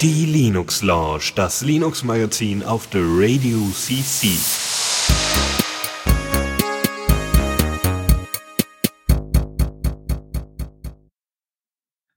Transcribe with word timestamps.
Die 0.00 0.26
Linux 0.26 0.82
Lounge, 0.82 1.32
das 1.36 1.62
Linux 1.62 2.02
Magazin 2.02 2.64
auf 2.64 2.88
der 2.88 3.02
Radio 3.02 3.58
CC. 3.72 4.28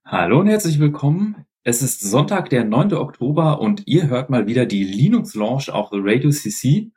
Hallo 0.05 0.39
und 0.39 0.47
herzlich 0.47 0.79
willkommen. 0.79 1.45
Es 1.63 1.83
ist 1.83 2.01
Sonntag, 2.01 2.49
der 2.49 2.63
9. 2.63 2.93
Oktober 2.93 3.61
und 3.61 3.83
ihr 3.85 4.07
hört 4.07 4.31
mal 4.31 4.47
wieder 4.47 4.65
die 4.65 4.83
Linux 4.83 5.35
Launch 5.35 5.69
auf 5.69 5.91
der 5.91 5.99
Radio 6.03 6.31
CC. 6.31 6.89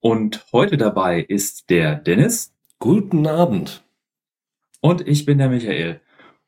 Und 0.00 0.46
heute 0.52 0.76
dabei 0.76 1.20
ist 1.20 1.70
der 1.70 1.94
Dennis. 1.94 2.52
Guten 2.80 3.28
Abend. 3.28 3.84
Und 4.80 5.06
ich 5.06 5.24
bin 5.24 5.38
der 5.38 5.48
Michael. 5.48 6.00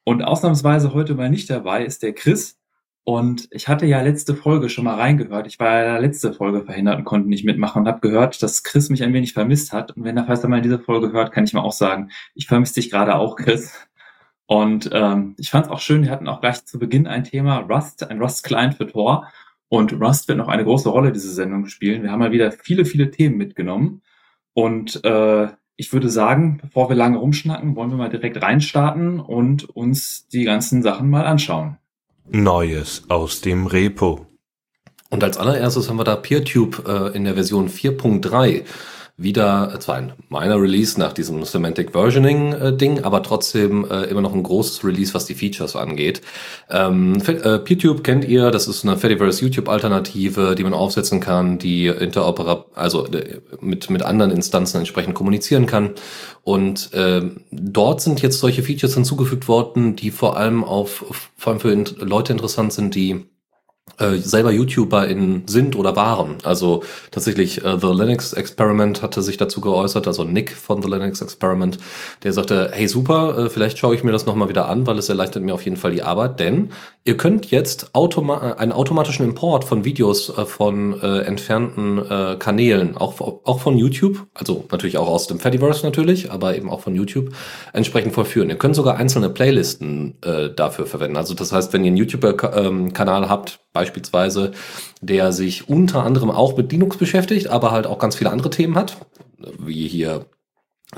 Und 0.08 0.22
ausnahmsweise 0.22 0.94
heute 0.94 1.16
mal 1.16 1.28
nicht 1.30 1.50
dabei 1.50 1.84
ist 1.84 2.04
der 2.04 2.12
Chris. 2.12 2.56
Und 3.02 3.48
ich 3.50 3.66
hatte 3.66 3.86
ja 3.86 4.00
letzte 4.02 4.36
Folge 4.36 4.68
schon 4.68 4.84
mal 4.84 4.94
reingehört. 4.94 5.48
Ich 5.48 5.58
war 5.58 5.82
ja 5.82 5.98
letzte 5.98 6.32
Folge 6.32 6.64
verhindert 6.64 6.98
und 6.98 7.04
konnte 7.04 7.28
nicht 7.28 7.44
mitmachen 7.44 7.82
und 7.82 7.88
habe 7.88 7.98
gehört, 7.98 8.40
dass 8.40 8.62
Chris 8.62 8.88
mich 8.88 9.02
ein 9.02 9.12
wenig 9.12 9.32
vermisst 9.32 9.72
hat. 9.72 9.96
Und 9.96 10.04
wenn 10.04 10.16
er 10.16 10.24
falls 10.24 10.44
er 10.44 10.48
mal 10.48 10.62
diese 10.62 10.78
Folge 10.78 11.10
hört, 11.10 11.32
kann 11.32 11.42
ich 11.42 11.52
mal 11.54 11.62
auch 11.62 11.72
sagen, 11.72 12.10
ich 12.34 12.46
vermisse 12.46 12.74
dich 12.74 12.88
gerade 12.88 13.16
auch, 13.16 13.34
Chris. 13.34 13.72
Und 14.46 14.88
ähm, 14.92 15.34
ich 15.38 15.50
fand 15.50 15.66
es 15.66 15.72
auch 15.72 15.80
schön, 15.80 16.04
wir 16.04 16.10
hatten 16.12 16.28
auch 16.28 16.40
gleich 16.40 16.64
zu 16.64 16.78
Beginn 16.78 17.08
ein 17.08 17.24
Thema 17.24 17.58
Rust, 17.58 18.08
ein 18.08 18.22
Rust-Client 18.22 18.74
für 18.74 18.86
Tor. 18.86 19.26
Und 19.68 19.92
Rust 19.92 20.28
wird 20.28 20.38
noch 20.38 20.46
eine 20.46 20.62
große 20.62 20.88
Rolle 20.88 21.10
diese 21.10 21.32
Sendung 21.32 21.66
spielen. 21.66 22.04
Wir 22.04 22.12
haben 22.12 22.20
mal 22.20 22.30
wieder 22.30 22.52
viele, 22.52 22.84
viele 22.84 23.10
Themen 23.10 23.38
mitgenommen. 23.38 24.02
Und 24.54 25.04
äh, 25.04 25.48
ich 25.76 25.92
würde 25.92 26.08
sagen, 26.08 26.58
bevor 26.62 26.88
wir 26.88 26.96
lange 26.96 27.18
rumschnacken, 27.18 27.76
wollen 27.76 27.90
wir 27.90 27.96
mal 27.96 28.08
direkt 28.08 28.40
reinstarten 28.40 29.20
und 29.20 29.68
uns 29.68 30.26
die 30.28 30.44
ganzen 30.44 30.82
Sachen 30.82 31.10
mal 31.10 31.26
anschauen. 31.26 31.76
Neues 32.28 33.04
aus 33.08 33.40
dem 33.40 33.66
Repo. 33.66 34.26
Und 35.10 35.22
als 35.22 35.36
allererstes 35.36 35.88
haben 35.88 35.98
wir 35.98 36.04
da 36.04 36.16
PeerTube 36.16 36.84
äh, 36.86 37.16
in 37.16 37.24
der 37.24 37.34
Version 37.34 37.68
4.3 37.68 38.64
wieder 39.18 39.72
äh, 39.74 39.78
zwar 39.78 39.96
ein 39.96 40.12
minor 40.28 40.60
Release 40.60 41.00
nach 41.00 41.12
diesem 41.12 41.42
Semantic 41.44 41.92
Versioning 41.92 42.52
äh, 42.52 42.76
Ding, 42.76 43.02
aber 43.02 43.22
trotzdem 43.22 43.90
äh, 43.90 44.04
immer 44.04 44.20
noch 44.20 44.34
ein 44.34 44.42
großes 44.42 44.84
Release, 44.84 45.14
was 45.14 45.24
die 45.24 45.34
Features 45.34 45.74
angeht. 45.74 46.20
Ähm, 46.70 47.16
äh, 47.26 47.58
PeerTube 47.58 48.04
kennt 48.04 48.26
ihr, 48.26 48.50
das 48.50 48.68
ist 48.68 48.84
eine 48.84 48.98
Fediverse 48.98 49.42
YouTube 49.42 49.68
Alternative, 49.68 50.54
die 50.54 50.64
man 50.64 50.74
aufsetzen 50.74 51.20
kann, 51.20 51.58
die 51.58 51.86
interoperab 51.86 52.72
also 52.74 53.06
äh, 53.06 53.40
mit 53.60 53.88
mit 53.88 54.02
anderen 54.02 54.32
Instanzen 54.32 54.78
entsprechend 54.78 55.14
kommunizieren 55.14 55.66
kann. 55.66 55.92
Und 56.42 56.92
äh, 56.92 57.22
dort 57.50 58.02
sind 58.02 58.20
jetzt 58.20 58.38
solche 58.38 58.62
Features 58.62 58.94
hinzugefügt 58.94 59.48
worden, 59.48 59.96
die 59.96 60.10
vor 60.10 60.36
allem 60.36 60.62
auf 60.62 61.30
vor 61.36 61.52
allem 61.52 61.60
für 61.60 62.04
Leute 62.04 62.32
interessant 62.32 62.72
sind, 62.74 62.94
die 62.94 63.24
äh, 63.98 64.16
selber 64.16 64.52
YouTuber 64.52 65.06
in 65.08 65.42
sind 65.46 65.76
oder 65.76 65.96
waren. 65.96 66.36
Also 66.42 66.82
tatsächlich 67.10 67.64
äh, 67.64 67.78
The 67.78 67.88
Linux 67.88 68.32
Experiment 68.32 69.02
hatte 69.02 69.22
sich 69.22 69.36
dazu 69.36 69.60
geäußert, 69.60 70.06
also 70.06 70.24
Nick 70.24 70.52
von 70.52 70.82
The 70.82 70.88
Linux 70.88 71.20
Experiment, 71.20 71.78
der 72.22 72.32
sagte, 72.32 72.70
hey 72.72 72.88
super, 72.88 73.38
äh, 73.38 73.50
vielleicht 73.50 73.78
schaue 73.78 73.94
ich 73.94 74.04
mir 74.04 74.12
das 74.12 74.26
nochmal 74.26 74.48
wieder 74.48 74.68
an, 74.68 74.86
weil 74.86 74.98
es 74.98 75.08
erleichtert 75.08 75.42
mir 75.42 75.54
auf 75.54 75.62
jeden 75.62 75.76
Fall 75.76 75.92
die 75.92 76.02
Arbeit, 76.02 76.40
denn 76.40 76.70
ihr 77.04 77.16
könnt 77.16 77.50
jetzt 77.50 77.94
automa 77.94 78.52
einen 78.52 78.72
automatischen 78.72 79.24
Import 79.24 79.64
von 79.64 79.84
Videos 79.84 80.36
äh, 80.36 80.44
von 80.44 81.00
äh, 81.00 81.20
entfernten 81.20 81.98
äh, 81.98 82.36
Kanälen, 82.38 82.96
auch, 82.96 83.20
auch 83.20 83.60
von 83.60 83.78
YouTube, 83.78 84.26
also 84.34 84.64
natürlich 84.70 84.98
auch 84.98 85.08
aus 85.08 85.26
dem 85.26 85.38
Fediverse 85.38 85.84
natürlich, 85.84 86.30
aber 86.30 86.56
eben 86.56 86.70
auch 86.70 86.80
von 86.80 86.94
YouTube, 86.94 87.30
entsprechend 87.72 88.14
vollführen. 88.14 88.50
Ihr 88.50 88.58
könnt 88.58 88.76
sogar 88.76 88.96
einzelne 88.96 89.30
Playlisten 89.30 90.16
äh, 90.22 90.50
dafür 90.54 90.86
verwenden. 90.86 91.16
Also 91.16 91.34
das 91.34 91.52
heißt, 91.52 91.72
wenn 91.72 91.84
ihr 91.84 91.88
einen 91.88 91.96
YouTube-Kanal 91.96 93.22
ähm, 93.22 93.28
habt, 93.28 93.60
beispielsweise, 93.76 94.52
der 95.02 95.32
sich 95.32 95.68
unter 95.68 96.02
anderem 96.02 96.30
auch 96.30 96.56
mit 96.56 96.72
Linux 96.72 96.96
beschäftigt, 96.96 97.48
aber 97.48 97.72
halt 97.72 97.86
auch 97.86 97.98
ganz 97.98 98.16
viele 98.16 98.30
andere 98.30 98.48
Themen 98.48 98.74
hat, 98.74 98.96
wie 99.58 99.86
hier 99.86 100.24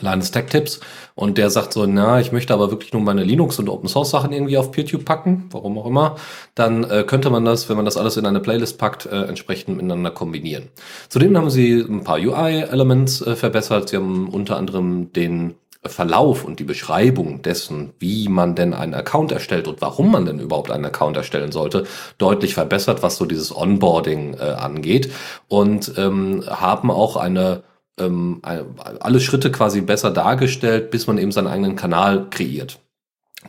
Linus 0.00 0.30
Tech 0.30 0.47
Tips 0.47 0.78
und 1.16 1.38
der 1.38 1.50
sagt 1.50 1.72
so, 1.72 1.84
na, 1.86 2.20
ich 2.20 2.30
möchte 2.30 2.54
aber 2.54 2.70
wirklich 2.70 2.92
nur 2.92 3.03
meine 3.03 3.25
Linux 3.25 3.58
und 3.58 3.69
Open 3.69 3.88
Source 3.88 4.10
Sachen 4.10 4.32
irgendwie 4.32 4.56
auf 4.56 4.70
PeerTube 4.70 5.04
packen, 5.04 5.48
warum 5.50 5.76
auch 5.76 5.86
immer, 5.86 6.16
dann 6.54 6.84
äh, 6.84 7.03
könnte 7.04 7.30
man 7.30 7.44
das, 7.44 7.69
wenn 7.69 7.75
man 7.76 7.84
das 7.84 7.97
alles 7.97 8.16
in 8.16 8.26
eine 8.26 8.38
Playlist 8.38 8.78
packt, 8.78 9.06
äh, 9.06 9.24
entsprechend 9.24 9.76
miteinander 9.76 10.12
kombinieren. 10.12 10.69
Zudem 11.08 11.36
haben 11.36 11.50
sie 11.50 11.80
ein 11.80 12.04
paar 12.04 12.19
UI-Elements 12.19 13.22
äh, 13.22 13.34
verbessert. 13.34 13.88
Sie 13.88 13.97
haben 13.97 14.28
unter 14.28 14.56
anderem 14.56 15.12
den 15.12 15.56
Verlauf 15.84 16.44
und 16.44 16.59
die 16.59 16.65
Beschreibung 16.65 17.43
dessen, 17.43 17.93
wie 17.99 18.28
man 18.28 18.55
denn 18.55 18.75
einen 18.75 18.94
Account 18.94 19.31
erstellt 19.33 19.69
und 19.69 19.81
warum 19.81 20.11
man 20.11 20.27
denn 20.27 20.41
überhaupt 20.41 20.71
einen 20.71 20.84
Account 20.84 21.16
erstellen 21.16 21.53
sollte, 21.53 21.84
deutlich 22.19 22.55
verbessert, 22.55 23.03
was 23.03 23.16
so 23.16 23.27
dieses 23.27 23.55
Onboarding 23.55 24.34
äh, 24.34 24.43
angeht 24.43 25.12
und 25.47 25.93
ähm, 25.97 26.44
haben 26.49 26.91
auch 26.91 27.16
eine 27.16 27.62
ähm, 27.99 28.43
alle 28.43 29.21
Schritte 29.21 29.50
quasi 29.50 29.81
besser 29.81 30.11
dargestellt, 30.11 30.91
bis 30.91 31.06
man 31.06 31.19
eben 31.19 31.33
seinen 31.33 31.49
eigenen 31.49 31.77
Kanal 31.77 32.28
kreiert. 32.31 32.81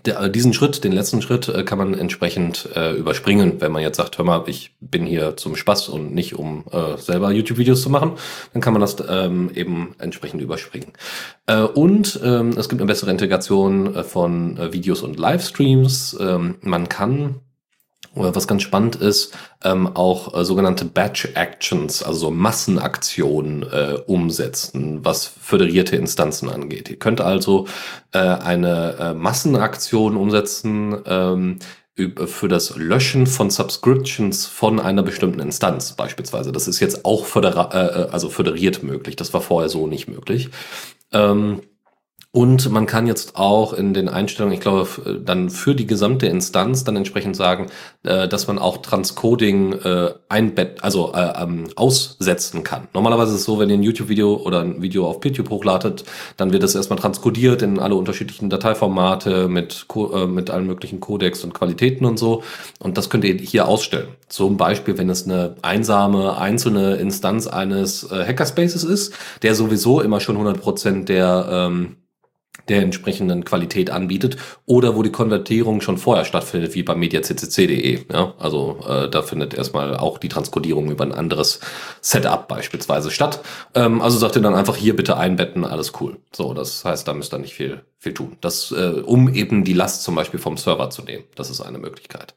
Der, 0.06 0.22
äh, 0.22 0.30
diesen 0.32 0.54
Schritt, 0.54 0.84
den 0.84 0.92
letzten 0.92 1.22
Schritt, 1.22 1.50
äh, 1.50 1.64
kann 1.64 1.80
man 1.80 1.96
entsprechend 1.96 2.70
äh, 2.76 2.94
überspringen, 2.94 3.60
wenn 3.60 3.72
man 3.72 3.82
jetzt 3.82 3.98
sagt, 3.98 4.18
hör 4.18 4.26
mal, 4.26 4.44
ich 4.46 4.76
bin 4.80 5.06
hier 5.06 5.36
zum 5.36 5.56
Spaß 5.56 5.90
und 5.90 6.14
nicht 6.14 6.36
um 6.36 6.64
äh, 6.72 6.98
selber 6.98 7.32
YouTube-Videos 7.32 7.82
zu 7.82 7.90
machen, 7.90 8.12
dann 8.54 8.62
kann 8.62 8.74
man 8.74 8.82
das 8.82 8.98
ähm, 9.10 9.50
eben 9.56 9.96
entsprechend 9.98 10.42
überspringen. 10.42 10.94
Äh, 11.48 11.62
und 11.62 12.20
ähm, 12.24 12.50
es 12.56 12.70
gibt 12.70 12.82
eine 12.82 12.88
bessere 12.88 13.10
Integration 13.10 13.96
äh, 13.96 14.04
von 14.04 14.60
Videos 14.72 15.02
und 15.02 15.18
Livestreams. 15.18 16.18
Ähm, 16.20 16.56
man 16.62 16.88
kann 16.88 17.42
was 18.20 18.48
ganz 18.48 18.64
spannend 18.64 18.96
ist, 18.96 19.34
ähm, 19.64 19.88
auch 19.96 20.38
äh, 20.38 20.46
sogenannte 20.46 20.86
Batch 20.86 21.30
Actions, 21.36 22.04
also 22.04 22.32
Massenaktionen 22.32 23.64
äh, 23.64 23.98
umsetzen, 24.06 25.04
was 25.04 25.26
föderierte 25.26 25.96
Instanzen 25.96 26.50
angeht. 26.50 26.90
Ihr 26.90 26.98
könnt 26.98 27.22
also 27.22 27.68
äh, 28.12 28.20
eine 28.20 28.96
äh, 29.00 29.14
Massenaktion 29.14 30.16
umsetzen 30.16 30.98
ähm, 31.06 31.60
für 32.26 32.48
das 32.48 32.78
Löschen 32.78 33.28
von 33.28 33.50
Subscriptions 33.50 34.46
von 34.46 34.80
einer 34.80 35.04
bestimmten 35.04 35.40
Instanz 35.40 35.94
beispielsweise. 35.94 36.52
Das 36.52 36.68
ist 36.68 36.80
jetzt 36.80 37.04
auch 37.04 37.26
födera 37.26 37.70
äh, 37.74 38.02
äh, 38.04 38.10
also 38.12 38.30
föderiert 38.30 38.84
möglich. 38.84 39.16
Das 39.16 39.34
war 39.34 39.42
vorher 39.42 39.70
so 39.70 39.88
nicht 39.88 40.08
möglich. 40.08 40.50
Ähm, 41.12 41.62
und 42.32 42.70
man 42.70 42.86
kann 42.86 43.08
jetzt 43.08 43.38
auch 43.38 43.74
in 43.74 43.96
den 43.96 44.08
Einstellungen, 44.08 44.54
ich 44.54 44.60
glaube, 44.62 45.20
dann 45.26 45.50
für 45.50 45.74
die 45.74 45.88
gesamte 45.88 46.28
Instanz 46.28 46.84
dann 46.84 46.96
entsprechend 46.96 47.36
sagen, 47.36 47.72
äh, 48.04 48.28
dass 48.28 48.48
man 48.48 48.60
auch 48.60 48.78
Transcoding 48.78 49.74
äh, 49.74 50.14
einbett, 50.30 50.84
also 50.84 51.12
äh, 51.16 51.42
ähm, 51.42 51.70
aussetzen 51.76 52.64
kann. 52.64 52.88
Normalerweise 52.94 53.34
ist 53.34 53.40
es 53.40 53.46
so, 53.46 53.58
wenn 53.58 53.72
ihr 53.72 53.78
ein 53.78 53.84
YouTube-Video 53.84 54.36
oder 54.36 54.62
ein 54.62 54.80
Video 54.80 55.08
auf 55.08 55.22
PeerTube 55.22 55.50
hochladet, 55.50 56.04
dann 56.38 56.54
wird 56.54 56.62
es 56.62 56.76
erstmal 56.76 57.00
transkodiert 57.00 57.64
in 57.64 57.80
alle 57.80 57.96
unterschiedlichen 57.96 58.52
Dateiformate 58.52 59.48
mit, 59.48 59.88
mit 60.28 60.52
allen 60.52 60.68
möglichen 60.68 61.00
Codecs 61.00 61.44
und 61.44 61.56
Qualitäten 61.56 62.06
und 62.06 62.20
so. 62.20 62.44
Und 62.78 63.00
das 63.00 63.10
könnt 63.10 63.24
ihr 63.24 63.34
hier 63.34 63.68
ausstellen. 63.68 64.10
Zum 64.28 64.56
Beispiel, 64.56 65.00
wenn 65.00 65.10
es 65.10 65.26
eine 65.26 65.56
einsame, 65.64 66.38
einzelne 66.38 66.98
Instanz 66.98 67.48
eines 67.48 68.08
Hackerspaces 68.12 68.84
ist, 68.84 69.16
der 69.42 69.56
sowieso 69.56 70.02
immer 70.02 70.20
schon 70.20 70.38
100% 70.38 71.06
der 71.06 71.48
ähm, 71.52 71.96
der 72.68 72.82
entsprechenden 72.82 73.46
Qualität 73.46 73.90
anbietet 73.90 74.38
oder 74.66 74.96
wo 74.96 75.04
die 75.04 75.12
Konvertierung 75.12 75.82
schon 75.82 75.98
vorher 75.98 76.26
stattfindet, 76.26 76.76
wie 76.76 76.84
bei 76.84 76.96
mediaccc.de. 76.96 78.06
Ja, 78.12 78.34
also 78.38 78.80
äh, 78.88 79.10
da 79.10 79.22
findet 79.22 79.54
erstmal 79.54 79.98
auch 79.98 80.18
die 80.18 80.30
Transkodierung 80.30 80.92
über 80.92 81.04
ein 81.04 81.14
anderes 81.14 81.60
Setup 82.02 82.48
beispielsweise 82.48 83.12
statt. 83.12 83.42
Ähm, 83.74 84.02
also 84.02 84.18
sagt 84.18 84.36
ihr 84.36 84.42
dann 84.42 84.56
einfach 84.56 84.76
hier 84.76 84.96
bitte 84.96 85.18
einbetten, 85.18 85.66
alles 85.66 85.94
cool. 86.02 86.18
So, 86.36 86.54
das 86.54 86.84
heißt, 86.86 87.08
da 87.08 87.14
müsst 87.14 87.34
ihr 87.34 87.40
nicht 87.40 87.54
viel 87.54 87.82
viel 88.00 88.14
tun. 88.14 88.38
Das, 88.40 88.72
äh, 88.72 89.02
um 89.02 89.34
eben 89.34 89.66
die 89.66 89.74
Last 89.74 90.04
zum 90.04 90.16
Beispiel 90.16 90.40
vom 90.40 90.56
Server 90.56 90.90
zu 90.90 91.04
nehmen. 91.04 91.26
Das 91.36 91.50
ist 91.50 91.60
eine 91.60 91.78
Möglichkeit. 91.78 92.34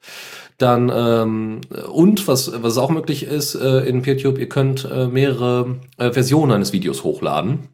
Dann 0.58 0.90
ähm, 0.94 1.60
und 1.90 2.26
was 2.26 2.62
was 2.62 2.78
auch 2.78 2.90
möglich 2.90 3.22
ist 3.22 3.54
äh, 3.54 3.80
in 3.86 4.02
PeerTube, 4.02 4.38
ihr 4.38 4.48
könnt 4.48 4.84
äh, 4.84 5.06
mehrere 5.06 5.76
äh, 5.98 6.10
Versionen 6.10 6.52
eines 6.52 6.72
Videos 6.72 7.04
hochladen. 7.04 7.68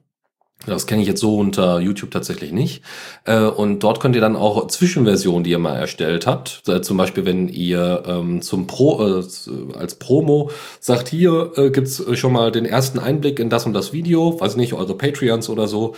Das 0.66 0.86
kenne 0.86 1.02
ich 1.02 1.08
jetzt 1.08 1.20
so 1.20 1.36
unter 1.36 1.78
YouTube 1.78 2.10
tatsächlich 2.10 2.52
nicht. 2.52 2.82
Äh, 3.24 3.42
und 3.42 3.82
dort 3.84 4.00
könnt 4.00 4.16
ihr 4.16 4.20
dann 4.20 4.36
auch 4.36 4.66
Zwischenversionen, 4.66 5.44
die 5.44 5.50
ihr 5.50 5.58
mal 5.58 5.76
erstellt 5.76 6.26
habt, 6.26 6.62
äh, 6.68 6.82
zum 6.82 6.96
Beispiel 6.96 7.24
wenn 7.24 7.48
ihr 7.48 8.02
ähm, 8.06 8.42
zum 8.42 8.66
Pro 8.66 9.20
äh, 9.20 9.22
als 9.78 9.94
Promo 9.94 10.50
sagt, 10.80 11.08
hier 11.08 11.52
gibt's 11.72 12.02
schon 12.14 12.32
mal 12.32 12.50
den 12.50 12.64
ersten 12.64 12.98
Einblick 12.98 13.38
in 13.38 13.50
das 13.50 13.66
und 13.66 13.72
das 13.72 13.92
Video, 13.92 14.38
weiß 14.40 14.56
nicht, 14.56 14.74
eure 14.74 14.96
Patreons 14.96 15.48
oder 15.48 15.68
so, 15.68 15.94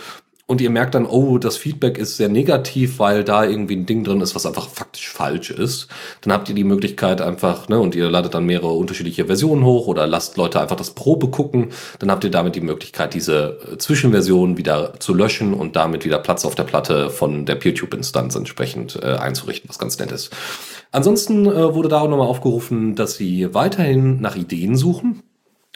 und 0.51 0.59
ihr 0.59 0.69
merkt 0.69 0.95
dann, 0.95 1.05
oh, 1.05 1.37
das 1.37 1.55
Feedback 1.55 1.97
ist 1.97 2.17
sehr 2.17 2.27
negativ, 2.27 2.99
weil 2.99 3.23
da 3.23 3.45
irgendwie 3.45 3.77
ein 3.77 3.85
Ding 3.85 4.03
drin 4.03 4.19
ist, 4.19 4.35
was 4.35 4.45
einfach 4.45 4.67
faktisch 4.67 5.07
falsch 5.07 5.49
ist, 5.49 5.87
dann 6.19 6.33
habt 6.33 6.49
ihr 6.49 6.55
die 6.55 6.65
Möglichkeit 6.65 7.21
einfach, 7.21 7.69
ne, 7.69 7.79
und 7.79 7.95
ihr 7.95 8.11
ladet 8.11 8.33
dann 8.33 8.45
mehrere 8.45 8.73
unterschiedliche 8.73 9.27
Versionen 9.27 9.63
hoch 9.63 9.87
oder 9.87 10.05
lasst 10.07 10.35
Leute 10.35 10.59
einfach 10.59 10.75
das 10.75 10.91
Probe 10.91 11.29
gucken, 11.29 11.69
dann 11.99 12.11
habt 12.11 12.25
ihr 12.25 12.31
damit 12.31 12.55
die 12.55 12.61
Möglichkeit, 12.61 13.13
diese 13.13 13.59
äh, 13.71 13.77
Zwischenversion 13.77 14.57
wieder 14.57 14.99
zu 14.99 15.13
löschen 15.13 15.53
und 15.53 15.77
damit 15.77 16.03
wieder 16.03 16.19
Platz 16.19 16.43
auf 16.43 16.55
der 16.55 16.63
Platte 16.63 17.09
von 17.11 17.45
der 17.45 17.55
PeerTube-Instanz 17.55 18.35
entsprechend 18.35 18.99
äh, 19.01 19.05
einzurichten, 19.05 19.69
was 19.69 19.79
ganz 19.79 19.99
nett 19.99 20.11
ist. 20.11 20.31
Ansonsten 20.91 21.45
äh, 21.45 21.73
wurde 21.73 21.87
da 21.87 22.01
auch 22.01 22.09
nochmal 22.09 22.27
aufgerufen, 22.27 22.95
dass 22.95 23.15
sie 23.15 23.53
weiterhin 23.53 24.19
nach 24.19 24.35
Ideen 24.35 24.75
suchen 24.75 25.23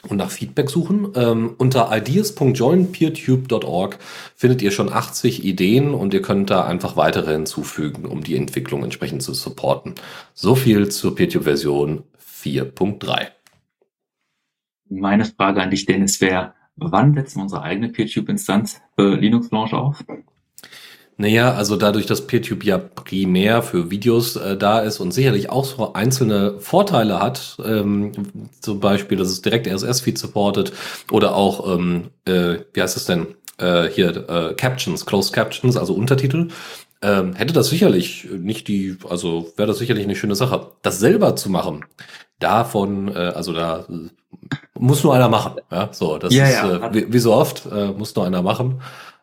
und 0.08 0.18
nach 0.18 0.30
Feedback 0.30 0.70
suchen. 0.70 1.08
Ähm, 1.14 1.54
unter 1.58 1.94
ideas.joinpeertube.org 1.94 3.98
findet 4.34 4.62
ihr 4.62 4.70
schon 4.70 4.90
80 4.92 5.44
Ideen 5.44 5.94
und 5.94 6.14
ihr 6.14 6.22
könnt 6.22 6.50
da 6.50 6.64
einfach 6.64 6.96
weitere 6.96 7.32
hinzufügen, 7.32 8.06
um 8.06 8.22
die 8.22 8.36
Entwicklung 8.36 8.84
entsprechend 8.84 9.22
zu 9.22 9.34
supporten. 9.34 9.94
So 10.34 10.54
viel 10.54 10.90
zur 10.90 11.14
PeerTube-Version 11.14 12.04
4.3. 12.42 13.28
Meine 14.88 15.24
Frage 15.24 15.62
an 15.62 15.70
dich, 15.70 15.86
Dennis, 15.86 16.20
wäre, 16.20 16.54
wann 16.76 17.14
setzen 17.14 17.38
wir 17.38 17.42
unsere 17.42 17.62
eigene 17.62 17.88
PeerTube-Instanz 17.88 18.80
für 18.96 19.16
Linux 19.16 19.50
Launch 19.50 19.72
auf? 19.72 20.04
Naja, 21.18 21.54
also 21.54 21.76
dadurch, 21.76 22.04
dass 22.04 22.26
PeerTube 22.26 22.62
ja 22.64 22.76
primär 22.76 23.62
für 23.62 23.90
Videos 23.90 24.36
äh, 24.36 24.54
da 24.56 24.80
ist 24.80 25.00
und 25.00 25.12
sicherlich 25.12 25.48
auch 25.48 25.64
so 25.64 25.94
einzelne 25.94 26.60
Vorteile 26.60 27.20
hat, 27.20 27.56
ähm, 27.64 28.12
zum 28.60 28.80
Beispiel, 28.80 29.16
dass 29.16 29.28
es 29.28 29.40
direkt 29.40 29.66
RSS-Feed 29.66 30.18
supportet 30.18 30.72
oder 31.10 31.34
auch, 31.34 31.74
ähm, 31.74 32.10
äh, 32.26 32.58
wie 32.74 32.82
heißt 32.82 32.98
es 32.98 33.06
denn, 33.06 33.28
äh, 33.58 33.88
hier 33.88 34.28
äh, 34.28 34.54
Captions, 34.54 35.06
Closed 35.06 35.32
Captions, 35.32 35.78
also 35.78 35.94
Untertitel, 35.94 36.48
ähm, 37.02 37.34
hätte 37.34 37.54
das 37.54 37.68
sicherlich 37.68 38.28
nicht 38.30 38.68
die, 38.68 38.98
also 39.08 39.52
wäre 39.56 39.68
das 39.68 39.78
sicherlich 39.78 40.04
eine 40.04 40.16
schöne 40.16 40.34
Sache. 40.36 40.72
Das 40.82 40.98
selber 40.98 41.34
zu 41.36 41.50
machen, 41.50 41.84
davon, 42.40 43.08
äh, 43.08 43.32
also 43.34 43.54
da 43.54 43.86
muss 44.78 45.02
nur 45.04 45.14
einer 45.14 45.28
machen. 45.28 45.54
Ja, 45.70 45.88
so, 45.92 46.18
das 46.18 46.34
Ja, 46.34 46.44
ist 46.44 46.54
ja. 46.54 46.76
äh, 46.88 46.94
wie, 46.94 47.12
wie 47.12 47.18
so 47.18 47.32
oft, 47.34 47.66
äh, 47.66 47.88
muss 47.88 48.14
nur 48.14 48.26
einer 48.26 48.42
machen. 48.42 48.80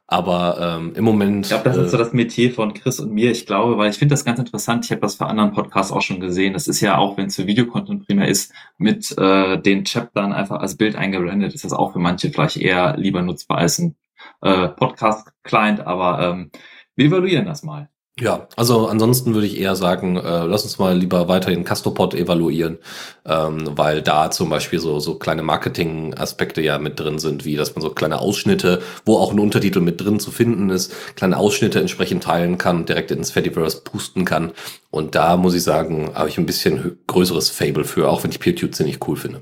Aber 0.08 0.58
ähm, 0.60 0.94
im 0.96 1.04
Moment. 1.06 1.46
Ich 1.46 1.50
glaube, 1.50 1.64
das 1.64 1.78
äh, 1.78 1.86
ist 1.86 1.92
so 1.92 1.98
das 1.98 2.14
Metier 2.14 2.54
von 2.54 2.74
Chris 2.74 3.00
und 3.00 3.12
mir. 3.12 3.32
Ich 3.32 3.46
glaube, 3.46 3.78
weil 3.78 3.90
ich 3.90 3.98
finde 3.98 4.14
das 4.14 4.26
ganz 4.26 4.38
interessant. 4.38 4.86
Ich 4.86 4.92
habe 4.92 5.02
das 5.02 5.16
für 5.16 5.28
anderen 5.28 5.54
Podcasts 5.54 5.92
auch 5.92 6.02
schon 6.02 6.20
gesehen. 6.20 6.54
Das 6.54 6.68
ist 6.68 6.82
ja 6.82 6.98
auch, 6.98 7.18
wenn 7.18 7.28
es 7.28 7.38
für 7.38 7.48
Videocontent 7.48 8.06
primär 8.06 8.28
ist, 8.28 8.54
mit 8.78 9.18
äh, 9.18 9.60
den 9.62 9.86
Chaptern 9.86 10.34
einfach 10.34 10.60
als 10.60 10.76
Bild 10.76 10.96
eingeblendet, 10.96 11.54
ist 11.54 11.64
das 11.64 11.74
auch 11.74 11.94
für 11.94 12.00
manche 12.00 12.30
vielleicht 12.30 12.58
eher 12.58 12.98
lieber 12.98 13.22
nutzbar 13.22 13.60
als 13.60 13.80
ein 13.80 13.96
äh, 14.42 14.68
Podcast-Client. 14.68 15.88
Aber 15.88 16.20
ähm, 16.22 16.52
wir 16.96 17.06
evaluieren 17.06 17.46
das 17.46 17.64
mal. 17.64 17.90
Ja, 18.20 18.48
also 18.56 18.88
ansonsten 18.90 19.34
würde 19.34 19.48
ich 19.48 19.58
eher 19.60 19.76
sagen, 19.76 20.18
äh, 20.18 20.46
lass 20.46 20.64
uns 20.64 20.78
mal 20.78 20.96
lieber 20.96 21.28
weiterhin 21.28 21.64
Castopod 21.64 22.14
evaluieren, 22.14 22.78
ähm, 23.26 23.72
weil 23.76 24.04
da 24.04 24.30
zum 24.30 24.52
Beispiel 24.52 24.80
so, 24.80 25.00
so 25.00 25.16
kleine 25.16 25.42
Marketing-Aspekte 25.42 26.62
ja 26.62 26.78
mit 26.78 27.00
drin 27.00 27.18
sind, 27.18 27.44
wie 27.44 27.56
dass 27.56 27.74
man 27.74 27.82
so 27.82 27.90
kleine 27.90 28.20
Ausschnitte, 28.20 28.84
wo 29.04 29.18
auch 29.18 29.32
ein 29.32 29.40
Untertitel 29.40 29.80
mit 29.80 30.00
drin 30.00 30.20
zu 30.20 30.30
finden 30.30 30.70
ist, 30.70 30.94
kleine 31.16 31.38
Ausschnitte 31.38 31.80
entsprechend 31.80 32.24
teilen 32.24 32.60
kann, 32.60 32.86
direkt 32.86 33.10
ins 33.10 33.32
Fediverse 33.32 33.82
pusten 33.82 34.26
kann. 34.26 34.52
Und 34.92 35.16
da 35.16 35.36
muss 35.36 35.56
ich 35.56 35.64
sagen, 35.64 36.12
habe 36.14 36.30
ich 36.30 36.38
ein 36.38 36.46
bisschen 36.46 37.00
größeres 37.08 37.50
Fable 37.50 37.84
für, 37.84 38.10
auch 38.10 38.24
wenn 38.24 38.30
ich 38.30 38.40
PeerTube 38.40 38.76
ziemlich 38.76 39.00
cool 39.08 39.16
finde. 39.18 39.42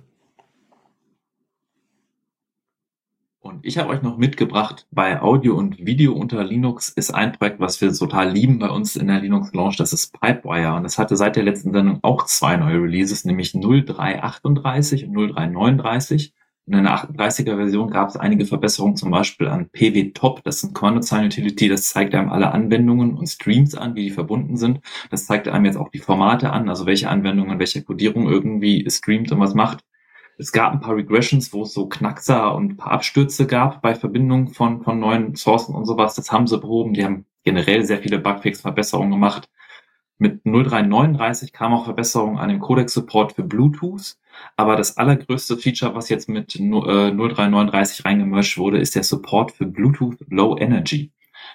Ich 3.63 3.78
habe 3.78 3.90
euch 3.90 4.02
noch 4.02 4.18
mitgebracht, 4.18 4.88
bei 4.92 5.22
Audio 5.22 5.56
und 5.56 5.86
Video 5.86 6.13
unter 6.13 6.44
Linux 6.44 6.90
ist 6.90 7.13
ein 7.13 7.31
Projekt, 7.31 7.60
was 7.60 7.81
wir 7.81 7.94
total 7.94 8.31
lieben 8.31 8.60
bei 8.60 8.69
uns 8.69 8.96
in 8.96 9.08
der 9.08 9.19
Linux 9.19 9.54
Launch, 9.54 9.78
das 9.78 9.94
ist 9.94 10.19
Pipewire. 10.19 10.75
Und 10.75 10.84
das 10.84 10.98
hatte 10.98 11.18
seit 11.18 11.36
der 11.36 11.44
letzten 11.44 11.72
Sendung 11.72 12.00
auch 12.02 12.25
zwei 12.25 12.58
neue 12.58 12.81
Releases, 12.81 13.25
nämlich 13.25 13.54
0338 13.54 15.06
und 15.08 15.13
0339. 15.13 16.34
Und 16.68 16.74
in 16.75 16.84
der 16.84 16.94
38er 16.94 17.56
Version 17.56 17.90
gab 17.90 18.10
es 18.10 18.18
einige 18.18 18.46
Verbesserungen, 18.46 18.96
zum 18.96 19.12
Beispiel 19.12 19.48
an 19.48 19.69
PW 19.69 20.12
Top. 20.12 20.44
Das 20.44 20.58
ist 20.58 20.63
ein 20.63 20.74
Kernel 20.74 21.25
Utility, 21.25 21.68
das 21.68 21.90
zeigt 21.90 22.13
einem 22.16 22.30
alle 22.30 22.52
Anwendungen 22.52 23.16
und 23.16 23.28
Streams 23.28 23.75
an, 23.75 23.96
wie 23.96 24.04
die 24.04 24.12
verbunden 24.12 24.58
sind. 24.58 24.80
Das 25.10 25.25
zeigt 25.25 25.48
einem 25.48 25.66
jetzt 25.66 25.78
auch 25.78 25.90
die 25.90 26.00
Formate 26.00 26.52
an, 26.52 26.69
also 26.69 26.86
welche 26.86 27.10
Anwendungen, 27.10 27.60
welche 27.60 27.84
Codierung 27.84 28.30
irgendwie 28.30 28.88
streamt 28.90 29.31
und 29.31 29.40
was 29.40 29.54
macht. 29.56 29.84
Es 30.38 30.51
gab 30.51 30.74
ein 30.74 30.80
paar 30.80 30.95
Regressions, 30.95 31.54
wo 31.54 31.63
es 31.63 31.74
so 31.74 31.88
Knackser 31.88 32.56
und 32.56 32.72
ein 32.72 32.78
paar 32.78 32.92
Abstürze 32.94 33.45
gab 33.45 33.81
bei 33.81 33.95
Verbindung 33.95 34.50
von, 34.50 34.83
von 34.83 35.00
neuen 35.00 35.36
Sourcen 35.36 35.75
und 35.75 35.86
sowas. 35.86 36.16
Das 36.16 36.31
haben 36.31 36.48
sie 36.48 36.57
behoben. 36.57 36.94
Die 36.94 37.04
haben 37.06 37.25
generell 37.44 37.86
sehr 37.86 38.00
viele 38.00 38.19
Bugfix-Verbesserungen 38.19 39.12
gemacht. 39.12 39.50
Mit 40.18 40.44
0339 40.45 41.51
kam 41.54 41.74
auch 41.74 41.86
Verbesserungen 41.86 42.38
an 42.38 42.50
dem 42.50 42.60
Codec-Support 42.60 43.33
für 43.33 43.44
Bluetooth. 43.44 44.18
Aber 44.56 44.75
das 44.75 44.98
allergrößte 44.98 45.57
Feature, 45.57 45.95
was 45.95 46.10
jetzt 46.10 46.30
mit 46.30 46.56
nu- 46.60 46.86
äh, 46.86 47.12
0339 47.12 48.06
reingemerged 48.06 48.57
wurde, 48.57 48.80
ist 48.80 48.95
der 48.95 49.04
Support 49.04 49.51
für 49.51 49.66
Bluetooth 49.66 50.18
Low 50.30 50.57
Energy. 50.57 51.12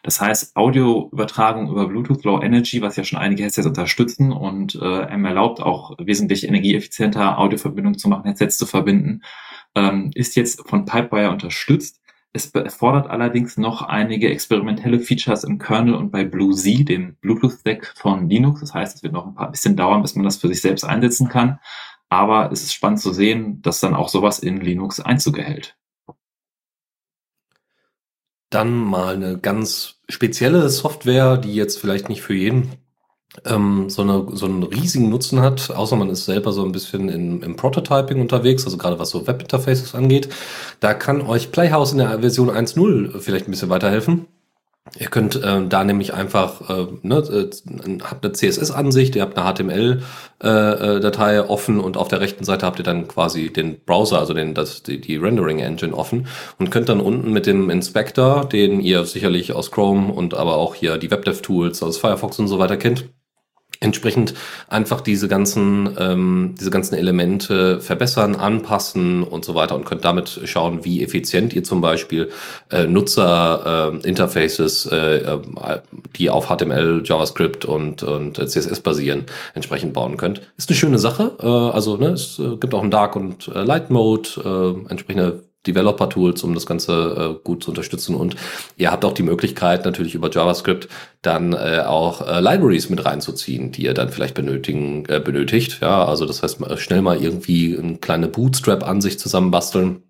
Das 0.07 0.21
heißt, 0.21 0.55
Audioübertragung 0.55 1.69
über 1.69 1.89
Bluetooth 1.89 2.23
Low 2.23 2.41
Energy, 2.41 2.81
was 2.81 2.95
ja 2.95 3.03
schon 3.03 3.19
einige 3.19 3.43
Headsets 3.43 3.67
unterstützen 3.67 4.31
und 4.31 4.77
äh, 4.77 5.01
erlaubt, 5.01 5.61
auch 5.61 5.97
wesentlich 5.99 6.47
energieeffizienter 6.47 7.41
Audioverbindungen 7.41 7.99
zu 7.99 8.09
machen, 8.09 8.23
Headsets 8.25 8.57
zu 8.57 8.67
verbinden, 8.67 9.23
ähm, 9.75 10.13
ist 10.15 10.37
jetzt 10.37 10.63
von 10.69 10.85
Pipewire 10.85 11.33
unterstützt. 11.33 12.01
Es 12.33 12.53
erfordert 12.53 13.11
allerdings 13.11 13.57
noch 13.57 13.83
einige 13.83 14.31
experimentelle 14.31 15.01
Features 15.01 15.43
im 15.43 15.59
Kernel 15.59 15.95
und 15.97 16.13
bei 16.13 16.23
BlueZ, 16.23 16.85
dem 16.85 17.17
Bluetooth-Stack 17.21 17.95
von 17.97 18.29
Linux. 18.29 18.61
Das 18.61 18.75
heißt, 18.75 18.99
es 18.99 19.03
wird 19.03 19.13
noch 19.13 19.27
ein 19.27 19.35
paar 19.35 19.51
bisschen 19.51 19.75
dauern, 19.75 20.03
bis 20.03 20.15
man 20.15 20.25
das 20.25 20.37
für 20.37 20.47
sich 20.47 20.61
selbst 20.61 20.85
einsetzen 20.85 21.29
kann. 21.29 21.59
Aber 22.11 22.53
es 22.53 22.63
ist 22.63 22.75
spannend 22.75 23.01
zu 23.01 23.13
sehen, 23.13 23.61
dass 23.61 23.81
dann 23.81 23.95
auch 23.95 24.09
sowas 24.09 24.39
in 24.39 24.61
Linux 24.61 25.01
Einzug 25.01 25.39
erhält. 25.39 25.77
Dann 28.51 28.75
mal 28.75 29.15
eine 29.15 29.39
ganz 29.39 29.97
spezielle 30.09 30.69
Software, 30.69 31.37
die 31.37 31.55
jetzt 31.55 31.79
vielleicht 31.79 32.09
nicht 32.09 32.23
für 32.23 32.35
jeden 32.35 32.71
ähm, 33.45 33.91
so, 33.91 34.03
eine, 34.03 34.27
so 34.33 34.47
einen 34.47 34.63
riesigen 34.63 35.11
Nutzen 35.11 35.41
hat, 35.41 35.71
außer 35.71 35.97
man 35.97 36.11
ist 36.11 36.25
selber 36.25 36.53
so 36.53 36.65
ein 36.65 36.73
bisschen 36.73 37.09
in, 37.09 37.43
im 37.43 37.57
Prototyping 37.57 38.21
unterwegs, 38.21 38.65
also 38.65 38.79
gerade 38.79 38.99
was 38.99 39.11
so 39.11 39.27
Webinterfaces 39.27 39.95
angeht. 39.95 40.29
Da 40.81 40.95
kann 40.95 41.23
euch 41.23 41.53
Playhouse 41.53 41.93
in 41.93 41.99
der 41.99 42.21
Version 42.21 42.51
1.0 42.51 43.19
vielleicht 43.21 43.49
ein 43.49 43.51
bisschen 43.51 43.71
weiterhelfen. 43.71 44.27
Ihr 44.99 45.09
könnt 45.09 45.41
ähm, 45.45 45.69
da 45.69 45.85
nämlich 45.85 46.15
einfach, 46.15 46.71
äh, 46.71 46.87
ne, 47.03 47.17
äh, 47.17 47.99
habt 48.03 48.25
eine 48.25 48.33
CSS-Ansicht, 48.33 49.17
ihr 49.17 49.23
habt 49.23 49.37
eine 49.37 49.53
HTML-Datei 49.53 51.37
äh, 51.37 51.41
offen 51.41 51.81
und 51.81 51.97
auf 51.97 52.09
der 52.09 52.21
rechten 52.21 52.45
Seite 52.45 52.65
habt 52.65 52.79
ihr 52.79 52.85
dann 52.85 53.09
quasi 53.09 53.53
den 53.53 53.81
Browser, 53.85 54.19
also 54.19 54.33
den, 54.33 54.55
das, 54.55 54.83
die, 54.83 55.01
die 55.01 55.17
Rendering-Engine 55.17 55.95
offen 55.95 56.29
und 56.59 56.71
könnt 56.71 56.89
dann 56.89 57.01
unten 57.01 57.33
mit 57.33 57.47
dem 57.47 57.69
Inspector, 57.69 58.49
den 58.49 58.81
ihr 58.81 59.05
sicherlich 59.05 59.53
aus 59.53 59.71
Chrome 59.71 60.13
und 60.13 60.35
aber 60.35 60.57
auch 60.57 60.75
hier 60.75 60.99
die 60.99 61.11
WebDev-Tools 61.11 61.83
aus 61.83 61.99
Firefox 61.99 62.39
und 62.39 62.49
so 62.49 62.59
weiter 62.59 62.77
kennt, 62.77 63.07
entsprechend 63.81 64.35
einfach 64.69 65.01
diese 65.01 65.29
ganzen 65.29 65.97
ähm, 65.99 66.55
diese 66.59 66.71
ganzen 66.71 66.95
Elemente 66.95 67.81
verbessern, 67.81 68.35
anpassen 68.35 69.23
und 69.23 69.45
so 69.45 69.55
weiter 69.55 69.75
und 69.75 69.85
könnt 69.85 70.05
damit 70.05 70.41
schauen, 70.45 70.85
wie 70.85 71.03
effizient 71.03 71.55
ihr 71.55 71.65
zum 71.65 71.81
Beispiel 71.81 72.31
äh, 72.71 72.87
Nutzer 72.87 74.01
äh, 74.03 74.09
äh, 74.09 75.17
äh, 75.17 75.39
die 76.17 76.31
auf 76.31 76.49
HTML, 76.49 77.03
JavaScript 77.05 77.65
und 77.65 78.03
und 78.03 78.37
CSS 78.37 78.81
basieren, 78.81 79.25
entsprechend 79.55 79.93
bauen 79.93 80.17
könnt. 80.17 80.43
Ist 80.57 80.69
eine 80.69 80.77
schöne 80.77 80.99
Sache. 80.99 81.33
Äh, 81.41 81.47
also 81.47 81.97
ne, 81.97 82.09
es 82.09 82.39
äh, 82.39 82.57
gibt 82.57 82.75
auch 82.75 82.83
einen 82.83 82.91
Dark 82.91 83.17
und 83.17 83.49
äh, 83.49 83.63
Light 83.63 83.91
Mode, 83.91 84.29
äh, 84.87 84.91
entsprechende 84.91 85.45
Developer-Tools, 85.67 86.43
um 86.43 86.55
das 86.55 86.67
Ganze 86.67 87.37
äh, 87.39 87.45
gut 87.45 87.63
zu 87.63 87.71
unterstützen. 87.71 88.15
Und 88.15 88.37
ihr 88.77 88.91
habt 88.91 89.05
auch 89.05 89.13
die 89.13 89.23
Möglichkeit, 89.23 89.85
natürlich 89.85 90.15
über 90.15 90.31
JavaScript 90.31 90.89
dann 91.23 91.53
äh, 91.53 91.83
auch 91.87 92.27
äh, 92.27 92.41
Libraries 92.41 92.89
mit 92.89 93.05
reinzuziehen, 93.05 93.73
die 93.73 93.85
ihr 93.85 93.95
dann 93.95 94.11
vielleicht 94.11 94.35
benötigen, 94.35 95.05
äh, 95.09 95.21
benötigt. 95.21 95.79
Ja, 95.81 96.05
also 96.05 96.27
das 96.27 96.43
heißt, 96.43 96.61
mal 96.61 96.77
schnell 96.79 97.03
mal 97.03 97.21
irgendwie 97.21 97.77
eine 97.77 97.97
kleine 97.97 98.29
Bootstrap-Ansicht 98.29 99.21
zusammenbasteln 99.21 100.03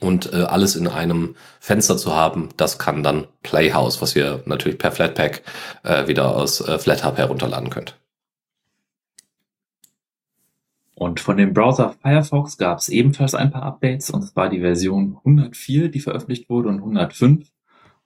und 0.00 0.32
äh, 0.32 0.42
alles 0.42 0.76
in 0.76 0.86
einem 0.86 1.34
Fenster 1.60 1.96
zu 1.96 2.14
haben, 2.14 2.50
das 2.56 2.78
kann 2.78 3.02
dann 3.02 3.26
Playhouse, 3.42 4.00
was 4.00 4.14
ihr 4.14 4.42
natürlich 4.46 4.78
per 4.78 4.92
Flatpak 4.92 5.42
äh, 5.82 6.06
wieder 6.06 6.36
aus 6.36 6.60
äh, 6.60 6.78
FlatHub 6.78 7.18
herunterladen 7.18 7.70
könnt. 7.70 7.96
Und 11.02 11.18
von 11.18 11.36
dem 11.36 11.52
Browser 11.52 11.96
Firefox 12.00 12.58
gab 12.58 12.78
es 12.78 12.88
ebenfalls 12.88 13.34
ein 13.34 13.50
paar 13.50 13.64
Updates, 13.64 14.08
und 14.10 14.22
zwar 14.22 14.48
die 14.48 14.60
Version 14.60 15.16
104, 15.24 15.88
die 15.88 15.98
veröffentlicht 15.98 16.48
wurde, 16.48 16.68
und 16.68 16.76
105. 16.76 17.48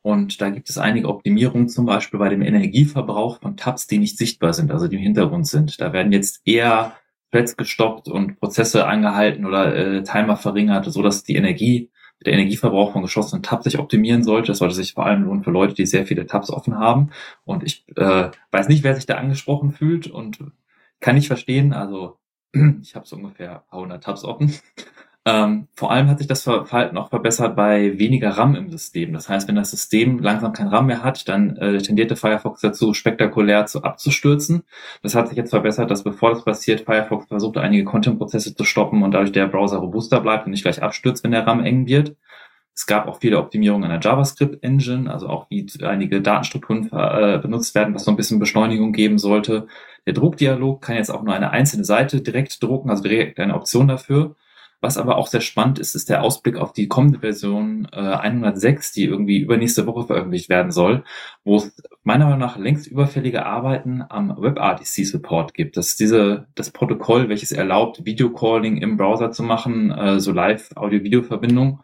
Und 0.00 0.40
da 0.40 0.48
gibt 0.48 0.70
es 0.70 0.78
einige 0.78 1.10
Optimierungen, 1.10 1.68
zum 1.68 1.84
Beispiel 1.84 2.18
bei 2.18 2.30
dem 2.30 2.40
Energieverbrauch 2.40 3.42
von 3.42 3.58
Tabs, 3.58 3.86
die 3.86 3.98
nicht 3.98 4.16
sichtbar 4.16 4.54
sind, 4.54 4.70
also 4.70 4.88
die 4.88 4.96
im 4.96 5.02
Hintergrund 5.02 5.46
sind. 5.46 5.78
Da 5.78 5.92
werden 5.92 6.10
jetzt 6.10 6.40
eher 6.46 6.94
Threads 7.32 7.58
gestoppt 7.58 8.08
und 8.08 8.40
Prozesse 8.40 8.86
angehalten 8.86 9.44
oder 9.44 9.76
äh, 9.76 10.02
Timer 10.02 10.38
verringert, 10.38 10.86
so 10.86 11.02
dass 11.02 11.22
die 11.22 11.36
Energie 11.36 11.90
der 12.24 12.32
Energieverbrauch 12.32 12.94
von 12.94 13.02
geschlossenen 13.02 13.42
Tabs 13.42 13.64
sich 13.64 13.78
optimieren 13.78 14.24
sollte. 14.24 14.52
Das 14.52 14.58
sollte 14.58 14.74
sich 14.74 14.94
vor 14.94 15.04
allem 15.04 15.24
lohnen 15.24 15.44
für 15.44 15.50
Leute, 15.50 15.74
die 15.74 15.84
sehr 15.84 16.06
viele 16.06 16.24
Tabs 16.24 16.48
offen 16.48 16.78
haben. 16.78 17.10
Und 17.44 17.62
ich 17.62 17.84
äh, 17.94 18.30
weiß 18.52 18.68
nicht, 18.68 18.84
wer 18.84 18.94
sich 18.94 19.04
da 19.04 19.16
angesprochen 19.16 19.72
fühlt 19.72 20.06
und 20.06 20.38
kann 21.00 21.16
nicht 21.16 21.26
verstehen. 21.26 21.74
Also 21.74 22.16
ich 22.82 22.94
habe 22.94 23.06
so 23.06 23.16
ungefähr 23.16 23.64
100 23.70 24.02
Tabs 24.02 24.24
offen. 24.24 24.52
Ähm, 25.28 25.66
vor 25.74 25.90
allem 25.90 26.08
hat 26.08 26.18
sich 26.18 26.28
das 26.28 26.44
Verhalten 26.44 26.96
auch 26.96 27.10
verbessert 27.10 27.56
bei 27.56 27.98
weniger 27.98 28.30
RAM 28.30 28.54
im 28.54 28.70
System. 28.70 29.12
Das 29.12 29.28
heißt, 29.28 29.48
wenn 29.48 29.56
das 29.56 29.72
System 29.72 30.20
langsam 30.20 30.52
kein 30.52 30.68
RAM 30.68 30.86
mehr 30.86 31.02
hat, 31.02 31.28
dann 31.28 31.56
äh, 31.56 31.78
tendierte 31.78 32.14
Firefox 32.14 32.60
dazu, 32.60 32.94
spektakulär 32.94 33.66
zu 33.66 33.82
abzustürzen. 33.82 34.62
Das 35.02 35.16
hat 35.16 35.26
sich 35.26 35.36
jetzt 35.36 35.50
verbessert, 35.50 35.90
dass 35.90 36.04
bevor 36.04 36.30
das 36.30 36.44
passiert, 36.44 36.82
Firefox 36.82 37.26
versucht, 37.26 37.56
einige 37.58 37.84
Content-Prozesse 37.84 38.54
zu 38.54 38.62
stoppen 38.62 39.02
und 39.02 39.10
dadurch 39.10 39.32
der 39.32 39.48
Browser 39.48 39.78
robuster 39.78 40.20
bleibt 40.20 40.46
und 40.46 40.52
nicht 40.52 40.62
gleich 40.62 40.80
abstürzt, 40.80 41.24
wenn 41.24 41.32
der 41.32 41.44
RAM 41.44 41.58
eng 41.64 41.88
wird. 41.88 42.14
Es 42.72 42.86
gab 42.86 43.08
auch 43.08 43.18
viele 43.18 43.38
Optimierungen 43.38 43.90
an 43.90 44.00
der 44.00 44.08
JavaScript-Engine, 44.08 45.10
also 45.10 45.28
auch 45.28 45.50
wie 45.50 45.66
einige 45.82 46.22
Datenstrukturen 46.22 46.88
äh, 46.92 47.38
benutzt 47.42 47.74
werden, 47.74 47.94
was 47.96 48.04
so 48.04 48.12
ein 48.12 48.16
bisschen 48.16 48.38
Beschleunigung 48.38 48.92
geben 48.92 49.18
sollte. 49.18 49.66
Der 50.06 50.14
Druckdialog 50.14 50.82
kann 50.82 50.96
jetzt 50.96 51.10
auch 51.10 51.22
nur 51.22 51.34
eine 51.34 51.50
einzelne 51.50 51.84
Seite 51.84 52.20
direkt 52.22 52.62
drucken, 52.62 52.90
also 52.90 53.02
direkt 53.02 53.40
eine 53.40 53.54
Option 53.54 53.88
dafür. 53.88 54.36
Was 54.82 54.98
aber 54.98 55.16
auch 55.16 55.26
sehr 55.26 55.40
spannend 55.40 55.78
ist, 55.78 55.94
ist 55.94 56.10
der 56.10 56.22
Ausblick 56.22 56.56
auf 56.56 56.72
die 56.72 56.86
kommende 56.86 57.20
Version 57.20 57.88
äh, 57.92 57.96
106, 57.96 58.92
die 58.92 59.04
irgendwie 59.04 59.38
übernächste 59.38 59.86
Woche 59.86 60.06
veröffentlicht 60.06 60.50
werden 60.50 60.70
soll, 60.70 61.02
wo 61.44 61.56
es 61.56 61.74
meiner 62.04 62.26
Meinung 62.26 62.40
nach 62.40 62.58
längst 62.58 62.86
überfällige 62.86 63.46
Arbeiten 63.46 64.04
am 64.06 64.36
WebRTC 64.36 65.06
Support 65.06 65.54
gibt. 65.54 65.78
Das 65.78 65.88
ist 65.88 66.00
diese, 66.00 66.46
das 66.54 66.70
Protokoll, 66.70 67.28
welches 67.30 67.52
erlaubt, 67.52 68.04
Videocalling 68.04 68.76
im 68.76 68.98
Browser 68.98 69.32
zu 69.32 69.42
machen, 69.42 69.90
äh, 69.90 70.20
so 70.20 70.30
live 70.32 70.70
Audio-Video-Verbindung. 70.76 71.80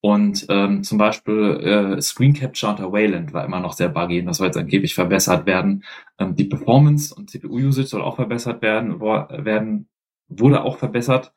Und 0.00 0.46
ähm, 0.48 0.84
zum 0.84 0.96
Beispiel 0.96 1.96
äh, 1.96 2.00
Screen 2.00 2.32
Capture 2.32 2.70
unter 2.70 2.92
Wayland 2.92 3.32
war 3.32 3.44
immer 3.44 3.60
noch 3.60 3.72
sehr 3.72 3.88
buggy 3.88 4.20
und 4.20 4.26
das 4.26 4.36
soll 4.36 4.46
jetzt 4.46 4.56
angeblich 4.56 4.94
verbessert 4.94 5.44
werden. 5.46 5.84
Ähm, 6.18 6.36
die 6.36 6.44
Performance 6.44 7.12
und 7.14 7.30
CPU-Usage 7.30 7.88
soll 7.88 8.02
auch 8.02 8.16
verbessert 8.16 8.62
werden, 8.62 9.00
wo, 9.00 9.08
werden 9.08 9.88
wurde 10.28 10.62
auch 10.62 10.78
verbessert. 10.78 11.32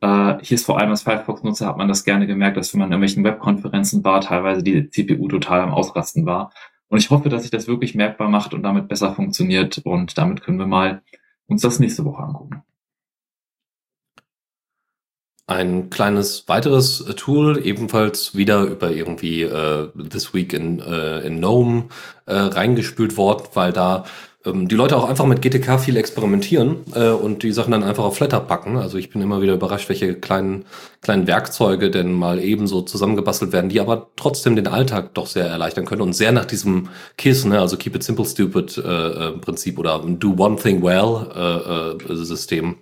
Äh, 0.00 0.38
hier 0.42 0.54
ist 0.54 0.66
vor 0.66 0.78
allem 0.78 0.90
als 0.90 1.02
Firefox-Nutzer 1.02 1.66
hat 1.66 1.76
man 1.76 1.88
das 1.88 2.04
gerne 2.04 2.26
gemerkt, 2.26 2.56
dass 2.56 2.72
wenn 2.72 2.80
man 2.80 2.88
in 2.88 2.92
irgendwelchen 2.92 3.24
Webkonferenzen 3.24 4.04
war, 4.04 4.20
teilweise 4.22 4.62
die 4.62 4.88
CPU 4.88 5.28
total 5.28 5.60
am 5.60 5.72
Ausrasten 5.72 6.24
war. 6.26 6.52
Und 6.88 6.98
ich 6.98 7.10
hoffe, 7.10 7.28
dass 7.28 7.42
sich 7.42 7.50
das 7.50 7.66
wirklich 7.66 7.94
merkbar 7.94 8.28
macht 8.28 8.54
und 8.54 8.62
damit 8.62 8.88
besser 8.88 9.14
funktioniert. 9.14 9.78
Und 9.78 10.16
damit 10.18 10.42
können 10.42 10.58
wir 10.58 10.66
mal 10.66 11.02
uns 11.46 11.62
das 11.62 11.80
nächste 11.80 12.04
Woche 12.04 12.22
angucken. 12.22 12.62
Ein 15.48 15.90
kleines 15.90 16.48
weiteres 16.48 17.04
Tool, 17.16 17.64
ebenfalls 17.64 18.34
wieder 18.34 18.64
über 18.64 18.90
irgendwie 18.90 19.42
äh, 19.42 19.88
This 20.10 20.34
Week 20.34 20.52
in, 20.52 20.80
äh, 20.80 21.20
in 21.20 21.36
GNOME 21.36 21.84
äh, 22.26 22.34
reingespült 22.34 23.16
worden, 23.16 23.44
weil 23.54 23.72
da 23.72 24.04
ähm, 24.46 24.68
die 24.68 24.74
Leute 24.74 24.96
auch 24.96 25.08
einfach 25.08 25.26
mit 25.26 25.42
GTK 25.42 25.78
viel 25.78 25.96
experimentieren 25.96 26.78
äh, 26.94 27.10
und 27.10 27.42
die 27.42 27.52
Sachen 27.52 27.72
dann 27.72 27.82
einfach 27.82 28.04
auf 28.04 28.16
Flatter 28.16 28.40
packen. 28.40 28.76
Also 28.76 28.98
ich 28.98 29.10
bin 29.10 29.22
immer 29.22 29.42
wieder 29.42 29.54
überrascht, 29.54 29.88
welche 29.88 30.14
kleinen, 30.14 30.64
kleinen 31.00 31.26
Werkzeuge 31.26 31.90
denn 31.90 32.12
mal 32.12 32.40
ebenso 32.40 32.82
zusammengebastelt 32.82 33.52
werden, 33.52 33.68
die 33.68 33.80
aber 33.80 34.08
trotzdem 34.16 34.56
den 34.56 34.66
Alltag 34.66 35.14
doch 35.14 35.26
sehr 35.26 35.46
erleichtern 35.46 35.84
können 35.84 36.02
und 36.02 36.14
sehr 36.14 36.32
nach 36.32 36.44
diesem 36.46 36.88
KISS, 37.18 37.44
ne, 37.44 37.60
also 37.60 37.76
Keep 37.76 37.96
It 37.96 38.02
Simple 38.02 38.24
Stupid 38.24 38.78
äh, 38.78 38.80
äh, 38.80 39.32
Prinzip 39.38 39.78
oder 39.78 40.02
Do 40.04 40.34
One 40.36 40.56
Thing 40.56 40.82
Well 40.82 41.96
äh, 42.08 42.12
äh, 42.12 42.16
System 42.16 42.78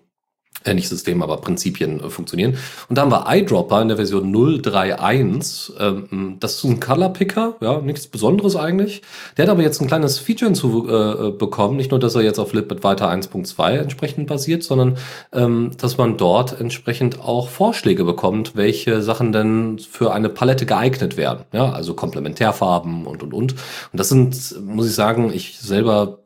äh, 0.64 0.74
nicht 0.74 0.88
System, 0.88 1.22
aber 1.22 1.36
Prinzipien 1.38 2.00
äh, 2.00 2.10
funktionieren. 2.10 2.56
Und 2.88 2.96
da 2.96 3.02
haben 3.02 3.10
wir 3.10 3.26
iDropper 3.28 3.82
in 3.82 3.88
der 3.88 3.96
Version 3.96 4.32
031. 4.32 5.74
Ähm, 5.78 6.36
das 6.40 6.56
ist 6.56 6.64
ein 6.64 6.80
Color 6.80 7.10
Picker, 7.10 7.56
ja, 7.60 7.80
nichts 7.80 8.06
Besonderes 8.06 8.56
eigentlich. 8.56 9.02
Der 9.36 9.44
hat 9.44 9.50
aber 9.50 9.62
jetzt 9.62 9.80
ein 9.80 9.88
kleines 9.88 10.18
Feature 10.18 10.50
hinzubekommen. 10.50 11.76
Äh, 11.76 11.76
nicht 11.76 11.90
nur, 11.90 12.00
dass 12.00 12.14
er 12.14 12.22
jetzt 12.22 12.38
auf 12.38 12.52
Libit 12.54 12.82
weiter 12.82 13.10
1.2 13.10 13.72
entsprechend 13.72 14.26
basiert, 14.26 14.62
sondern 14.62 14.96
ähm, 15.32 15.72
dass 15.78 15.98
man 15.98 16.16
dort 16.16 16.58
entsprechend 16.58 17.20
auch 17.20 17.48
Vorschläge 17.48 18.04
bekommt, 18.04 18.56
welche 18.56 19.02
Sachen 19.02 19.32
denn 19.32 19.78
für 19.78 20.14
eine 20.14 20.30
Palette 20.30 20.64
geeignet 20.64 21.16
werden. 21.16 21.44
Ja, 21.52 21.72
also 21.72 21.94
Komplementärfarben 21.94 23.06
und 23.06 23.22
und 23.22 23.34
und. 23.34 23.52
Und 23.52 23.58
das 23.92 24.08
sind, 24.08 24.34
muss 24.64 24.86
ich 24.86 24.94
sagen, 24.94 25.30
ich 25.34 25.58
selber 25.58 26.18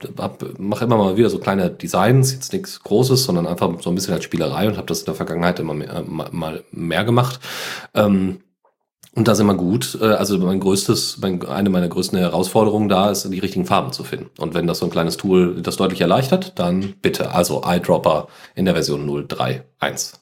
mache 0.58 0.84
immer 0.84 0.96
mal 0.96 1.16
wieder 1.16 1.30
so 1.30 1.38
kleine 1.38 1.70
Designs, 1.70 2.32
jetzt 2.32 2.52
nichts 2.52 2.82
Großes, 2.84 3.24
sondern 3.24 3.46
einfach 3.46 3.68
so 3.80 3.90
ein 3.90 3.96
bisschen 3.96 4.14
als 4.18 4.24
Spielerei 4.24 4.68
und 4.68 4.76
habe 4.76 4.86
das 4.86 5.00
in 5.00 5.06
der 5.06 5.14
Vergangenheit 5.14 5.58
immer 5.58 5.74
mehr, 5.74 6.04
mal 6.06 6.64
mehr 6.70 7.04
gemacht. 7.04 7.40
Ähm, 7.94 8.40
und 9.14 9.26
das 9.26 9.40
immer 9.40 9.54
gut. 9.54 9.98
Äh, 10.00 10.04
also 10.04 10.38
mein 10.38 10.60
größtes, 10.60 11.18
mein, 11.20 11.44
eine 11.46 11.70
meiner 11.70 11.88
größten 11.88 12.18
Herausforderungen 12.18 12.88
da 12.88 13.10
ist, 13.10 13.24
die 13.30 13.38
richtigen 13.38 13.66
Farben 13.66 13.92
zu 13.92 14.04
finden. 14.04 14.30
Und 14.38 14.54
wenn 14.54 14.66
das 14.66 14.78
so 14.78 14.86
ein 14.86 14.92
kleines 14.92 15.16
Tool 15.16 15.60
das 15.62 15.76
deutlich 15.76 16.00
erleichtert, 16.00 16.58
dann 16.58 16.94
bitte. 17.02 17.32
Also 17.32 17.62
iDropper 17.66 18.28
in 18.54 18.64
der 18.64 18.74
Version 18.74 19.08
0.3.1. 19.08 20.14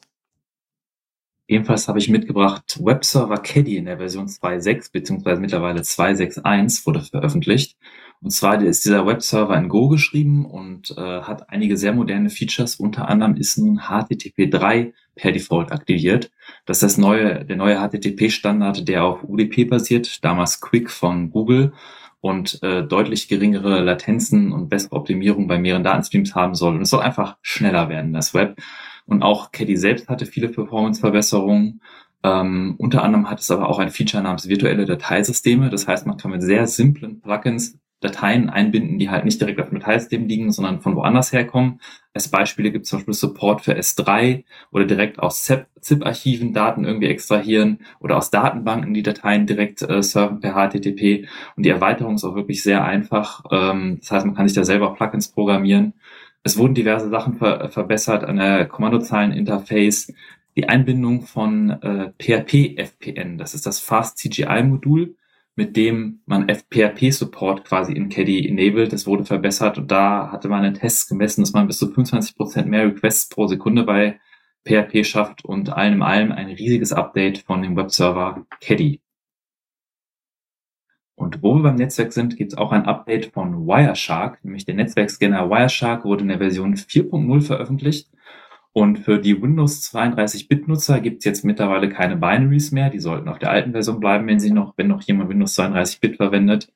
Ebenfalls 1.49 1.87
habe 1.87 1.99
ich 1.99 2.09
mitgebracht 2.09 2.79
Webserver 2.83 3.37
Caddy 3.37 3.77
in 3.77 3.85
der 3.85 3.97
Version 3.97 4.27
2.6 4.27 4.91
beziehungsweise 4.91 5.39
mittlerweile 5.39 5.81
2.6.1 5.81 6.85
wurde 6.85 7.01
veröffentlicht. 7.01 7.77
Und 8.21 8.31
zwar 8.31 8.61
ist 8.61 8.83
dieser 8.83 9.05
Webserver 9.05 9.55
in 9.57 9.69
Go 9.69 9.89
geschrieben 9.89 10.45
und 10.45 10.91
äh, 10.97 11.21
hat 11.21 11.49
einige 11.49 11.77
sehr 11.77 11.93
moderne 11.93 12.29
Features. 12.29 12.77
Unter 12.77 13.07
anderem 13.07 13.35
ist 13.35 13.57
nun 13.57 13.79
HTTP3 13.79 14.93
per 15.15 15.31
Default 15.31 15.71
aktiviert. 15.71 16.31
Das 16.65 16.77
ist 16.77 16.83
das 16.83 16.97
neue, 16.97 17.45
der 17.45 17.55
neue 17.55 17.77
HTTP-Standard, 17.77 18.87
der 18.87 19.03
auf 19.03 19.23
UDP 19.23 19.65
basiert, 19.65 20.23
damals 20.23 20.61
Quick 20.61 20.89
von 20.89 21.29
Google 21.29 21.73
und 22.19 22.61
äh, 22.63 22.83
deutlich 22.83 23.27
geringere 23.27 23.81
Latenzen 23.81 24.51
und 24.51 24.69
bessere 24.69 24.95
Optimierung 24.95 25.47
bei 25.47 25.59
mehreren 25.59 25.83
Datenstreams 25.83 26.33
haben 26.33 26.55
soll. 26.55 26.75
Und 26.75 26.81
es 26.81 26.89
soll 26.89 27.01
einfach 27.01 27.37
schneller 27.41 27.89
werden, 27.89 28.13
das 28.13 28.33
Web. 28.33 28.59
Und 29.05 29.21
auch 29.21 29.51
Caddy 29.51 29.77
selbst 29.77 30.09
hatte 30.09 30.25
viele 30.25 30.49
Performance-Verbesserungen. 30.49 31.81
Ähm, 32.23 32.75
unter 32.79 33.03
anderem 33.03 33.29
hat 33.29 33.39
es 33.39 33.51
aber 33.51 33.69
auch 33.69 33.79
ein 33.79 33.91
Feature 33.91 34.23
namens 34.23 34.49
virtuelle 34.49 34.85
Dateisysteme. 34.85 35.69
Das 35.69 35.87
heißt, 35.87 36.07
man 36.07 36.17
kann 36.17 36.31
mit 36.31 36.41
sehr 36.41 36.67
simplen 36.67 37.21
Plugins 37.21 37.79
Dateien 37.99 38.49
einbinden, 38.49 38.99
die 38.99 39.09
halt 39.09 39.25
nicht 39.25 39.41
direkt 39.41 39.59
auf 39.59 39.69
dem 39.69 39.79
Dateisystem 39.79 40.27
liegen, 40.27 40.51
sondern 40.51 40.81
von 40.81 40.95
woanders 40.95 41.33
herkommen. 41.33 41.79
Als 42.13 42.29
Beispiele 42.29 42.71
gibt 42.71 42.83
es 42.83 42.89
zum 42.89 42.99
Beispiel 42.99 43.13
Support 43.15 43.61
für 43.61 43.75
S3 43.75 44.43
oder 44.71 44.85
direkt 44.85 45.19
aus 45.19 45.43
ZIP-Archiven 45.81 46.53
Daten 46.53 46.85
irgendwie 46.85 47.07
extrahieren 47.07 47.79
oder 47.99 48.17
aus 48.17 48.29
Datenbanken 48.29 48.93
die 48.93 49.01
Dateien 49.01 49.47
direkt 49.47 49.81
äh, 49.81 50.03
surfen 50.03 50.39
per 50.39 50.53
HTTP. 50.53 51.27
Und 51.55 51.65
die 51.65 51.69
Erweiterung 51.69 52.15
ist 52.15 52.23
auch 52.23 52.35
wirklich 52.35 52.61
sehr 52.61 52.83
einfach. 52.83 53.43
Ähm, 53.51 53.97
das 53.99 54.11
heißt, 54.11 54.25
man 54.27 54.35
kann 54.35 54.47
sich 54.47 54.55
da 54.55 54.63
selber 54.63 54.93
Plugins 54.93 55.29
programmieren. 55.29 55.93
Es 56.43 56.57
wurden 56.57 56.75
diverse 56.75 57.09
Sachen 57.09 57.35
ver 57.35 57.69
verbessert 57.69 58.23
an 58.23 58.37
der 58.37 58.65
Kommandozeilen-Interface. 58.67 60.13
Die 60.55 60.69
Einbindung 60.69 61.23
von 61.23 61.71
äh, 61.81 62.11
PHP-FPN, 62.19 63.37
das 63.37 63.53
ist 63.53 63.65
das 63.65 63.79
Fast 63.79 64.17
CGI-Modul 64.19 65.15
mit 65.57 65.75
dem 65.75 66.21
man 66.27 66.47
FPRP-Support 66.47 67.65
quasi 67.65 67.91
in 67.91 68.09
Caddy 68.09 68.47
enabled. 68.47 68.93
Das 68.93 69.07
wurde 69.07 69.25
verbessert 69.25 69.79
und 69.79 69.89
da 69.89 70.31
hatte 70.31 70.49
man 70.49 70.63
in 70.63 70.75
Tests 70.75 71.07
gemessen, 71.07 71.41
dass 71.41 71.51
man 71.51 71.65
bis 71.65 71.79
zu 71.79 71.87
25% 71.87 72.65
mehr 72.65 72.85
Requests 72.85 73.27
pro 73.27 73.47
Sekunde 73.47 73.83
bei 73.83 74.19
PHP 74.65 75.03
schafft 75.03 75.43
und 75.43 75.69
allem 75.69 75.95
in 75.95 76.01
allem 76.03 76.31
ein 76.31 76.47
riesiges 76.47 76.93
Update 76.93 77.39
von 77.39 77.63
dem 77.63 77.75
Webserver 77.75 78.45
Caddy. 78.61 79.01
Und 81.15 81.41
wo 81.41 81.55
wir 81.55 81.63
beim 81.63 81.75
Netzwerk 81.75 82.13
sind, 82.13 82.37
gibt 82.37 82.53
es 82.53 82.57
auch 82.57 82.71
ein 82.71 82.85
Update 82.85 83.33
von 83.33 83.65
Wireshark, 83.65 84.45
nämlich 84.45 84.65
der 84.65 84.75
Netzwerkscanner 84.75 85.49
Wireshark 85.49 86.05
wurde 86.05 86.21
in 86.21 86.27
der 86.27 86.37
Version 86.37 86.75
4.0 86.75 87.41
veröffentlicht 87.41 88.11
und 88.77 88.99
für 88.99 89.17
die 89.17 89.41
Windows 89.41 89.91
32-Bit-Nutzer 89.91 90.99
gibt 90.99 91.17
es 91.17 91.25
jetzt 91.25 91.43
mittlerweile 91.43 91.89
keine 91.89 92.15
Binaries 92.15 92.71
mehr. 92.71 92.91
Die 92.91 92.99
sollten 92.99 93.27
auf 93.27 93.39
der 93.39 93.49
alten 93.49 93.71
Version 93.71 93.99
bleiben, 93.99 94.27
wenn 94.27 94.39
sie 94.39 94.51
noch, 94.51 94.75
wenn 94.77 94.85
noch 94.85 95.01
jemand 95.01 95.31
Windows 95.31 95.57
32-Bit 95.57 96.17
verwendet. 96.17 96.71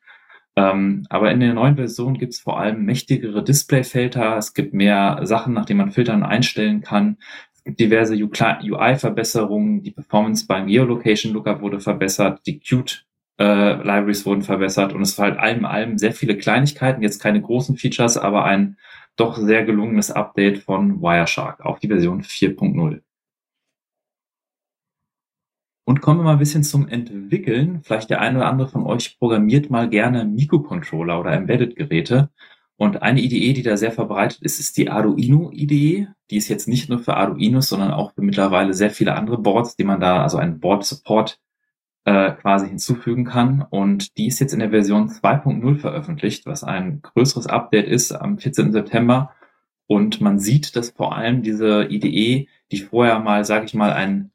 Ähm, 0.56 1.06
aber 1.12 1.30
in 1.30 1.42
der 1.42 1.54
neuen 1.54 1.76
Version 1.76 2.18
gibt 2.18 2.34
es 2.34 2.40
vor 2.40 2.60
allem 2.60 2.86
mächtigere 2.86 3.44
Displayfilter. 3.44 4.36
Es 4.36 4.56
gibt 4.56 4.74
mehr 4.74 5.20
Sachen, 5.26 5.54
nach 5.54 5.66
denen 5.66 5.78
man 5.78 5.92
Filtern 5.92 6.24
einstellen 6.24 6.82
kann. 6.82 7.18
Es 7.54 7.64
gibt 7.66 7.80
diverse 7.80 8.16
UI-Verbesserungen. 8.16 9.84
Die 9.84 9.92
Performance 9.92 10.48
beim 10.48 10.66
Geolocation 10.66 11.34
Lookup 11.34 11.62
wurde 11.62 11.82
verbessert. 11.82 12.42
Die 12.48 12.58
Qt 12.58 13.06
äh, 13.40 13.74
Libraries 13.76 14.26
wurden 14.26 14.42
verbessert 14.42 14.94
und 14.94 15.04
es 15.04 15.20
war 15.20 15.26
halt 15.26 15.38
allem 15.38 15.66
allem 15.66 16.00
sehr 16.00 16.14
viele 16.14 16.36
Kleinigkeiten, 16.36 17.04
jetzt 17.04 17.22
keine 17.22 17.42
großen 17.42 17.78
Features, 17.78 18.18
aber 18.18 18.44
ein 18.46 18.78
doch 19.22 19.38
sehr 19.38 19.64
gelungenes 19.64 20.12
Update 20.12 20.60
von 20.60 21.02
Wireshark 21.02 21.62
auf 21.62 21.80
die 21.80 21.88
Version 21.88 22.24
4.0. 22.24 23.02
Und 25.86 26.02
kommen 26.02 26.20
wir 26.20 26.24
mal 26.24 26.34
ein 26.34 26.40
bisschen 26.40 26.64
zum 26.64 26.88
Entwickeln. 26.88 27.82
Vielleicht 27.84 28.10
der 28.10 28.22
eine 28.22 28.40
oder 28.40 28.48
andere 28.48 28.70
von 28.70 28.86
euch 28.86 29.20
programmiert 29.20 29.70
mal 29.70 29.90
gerne 29.90 30.26
Mikrocontroller 30.26 31.20
oder 31.20 31.34
Embedded-Geräte. 31.34 32.30
Und 32.78 33.04
eine 33.04 33.22
Idee, 33.22 33.54
die 33.54 33.62
da 33.62 33.78
sehr 33.78 33.92
verbreitet 33.92 34.42
ist, 34.42 34.60
ist 34.60 34.78
die 34.78 34.90
Arduino-Idee. 34.90 36.08
Die 36.32 36.38
ist 36.38 36.50
jetzt 36.50 36.68
nicht 36.68 36.90
nur 36.90 37.00
für 37.00 37.16
Arduinos, 37.16 37.70
sondern 37.70 37.92
auch 37.92 38.14
für 38.14 38.22
mittlerweile 38.22 38.74
sehr 38.74 38.90
viele 38.90 39.16
andere 39.16 39.38
Boards, 39.38 39.76
die 39.76 39.84
man 39.84 40.00
da, 40.00 40.24
also 40.24 40.38
ein 40.38 40.60
Board-Support 40.60 41.40
äh, 42.06 42.32
quasi 42.32 42.68
hinzufügen 42.68 43.26
kann. 43.26 43.66
Und 43.70 44.18
die 44.18 44.28
ist 44.28 44.40
jetzt 44.40 44.54
in 44.54 44.60
der 44.60 44.72
Version 44.72 45.10
2.0 45.10 45.78
veröffentlicht, 45.78 46.46
was 46.46 46.64
ein 46.64 47.02
größeres 47.02 47.48
Update 47.48 47.88
ist 47.88 48.12
am 48.12 48.38
14. 48.38 48.72
September. 48.72 49.34
Und 49.88 50.22
man 50.22 50.40
sieht, 50.40 50.76
dass 50.76 50.92
vor 50.92 51.16
allem 51.16 51.44
diese 51.44 51.86
IDE, 51.90 52.48
die 52.72 52.80
vorher 52.80 53.20
mal, 53.20 53.44
sage 53.46 53.66
ich 53.66 53.74
mal, 53.74 53.92
ein 53.94 54.32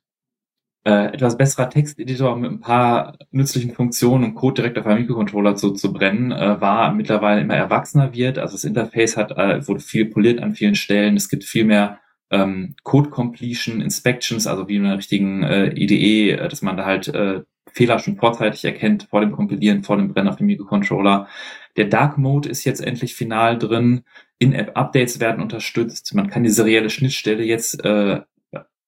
äh, 0.87 1.13
etwas 1.15 1.37
besserer 1.37 1.69
Texteditor 1.69 2.37
mit 2.37 2.51
ein 2.51 2.61
paar 2.61 3.19
nützlichen 3.33 3.73
Funktionen 3.73 4.23
und 4.23 4.35
Code 4.37 4.55
direkt 4.55 4.79
auf 4.79 4.87
einem 4.87 5.01
Mikrocontroller 5.01 5.57
zu, 5.57 5.73
zu 5.73 5.93
brennen, 5.93 6.31
äh, 6.31 6.61
war 6.61 6.93
mittlerweile 6.93 7.41
immer 7.41 7.57
erwachsener 7.57 8.15
wird. 8.15 8.39
Also 8.39 8.55
das 8.55 8.65
Interface 8.65 9.17
hat 9.17 9.33
äh, 9.33 9.67
wurde 9.67 9.81
viel 9.81 10.07
poliert 10.07 10.41
an 10.41 10.55
vielen 10.55 10.77
Stellen. 10.77 11.17
Es 11.17 11.29
gibt 11.29 11.43
viel 11.43 11.65
mehr 11.65 11.99
ähm, 12.31 12.77
Code 12.85 13.11
Completion, 13.11 13.81
Inspections, 13.81 14.47
also 14.47 14.69
wie 14.69 14.77
in 14.77 14.85
einer 14.85 14.99
richtigen 14.99 15.43
äh, 15.43 15.73
IDE, 15.75 16.33
äh, 16.33 16.49
dass 16.49 16.63
man 16.63 16.77
da 16.77 16.85
halt 16.85 17.09
äh, 17.09 17.43
Fehler 17.73 17.99
schon 17.99 18.17
vorzeitig 18.17 18.65
erkennt, 18.65 19.09
vor 19.11 19.21
dem 19.21 19.33
Kompilieren, 19.33 19.83
vor 19.83 19.97
dem 19.97 20.13
Brennen 20.13 20.29
auf 20.29 20.37
dem 20.37 20.47
Mikrocontroller. 20.47 21.29
Der 21.77 21.87
Dark 21.87 22.17
Mode 22.17 22.49
ist 22.49 22.65
jetzt 22.65 22.81
endlich 22.81 23.15
final 23.15 23.59
drin. 23.59 24.03
In-App-Updates 24.39 25.21
werden 25.21 25.43
unterstützt. 25.43 26.15
Man 26.15 26.31
kann 26.31 26.43
die 26.43 26.51
serielle 26.51 26.91
Schnittstelle 26.91 27.45
jetzt 27.45 27.85
äh, 27.85 28.21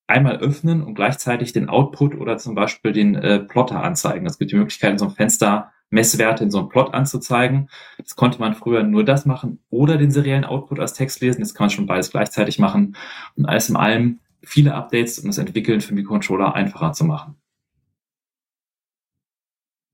einmal 0.06 0.38
öffnen 0.38 0.82
und 0.82 0.94
gleichzeitig 0.94 1.52
den 1.52 1.68
Output 1.68 2.14
oder 2.14 2.38
zum 2.38 2.54
Beispiel 2.54 2.92
den 2.92 3.14
äh, 3.14 3.40
Plotter 3.40 3.82
anzeigen. 3.82 4.26
Es 4.26 4.38
gibt 4.38 4.52
die 4.52 4.56
Möglichkeit, 4.56 4.92
in 4.92 4.98
so 4.98 5.06
einem 5.06 5.14
Fenster 5.14 5.70
Messwerte 5.90 6.44
in 6.44 6.50
so 6.50 6.58
einem 6.58 6.68
Plot 6.68 6.92
anzuzeigen. 6.94 7.70
Das 7.96 8.16
konnte 8.16 8.40
man 8.40 8.54
früher 8.54 8.82
nur 8.82 9.04
das 9.04 9.26
machen 9.26 9.60
oder 9.70 9.96
den 9.96 10.10
seriellen 10.10 10.44
Output 10.44 10.80
als 10.80 10.92
Text 10.92 11.20
lesen. 11.20 11.40
Jetzt 11.40 11.54
kann 11.54 11.66
man 11.66 11.70
schon 11.70 11.86
beides 11.86 12.10
gleichzeitig 12.10 12.58
machen. 12.58 12.96
Und 13.36 13.46
alles 13.46 13.68
in 13.68 13.76
allem 13.76 14.20
viele 14.42 14.74
Updates, 14.74 15.18
um 15.18 15.26
das 15.26 15.38
Entwickeln 15.38 15.80
für 15.80 15.94
Mikrocontroller 15.94 16.54
einfacher 16.54 16.92
zu 16.92 17.04
machen. 17.04 17.36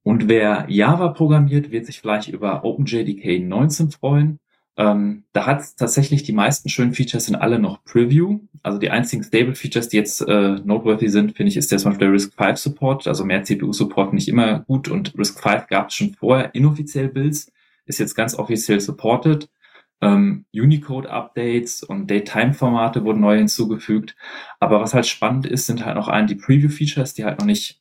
Und 0.05 0.29
wer 0.29 0.67
Java 0.69 1.09
programmiert, 1.09 1.73
wird 1.73 1.87
sich 1.87 2.01
vielleicht 2.01 2.29
über 2.29 2.63
OpenJDK 2.65 3.41
19 3.41 3.91
freuen. 3.91 4.39
Ähm, 4.77 5.25
da 5.33 5.47
hat 5.47 5.61
es 5.61 5.77
tatsächlich 5.77 6.25
die 6.25 6.33
meisten 6.33 6.69
schönen 6.69 6.93
Features 6.93 7.27
sind 7.27 7.37
alle 7.37 7.59
noch 7.59 7.83
Preview. 7.85 8.41
Also 8.63 8.79
die 8.79 8.91
einzigen 8.91 9.23
Stable 9.23 9.55
Features, 9.55 9.89
die 9.89 9.97
jetzt 9.97 10.21
äh, 10.21 10.57
noteworthy 10.65 11.09
sind, 11.09 11.37
finde 11.37 11.51
ich, 11.51 11.57
ist 11.57 11.73
der 11.73 11.79
zum 11.79 11.93
Beispiel 11.93 12.09
der 12.09 12.15
Risk 12.15 12.35
5 12.35 12.59
Support. 12.59 13.09
Also 13.09 13.25
mehr 13.25 13.45
CPU 13.45 13.73
Support 13.73 14.13
nicht 14.13 14.29
immer 14.29 14.61
gut 14.61 14.89
und 14.89 15.17
Risk 15.17 15.41
5 15.41 15.69
gab 15.69 15.89
es 15.89 15.95
schon 15.95 16.15
vorher 16.15 16.55
inoffiziell 16.55 17.09
Builds, 17.09 17.51
ist 17.87 17.99
jetzt 17.99 18.15
ganz 18.15 18.35
offiziell 18.35 18.81
supported. 18.81 19.49
Ähm, 20.03 20.45
Unicode 20.53 21.09
Updates 21.09 21.83
und 21.83 22.11
Datetime 22.11 22.53
Formate 22.53 23.05
wurden 23.05 23.21
neu 23.21 23.39
hinzugefügt. 23.39 24.17
Aber 24.61 24.81
was 24.81 24.93
halt 24.93 25.07
spannend 25.07 25.47
ist, 25.47 25.67
sind 25.67 25.87
halt 25.87 25.97
noch 25.97 26.09
ein 26.09 26.27
die 26.27 26.35
Preview 26.35 26.69
Features, 26.69 27.15
die 27.15 27.25
halt 27.25 27.39
noch 27.39 27.47
nicht 27.47 27.81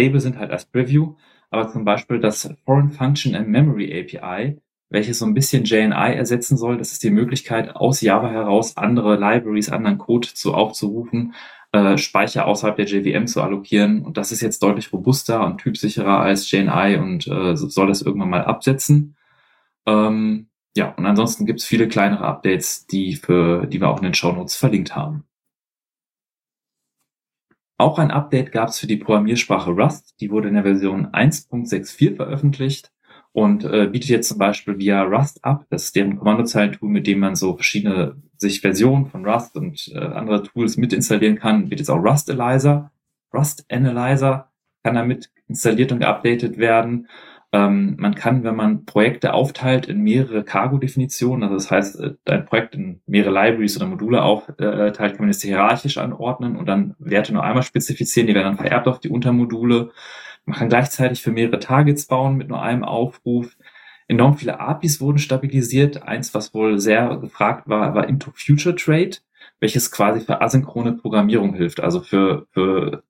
stable 0.00 0.20
sind 0.20 0.38
halt 0.38 0.50
als 0.50 0.64
Preview, 0.64 1.14
aber 1.50 1.68
zum 1.68 1.84
Beispiel 1.84 2.20
das 2.20 2.54
Foreign 2.64 2.90
Function 2.90 3.34
and 3.34 3.48
Memory 3.48 4.00
API, 4.00 4.58
welches 4.88 5.18
so 5.18 5.26
ein 5.26 5.34
bisschen 5.34 5.64
JNI 5.64 6.14
ersetzen 6.14 6.56
soll. 6.56 6.78
Das 6.78 6.92
ist 6.92 7.02
die 7.02 7.10
Möglichkeit, 7.10 7.76
aus 7.76 8.00
Java 8.00 8.30
heraus 8.30 8.76
andere 8.76 9.16
Libraries, 9.16 9.70
anderen 9.70 9.98
Code 9.98 10.28
zu 10.32 10.54
aufzurufen, 10.54 11.34
äh, 11.72 11.98
Speicher 11.98 12.46
außerhalb 12.46 12.76
der 12.76 12.86
JVM 12.86 13.26
zu 13.26 13.42
allokieren. 13.42 14.02
Und 14.02 14.16
das 14.16 14.32
ist 14.32 14.40
jetzt 14.40 14.62
deutlich 14.62 14.92
robuster 14.92 15.44
und 15.44 15.58
typsicherer 15.58 16.18
als 16.20 16.50
JNI 16.50 16.96
und 16.96 17.26
äh, 17.28 17.56
soll 17.56 17.86
das 17.86 18.02
irgendwann 18.02 18.30
mal 18.30 18.44
absetzen. 18.44 19.16
Ähm, 19.86 20.48
ja, 20.76 20.94
und 20.96 21.04
ansonsten 21.04 21.46
gibt 21.46 21.60
es 21.60 21.66
viele 21.66 21.88
kleinere 21.88 22.24
Updates, 22.24 22.86
die, 22.86 23.16
für, 23.16 23.66
die 23.66 23.80
wir 23.80 23.88
auch 23.88 23.98
in 23.98 24.04
den 24.04 24.14
Show 24.14 24.32
Notes 24.32 24.56
verlinkt 24.56 24.94
haben. 24.96 25.24
Auch 27.80 27.98
ein 27.98 28.10
Update 28.10 28.52
gab 28.52 28.68
es 28.68 28.78
für 28.78 28.86
die 28.86 28.98
Programmiersprache 28.98 29.70
Rust. 29.70 30.14
Die 30.20 30.30
wurde 30.30 30.48
in 30.48 30.54
der 30.54 30.64
Version 30.64 31.06
1.64 31.06 32.14
veröffentlicht 32.14 32.92
und 33.32 33.64
äh, 33.64 33.86
bietet 33.86 34.10
jetzt 34.10 34.28
zum 34.28 34.36
Beispiel 34.36 34.78
via 34.78 35.02
Rust 35.02 35.42
ab. 35.46 35.64
Das 35.70 35.84
ist 35.84 35.96
deren 35.96 36.18
Kommandozeilentool, 36.18 36.90
mit 36.90 37.06
dem 37.06 37.20
man 37.20 37.36
so 37.36 37.54
verschiedene 37.54 38.16
sich 38.36 38.60
Versionen 38.60 39.06
von 39.06 39.24
Rust 39.24 39.56
und 39.56 39.90
äh, 39.94 39.98
andere 39.98 40.42
Tools 40.42 40.76
mit 40.76 40.92
installieren 40.92 41.36
kann. 41.36 41.70
Wird 41.70 41.80
jetzt 41.80 41.88
auch 41.88 42.04
Rust 42.04 42.30
Analyzer, 42.30 42.92
Rust 43.32 43.64
Analyzer 43.70 44.50
kann 44.82 44.96
damit 44.96 45.30
installiert 45.48 45.90
und 45.90 46.00
geupdatet 46.00 46.58
werden. 46.58 47.08
Ähm, 47.52 47.96
man 47.98 48.14
kann, 48.14 48.44
wenn 48.44 48.54
man 48.54 48.84
Projekte 48.84 49.34
aufteilt 49.34 49.86
in 49.86 50.02
mehrere 50.02 50.44
Cargo-Definitionen, 50.44 51.42
also 51.42 51.56
das 51.56 51.70
heißt, 51.70 52.00
äh, 52.00 52.14
ein 52.26 52.44
Projekt 52.44 52.76
in 52.76 53.00
mehrere 53.06 53.32
Libraries 53.32 53.76
oder 53.76 53.86
Module 53.86 54.22
aufteilt, 54.22 54.96
kann 54.96 55.16
man 55.18 55.28
das 55.28 55.42
hierarchisch 55.42 55.98
anordnen 55.98 56.56
und 56.56 56.66
dann 56.66 56.94
Werte 57.00 57.32
nur 57.32 57.42
einmal 57.42 57.64
spezifizieren, 57.64 58.28
die 58.28 58.34
werden 58.34 58.56
dann 58.56 58.56
vererbt 58.56 58.86
auf 58.86 59.00
die 59.00 59.08
Untermodule. 59.08 59.90
Man 60.44 60.56
kann 60.56 60.68
gleichzeitig 60.68 61.22
für 61.22 61.32
mehrere 61.32 61.58
Targets 61.58 62.06
bauen 62.06 62.36
mit 62.36 62.48
nur 62.48 62.62
einem 62.62 62.84
Aufruf. 62.84 63.56
Enorm 64.06 64.36
viele 64.36 64.60
APIs 64.60 65.00
wurden 65.00 65.18
stabilisiert. 65.18 66.02
Eins, 66.02 66.34
was 66.34 66.54
wohl 66.54 66.78
sehr 66.78 67.16
gefragt 67.16 67.68
war, 67.68 67.94
war 67.94 68.08
Into 68.08 68.32
Future 68.34 68.74
Trade, 68.74 69.18
welches 69.60 69.90
quasi 69.90 70.20
für 70.20 70.40
asynchrone 70.40 70.92
Programmierung 70.94 71.54
hilft. 71.54 71.80
Also 71.80 72.00
für, 72.00 72.46
für 72.52 73.02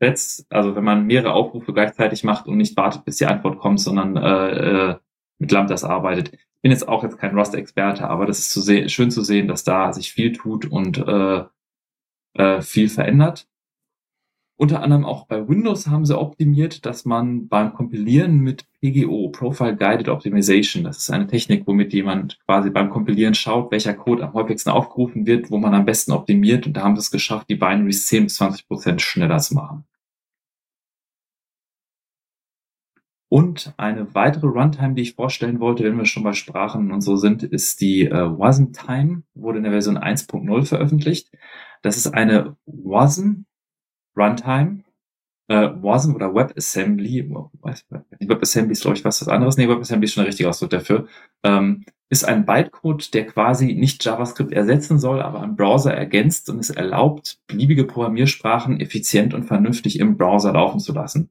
Threads, 0.00 0.46
also 0.50 0.76
wenn 0.76 0.84
man 0.84 1.06
mehrere 1.06 1.32
Aufrufe 1.32 1.72
gleichzeitig 1.72 2.24
macht 2.24 2.46
und 2.46 2.56
nicht 2.56 2.76
wartet, 2.76 3.04
bis 3.04 3.16
die 3.16 3.26
Antwort 3.26 3.58
kommt, 3.58 3.80
sondern 3.80 4.16
äh, 4.16 4.90
äh, 4.90 4.96
mit 5.38 5.50
Lambdas 5.50 5.84
arbeitet. 5.84 6.32
Ich 6.32 6.62
bin 6.62 6.70
jetzt 6.72 6.88
auch 6.88 7.02
jetzt 7.02 7.18
kein 7.18 7.36
Rust-Experte, 7.36 8.08
aber 8.08 8.26
das 8.26 8.38
ist 8.38 8.50
zu 8.50 8.88
schön 8.88 9.10
zu 9.10 9.22
sehen, 9.22 9.48
dass 9.48 9.64
da 9.64 9.92
sich 9.92 10.12
viel 10.12 10.32
tut 10.32 10.66
und 10.66 10.98
äh, 10.98 11.44
äh, 12.34 12.60
viel 12.62 12.88
verändert. 12.88 13.47
Unter 14.60 14.82
anderem 14.82 15.04
auch 15.04 15.28
bei 15.28 15.48
Windows 15.48 15.86
haben 15.86 16.04
sie 16.04 16.18
optimiert, 16.18 16.84
dass 16.84 17.04
man 17.04 17.46
beim 17.46 17.72
Kompilieren 17.74 18.40
mit 18.40 18.66
PGO, 18.80 19.28
Profile 19.28 19.76
Guided 19.76 20.08
Optimization, 20.08 20.82
das 20.82 20.98
ist 20.98 21.10
eine 21.10 21.28
Technik, 21.28 21.64
womit 21.68 21.92
jemand 21.92 22.40
quasi 22.44 22.68
beim 22.68 22.90
Kompilieren 22.90 23.34
schaut, 23.34 23.70
welcher 23.70 23.94
Code 23.94 24.24
am 24.24 24.32
häufigsten 24.32 24.70
aufgerufen 24.70 25.26
wird, 25.26 25.52
wo 25.52 25.58
man 25.58 25.74
am 25.74 25.84
besten 25.84 26.10
optimiert. 26.10 26.66
Und 26.66 26.72
da 26.76 26.82
haben 26.82 26.96
sie 26.96 27.02
es 27.02 27.12
geschafft, 27.12 27.48
die 27.48 27.54
Binaries 27.54 28.08
10 28.08 28.24
bis 28.24 28.34
20 28.34 28.66
Prozent 28.66 29.00
schneller 29.00 29.38
zu 29.38 29.54
machen. 29.54 29.84
Und 33.30 33.74
eine 33.76 34.12
weitere 34.14 34.48
Runtime, 34.48 34.94
die 34.94 35.02
ich 35.02 35.14
vorstellen 35.14 35.60
wollte, 35.60 35.84
wenn 35.84 35.98
wir 35.98 36.06
schon 36.06 36.24
bei 36.24 36.32
Sprachen 36.32 36.90
und 36.90 37.02
so 37.02 37.14
sind, 37.14 37.44
ist 37.44 37.80
die 37.80 38.06
äh, 38.06 38.38
Wasm 38.38 38.72
Time, 38.72 39.22
wurde 39.34 39.58
in 39.58 39.64
der 39.64 39.72
Version 39.72 39.98
1.0 39.98 40.64
veröffentlicht. 40.64 41.30
Das 41.82 41.96
ist 41.96 42.08
eine 42.08 42.56
Wasm 42.66 43.44
Runtime, 44.18 44.84
äh, 45.48 45.68
Wasm 45.82 46.14
oder 46.14 46.34
WebAssembly, 46.34 47.30
WebAssembly 47.30 48.72
ist 48.72 48.82
glaube 48.82 48.96
ich 48.96 49.04
was, 49.04 49.20
was 49.20 49.28
anderes, 49.28 49.56
nee, 49.56 49.68
WebAssembly 49.68 50.04
ist 50.04 50.14
schon 50.14 50.22
der 50.22 50.28
richtige 50.28 50.48
Ausdruck 50.48 50.70
dafür, 50.70 51.06
ähm, 51.42 51.84
ist 52.10 52.24
ein 52.24 52.46
Bytecode, 52.46 53.12
der 53.12 53.26
quasi 53.26 53.74
nicht 53.74 54.04
JavaScript 54.04 54.52
ersetzen 54.52 54.98
soll, 54.98 55.20
aber 55.20 55.42
einen 55.42 55.56
Browser 55.56 55.92
ergänzt 55.92 56.48
und 56.48 56.58
es 56.58 56.70
erlaubt, 56.70 57.38
beliebige 57.46 57.84
Programmiersprachen 57.84 58.80
effizient 58.80 59.34
und 59.34 59.44
vernünftig 59.44 60.00
im 60.00 60.16
Browser 60.16 60.52
laufen 60.52 60.80
zu 60.80 60.92
lassen. 60.92 61.30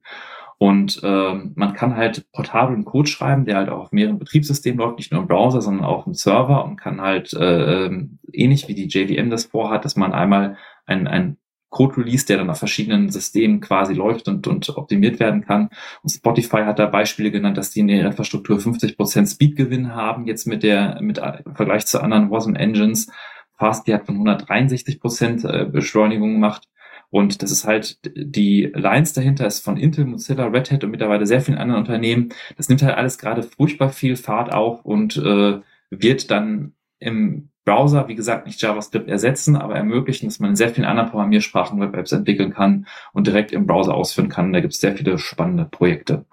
Und 0.60 1.00
ähm, 1.04 1.52
man 1.54 1.72
kann 1.72 1.96
halt 1.96 2.26
portablen 2.32 2.84
Code 2.84 3.08
schreiben, 3.08 3.44
der 3.44 3.56
halt 3.56 3.68
auch 3.68 3.78
auf 3.78 3.92
mehreren 3.92 4.18
Betriebssystemen 4.18 4.78
läuft, 4.78 4.98
nicht 4.98 5.12
nur 5.12 5.22
im 5.22 5.28
Browser, 5.28 5.62
sondern 5.62 5.84
auch 5.84 6.06
im 6.06 6.14
Server 6.14 6.64
und 6.64 6.76
kann 6.76 7.00
halt 7.00 7.32
äh, 7.32 7.86
ähm, 7.86 8.18
ähnlich 8.32 8.66
wie 8.66 8.74
die 8.74 8.88
JVM 8.88 9.30
das 9.30 9.44
vorhat, 9.46 9.84
dass 9.84 9.94
man 9.94 10.12
einmal 10.12 10.56
ein, 10.84 11.06
ein 11.06 11.38
Code-Release, 11.70 12.26
der 12.26 12.38
dann 12.38 12.50
auf 12.50 12.58
verschiedenen 12.58 13.10
Systemen 13.10 13.60
quasi 13.60 13.94
läuft 13.94 14.28
und, 14.28 14.46
und 14.46 14.70
optimiert 14.76 15.20
werden 15.20 15.44
kann. 15.44 15.68
Und 16.02 16.10
Spotify 16.10 16.62
hat 16.64 16.78
da 16.78 16.86
Beispiele 16.86 17.30
genannt, 17.30 17.58
dass 17.58 17.70
die 17.70 17.80
in 17.80 17.88
der 17.88 18.06
Infrastruktur 18.06 18.58
50% 18.58 19.32
Speedgewinn 19.32 19.94
haben, 19.94 20.26
jetzt 20.26 20.46
mit 20.46 20.62
der, 20.62 20.98
mit 21.00 21.18
im 21.18 21.54
Vergleich 21.54 21.86
zu 21.86 22.02
anderen 22.02 22.30
Wasm 22.30 22.54
Engines. 22.54 23.10
Fast, 23.56 23.86
die 23.86 23.94
hat 23.94 24.06
von 24.06 24.16
163% 24.16 25.46
äh, 25.48 25.64
Beschleunigung 25.66 26.34
gemacht. 26.34 26.68
Und 27.10 27.42
das 27.42 27.50
ist 27.50 27.66
halt, 27.66 27.98
die 28.04 28.70
Lines 28.74 29.14
dahinter 29.14 29.46
ist 29.46 29.64
von 29.64 29.76
Intel, 29.78 30.04
Mozilla, 30.04 30.46
Red 30.46 30.70
Hat 30.70 30.84
und 30.84 30.90
mittlerweile 30.90 31.26
sehr 31.26 31.40
vielen 31.40 31.58
anderen 31.58 31.80
Unternehmen. 31.80 32.30
Das 32.56 32.68
nimmt 32.68 32.82
halt 32.82 32.96
alles 32.96 33.18
gerade 33.18 33.42
furchtbar 33.42 33.90
viel 33.90 34.16
Fahrt 34.16 34.52
auf 34.52 34.84
und 34.84 35.16
äh, 35.16 35.60
wird 35.90 36.30
dann 36.30 36.74
im 36.98 37.50
Browser, 37.68 38.08
wie 38.08 38.14
gesagt, 38.14 38.46
nicht 38.46 38.62
JavaScript 38.62 39.10
ersetzen, 39.10 39.54
aber 39.54 39.74
ermöglichen, 39.74 40.26
dass 40.26 40.40
man 40.40 40.50
in 40.50 40.56
sehr 40.56 40.70
vielen 40.70 40.86
anderen 40.86 41.10
Programmiersprachen 41.10 41.78
Web-Apps 41.78 42.12
entwickeln 42.12 42.54
kann 42.54 42.86
und 43.12 43.26
direkt 43.26 43.52
im 43.52 43.66
Browser 43.66 43.92
ausführen 43.92 44.30
kann. 44.30 44.54
Da 44.54 44.60
gibt 44.60 44.72
es 44.72 44.80
sehr 44.80 44.96
viele 44.96 45.18
spannende 45.18 45.66
Projekte. 45.66 46.24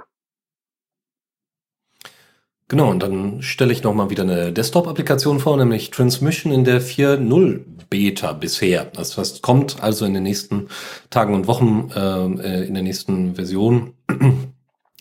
Genau, 2.69 2.89
und 2.89 3.03
dann 3.03 3.41
stelle 3.41 3.73
ich 3.73 3.83
nochmal 3.83 4.09
wieder 4.09 4.23
eine 4.23 4.53
Desktop-Applikation 4.53 5.39
vor, 5.39 5.57
nämlich 5.57 5.91
Transmission 5.91 6.53
in 6.53 6.63
der 6.63 6.81
4.0 6.81 7.59
Beta 7.89 8.31
bisher. 8.31 8.85
Das 8.85 9.17
heißt, 9.17 9.41
kommt 9.41 9.83
also 9.83 10.05
in 10.05 10.13
den 10.13 10.23
nächsten 10.23 10.69
Tagen 11.09 11.33
und 11.33 11.47
Wochen 11.47 11.91
äh, 11.93 12.63
in 12.63 12.73
der 12.73 12.83
nächsten 12.83 13.35
Version 13.35 13.93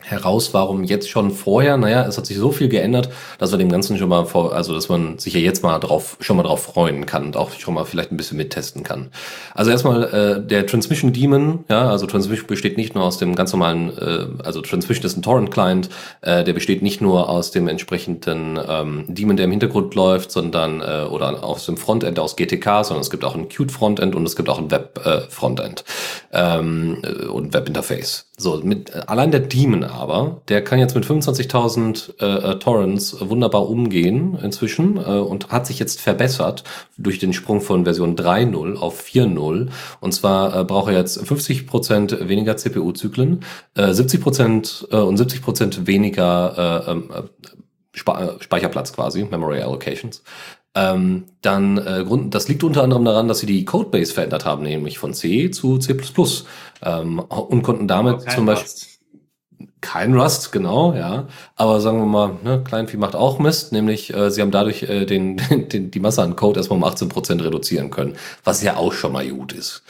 heraus, 0.04 0.52
warum 0.52 0.84
jetzt 0.84 1.08
schon 1.08 1.30
vorher, 1.30 1.76
naja, 1.76 2.06
es 2.06 2.18
hat 2.18 2.26
sich 2.26 2.36
so 2.36 2.52
viel 2.52 2.68
geändert, 2.68 3.08
dass 3.38 3.50
wir 3.50 3.58
dem 3.58 3.70
Ganzen 3.70 3.96
schon 3.96 4.08
mal 4.08 4.26
vor, 4.26 4.54
also 4.54 4.74
dass 4.74 4.88
man 4.88 5.18
sich 5.18 5.32
ja 5.32 5.40
jetzt 5.40 5.62
mal 5.62 5.78
drauf, 5.78 6.16
schon 6.20 6.36
mal 6.36 6.42
drauf 6.42 6.62
freuen 6.62 7.06
kann 7.06 7.24
und 7.24 7.36
auch 7.36 7.52
schon 7.52 7.74
mal 7.74 7.84
vielleicht 7.84 8.12
ein 8.12 8.16
bisschen 8.16 8.36
mittesten 8.36 8.82
kann. 8.82 9.08
Also 9.54 9.70
erstmal 9.70 10.04
äh, 10.04 10.46
der 10.46 10.66
Transmission 10.66 11.12
Daemon, 11.12 11.64
ja, 11.70 11.88
also 11.88 12.06
Transmission 12.06 12.46
besteht 12.46 12.76
nicht 12.76 12.94
nur 12.94 13.04
aus 13.04 13.18
dem 13.18 13.34
ganz 13.34 13.52
normalen, 13.52 13.96
äh, 13.98 14.42
also 14.44 14.60
Transmission 14.60 15.06
ist 15.06 15.16
ein 15.16 15.22
Torrent-Client, 15.22 15.88
äh, 16.20 16.44
der 16.44 16.52
besteht 16.52 16.82
nicht 16.82 17.00
nur 17.00 17.28
aus 17.30 17.50
dem 17.50 17.66
entsprechenden 17.66 18.58
ähm, 18.68 19.06
Daemon, 19.08 19.36
der 19.36 19.46
im 19.46 19.52
Hintergrund 19.52 19.94
läuft, 19.94 20.30
sondern 20.30 20.82
äh, 20.82 21.06
oder 21.08 21.42
aus 21.42 21.64
dem 21.66 21.78
Frontend 21.78 22.18
aus 22.18 22.36
GTK, 22.36 22.84
sondern 22.84 23.00
es 23.00 23.10
gibt 23.10 23.24
auch 23.24 23.34
ein 23.34 23.48
Qt-Frontend 23.48 24.14
und 24.14 24.26
es 24.26 24.36
gibt 24.36 24.48
auch 24.50 24.58
ein 24.58 24.70
Web-Frontend 24.70 25.84
äh, 26.30 26.58
ähm, 26.58 26.98
äh, 27.02 27.24
und 27.26 27.54
Web-Interface. 27.54 28.26
So, 28.36 28.60
mit 28.64 28.92
allein 29.08 29.30
der 29.30 29.40
Demon 29.40 29.84
aber, 29.94 30.42
der 30.48 30.62
kann 30.62 30.78
jetzt 30.78 30.94
mit 30.94 31.04
25.000 31.04 32.20
äh, 32.20 32.52
äh, 32.52 32.59
Torrents 32.59 33.16
wunderbar 33.20 33.68
umgehen 33.68 34.38
inzwischen 34.42 34.96
äh, 34.96 35.00
und 35.00 35.50
hat 35.50 35.66
sich 35.66 35.78
jetzt 35.78 36.00
verbessert 36.00 36.64
durch 36.98 37.18
den 37.18 37.33
Sprung 37.33 37.61
von 37.61 37.85
Version 37.85 38.16
3.0 38.16 38.76
auf 38.76 39.04
4.0. 39.04 39.68
Und 40.00 40.12
zwar 40.12 40.61
äh, 40.61 40.64
braucht 40.64 40.90
er 40.92 40.98
jetzt 40.98 41.18
50% 41.20 42.28
weniger 42.28 42.57
CPU-Zyklen, 42.57 43.44
äh, 43.74 43.87
70% 43.87 44.92
äh, 44.92 44.96
und 44.96 45.18
70% 45.18 45.87
weniger 45.87 46.85
äh, 46.87 46.90
ähm, 46.90 47.11
äh, 47.11 47.22
Speicherplatz 47.92 48.92
quasi, 48.92 49.24
Memory 49.24 49.62
Allocations. 49.62 50.22
Ähm, 50.76 51.26
dann 51.40 51.78
äh, 51.78 52.02
Grund, 52.04 52.35
das 52.35 52.48
liegt 52.48 52.64
unter 52.64 52.83
anderem 52.83 53.04
daran, 53.04 53.28
dass 53.28 53.38
sie 53.38 53.46
die 53.46 53.64
Codebase 53.64 54.12
verändert 54.12 54.44
haben, 54.44 54.64
nämlich 54.64 54.98
von 54.98 55.14
C 55.14 55.52
zu 55.52 55.78
C++ 55.78 55.96
ähm, 56.83 57.20
und 57.20 57.62
konnten 57.62 57.87
damit 57.87 58.22
zum 58.33 58.46
Beispiel 58.46 58.64
Rust. 58.64 58.93
Kein 59.84 60.18
Rust, 60.18 60.50
genau, 60.50 60.94
ja. 60.94 61.28
Aber 61.56 61.80
sagen 61.80 61.98
wir 61.98 62.06
mal, 62.06 62.36
ne, 62.42 62.62
Kleinvieh 62.64 62.96
macht 62.96 63.14
auch 63.14 63.38
Mist, 63.38 63.70
nämlich 63.72 64.12
äh, 64.14 64.30
sie 64.30 64.40
haben 64.40 64.50
dadurch 64.50 64.82
äh, 64.84 65.04
den, 65.04 65.36
den, 65.72 65.90
die 65.90 66.00
Masse 66.00 66.22
an 66.22 66.36
Code 66.36 66.58
erstmal 66.58 66.78
um 66.78 66.84
18% 66.84 67.44
reduzieren 67.44 67.90
können, 67.90 68.16
was 68.44 68.62
ja 68.62 68.76
auch 68.76 68.94
schon 68.94 69.12
mal 69.12 69.28
gut 69.28 69.52
ist. 69.52 69.82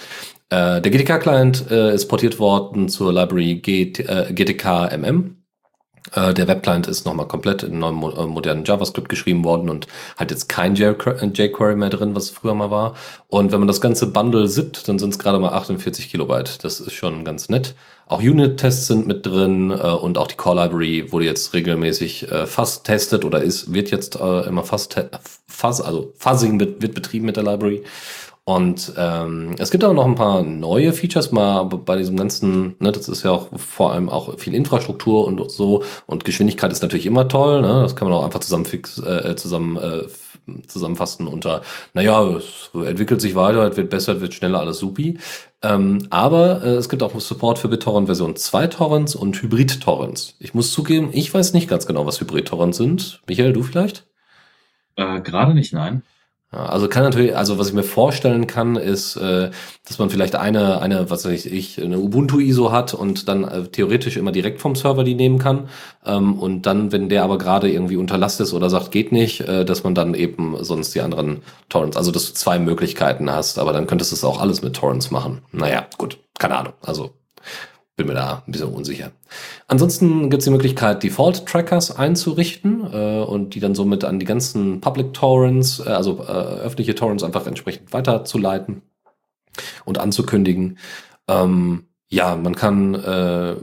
Äh, 0.51 0.81
der 0.81 0.91
GTK-Client 0.91 1.71
äh, 1.71 1.95
ist 1.95 2.09
portiert 2.09 2.41
worden 2.41 2.89
zur 2.89 3.13
Library 3.13 3.55
GT, 3.57 4.01
äh, 4.01 4.33
GTK 4.33 4.91
MM 4.97 5.37
äh, 6.13 6.35
der 6.35 6.49
Webclient 6.49 6.87
ist 6.87 7.07
nochmal 7.07 7.29
komplett 7.29 7.63
in 7.63 7.79
neuem 7.79 8.03
äh, 8.03 8.27
modernen 8.27 8.65
JavaScript 8.65 9.09
geschrieben 9.09 9.45
worden 9.45 9.71
und 9.71 9.87
hat 10.17 10.31
jetzt 10.31 10.49
kein 10.49 10.75
jQuery 10.75 11.77
mehr 11.77 11.91
drin, 11.91 12.15
was 12.15 12.31
früher 12.31 12.55
mal 12.55 12.71
war. 12.71 12.95
Und 13.29 13.53
wenn 13.53 13.61
man 13.61 13.69
das 13.69 13.81
ganze 13.81 14.07
Bundle 14.09 14.49
zippt, 14.49 14.89
dann 14.89 14.99
sind 14.99 15.11
es 15.11 15.19
gerade 15.19 15.39
mal 15.39 15.53
48 15.53 16.11
Kilobyte. 16.11 16.63
Das 16.63 16.81
ist 16.81 16.93
schon 16.93 17.25
ganz 17.25 17.49
nett. 17.49 17.75
Auch 18.07 18.21
Unit-Tests 18.21 18.87
sind 18.87 19.07
mit 19.07 19.25
drin 19.25 19.71
äh, 19.71 19.75
und 19.75 20.19
auch 20.19 20.27
die 20.27 20.37
Core 20.37 20.63
Library 20.63 21.11
wurde 21.11 21.25
jetzt 21.25 21.55
regelmäßig 21.55 22.31
äh, 22.31 22.47
fast 22.47 22.85
testet 22.85 23.25
oder 23.25 23.43
ist, 23.43 23.73
wird 23.73 23.91
jetzt 23.91 24.21
äh, 24.21 24.47
immer 24.47 24.63
fast, 24.65 24.97
fuzz, 25.47 25.81
also 25.81 26.13
Fuzzing 26.19 26.61
wird, 26.61 26.83
wird 26.83 26.95
betrieben 26.95 27.27
mit 27.27 27.37
der 27.37 27.45
Library. 27.45 27.83
Und 28.47 28.93
ähm, 28.99 29.55
es 29.59 29.71
gibt 29.71 29.85
auch 29.85 29.95
noch 29.95 30.05
ein 30.05 30.17
paar 30.17 30.43
neue 30.43 30.93
Features 30.93 31.33
mal 31.33 31.63
bei 31.65 31.97
diesem 31.97 32.19
ganzen, 32.19 32.77
ne, 32.79 32.93
das 32.93 33.09
ist 33.09 33.23
ja 33.23 33.31
auch 33.31 33.49
vor 33.57 33.93
allem 33.93 34.11
auch 34.11 34.39
viel 34.39 34.55
Infrastruktur 34.55 35.27
und 35.27 35.51
so 35.51 35.83
und 36.05 36.27
Geschwindigkeit 36.27 36.71
ist 36.71 36.83
natürlich 36.83 37.07
immer 37.07 37.27
toll, 37.27 37.63
ne? 37.63 37.81
Das 37.81 37.97
kann 37.97 38.07
man 38.07 38.19
auch 38.19 38.25
einfach 38.25 38.41
zusammen 38.41 38.67
fix, 38.67 38.99
äh, 38.99 39.35
zusammen 39.37 39.79
äh, 39.79 40.03
zusammenfassen 40.67 41.27
unter, 41.27 41.63
naja, 41.95 42.23
es 42.37 42.71
entwickelt 42.75 43.21
sich 43.21 43.35
weiter, 43.35 43.69
es 43.69 43.77
wird 43.77 43.91
besser, 43.91 44.15
es 44.15 44.21
wird 44.21 44.35
schneller, 44.35 44.61
alles 44.61 44.79
supi. 44.79 45.19
Ähm, 45.63 46.07
aber 46.11 46.63
äh, 46.63 46.75
es 46.75 46.89
gibt 46.89 47.03
auch 47.03 47.19
Support 47.19 47.59
für 47.59 47.69
BitTorrent 47.69 48.07
Version 48.07 48.37
2 48.37 48.67
Torrents 48.67 49.15
und 49.15 49.41
Hybrid-Torrents. 49.41 50.37
Ich 50.39 50.55
muss 50.55 50.73
zugeben, 50.73 51.11
ich 51.13 51.33
weiß 51.33 51.55
nicht 51.55 51.69
ganz 51.69 51.87
genau, 51.87 52.07
was 52.07 52.21
Hybrid-Torrents 52.21 52.77
sind. 52.77 53.23
Michael, 53.27 53.53
du 53.53 53.63
vielleicht? 53.63 54.07
Äh, 54.97 55.21
Gerade 55.21 55.55
nicht, 55.55 55.73
nein. 55.73 56.03
Also 56.55 56.89
kann 56.89 57.03
natürlich, 57.03 57.37
also 57.37 57.59
was 57.59 57.69
ich 57.69 57.75
mir 57.75 57.83
vorstellen 57.83 58.47
kann, 58.47 58.77
ist, 58.77 59.17
äh, 59.17 59.51
dass 59.87 59.99
man 59.99 60.11
vielleicht 60.11 60.37
eine, 60.37 60.81
eine, 60.81 61.11
was 61.11 61.25
weiß 61.25 61.47
ich, 61.47 61.83
eine 61.83 61.99
Ubuntu 61.99 62.39
ISO 62.39 62.73
hat 62.73 62.95
und 62.95 63.29
dann 63.29 63.45
äh, 63.45 63.65
theoretisch 63.65 64.17
immer 64.17 64.33
direkt 64.33 64.61
vom 64.61 64.75
Server 64.75 65.05
die 65.05 65.15
nehmen 65.15 65.39
kann. 65.39 65.69
Ähm, 66.05 66.39
und 66.39 66.63
dann, 66.63 66.93
wenn 66.93 67.09
der 67.09 67.25
aber 67.25 67.39
gerade 67.39 67.71
irgendwie 67.71 67.97
unter 67.97 68.19
Last 68.19 68.41
ist 68.41 68.53
oder 68.53 68.71
sagt, 68.71 68.91
geht 68.91 69.13
nicht, 69.13 69.41
äh, 69.41 69.65
dass 69.65 69.85
man 69.85 69.95
dann 69.95 70.15
eben 70.15 70.57
sonst 70.63 70.95
die 70.95 71.01
anderen 71.01 71.43
Torrents, 71.69 71.97
also 71.97 72.11
dass 72.11 72.27
du 72.27 72.35
zwei 72.35 72.59
Möglichkeiten 72.59 73.31
hast, 73.31 73.59
aber 73.59 73.73
dann 73.73 73.87
könntest 73.87 74.13
du 74.13 74.17
es 74.17 74.25
auch 74.25 74.41
alles 74.41 74.63
mit 74.63 74.75
Torrents 74.75 75.11
machen. 75.11 75.43
Naja, 75.53 75.87
gut, 75.99 76.19
keine 76.39 76.57
Ahnung. 76.57 76.75
Also 76.83 77.15
bin 77.97 78.07
mir 78.09 78.15
da 78.15 78.43
ein 78.47 78.53
bisschen 78.53 78.73
unsicher. 78.73 79.13
Ansonsten 79.69 80.31
gibt 80.31 80.41
es 80.41 80.45
die 80.45 80.51
Möglichkeit, 80.51 81.03
Default-Trackers 81.03 81.97
einzurichten 81.97 82.93
äh, 82.93 83.21
und 83.23 83.55
die 83.55 83.61
dann 83.61 83.75
somit 83.75 84.05
an 84.05 84.19
die 84.19 84.27
ganzen 84.27 84.81
Public 84.81 85.15
Torrents, 85.15 85.81
äh, 85.81 85.91
also 85.91 86.19
äh, 86.21 86.33
öffentliche 86.33 86.95
Torrents 86.95 87.23
einfach 87.23 87.47
entsprechend 87.47 87.93
weiterzuleiten 87.93 88.83
und 89.85 89.99
anzukündigen. 89.99 90.79
Ähm, 91.29 91.85
ja, 92.09 92.37
man 92.37 92.57
kann 92.57 92.95
äh, 92.95 93.57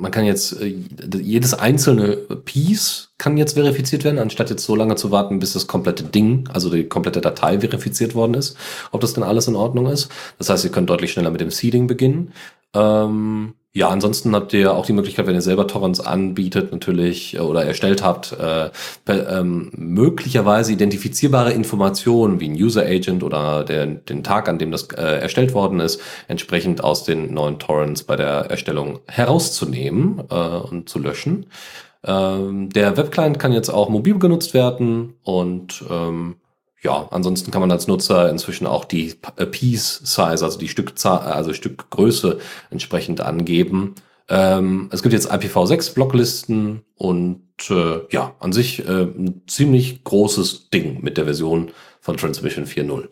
man 0.00 0.10
kann 0.10 0.24
jetzt 0.24 0.60
äh, 0.60 0.74
jedes 1.20 1.52
einzelne 1.52 2.16
Piece 2.16 3.12
kann 3.18 3.36
jetzt 3.36 3.52
verifiziert 3.52 4.02
werden, 4.02 4.18
anstatt 4.18 4.48
jetzt 4.48 4.64
so 4.64 4.74
lange 4.74 4.96
zu 4.96 5.10
warten, 5.10 5.38
bis 5.38 5.52
das 5.52 5.66
komplette 5.66 6.04
Ding, 6.04 6.48
also 6.52 6.70
die 6.70 6.84
komplette 6.84 7.20
Datei 7.20 7.60
verifiziert 7.60 8.14
worden 8.14 8.32
ist, 8.34 8.56
ob 8.92 9.02
das 9.02 9.12
dann 9.12 9.24
alles 9.24 9.46
in 9.46 9.56
Ordnung 9.56 9.86
ist. 9.86 10.08
Das 10.38 10.48
heißt, 10.48 10.64
ihr 10.64 10.70
könnt 10.70 10.88
deutlich 10.88 11.12
schneller 11.12 11.30
mit 11.30 11.42
dem 11.42 11.50
Seeding 11.50 11.86
beginnen. 11.86 12.32
Ähm, 12.74 13.54
ja, 13.72 13.88
ansonsten 13.88 14.34
habt 14.34 14.52
ihr 14.52 14.74
auch 14.74 14.84
die 14.84 14.92
Möglichkeit, 14.92 15.28
wenn 15.28 15.36
ihr 15.36 15.42
selber 15.42 15.68
Torrents 15.68 16.00
anbietet, 16.00 16.72
natürlich 16.72 17.34
äh, 17.36 17.38
oder 17.38 17.64
erstellt 17.64 18.02
habt, 18.02 18.32
äh, 18.32 18.70
ähm, 19.06 19.70
möglicherweise 19.76 20.72
identifizierbare 20.72 21.52
Informationen 21.52 22.40
wie 22.40 22.48
ein 22.48 22.60
User 22.60 22.82
Agent 22.82 23.22
oder 23.22 23.62
der, 23.62 23.86
den 23.86 24.24
Tag, 24.24 24.48
an 24.48 24.58
dem 24.58 24.72
das 24.72 24.88
äh, 24.90 25.20
erstellt 25.20 25.54
worden 25.54 25.78
ist, 25.78 26.00
entsprechend 26.26 26.82
aus 26.82 27.04
den 27.04 27.32
neuen 27.32 27.60
Torrents 27.60 28.02
bei 28.02 28.16
der 28.16 28.50
Erstellung 28.50 28.98
herauszunehmen 29.06 30.20
äh, 30.30 30.34
und 30.34 30.88
zu 30.88 30.98
löschen. 30.98 31.46
Ähm, 32.02 32.70
der 32.70 32.96
Webclient 32.96 33.38
kann 33.38 33.52
jetzt 33.52 33.68
auch 33.68 33.88
mobil 33.88 34.18
genutzt 34.18 34.52
werden 34.52 35.14
und 35.22 35.84
ähm, 35.88 36.39
ja, 36.82 37.08
ansonsten 37.10 37.50
kann 37.50 37.60
man 37.60 37.70
als 37.70 37.86
Nutzer 37.86 38.30
inzwischen 38.30 38.66
auch 38.66 38.84
die 38.84 39.14
äh, 39.36 39.46
Piece 39.46 40.00
Size, 40.04 40.44
also 40.44 40.58
die 40.58 40.68
Stückzahl, 40.68 41.20
also 41.20 41.52
Stückgröße 41.52 42.38
entsprechend 42.70 43.20
angeben. 43.20 43.94
Ähm, 44.28 44.88
es 44.92 45.02
gibt 45.02 45.12
jetzt 45.12 45.30
IPv6 45.30 45.94
Blocklisten 45.94 46.82
und 46.94 47.42
äh, 47.68 48.00
ja, 48.10 48.34
an 48.38 48.52
sich 48.52 48.86
äh, 48.86 49.02
ein 49.02 49.42
ziemlich 49.46 50.04
großes 50.04 50.70
Ding 50.70 51.02
mit 51.02 51.16
der 51.18 51.24
Version 51.24 51.72
von 52.00 52.16
Transmission 52.16 52.64
4.0. 52.64 53.08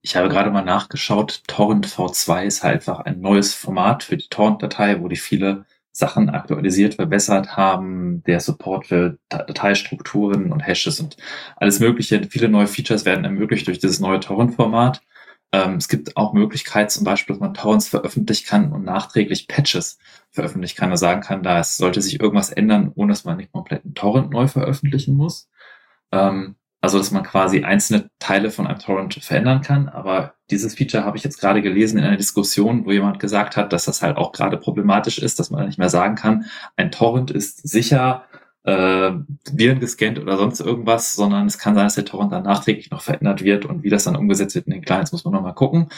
Ich 0.00 0.16
habe 0.16 0.28
gerade 0.28 0.50
mal 0.50 0.64
nachgeschaut, 0.64 1.42
Torrent 1.46 1.86
V2 1.86 2.44
ist 2.44 2.62
halt 2.62 2.74
einfach 2.74 3.00
ein 3.00 3.20
neues 3.20 3.54
Format 3.54 4.02
für 4.02 4.16
die 4.16 4.28
Torrent-Datei, 4.28 5.00
wo 5.00 5.08
die 5.08 5.16
viele 5.16 5.64
Sachen 5.92 6.30
aktualisiert, 6.30 6.94
verbessert 6.94 7.56
haben, 7.56 8.22
der 8.24 8.40
Support 8.40 8.86
für 8.86 9.18
Dateistrukturen 9.28 10.50
und 10.50 10.60
Hashes 10.60 11.00
und 11.00 11.16
alles 11.56 11.80
Mögliche. 11.80 12.22
Viele 12.28 12.48
neue 12.48 12.66
Features 12.66 13.04
werden 13.04 13.24
ermöglicht 13.24 13.66
durch 13.66 13.78
dieses 13.78 14.00
neue 14.00 14.18
Torrent-Format. 14.18 15.02
Ähm, 15.52 15.74
es 15.76 15.88
gibt 15.88 16.16
auch 16.16 16.32
Möglichkeit 16.32 16.90
zum 16.90 17.04
Beispiel, 17.04 17.34
dass 17.34 17.40
man 17.40 17.52
Torrents 17.52 17.88
veröffentlichen 17.88 18.46
kann 18.46 18.72
und 18.72 18.84
nachträglich 18.84 19.48
Patches 19.48 19.98
veröffentlichen 20.30 20.78
kann. 20.78 20.90
Da 20.90 20.96
sagen 20.96 21.20
kann, 21.20 21.42
da 21.42 21.62
sollte 21.62 22.00
sich 22.00 22.20
irgendwas 22.20 22.50
ändern, 22.50 22.90
ohne 22.94 23.12
dass 23.12 23.24
man 23.24 23.36
nicht 23.36 23.52
komplett 23.52 23.84
einen 23.84 23.94
Torrent 23.94 24.30
neu 24.30 24.48
veröffentlichen 24.48 25.14
muss. 25.14 25.50
Ähm, 26.10 26.56
also, 26.82 26.98
dass 26.98 27.12
man 27.12 27.22
quasi 27.22 27.62
einzelne 27.62 28.10
Teile 28.18 28.50
von 28.50 28.66
einem 28.66 28.80
Torrent 28.80 29.14
verändern 29.14 29.62
kann. 29.62 29.88
Aber 29.88 30.34
dieses 30.50 30.74
Feature 30.74 31.04
habe 31.04 31.16
ich 31.16 31.22
jetzt 31.22 31.38
gerade 31.40 31.62
gelesen 31.62 31.98
in 31.98 32.04
einer 32.04 32.16
Diskussion, 32.16 32.84
wo 32.84 32.90
jemand 32.90 33.20
gesagt 33.20 33.56
hat, 33.56 33.72
dass 33.72 33.84
das 33.84 34.02
halt 34.02 34.16
auch 34.16 34.32
gerade 34.32 34.56
problematisch 34.56 35.18
ist, 35.18 35.38
dass 35.38 35.50
man 35.50 35.66
nicht 35.66 35.78
mehr 35.78 35.88
sagen 35.88 36.16
kann, 36.16 36.46
ein 36.76 36.90
Torrent 36.90 37.30
ist 37.30 37.66
sicher 37.66 38.24
äh, 38.64 39.12
Viren 39.52 39.78
gescannt 39.78 40.18
oder 40.18 40.36
sonst 40.36 40.58
irgendwas, 40.58 41.14
sondern 41.14 41.46
es 41.46 41.58
kann 41.58 41.76
sein, 41.76 41.84
dass 41.84 41.94
der 41.94 42.04
Torrent 42.04 42.32
dann 42.32 42.42
nachträglich 42.42 42.90
noch 42.90 43.02
verändert 43.02 43.44
wird 43.44 43.64
und 43.64 43.84
wie 43.84 43.90
das 43.90 44.02
dann 44.04 44.16
umgesetzt 44.16 44.56
wird 44.56 44.66
in 44.66 44.72
den 44.72 44.82
Clients, 44.82 45.12
muss 45.12 45.24
man 45.24 45.34
nochmal 45.34 45.54
gucken. 45.54 45.88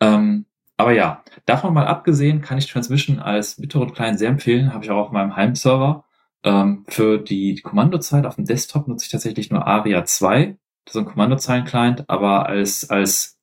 Ähm, 0.00 0.46
aber 0.76 0.92
ja, 0.92 1.22
davon 1.46 1.72
mal 1.72 1.86
abgesehen 1.86 2.42
kann 2.42 2.58
ich 2.58 2.66
Transmission 2.66 3.20
als 3.20 3.60
BitTorrent-Client 3.60 4.18
sehr 4.18 4.28
empfehlen, 4.28 4.74
habe 4.74 4.84
ich 4.84 4.90
auch 4.90 5.06
auf 5.06 5.12
meinem 5.12 5.36
Heimserver. 5.36 6.04
Ähm, 6.46 6.84
für 6.86 7.18
die 7.18 7.60
Kommandozeit 7.60 8.24
auf 8.24 8.36
dem 8.36 8.44
Desktop 8.44 8.86
nutze 8.86 9.04
ich 9.04 9.10
tatsächlich 9.10 9.50
nur 9.50 9.66
ARIA 9.66 10.04
2. 10.04 10.56
Das 10.84 10.94
ist 10.94 11.00
ein 11.00 11.04
Kommandozeilen-Client, 11.04 12.08
aber 12.08 12.46
als, 12.46 12.88
als 12.88 13.36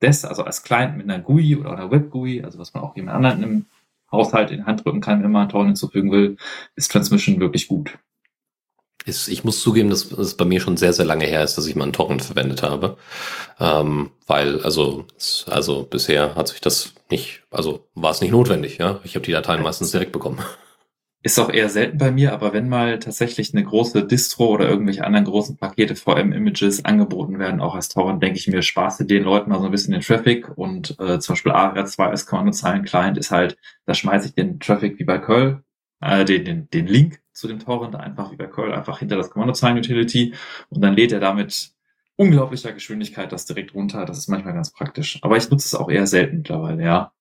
Des, 0.00 0.24
also 0.24 0.44
als 0.44 0.62
Client 0.62 0.96
mit 0.96 1.10
einer 1.10 1.22
GUI 1.22 1.56
oder 1.56 1.72
einer 1.72 1.90
Web-GUI, 1.90 2.42
also 2.44 2.58
was 2.58 2.72
man 2.72 2.82
auch 2.82 2.96
jemand 2.96 3.16
anderen 3.16 3.42
im 3.42 3.66
Haushalt 4.10 4.50
in 4.50 4.60
die 4.60 4.64
Hand 4.64 4.82
drücken 4.82 5.02
kann, 5.02 5.22
wenn 5.22 5.30
man 5.30 5.42
einen 5.42 5.50
Torrent 5.50 5.68
hinzufügen 5.68 6.10
will, 6.10 6.38
ist 6.74 6.90
Transmission 6.90 7.38
wirklich 7.38 7.68
gut. 7.68 7.98
Ich 9.04 9.44
muss 9.44 9.60
zugeben, 9.60 9.90
dass 9.90 10.10
es 10.12 10.36
bei 10.36 10.44
mir 10.44 10.60
schon 10.60 10.76
sehr, 10.76 10.92
sehr 10.92 11.04
lange 11.04 11.26
her 11.26 11.44
ist, 11.44 11.56
dass 11.56 11.66
ich 11.66 11.76
mal 11.76 11.84
einen 11.84 11.92
Torrent 11.92 12.22
verwendet 12.22 12.62
habe. 12.62 12.96
Ähm, 13.60 14.10
weil, 14.26 14.62
also, 14.62 15.06
also 15.46 15.84
bisher 15.84 16.34
hat 16.34 16.48
sich 16.48 16.60
das 16.60 16.94
nicht, 17.10 17.42
also 17.50 17.86
war 17.94 18.10
es 18.10 18.20
nicht 18.20 18.30
notwendig, 18.30 18.78
ja. 18.78 19.00
Ich 19.04 19.14
habe 19.14 19.24
die 19.24 19.32
Dateien 19.32 19.62
meistens 19.62 19.90
direkt 19.90 20.12
bekommen. 20.12 20.38
Ist 21.24 21.38
auch 21.40 21.50
eher 21.50 21.68
selten 21.68 21.98
bei 21.98 22.12
mir, 22.12 22.32
aber 22.32 22.52
wenn 22.52 22.68
mal 22.68 23.00
tatsächlich 23.00 23.52
eine 23.52 23.64
große 23.64 24.06
Distro 24.06 24.46
oder 24.50 24.68
irgendwelche 24.68 25.04
anderen 25.04 25.24
großen 25.24 25.56
Pakete 25.56 25.96
VM-Images 25.96 26.84
angeboten 26.84 27.40
werden, 27.40 27.60
auch 27.60 27.74
als 27.74 27.88
Torrent, 27.88 28.22
denke 28.22 28.38
ich 28.38 28.46
mir, 28.46 28.62
spaße 28.62 29.04
den 29.04 29.24
Leuten 29.24 29.50
mal 29.50 29.58
so 29.58 29.64
ein 29.64 29.72
bisschen 29.72 29.92
den 29.92 30.00
Traffic 30.00 30.56
und 30.56 30.96
äh, 31.00 31.18
zum 31.18 31.32
Beispiel 31.32 31.52
ARIA2 31.52 32.06
als 32.06 32.26
Kommandozeilen-Client 32.26 33.18
ist 33.18 33.32
halt, 33.32 33.56
da 33.84 33.94
schmeiße 33.94 34.28
ich 34.28 34.34
den 34.34 34.60
Traffic 34.60 35.00
wie 35.00 35.04
bei 35.04 35.18
Curl, 35.18 35.64
äh, 36.00 36.24
den, 36.24 36.44
den, 36.44 36.70
den 36.70 36.86
Link 36.86 37.20
zu 37.32 37.48
dem 37.48 37.58
Torrent 37.58 37.96
einfach 37.96 38.30
wie 38.30 38.36
bei 38.36 38.46
Curl 38.46 38.72
einfach 38.72 39.00
hinter 39.00 39.16
das 39.16 39.30
Kommandozeilen-Utility 39.30 40.34
und 40.70 40.82
dann 40.82 40.94
lädt 40.94 41.10
er 41.10 41.20
damit 41.20 41.72
unglaublicher 42.18 42.72
Geschwindigkeit 42.72 43.32
das 43.32 43.46
direkt 43.46 43.74
runter. 43.74 44.04
Das 44.04 44.18
ist 44.18 44.28
manchmal 44.28 44.54
ganz 44.54 44.72
praktisch. 44.72 45.18
Aber 45.22 45.36
ich 45.36 45.48
nutze 45.50 45.66
es 45.66 45.74
auch 45.74 45.88
eher 45.88 46.06
selten 46.06 46.38
mittlerweile, 46.38 46.82
ja. 46.82 47.12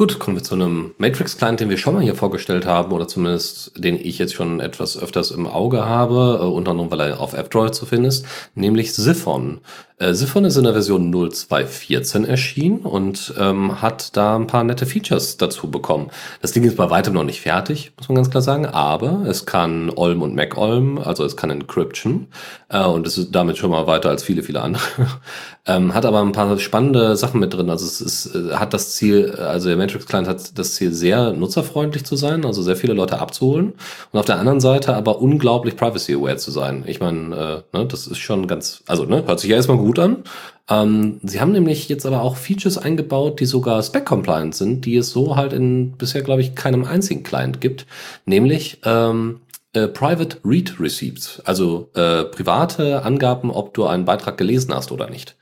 Gut, 0.00 0.18
kommen 0.18 0.38
wir 0.38 0.42
zu 0.42 0.54
einem 0.54 0.94
Matrix-Client, 0.96 1.60
den 1.60 1.68
wir 1.68 1.76
schon 1.76 1.92
mal 1.92 2.02
hier 2.02 2.14
vorgestellt 2.14 2.64
haben, 2.64 2.90
oder 2.92 3.06
zumindest 3.06 3.72
den 3.76 3.96
ich 4.02 4.18
jetzt 4.18 4.32
schon 4.32 4.58
etwas 4.58 4.96
öfters 4.96 5.30
im 5.30 5.46
Auge 5.46 5.84
habe, 5.84 6.38
äh, 6.40 6.46
unter 6.46 6.70
anderem, 6.70 6.90
weil 6.90 7.00
er 7.00 7.20
auf 7.20 7.34
F-Droid 7.34 7.74
zu 7.74 7.84
finden 7.84 8.06
ist, 8.06 8.24
nämlich 8.54 8.94
Siphon. 8.94 9.60
Äh, 10.00 10.14
Siphon 10.14 10.46
ist 10.46 10.56
in 10.56 10.64
der 10.64 10.72
Version 10.72 11.12
0214 11.12 12.24
erschienen 12.24 12.78
und 12.80 13.34
ähm, 13.38 13.82
hat 13.82 14.16
da 14.16 14.34
ein 14.34 14.46
paar 14.46 14.64
nette 14.64 14.86
Features 14.86 15.36
dazu 15.36 15.70
bekommen. 15.70 16.10
Das 16.40 16.52
Ding 16.52 16.64
ist 16.64 16.78
bei 16.78 16.88
weitem 16.88 17.12
noch 17.12 17.24
nicht 17.24 17.42
fertig, 17.42 17.92
muss 17.98 18.08
man 18.08 18.16
ganz 18.16 18.30
klar 18.30 18.40
sagen, 18.40 18.64
aber 18.64 19.24
es 19.26 19.44
kann 19.44 19.90
Olm 19.90 20.22
und 20.22 20.34
MacOlm, 20.34 20.98
also 20.98 21.22
es 21.24 21.36
kann 21.36 21.50
Encryption 21.50 22.28
äh, 22.70 22.82
und 22.82 23.06
es 23.06 23.18
ist 23.18 23.34
damit 23.34 23.58
schon 23.58 23.70
mal 23.70 23.86
weiter 23.86 24.08
als 24.08 24.22
viele, 24.22 24.42
viele 24.42 24.62
andere. 24.62 24.82
ähm, 25.66 25.92
hat 25.92 26.06
aber 26.06 26.22
ein 26.22 26.32
paar 26.32 26.58
spannende 26.58 27.14
Sachen 27.16 27.38
mit 27.38 27.52
drin. 27.52 27.68
Also 27.68 27.84
es 27.84 28.00
ist, 28.00 28.34
äh, 28.34 28.54
hat 28.54 28.72
das 28.72 28.94
Ziel, 28.94 29.32
also 29.32 29.68
der 29.68 29.76
Matrix 29.76 30.06
Client 30.06 30.28
hat 30.28 30.58
das 30.58 30.74
Ziel, 30.76 30.94
sehr 30.94 31.34
nutzerfreundlich 31.34 32.06
zu 32.06 32.16
sein, 32.16 32.46
also 32.46 32.62
sehr 32.62 32.76
viele 32.76 32.94
Leute 32.94 33.18
abzuholen 33.20 33.74
und 34.12 34.18
auf 34.18 34.24
der 34.24 34.38
anderen 34.38 34.60
Seite 34.60 34.94
aber 34.94 35.20
unglaublich 35.20 35.76
privacy-aware 35.76 36.38
zu 36.38 36.50
sein. 36.50 36.84
Ich 36.86 37.00
meine, 37.00 37.64
äh, 37.72 37.76
ne, 37.76 37.86
das 37.86 38.06
ist 38.06 38.18
schon 38.18 38.46
ganz, 38.46 38.82
also 38.86 39.04
ne, 39.04 39.24
hört 39.26 39.40
sich 39.40 39.50
ja 39.50 39.56
erstmal 39.56 39.76
gut 39.76 39.89
gut 39.90 39.98
an. 39.98 40.24
Ähm, 40.68 41.18
sie 41.24 41.40
haben 41.40 41.50
nämlich 41.50 41.88
jetzt 41.88 42.06
aber 42.06 42.22
auch 42.22 42.36
Features 42.36 42.78
eingebaut, 42.78 43.40
die 43.40 43.44
sogar 43.44 43.82
spec-compliant 43.82 44.54
sind, 44.54 44.84
die 44.84 44.96
es 44.96 45.10
so 45.10 45.34
halt 45.34 45.52
in 45.52 45.92
bisher, 45.92 46.22
glaube 46.22 46.42
ich, 46.42 46.54
keinem 46.54 46.84
einzigen 46.84 47.24
Client 47.24 47.60
gibt. 47.60 47.86
Nämlich 48.24 48.78
ähm, 48.84 49.40
äh, 49.72 49.88
Private 49.88 50.38
Read 50.44 50.80
Receipts, 50.80 51.40
also 51.44 51.90
äh, 51.94 52.24
private 52.24 53.02
Angaben, 53.04 53.50
ob 53.50 53.74
du 53.74 53.86
einen 53.86 54.04
Beitrag 54.04 54.36
gelesen 54.36 54.74
hast 54.74 54.90
oder 54.92 55.08
nicht. 55.08 55.36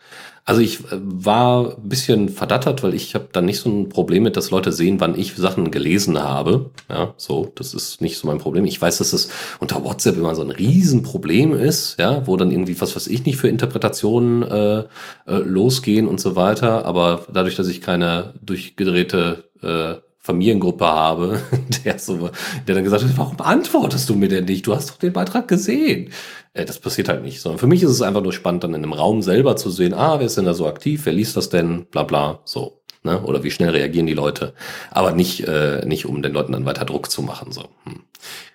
Also 0.49 0.63
ich 0.63 0.81
äh, 0.81 0.99
war 1.01 1.77
ein 1.77 1.89
bisschen 1.91 2.31
verdattert, 2.31 2.83
weil 2.83 2.95
ich 2.95 3.15
habe 3.15 3.29
dann 3.33 3.45
nicht 3.45 3.61
so 3.61 3.69
ein 3.69 3.91
Problem 3.91 4.23
mit, 4.23 4.35
dass 4.35 4.51
Leute 4.51 4.73
sehen, 4.73 4.99
wann 4.99 5.19
ich 5.19 5.35
Sachen 5.37 5.71
gelesen 5.71 6.19
habe. 6.23 6.71
Ja, 6.89 7.13
so, 7.19 7.53
das 7.55 7.75
ist 7.75 8.01
nicht 8.01 8.17
so 8.17 8.27
mein 8.27 8.39
Problem. 8.39 8.65
Ich 8.65 8.81
weiß, 8.81 8.97
dass 8.97 9.13
es 9.13 9.29
unter 9.61 9.85
WhatsApp 9.85 10.17
immer 10.17 10.35
so 10.35 10.43
ein 10.43 10.51
Riesenproblem 10.51 11.53
ist, 11.53 11.99
ja, 11.99 12.27
wo 12.27 12.39
dann 12.39 12.51
irgendwie 12.51 12.81
was, 12.81 12.97
was 12.97 13.09
ich 13.09 13.27
nicht 13.27 13.37
für 13.37 13.49
Interpretationen 13.49 14.43
äh, 14.43 14.79
äh, 14.79 14.87
losgehen 15.27 16.09
und 16.09 16.19
so 16.19 16.35
weiter. 16.35 16.87
Aber 16.87 17.27
dadurch, 17.31 17.57
dass 17.57 17.69
ich 17.69 17.83
keine 17.83 18.33
durchgedrehte 18.41 19.45
äh, 19.63 20.08
Familiengruppe 20.29 20.85
habe, 20.85 21.41
der, 21.85 21.99
so, 21.99 22.29
der 22.67 22.75
dann 22.75 22.85
gesagt 22.85 23.03
hat, 23.03 23.17
warum 23.17 23.41
antwortest 23.41 24.11
du 24.11 24.15
mir 24.15 24.29
denn 24.29 24.45
nicht? 24.45 24.67
Du 24.67 24.75
hast 24.75 24.91
doch 24.91 24.97
den 24.97 25.15
Beitrag 25.15 25.49
gesehen. 25.49 26.11
Äh, 26.53 26.67
das 26.67 26.79
passiert 26.79 27.09
halt 27.09 27.23
nicht, 27.23 27.41
sondern 27.41 27.59
für 27.59 27.67
mich 27.67 27.83
ist 27.83 27.91
es 27.91 28.03
einfach 28.03 28.23
nur 28.23 28.35
spannend, 28.35 28.63
dann 28.63 28.75
in 28.75 28.83
einem 28.83 28.93
Raum 28.93 29.23
selber 29.23 29.57
zu 29.57 29.71
sehen, 29.71 29.95
ah, 29.95 30.19
wer 30.19 30.27
ist 30.27 30.37
denn 30.37 30.45
da 30.45 30.53
so 30.53 30.67
aktiv, 30.67 31.07
wer 31.07 31.15
liest 31.15 31.35
das 31.39 31.49
denn, 31.49 31.87
bla 31.87 32.03
bla, 32.03 32.41
so. 32.45 32.83
Ne? 33.05 33.23
Oder 33.23 33.43
wie 33.43 33.51
schnell 33.51 33.71
reagieren 33.71 34.07
die 34.07 34.13
Leute. 34.13 34.53
Aber 34.91 35.13
nicht, 35.13 35.47
äh, 35.49 35.87
nicht 35.87 36.05
um 36.05 36.21
den 36.21 36.33
Leuten 36.33 36.53
dann 36.53 36.67
weiter 36.67 36.85
Druck 36.85 37.11
zu 37.11 37.23
machen. 37.23 37.53
So. 37.53 37.63
Hm. 37.85 38.03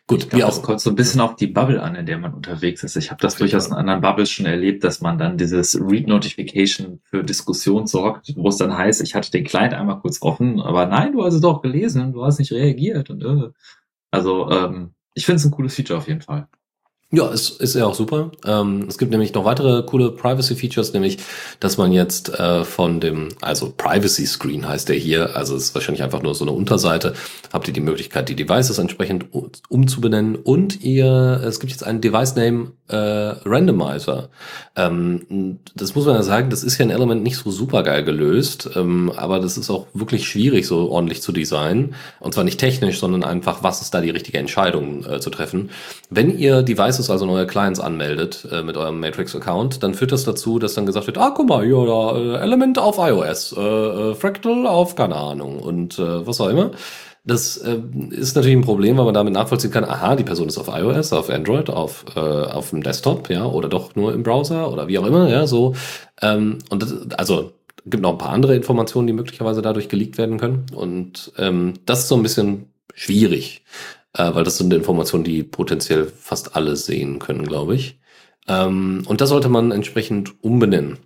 Gut, 0.05 0.29
glaub, 0.29 0.33
wie 0.33 0.43
auch. 0.43 0.49
Das 0.49 0.61
kommt 0.61 0.81
so 0.81 0.89
ein 0.89 0.95
bisschen 0.95 1.21
auf 1.21 1.35
die 1.35 1.47
Bubble 1.47 1.81
an, 1.81 1.95
in 1.95 2.05
der 2.05 2.17
man 2.17 2.33
unterwegs 2.33 2.83
ist. 2.83 2.97
Ich 2.97 3.09
habe 3.09 3.21
das 3.21 3.35
durchaus 3.37 3.67
in 3.67 3.73
anderen 3.73 4.01
Bubbles 4.01 4.29
schon 4.29 4.45
erlebt, 4.45 4.83
dass 4.83 4.99
man 4.99 5.17
dann 5.17 5.37
dieses 5.37 5.79
Read-Notification 5.79 6.99
für 7.05 7.23
Diskussion 7.23 7.87
sorgt, 7.87 8.33
wo 8.35 8.49
es 8.49 8.57
dann 8.57 8.77
heißt, 8.77 9.01
ich 9.01 9.15
hatte 9.15 9.31
den 9.31 9.45
Client 9.45 9.73
einmal 9.73 9.99
kurz 9.99 10.21
offen, 10.21 10.59
aber 10.59 10.85
nein, 10.87 11.13
du 11.13 11.23
hast 11.23 11.35
es 11.35 11.41
doch 11.41 11.61
gelesen, 11.61 12.11
du 12.11 12.25
hast 12.25 12.39
nicht 12.39 12.51
reagiert. 12.51 13.09
Und, 13.09 13.23
äh. 13.23 13.49
Also 14.11 14.49
ähm, 14.51 14.93
ich 15.13 15.25
finde 15.25 15.37
es 15.37 15.45
ein 15.45 15.51
cooles 15.51 15.75
Feature 15.75 15.97
auf 15.97 16.07
jeden 16.07 16.21
Fall. 16.21 16.47
Ja, 17.15 17.27
ist, 17.27 17.61
ist 17.61 17.75
ja 17.75 17.85
auch 17.85 17.93
super. 17.93 18.31
Ähm, 18.43 18.85
es 18.89 18.97
gibt 18.97 19.11
nämlich 19.11 19.35
noch 19.35 19.45
weitere 19.45 19.83
coole 19.83 20.09
Privacy-Features, 20.09 20.93
nämlich, 20.93 21.19
dass 21.59 21.77
man 21.77 21.91
jetzt 21.91 22.29
äh, 22.39 22.63
von 22.65 22.99
dem, 22.99 23.29
also 23.39 23.71
Privacy 23.77 24.25
Screen 24.25 24.67
heißt 24.67 24.89
der 24.89 24.95
hier, 24.95 25.35
also 25.35 25.55
ist 25.55 25.75
wahrscheinlich 25.75 26.01
einfach 26.01 26.23
nur 26.23 26.33
so 26.33 26.43
eine 26.43 26.53
Unterseite, 26.53 27.13
habt 27.51 27.67
ihr 27.67 27.73
die 27.75 27.81
Möglichkeit, 27.81 28.29
die 28.29 28.35
Devices 28.35 28.79
entsprechend 28.79 29.27
umzubenennen 29.69 30.37
und 30.37 30.81
ihr, 30.81 31.39
es 31.45 31.59
gibt 31.59 31.71
jetzt 31.71 31.83
einen 31.83 32.01
Device 32.01 32.35
Name 32.35 32.71
äh, 32.87 32.95
Randomizer. 32.95 34.29
Ähm, 34.75 35.59
das 35.75 35.95
muss 35.95 36.05
man 36.05 36.15
ja 36.15 36.23
sagen, 36.23 36.49
das 36.49 36.63
ist 36.63 36.77
ja 36.79 36.85
ein 36.85 36.89
Element 36.89 37.23
nicht 37.23 37.37
so 37.37 37.51
super 37.51 37.83
geil 37.83 38.03
gelöst, 38.03 38.71
ähm, 38.75 39.11
aber 39.15 39.39
das 39.39 39.57
ist 39.57 39.69
auch 39.69 39.87
wirklich 39.93 40.27
schwierig, 40.27 40.65
so 40.65 40.89
ordentlich 40.89 41.21
zu 41.21 41.31
designen. 41.31 41.95
Und 42.19 42.33
zwar 42.33 42.43
nicht 42.43 42.59
technisch, 42.59 42.99
sondern 42.99 43.23
einfach, 43.23 43.63
was 43.63 43.81
ist 43.81 43.93
da 43.93 44.01
die 44.01 44.09
richtige 44.09 44.39
Entscheidung 44.39 45.05
äh, 45.05 45.19
zu 45.19 45.29
treffen. 45.29 45.69
Wenn 46.09 46.37
ihr 46.37 46.63
Devices 46.63 47.02
Devices, 47.03 47.09
also 47.09 47.25
neue 47.25 47.47
Clients 47.47 47.79
anmeldet 47.79 48.47
äh, 48.51 48.63
mit 48.63 48.77
eurem 48.77 48.99
Matrix-Account, 48.99 49.83
dann 49.83 49.93
führt 49.93 50.11
das 50.11 50.23
dazu, 50.23 50.59
dass 50.59 50.73
dann 50.73 50.85
gesagt 50.85 51.07
wird, 51.07 51.17
ah, 51.17 51.31
guck 51.35 51.49
mal, 51.49 51.65
ja, 51.65 51.85
da, 51.85 52.17
äh, 52.17 52.41
Element 52.41 52.79
auf 52.79 52.97
iOS, 52.97 53.55
äh, 53.57 53.61
äh, 53.61 54.15
Fractal 54.15 54.67
auf, 54.67 54.95
keine 54.95 55.15
Ahnung, 55.15 55.59
und 55.59 55.99
äh, 55.99 56.25
was 56.25 56.41
auch 56.41 56.49
immer. 56.49 56.71
Das 57.25 57.57
äh, 57.57 57.79
ist 58.09 58.35
natürlich 58.35 58.57
ein 58.57 58.65
Problem, 58.65 58.97
weil 58.97 59.05
man 59.05 59.13
damit 59.13 59.33
nachvollziehen 59.33 59.71
kann, 59.71 59.85
aha, 59.85 60.15
die 60.15 60.25
Person 60.25 60.49
ist 60.49 60.57
auf 60.57 60.67
iOS, 60.67 61.13
auf 61.13 61.29
Android, 61.29 61.69
auf, 61.69 62.05
auf 62.17 62.71
dem 62.71 62.83
Desktop, 62.83 63.29
ja, 63.29 63.45
oder 63.45 63.69
doch 63.69 63.95
nur 63.95 64.13
im 64.13 64.23
Browser 64.23 64.71
oder 64.71 64.89
wie 64.89 64.99
auch 64.99 65.05
immer, 65.05 65.29
ja, 65.29 65.47
so. 65.47 65.73
Ähm, 66.21 66.57
und 66.69 66.83
das, 66.83 66.93
also 67.17 67.53
gibt 67.85 68.03
noch 68.03 68.11
ein 68.11 68.17
paar 68.17 68.33
andere 68.33 68.55
Informationen, 68.55 69.07
die 69.07 69.13
möglicherweise 69.13 69.61
dadurch 69.61 69.87
geleakt 69.87 70.17
werden 70.17 70.37
können. 70.37 70.65
Und 70.73 71.31
ähm, 71.37 71.75
das 71.85 71.99
ist 71.99 72.07
so 72.09 72.15
ein 72.15 72.23
bisschen 72.23 72.73
schwierig 72.93 73.63
äh, 74.13 74.33
weil 74.33 74.43
das 74.43 74.57
sind 74.57 74.73
Informationen, 74.73 75.23
die 75.23 75.43
potenziell 75.43 76.05
fast 76.05 76.55
alle 76.55 76.75
sehen 76.75 77.19
können, 77.19 77.45
glaube 77.45 77.75
ich. 77.75 77.99
Ähm, 78.47 79.03
und 79.07 79.21
da 79.21 79.27
sollte 79.27 79.49
man 79.49 79.71
entsprechend 79.71 80.43
umbenennen. 80.43 80.99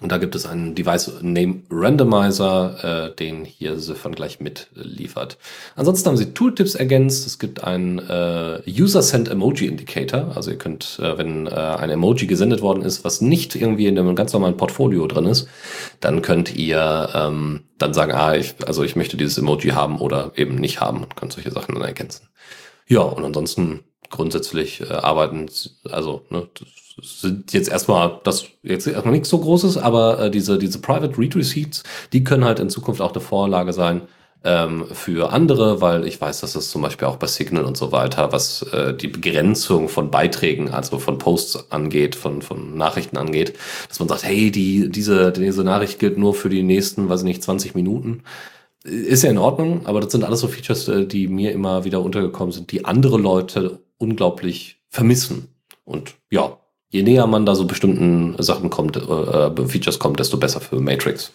Und 0.00 0.12
da 0.12 0.18
gibt 0.18 0.36
es 0.36 0.46
einen 0.46 0.76
Device 0.76 1.10
Name 1.22 1.62
Randomizer, 1.70 3.08
äh, 3.10 3.16
den 3.16 3.44
hier 3.44 3.78
Siphon 3.80 4.14
gleich 4.14 4.38
mitliefert. 4.38 5.38
Ansonsten 5.74 6.08
haben 6.08 6.16
sie 6.16 6.34
Tooltips 6.34 6.76
ergänzt. 6.76 7.26
Es 7.26 7.40
gibt 7.40 7.64
einen 7.64 7.98
äh, 7.98 8.60
User 8.68 9.02
Send 9.02 9.28
Emoji 9.28 9.66
Indicator. 9.66 10.36
Also 10.36 10.52
ihr 10.52 10.58
könnt, 10.58 11.00
äh, 11.02 11.18
wenn 11.18 11.48
äh, 11.48 11.50
ein 11.50 11.90
Emoji 11.90 12.28
gesendet 12.28 12.62
worden 12.62 12.82
ist, 12.82 13.04
was 13.04 13.20
nicht 13.20 13.56
irgendwie 13.56 13.86
in 13.86 13.98
einem 13.98 14.14
ganz 14.14 14.32
normalen 14.32 14.56
Portfolio 14.56 15.06
drin 15.08 15.26
ist, 15.26 15.48
dann 16.00 16.22
könnt 16.22 16.54
ihr 16.54 17.08
ähm, 17.14 17.64
dann 17.78 17.92
sagen, 17.92 18.12
ah, 18.12 18.36
ich, 18.36 18.54
also 18.64 18.84
ich 18.84 18.94
möchte 18.94 19.16
dieses 19.16 19.38
Emoji 19.38 19.70
haben 19.70 19.98
oder 19.98 20.32
eben 20.36 20.54
nicht 20.56 20.80
haben 20.80 21.02
und 21.02 21.16
könnt 21.16 21.32
solche 21.32 21.50
Sachen 21.50 21.74
dann 21.74 21.84
ergänzen. 21.84 22.28
Ja, 22.86 23.00
und 23.00 23.24
ansonsten 23.24 23.80
grundsätzlich 24.10 24.80
äh, 24.80 24.92
arbeiten, 24.92 25.46
also 25.90 26.24
ne, 26.30 26.48
das 26.54 26.87
sind 27.02 27.52
jetzt 27.52 27.68
erstmal 27.68 28.20
das 28.24 28.46
jetzt 28.62 28.86
erstmal 28.86 29.12
nichts 29.12 29.28
so 29.28 29.38
Großes, 29.38 29.78
aber 29.78 30.20
äh, 30.20 30.30
diese 30.30 30.58
diese 30.58 30.80
Private 30.80 31.18
Read 31.18 31.36
Receipts, 31.36 31.82
die 32.12 32.24
können 32.24 32.44
halt 32.44 32.60
in 32.60 32.70
Zukunft 32.70 33.00
auch 33.00 33.12
eine 33.12 33.20
Vorlage 33.20 33.72
sein 33.72 34.02
ähm, 34.44 34.86
für 34.92 35.32
andere, 35.32 35.80
weil 35.80 36.06
ich 36.06 36.20
weiß, 36.20 36.40
dass 36.40 36.52
das 36.52 36.70
zum 36.70 36.82
Beispiel 36.82 37.08
auch 37.08 37.16
bei 37.16 37.26
Signal 37.26 37.64
und 37.64 37.76
so 37.76 37.92
weiter, 37.92 38.32
was 38.32 38.62
äh, 38.72 38.94
die 38.94 39.08
Begrenzung 39.08 39.88
von 39.88 40.10
Beiträgen, 40.10 40.70
also 40.70 40.98
von 40.98 41.18
Posts 41.18 41.70
angeht, 41.72 42.16
von 42.16 42.42
von 42.42 42.76
Nachrichten 42.76 43.16
angeht, 43.16 43.54
dass 43.88 43.98
man 44.00 44.08
sagt, 44.08 44.24
hey, 44.24 44.50
die 44.50 44.88
diese 44.90 45.32
diese 45.32 45.64
Nachricht 45.64 45.98
gilt 45.98 46.18
nur 46.18 46.34
für 46.34 46.48
die 46.48 46.62
nächsten, 46.62 47.08
weiß 47.08 47.20
ich 47.20 47.26
nicht, 47.26 47.42
20 47.42 47.74
Minuten 47.74 48.22
ist 48.84 49.22
ja 49.22 49.30
in 49.30 49.38
Ordnung, 49.38 49.86
aber 49.86 50.00
das 50.00 50.12
sind 50.12 50.24
alles 50.24 50.40
so 50.40 50.48
Features, 50.48 50.88
äh, 50.88 51.06
die 51.06 51.28
mir 51.28 51.52
immer 51.52 51.84
wieder 51.84 52.02
untergekommen 52.02 52.52
sind, 52.52 52.72
die 52.72 52.84
andere 52.84 53.18
Leute 53.18 53.80
unglaublich 53.98 54.80
vermissen. 54.88 55.48
Und 55.84 56.16
ja, 56.30 56.57
je 56.90 57.02
näher 57.02 57.26
man 57.26 57.46
da 57.46 57.54
so 57.54 57.66
bestimmten 57.66 58.40
Sachen 58.42 58.70
kommt, 58.70 58.96
äh, 58.96 59.00
äh 59.00 59.68
Features 59.68 59.98
kommt, 59.98 60.20
desto 60.20 60.38
besser 60.38 60.60
für 60.60 60.80
Matrix. 60.80 61.32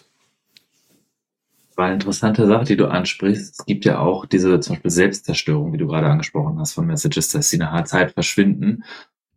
Eine 1.76 1.94
interessante 1.94 2.46
Sache, 2.46 2.64
die 2.64 2.76
du 2.76 2.86
ansprichst. 2.86 3.58
Es 3.58 3.66
gibt 3.66 3.84
ja 3.84 3.98
auch 3.98 4.26
diese 4.26 4.60
zum 4.60 4.76
Beispiel 4.76 4.90
Selbstzerstörung, 4.90 5.72
wie 5.72 5.78
du 5.78 5.88
gerade 5.88 6.06
angesprochen 6.06 6.58
hast, 6.60 6.74
von 6.74 6.86
Messages, 6.86 7.28
dass 7.28 7.50
sie 7.50 7.58
nach 7.58 7.72
einer 7.72 7.84
Zeit 7.84 8.12
verschwinden. 8.12 8.84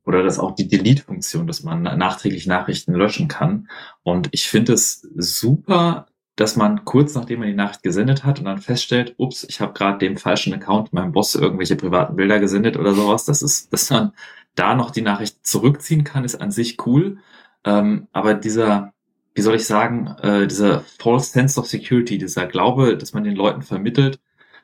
Oder 0.05 0.23
dass 0.23 0.39
auch 0.39 0.51
die 0.51 0.67
Delete-Funktion, 0.67 1.47
dass 1.47 1.63
man 1.63 1.81
nachträglich 1.81 2.45
Nachrichten 2.45 2.93
löschen 2.93 3.27
kann. 3.27 3.67
Und 4.03 4.29
ich 4.31 4.47
finde 4.47 4.73
es 4.73 5.05
super 5.15 6.07
dass 6.37 6.55
man 6.55 6.85
kurz 6.85 7.15
nachdem 7.15 7.39
man 7.39 7.49
die 7.49 7.55
Nachricht 7.55 7.83
gesendet 7.83 8.23
hat 8.23 8.39
und 8.39 8.45
dann 8.45 8.59
feststellt, 8.59 9.15
ups, 9.17 9.43
ich 9.49 9.59
habe 9.59 9.73
gerade 9.73 9.97
dem 9.97 10.17
falschen 10.17 10.53
Account 10.53 10.93
meinem 10.93 11.11
Boss 11.11 11.33
irgendwelche 11.33 11.75
privaten 11.75 12.15
Bilder 12.15 12.39
gesendet 12.39 12.77
oder 12.77 12.93
sowas, 12.93 13.25
das 13.25 13.41
ist, 13.41 13.73
dass 13.73 13.89
man 13.89 14.13
da 14.57 14.75
noch 14.75 14.91
die 14.91 15.01
Nachricht 15.01 15.45
zurückziehen 15.45 16.03
kann, 16.03 16.25
ist 16.25 16.35
an 16.35 16.51
sich 16.51 16.85
cool. 16.85 17.19
Ähm, 17.63 18.07
aber 18.11 18.33
dieser, 18.33 18.93
wie 19.35 19.41
soll 19.41 19.55
ich 19.55 19.65
sagen, 19.65 20.07
äh, 20.21 20.47
dieser 20.47 20.81
false 20.99 21.31
sense 21.31 21.59
of 21.59 21.67
security, 21.67 22.17
dieser 22.17 22.45
Glaube, 22.45 22.97
dass 22.97 23.13
man 23.13 23.23
den 23.23 23.35
Leuten 23.35 23.61
vermittelt, 23.61 24.19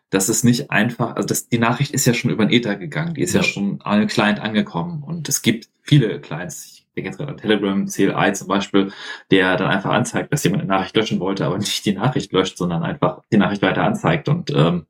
dass 0.10 0.30
es 0.30 0.44
nicht 0.44 0.70
einfach, 0.70 1.16
also 1.16 1.28
das, 1.28 1.50
die 1.50 1.58
Nachricht 1.58 1.92
ist 1.92 2.06
ja 2.06 2.14
schon 2.14 2.32
über 2.32 2.46
den 2.46 2.54
Ether 2.54 2.76
gegangen, 2.76 3.16
die 3.16 3.22
ist 3.22 3.34
ja, 3.34 3.42
ja. 3.42 3.48
schon 3.48 3.82
an 3.82 4.00
den 4.00 4.08
Client 4.08 4.40
angekommen. 4.40 5.04
Und 5.04 5.28
es 5.30 5.42
gibt 5.42 5.70
viele 5.82 6.20
Clients, 6.22 6.66
ich 6.66 6.86
denke 6.96 7.10
jetzt 7.10 7.18
gerade 7.18 7.32
an 7.32 7.38
Telegram, 7.38 7.88
CLI 7.88 8.34
zum 8.34 8.48
Beispiel, 8.48 8.92
der 9.32 9.58
dann 9.58 9.72
einfach 9.72 9.90
anzeigt, 9.92 10.32
dass 10.32 10.44
jemand 10.44 10.64
eine 10.64 10.72
Nachricht 10.72 10.96
löschen 10.96 11.20
wollte, 11.20 11.46
aber 11.46 11.58
nicht 11.58 11.86
die 11.86 11.94
Nachricht 11.94 12.32
löscht, 12.32 12.58
sondern 12.58 12.84
einfach 12.84 13.22
die 13.32 13.38
Nachricht 13.38 13.64
weiter 13.64 13.84
anzeigt. 13.84 14.30
Und 14.30 14.52
ähm, 14.52 14.86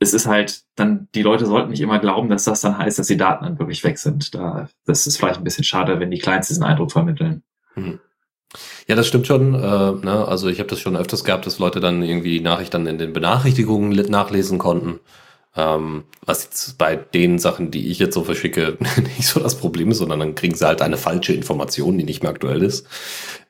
es 0.00 0.14
ist 0.14 0.26
halt 0.26 0.62
dann, 0.76 1.08
die 1.14 1.22
Leute 1.22 1.46
sollten 1.46 1.70
nicht 1.70 1.82
immer 1.82 1.98
glauben, 1.98 2.30
dass 2.30 2.44
das 2.44 2.62
dann 2.62 2.78
heißt, 2.78 2.98
dass 2.98 3.06
die 3.06 3.18
Daten 3.18 3.44
dann 3.44 3.58
wirklich 3.58 3.84
weg 3.84 3.98
sind. 3.98 4.34
Da, 4.34 4.68
das 4.86 5.06
ist 5.06 5.18
vielleicht 5.18 5.38
ein 5.38 5.44
bisschen 5.44 5.62
schade, 5.62 6.00
wenn 6.00 6.10
die 6.10 6.18
Clients 6.18 6.48
diesen 6.48 6.64
Eindruck 6.64 6.90
vermitteln. 6.90 7.42
Mhm. 7.76 8.00
Ja, 8.88 8.96
das 8.96 9.06
stimmt 9.06 9.26
schon. 9.26 9.54
Äh, 9.54 9.58
ne? 9.58 10.24
Also 10.26 10.48
ich 10.48 10.58
habe 10.58 10.68
das 10.68 10.80
schon 10.80 10.96
öfters 10.96 11.22
gehabt, 11.22 11.46
dass 11.46 11.58
Leute 11.58 11.80
dann 11.80 12.02
irgendwie 12.02 12.38
die 12.38 12.44
Nachricht 12.44 12.72
dann 12.74 12.86
in 12.86 12.98
den 12.98 13.12
Benachrichtigungen 13.12 13.90
nachlesen 14.10 14.58
konnten. 14.58 15.00
Ähm, 15.54 16.04
was 16.24 16.44
jetzt 16.44 16.78
bei 16.78 16.96
den 16.96 17.38
Sachen, 17.38 17.70
die 17.70 17.88
ich 17.90 17.98
jetzt 17.98 18.14
so 18.14 18.24
verschicke, 18.24 18.78
nicht 19.18 19.26
so 19.26 19.38
das 19.38 19.58
Problem 19.58 19.90
ist, 19.90 19.98
sondern 19.98 20.20
dann 20.20 20.34
kriegen 20.34 20.54
sie 20.54 20.66
halt 20.66 20.80
eine 20.80 20.96
falsche 20.96 21.34
Information, 21.34 21.98
die 21.98 22.04
nicht 22.04 22.22
mehr 22.22 22.30
aktuell 22.32 22.62
ist. 22.62 22.86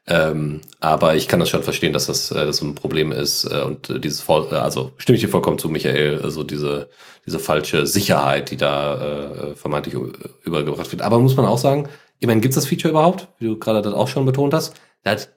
Ähm, 0.07 0.61
aber 0.81 1.15
ich 1.15 1.29
kann 1.29 1.41
das 1.41 1.51
schon 1.51 1.63
verstehen, 1.63 1.93
dass 1.93 2.07
das, 2.07 2.31
äh, 2.31 2.47
das 2.47 2.63
ein 2.63 2.75
Problem 2.75 3.13
ist. 3.13 3.45
Äh, 3.45 3.63
und 3.63 4.03
dieses, 4.03 4.29
äh, 4.29 4.33
also 4.55 4.93
stimme 4.97 5.17
ich 5.17 5.23
dir 5.23 5.29
vollkommen 5.29 5.59
zu, 5.59 5.69
Michael, 5.69 6.21
also 6.23 6.43
diese, 6.43 6.89
diese 7.27 7.39
falsche 7.39 7.87
Sicherheit, 7.87 8.51
die 8.51 8.57
da 8.57 9.51
äh, 9.51 9.55
vermeintlich 9.55 9.95
übergebracht 10.43 10.91
wird. 10.91 11.03
Aber 11.03 11.19
muss 11.19 11.37
man 11.37 11.47
auch 11.47 11.59
sagen, 11.59 11.89
meine, 12.27 12.41
gibt 12.41 12.53
es 12.53 12.57
das 12.57 12.67
Feature 12.67 12.91
überhaupt, 12.91 13.29
wie 13.39 13.47
du 13.47 13.59
gerade 13.59 13.83
das 13.83 13.95
auch 13.95 14.09
schon 14.09 14.27
betont 14.27 14.55
hast? 14.55 14.75
Hat, 15.05 15.31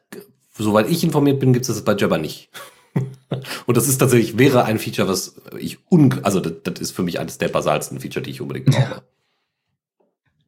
soweit 0.54 0.89
ich 0.89 1.04
informiert 1.04 1.39
bin, 1.39 1.54
gibt 1.54 1.67
es 1.67 1.76
das 1.76 1.84
bei 1.84 1.95
Jabber 1.95 2.17
nicht. 2.17 2.49
Und 3.65 3.78
das 3.78 3.88
ist 3.88 3.97
tatsächlich, 3.97 4.38
wäre 4.38 4.65
ein 4.65 4.80
Feature, 4.80 5.08
was 5.08 5.41
ich 5.58 5.80
un, 5.89 6.19
also 6.23 6.39
das, 6.39 6.54
das 6.63 6.80
ist 6.80 6.91
für 6.91 7.04
mich 7.04 7.19
eines 7.19 7.38
der 7.38 7.49
basalsten 7.49 7.99
Feature, 7.99 8.23
die 8.23 8.32
ich 8.32 8.41
unbedingt 8.41 8.67
brauche. 8.67 9.04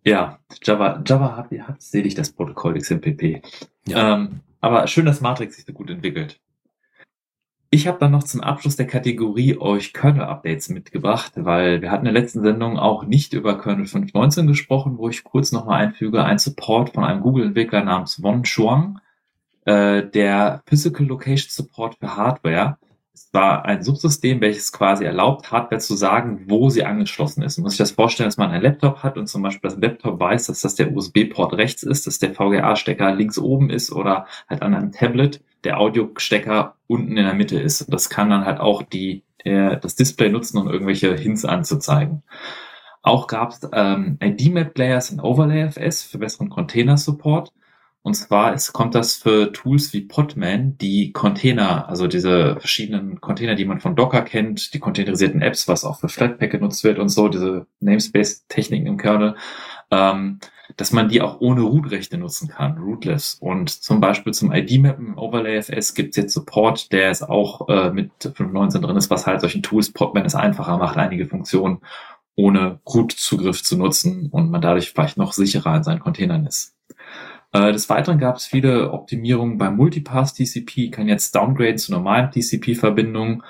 Ja, 0.03 0.39
Java, 0.61 1.01
Java 1.03 1.35
hat, 1.35 1.51
hat 1.51 1.81
selig 1.81 2.13
das 2.13 2.31
Protokoll 2.31 2.77
XMPP. 2.77 3.41
Ja. 3.87 4.15
Ähm, 4.15 4.41
aber 4.61 4.87
schön, 4.87 5.05
dass 5.05 5.21
Matrix 5.21 5.55
sich 5.55 5.65
so 5.65 5.73
gut 5.73 5.89
entwickelt. 5.89 6.39
Ich 7.69 7.87
habe 7.87 7.99
dann 7.99 8.11
noch 8.11 8.23
zum 8.23 8.41
Abschluss 8.41 8.77
der 8.77 8.87
Kategorie 8.87 9.57
euch 9.57 9.91
Kernel-Updates 9.91 10.69
mitgebracht, 10.69 11.33
weil 11.35 11.81
wir 11.81 11.91
hatten 11.91 12.05
in 12.05 12.13
der 12.13 12.21
letzten 12.21 12.41
Sendung 12.41 12.79
auch 12.79 13.05
nicht 13.05 13.33
über 13.33 13.59
Kernel 13.59 13.85
5.19 13.85 14.47
gesprochen, 14.47 14.97
wo 14.97 15.09
ich 15.09 15.23
kurz 15.23 15.51
nochmal 15.51 15.85
einfüge, 15.85 16.23
ein 16.23 16.37
Support 16.37 16.91
von 16.91 17.03
einem 17.03 17.21
Google-Entwickler 17.21 17.83
namens 17.83 18.23
Won 18.23 18.43
Chuang, 18.43 18.99
äh, 19.65 20.03
der 20.03 20.63
Physical 20.67 21.05
Location 21.05 21.49
Support 21.49 21.97
für 21.99 22.15
Hardware 22.15 22.77
es 23.15 23.29
war 23.31 23.63
ein 23.63 23.81
Subsystem, 23.81 24.41
welches 24.41 24.73
quasi 24.73 25.05
erlaubt, 25.05 25.49
Hardware 25.49 25.79
zu 25.79 25.95
sagen, 25.95 26.43
wo 26.47 26.69
sie 26.69 26.83
angeschlossen 26.83 27.43
ist. 27.43 27.57
Man 27.57 27.63
muss 27.63 27.73
sich 27.73 27.79
das 27.79 27.91
vorstellen, 27.91 28.27
dass 28.27 28.35
man 28.35 28.51
einen 28.51 28.61
Laptop 28.61 29.03
hat 29.03 29.17
und 29.17 29.27
zum 29.27 29.41
Beispiel 29.41 29.69
das 29.69 29.79
Laptop 29.79 30.19
weiß, 30.19 30.47
dass 30.47 30.61
das 30.61 30.75
der 30.75 30.93
USB-Port 30.93 31.53
rechts 31.53 31.83
ist, 31.83 32.07
dass 32.07 32.19
der 32.19 32.33
VGA-Stecker 32.33 33.15
links 33.15 33.37
oben 33.37 33.69
ist 33.69 33.91
oder 33.91 34.27
halt 34.49 34.61
an 34.61 34.73
einem 34.73 34.91
Tablet 34.91 35.41
der 35.63 35.79
Audio-Stecker 35.79 36.75
unten 36.87 37.15
in 37.15 37.25
der 37.25 37.33
Mitte 37.33 37.57
ist. 37.57 37.83
Und 37.83 37.93
das 37.93 38.09
kann 38.09 38.29
dann 38.29 38.45
halt 38.45 38.59
auch 38.59 38.83
die, 38.83 39.23
der, 39.45 39.77
das 39.77 39.95
Display 39.95 40.29
nutzen, 40.29 40.57
um 40.57 40.69
irgendwelche 40.69 41.15
Hints 41.15 41.45
anzuzeigen. 41.45 42.21
Auch 43.01 43.27
gab 43.27 43.51
es 43.51 43.61
ähm, 43.71 44.17
ID-Map-Layers 44.21 45.11
in 45.11 45.21
OverlayFS 45.21 46.03
für 46.03 46.17
besseren 46.17 46.49
Container-Support. 46.49 47.53
Und 48.05 48.13
zwar 48.13 48.53
ist, 48.53 48.71
kommt 48.71 48.93
das 48.93 49.15
für 49.15 49.51
Tools 49.51 49.91
wie 49.91 50.01
Podman, 50.01 50.77
die 50.77 51.11
Container, 51.11 51.89
also 51.89 52.05
diese 52.05 52.55
verschiedenen 52.59 53.19
Container, 53.19 53.55
die 53.55 53.65
man 53.65 53.79
von 53.79 53.95
Docker 53.95 54.21
kennt, 54.21 54.75
die 54.75 54.79
containerisierten 54.79 55.41
Apps, 55.41 55.67
was 55.67 55.83
auch 55.83 55.99
für 55.99 56.07
Flatpak 56.07 56.51
genutzt 56.51 56.83
wird 56.83 56.99
und 56.99 57.09
so, 57.09 57.29
diese 57.29 57.65
Namespace-Techniken 57.79 58.85
im 58.85 58.97
Kernel, 58.97 59.35
ähm, 59.89 60.39
dass 60.77 60.91
man 60.91 61.09
die 61.09 61.23
auch 61.23 61.41
ohne 61.41 61.61
Root-Rechte 61.61 62.19
nutzen 62.19 62.47
kann, 62.47 62.77
rootless. 62.77 63.37
Und 63.39 63.71
zum 63.71 64.01
Beispiel 64.01 64.35
zum 64.35 64.51
ID-Map 64.51 64.99
im 64.99 65.17
OverlayFS 65.17 65.95
gibt 65.95 66.11
es 66.11 66.17
jetzt 66.17 66.33
Support, 66.35 66.91
der 66.91 67.09
ist 67.09 67.23
auch 67.23 67.67
äh, 67.69 67.89
mit 67.89 68.11
5.19 68.21 68.81
drin 68.81 68.97
ist, 68.97 69.09
was 69.09 69.25
halt 69.25 69.41
solchen 69.41 69.63
Tools 69.63 69.91
Podman 69.91 70.25
es 70.25 70.35
einfacher 70.35 70.77
macht, 70.77 70.97
einige 70.97 71.25
Funktionen 71.25 71.79
ohne 72.35 72.81
Root-Zugriff 72.87 73.63
zu 73.63 73.77
nutzen 73.77 74.29
und 74.29 74.51
man 74.51 74.61
dadurch 74.61 74.91
vielleicht 74.91 75.17
noch 75.17 75.33
sicherer 75.33 75.75
in 75.77 75.83
seinen 75.83 76.01
Containern 76.01 76.45
ist. 76.45 76.74
Äh, 77.55 77.71
des 77.71 77.89
Weiteren 77.89 78.19
gab 78.19 78.35
es 78.35 78.45
viele 78.47 78.91
Optimierungen 78.91 79.57
beim 79.57 79.77
Multipass 79.77 80.33
TCP, 80.33 80.89
kann 80.91 81.07
jetzt 81.07 81.35
downgraden 81.35 81.77
zu 81.77 81.93
normalen 81.93 82.29
TCP-Verbindungen. 82.29 83.43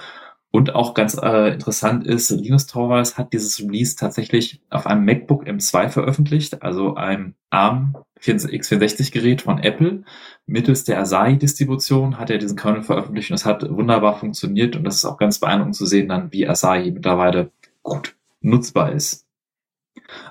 Und 0.52 0.76
auch 0.76 0.94
ganz 0.94 1.18
äh, 1.22 1.54
interessant 1.54 2.06
ist, 2.06 2.30
Linus 2.30 2.68
Torvalds 2.68 3.18
hat 3.18 3.34
dieses 3.34 3.60
Release 3.60 3.96
tatsächlich 3.96 4.62
auf 4.70 4.86
einem 4.86 5.06
MacBook 5.06 5.48
M2 5.48 5.90
veröffentlicht, 5.90 6.62
also 6.62 6.96
einem 6.96 7.34
ARM 7.50 7.98
x64-Gerät 8.22 9.42
von 9.42 9.58
Apple. 9.58 10.04
Mittels 10.46 10.84
der 10.84 11.00
Asahi-Distribution 11.00 12.20
hat 12.20 12.30
er 12.30 12.38
diesen 12.38 12.58
Kernel 12.58 12.84
veröffentlicht 12.84 13.32
und 13.32 13.36
es 13.36 13.46
hat 13.46 13.68
wunderbar 13.70 14.20
funktioniert 14.20 14.76
und 14.76 14.84
das 14.84 14.98
ist 14.98 15.06
auch 15.06 15.18
ganz 15.18 15.40
beeindruckend 15.40 15.76
zu 15.76 15.88
sehen, 15.88 16.10
dann 16.10 16.32
wie 16.32 16.48
Asahi 16.48 16.92
mittlerweile 16.92 17.52
gut 17.82 18.16
nutzbar 18.42 18.92
ist. 18.92 19.25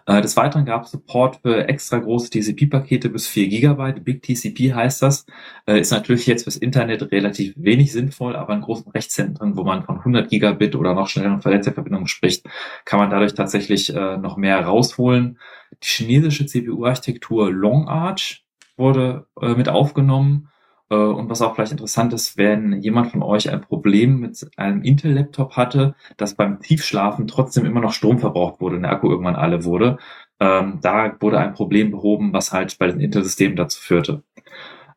Äh, 0.06 0.20
des 0.20 0.36
Weiteren 0.36 0.64
gab 0.64 0.84
es 0.84 0.90
Support 0.90 1.40
für 1.42 1.68
extra 1.68 1.98
große 1.98 2.30
TCP-Pakete 2.30 3.08
bis 3.08 3.26
4 3.26 3.48
GB. 3.48 4.00
Big 4.00 4.22
TCP 4.22 4.74
heißt 4.74 5.02
das. 5.02 5.26
Äh, 5.66 5.80
ist 5.80 5.92
natürlich 5.92 6.26
jetzt 6.26 6.44
fürs 6.44 6.56
Internet 6.56 7.10
relativ 7.12 7.54
wenig 7.56 7.92
sinnvoll, 7.92 8.36
aber 8.36 8.54
in 8.54 8.60
großen 8.60 8.90
Rechtszentren, 8.92 9.56
wo 9.56 9.64
man 9.64 9.84
von 9.84 9.98
100 9.98 10.28
Gigabit 10.28 10.76
oder 10.76 10.94
noch 10.94 11.08
schnelleren 11.08 11.42
Vernetzerverbindungen 11.42 12.08
spricht, 12.08 12.46
kann 12.84 12.98
man 12.98 13.10
dadurch 13.10 13.34
tatsächlich 13.34 13.94
äh, 13.94 14.16
noch 14.16 14.36
mehr 14.36 14.60
rausholen. 14.64 15.38
Die 15.82 15.86
chinesische 15.86 16.46
CPU-Architektur 16.46 17.50
Long 17.50 17.88
Arch 17.88 18.44
wurde 18.76 19.26
mit 19.40 19.68
aufgenommen 19.68 20.48
und 20.88 21.30
was 21.30 21.42
auch 21.42 21.54
vielleicht 21.54 21.72
interessant 21.72 22.12
ist, 22.12 22.36
wenn 22.36 22.80
jemand 22.82 23.10
von 23.10 23.22
euch 23.22 23.50
ein 23.50 23.60
Problem 23.62 24.20
mit 24.20 24.46
einem 24.56 24.82
Intel-Laptop 24.82 25.56
hatte, 25.56 25.94
dass 26.16 26.34
beim 26.34 26.60
Tiefschlafen 26.60 27.26
trotzdem 27.26 27.64
immer 27.64 27.80
noch 27.80 27.92
Strom 27.92 28.18
verbraucht 28.18 28.60
wurde 28.60 28.76
und 28.76 28.82
der 28.82 28.92
Akku 28.92 29.10
irgendwann 29.10 29.36
alle 29.36 29.64
wurde. 29.64 29.98
Ähm, 30.40 30.80
da 30.82 31.16
wurde 31.20 31.38
ein 31.38 31.54
Problem 31.54 31.90
behoben, 31.90 32.32
was 32.32 32.52
halt 32.52 32.78
bei 32.78 32.86
den 32.86 33.00
Intel-Systemen 33.00 33.56
dazu 33.56 33.80
führte. 33.80 34.22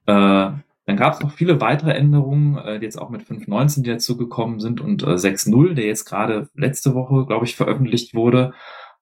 Äh, 0.06 0.52
dann 0.88 0.96
gab 0.96 1.14
es 1.14 1.20
noch 1.20 1.32
viele 1.32 1.60
weitere 1.60 1.92
Änderungen, 1.92 2.58
äh, 2.58 2.80
die 2.80 2.86
jetzt 2.86 3.00
auch 3.00 3.10
mit 3.10 3.22
5.19, 3.22 3.84
die 3.84 3.90
dazugekommen 3.92 4.60
sind 4.60 4.82
und 4.82 5.04
äh, 5.04 5.18
6.0, 5.18 5.74
der 5.74 5.86
jetzt 5.86 6.06
gerade 6.06 6.50
letzte 6.56 6.96
Woche, 6.96 7.26
glaube 7.26 7.46
ich, 7.46 7.56
veröffentlicht 7.56 8.16
wurde. 8.16 8.54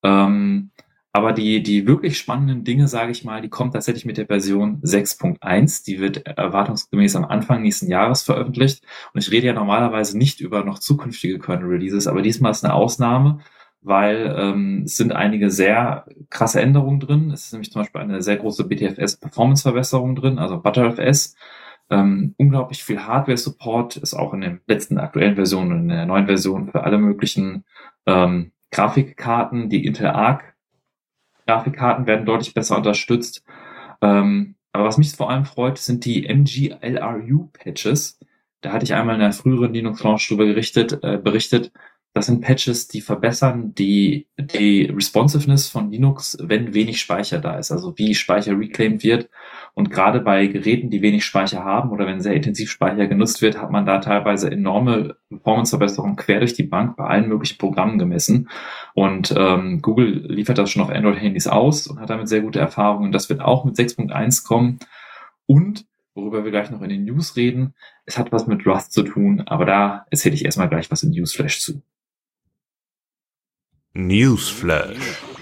Ähm, 0.04 0.72
aber 1.16 1.32
die, 1.32 1.64
die 1.64 1.88
wirklich 1.88 2.18
spannenden 2.18 2.66
Dinge, 2.66 2.90
sage 2.90 3.12
ich 3.12 3.24
mal, 3.24 3.42
die 3.42 3.48
kommen 3.48 3.72
tatsächlich 3.72 4.04
mit 4.04 4.18
der 4.18 4.26
Version 4.26 4.82
6.1. 4.82 5.86
Die 5.86 6.02
wird 6.02 6.28
erwartungsgemäß 6.28 7.16
am 7.16 7.24
Anfang 7.24 7.62
nächsten 7.62 7.88
Jahres 7.88 8.24
veröffentlicht. 8.24 8.84
Und 9.14 9.22
ich 9.22 9.32
rede 9.32 9.48
ja 9.48 9.54
normalerweise 9.54 10.18
nicht 10.18 10.42
über 10.42 10.66
noch 10.66 10.78
zukünftige 10.78 11.40
Kernel-Releases, 11.40 12.08
aber 12.08 12.22
diesmal 12.22 12.52
ist 12.52 12.66
eine 12.66 12.74
Ausnahme, 12.74 13.40
weil 13.80 14.36
ähm, 14.38 14.82
es 14.84 14.98
sind 14.98 15.14
einige 15.14 15.52
sehr 15.52 16.06
krasse 16.30 16.60
Änderungen 16.60 17.00
drin. 17.00 17.32
Es 17.32 17.46
ist 17.46 17.54
nämlich 17.54 17.72
zum 17.72 17.84
Beispiel 17.84 18.02
eine 18.02 18.22
sehr 18.22 18.36
große 18.36 18.66
BTFS-Performance-Verbesserung 18.66 20.18
drin, 20.18 20.38
also 20.38 20.60
ButterFS. 20.62 21.38
Ähm, 21.90 22.36
unglaublich 22.38 22.84
viel 22.84 23.00
Hardware-Support 23.00 23.96
ist 23.96 24.16
auch 24.16 24.34
in 24.34 24.42
den 24.42 24.60
letzten 24.68 24.98
aktuellen 24.98 25.36
Versionen 25.36 25.84
in 25.84 25.88
der 25.88 26.06
neuen 26.08 26.26
Version 26.26 26.72
für 26.72 26.84
alle 26.84 26.98
möglichen 26.98 27.64
ähm, 28.06 28.52
Grafikkarten, 28.72 29.70
die 29.70 29.86
Intel 29.86 30.08
Arc 30.08 30.55
Grafikkarten 31.48 32.08
werden 32.08 32.26
deutlich 32.26 32.54
besser 32.54 32.78
unterstützt. 32.78 33.44
Ähm, 34.02 34.56
aber 34.72 34.86
was 34.86 34.98
mich 34.98 35.12
vor 35.12 35.30
allem 35.30 35.46
freut, 35.46 35.78
sind 35.78 36.06
die 36.06 36.28
MGLRU-Patches. 36.28 38.20
Da 38.62 38.74
hatte 38.74 38.84
ich 38.84 38.94
einmal 38.94 39.16
in 39.16 39.22
der 39.22 39.32
früheren 39.32 39.74
Linux-Launch 39.74 40.28
drüber 40.28 40.46
gerichtet, 40.46 41.00
äh, 41.04 41.18
berichtet, 41.18 41.72
das 42.16 42.28
sind 42.28 42.40
Patches, 42.40 42.88
die 42.88 43.02
verbessern 43.02 43.76
die, 43.76 44.28
die 44.38 44.86
Responsiveness 44.86 45.68
von 45.68 45.92
Linux, 45.92 46.38
wenn 46.42 46.74
wenig 46.74 47.02
Speicher 47.02 47.40
da 47.40 47.58
ist, 47.58 47.72
also 47.72 47.98
wie 47.98 48.16
Speicher 48.16 48.58
reclaimed 48.58 49.04
wird. 49.04 49.30
Und 49.76 49.92
gerade 49.92 50.22
bei 50.22 50.48
Geräten, 50.48 50.90
die 50.90 51.02
wenig 51.02 51.26
Speicher 51.26 51.66
haben 51.66 51.92
oder 51.92 52.08
wenn 52.08 52.22
sehr 52.22 52.34
intensiv 52.34 52.72
Speicher 52.72 53.08
genutzt 53.08 53.42
wird, 53.42 53.62
hat 53.62 53.72
man 53.72 53.86
da 53.86 54.00
teilweise 54.00 54.50
enorme 54.50 55.18
Performance-Verbesserungen 55.28 56.16
quer 56.16 56.40
durch 56.40 56.54
die 56.54 56.64
Bank 56.64 56.96
bei 56.96 57.06
allen 57.06 57.28
möglichen 57.28 57.58
Programmen 57.58 58.00
gemessen. 58.00 58.48
Und 58.94 59.36
ähm, 59.38 59.82
Google 59.82 60.28
liefert 60.32 60.58
das 60.58 60.72
schon 60.72 60.82
auf 60.82 60.90
Android-Handys 60.90 61.48
aus 61.48 61.88
und 61.88 62.00
hat 62.00 62.10
damit 62.10 62.30
sehr 62.30 62.40
gute 62.40 62.60
Erfahrungen. 62.60 63.12
Das 63.12 63.30
wird 63.30 63.42
auch 63.42 63.66
mit 63.66 63.76
6.1 63.76 64.48
kommen. 64.48 64.80
Und 65.46 65.86
worüber 66.14 66.46
wir 66.46 66.52
gleich 66.52 66.72
noch 66.72 66.82
in 66.82 66.90
den 66.90 67.04
News 67.04 67.36
reden. 67.36 67.76
Es 68.06 68.18
hat 68.18 68.32
was 68.32 68.48
mit 68.48 68.66
Rust 68.66 68.94
zu 68.94 69.04
tun, 69.04 69.42
aber 69.46 69.66
da 69.66 70.06
erzähle 70.10 70.36
ich 70.36 70.46
erstmal 70.46 70.70
gleich 70.70 70.90
was 70.90 71.04
in 71.04 71.12
Newsflash 71.12 71.60
zu. 71.60 71.82
Newsflash. 73.94 75.35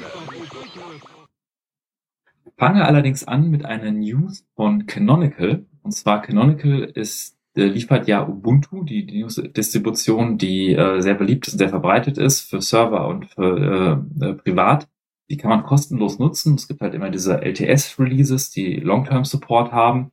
Fange 2.63 2.85
allerdings 2.85 3.25
an 3.25 3.49
mit 3.49 3.65
einer 3.65 3.91
News 3.91 4.45
von 4.55 4.85
Canonical. 4.85 5.65
Und 5.81 5.91
zwar 5.91 6.21
Canonical 6.21 6.83
ist 6.83 7.37
äh, 7.57 7.65
liefert 7.65 8.07
ja 8.07 8.25
Ubuntu, 8.25 8.85
die, 8.85 9.05
die 9.05 9.25
Distribution, 9.51 10.37
die 10.37 10.73
äh, 10.73 11.01
sehr 11.01 11.15
beliebt 11.15 11.45
ist 11.45 11.55
und 11.55 11.57
sehr 11.57 11.67
verbreitet 11.67 12.17
ist 12.17 12.39
für 12.49 12.61
Server 12.61 13.09
und 13.09 13.25
für 13.25 14.07
äh, 14.21 14.25
äh, 14.25 14.33
privat. 14.35 14.87
Die 15.29 15.35
kann 15.35 15.49
man 15.49 15.63
kostenlos 15.63 16.19
nutzen. 16.19 16.55
Es 16.55 16.69
gibt 16.69 16.79
halt 16.79 16.93
immer 16.93 17.09
diese 17.09 17.41
LTS-Releases, 17.41 18.51
die 18.51 18.77
Long-Term-Support 18.77 19.73
haben. 19.73 20.11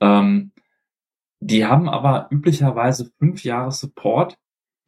Ähm, 0.00 0.52
die 1.40 1.66
haben 1.66 1.86
aber 1.86 2.28
üblicherweise 2.30 3.12
fünf 3.18 3.44
Jahre 3.44 3.72
Support 3.72 4.38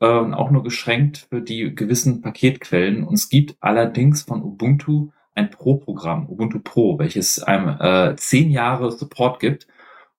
äh, 0.01 0.07
auch 0.07 0.51
nur 0.51 0.63
geschränkt 0.63 1.27
für 1.29 1.43
die 1.43 1.75
gewissen 1.75 2.23
Paketquellen. 2.23 3.05
Und 3.05 3.17
es 3.17 3.29
gibt 3.29 3.55
allerdings 3.61 4.23
von 4.23 4.43
Ubuntu 4.43 5.11
ein 5.35 5.51
Pro-Programm, 5.51 6.29
Ubuntu 6.29 6.61
Pro, 6.61 6.99
welches 6.99 7.43
einem 7.43 7.81
äh, 7.81 8.17
zehn 8.17 8.51
Jahre 8.51 8.93
Support 8.93 9.41
gibt. 9.41 9.67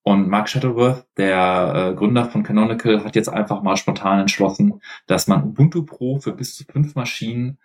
Und 0.01 0.27
Mark 0.27 0.49
Shuttleworth, 0.49 1.05
der 1.17 1.91
äh, 1.91 1.95
Gründer 1.95 2.25
von 2.25 2.43
Canonical, 2.43 3.03
hat 3.05 3.15
jetzt 3.15 3.29
einfach 3.29 3.61
mal 3.63 3.77
spontan 3.77 4.19
entschlossen, 4.19 4.81
dass 5.07 5.27
man 5.27 5.43
Ubuntu 5.43 5.85
Pro 5.85 6.19
für 6.19 6.33
bis 6.33 6.55
zu 6.55 6.65
fünf 6.65 6.95
Maschinen 6.95 7.57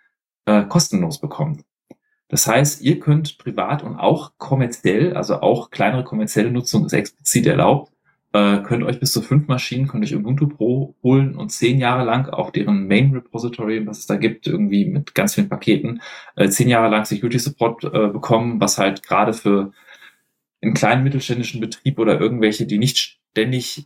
äh, 0.45 0.63
kostenlos 0.63 1.19
bekommt. 1.19 1.65
Das 2.29 2.47
heißt, 2.47 2.81
ihr 2.81 2.99
könnt 2.99 3.39
privat 3.39 3.83
und 3.83 3.97
auch 3.97 4.33
kommerziell, 4.37 5.17
also 5.17 5.41
auch 5.41 5.71
kleinere 5.71 6.03
kommerzielle 6.03 6.51
Nutzung 6.51 6.85
ist 6.85 6.93
explizit 6.93 7.47
erlaubt, 7.47 7.91
äh, 8.33 8.59
könnt 8.59 8.83
euch 8.83 8.99
bis 8.99 9.11
zu 9.11 9.21
fünf 9.21 9.47
Maschinen, 9.47 9.87
könnt 9.87 10.03
euch 10.03 10.15
Ubuntu 10.15 10.47
Pro 10.47 10.95
holen 11.01 11.35
und 11.35 11.49
zehn 11.49 11.79
Jahre 11.79 12.03
lang 12.03 12.29
auf 12.29 12.51
deren 12.51 12.87
Main 12.87 13.11
Repository, 13.11 13.85
was 13.87 13.99
es 13.99 14.05
da 14.07 14.15
gibt, 14.17 14.47
irgendwie 14.47 14.85
mit 14.85 15.15
ganz 15.15 15.35
vielen 15.35 15.49
Paketen, 15.49 16.01
äh, 16.35 16.49
zehn 16.49 16.69
Jahre 16.69 16.89
lang 16.89 17.05
Security 17.05 17.39
Support 17.39 17.85
äh, 17.85 18.07
bekommen, 18.07 18.61
was 18.61 18.77
halt 18.77 19.03
gerade 19.03 19.33
für 19.33 19.71
einen 20.61 20.73
kleinen 20.73 21.03
mittelständischen 21.03 21.61
Betrieb 21.61 21.97
oder 21.99 22.19
irgendwelche, 22.19 22.65
die 22.65 22.77
nicht 22.77 23.19
ständig 23.31 23.85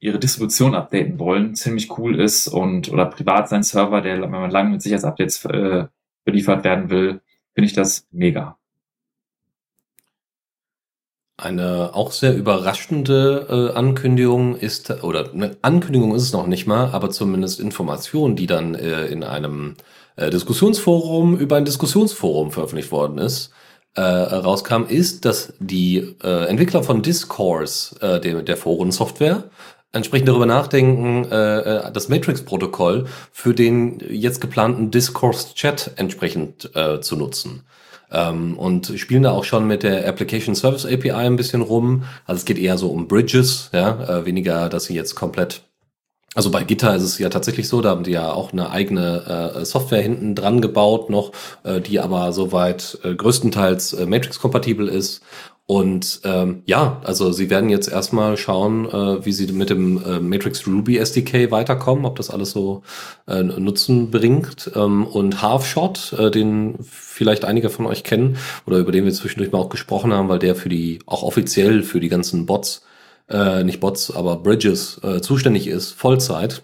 ihre 0.00 0.18
Distribution 0.18 0.74
updaten 0.74 1.18
wollen, 1.18 1.54
ziemlich 1.54 1.96
cool 1.98 2.20
ist 2.20 2.48
und 2.48 2.92
oder 2.92 3.06
privat 3.06 3.48
sein 3.48 3.62
Server, 3.62 4.00
der, 4.00 4.20
wenn 4.20 4.30
man 4.30 4.50
lange 4.50 4.70
mit 4.70 4.82
Sicherheitsupdates 4.82 5.44
äh, 5.46 5.86
beliefert 6.24 6.64
werden 6.64 6.90
will, 6.90 7.20
finde 7.54 7.66
ich 7.66 7.74
das 7.74 8.06
mega. 8.10 8.58
Eine 11.36 11.94
auch 11.94 12.12
sehr 12.12 12.36
überraschende 12.36 13.72
äh, 13.72 13.76
Ankündigung 13.76 14.56
ist, 14.56 15.02
oder 15.02 15.32
eine 15.32 15.56
Ankündigung 15.62 16.14
ist 16.14 16.22
es 16.22 16.32
noch 16.32 16.46
nicht 16.46 16.66
mal, 16.68 16.90
aber 16.92 17.10
zumindest 17.10 17.58
Information, 17.58 18.36
die 18.36 18.46
dann 18.46 18.76
äh, 18.76 19.06
in 19.06 19.24
einem 19.24 19.74
äh, 20.14 20.30
Diskussionsforum 20.30 21.36
über 21.36 21.56
ein 21.56 21.64
Diskussionsforum 21.64 22.52
veröffentlicht 22.52 22.92
worden 22.92 23.18
ist, 23.18 23.50
äh, 23.96 24.00
rauskam, 24.00 24.84
ist, 24.84 25.24
dass 25.24 25.54
die 25.58 26.16
äh, 26.22 26.46
Entwickler 26.46 26.84
von 26.84 27.02
Discourse, 27.02 27.96
äh, 28.00 28.20
der, 28.20 28.42
der 28.42 28.56
Forensoftware, 28.56 29.50
entsprechend 29.90 30.28
darüber 30.28 30.46
nachdenken, 30.46 31.24
äh, 31.30 31.58
äh, 31.58 31.92
das 31.92 32.08
Matrix-Protokoll 32.08 33.06
für 33.32 33.54
den 33.54 34.00
jetzt 34.08 34.40
geplanten 34.40 34.92
Discourse-Chat 34.92 35.92
entsprechend 35.96 36.70
äh, 36.74 37.00
zu 37.00 37.16
nutzen. 37.16 37.64
Ähm, 38.14 38.58
und 38.58 38.92
spielen 38.96 39.24
da 39.24 39.32
auch 39.32 39.44
schon 39.44 39.66
mit 39.66 39.82
der 39.82 40.06
Application 40.06 40.54
Service 40.54 40.86
API 40.86 41.10
ein 41.10 41.36
bisschen 41.36 41.62
rum. 41.62 42.04
Also 42.26 42.38
es 42.38 42.44
geht 42.44 42.58
eher 42.58 42.78
so 42.78 42.90
um 42.90 43.08
Bridges, 43.08 43.70
ja, 43.72 44.20
äh, 44.20 44.24
weniger, 44.24 44.68
dass 44.68 44.84
sie 44.84 44.94
jetzt 44.94 45.14
komplett 45.14 45.62
also 46.34 46.50
bei 46.50 46.64
Gitter 46.64 46.96
ist 46.96 47.04
es 47.04 47.18
ja 47.18 47.28
tatsächlich 47.28 47.68
so, 47.68 47.80
da 47.80 47.90
haben 47.90 48.02
die 48.02 48.10
ja 48.10 48.32
auch 48.32 48.52
eine 48.52 48.70
eigene 48.70 49.54
äh, 49.54 49.64
Software 49.64 50.02
hinten 50.02 50.34
dran 50.34 50.60
gebaut 50.60 51.08
noch, 51.08 51.30
äh, 51.62 51.80
die 51.80 52.00
aber 52.00 52.32
soweit 52.32 52.98
äh, 53.04 53.14
größtenteils 53.14 53.92
äh, 53.92 54.06
Matrix-kompatibel 54.06 54.88
ist 54.88 55.22
und 55.66 56.20
ähm, 56.24 56.62
ja, 56.66 57.00
also 57.04 57.32
sie 57.32 57.48
werden 57.48 57.70
jetzt 57.70 57.88
erstmal 57.88 58.36
schauen, 58.36 58.86
äh, 58.86 59.24
wie 59.24 59.32
sie 59.32 59.50
mit 59.50 59.70
dem 59.70 60.02
äh, 60.04 60.20
Matrix 60.20 60.66
Ruby 60.66 60.98
SDK 60.98 61.50
weiterkommen, 61.50 62.04
ob 62.04 62.16
das 62.16 62.28
alles 62.28 62.50
so 62.50 62.82
äh, 63.26 63.42
Nutzen 63.42 64.10
bringt. 64.10 64.70
Ähm, 64.74 65.06
und 65.06 65.40
Halfshot, 65.40 66.12
äh, 66.18 66.30
den 66.30 66.76
vielleicht 66.82 67.46
einige 67.46 67.70
von 67.70 67.86
euch 67.86 68.04
kennen 68.04 68.36
oder 68.66 68.76
über 68.76 68.92
den 68.92 69.06
wir 69.06 69.12
zwischendurch 69.12 69.52
mal 69.52 69.58
auch 69.58 69.70
gesprochen 69.70 70.12
haben, 70.12 70.28
weil 70.28 70.38
der 70.38 70.54
für 70.54 70.68
die 70.68 70.98
auch 71.06 71.22
offiziell 71.22 71.82
für 71.82 72.00
die 72.00 72.10
ganzen 72.10 72.44
Bots, 72.44 72.84
äh, 73.30 73.64
nicht 73.64 73.80
Bots, 73.80 74.10
aber 74.10 74.36
Bridges 74.36 75.00
äh, 75.02 75.22
zuständig 75.22 75.66
ist, 75.66 75.92
Vollzeit 75.92 76.62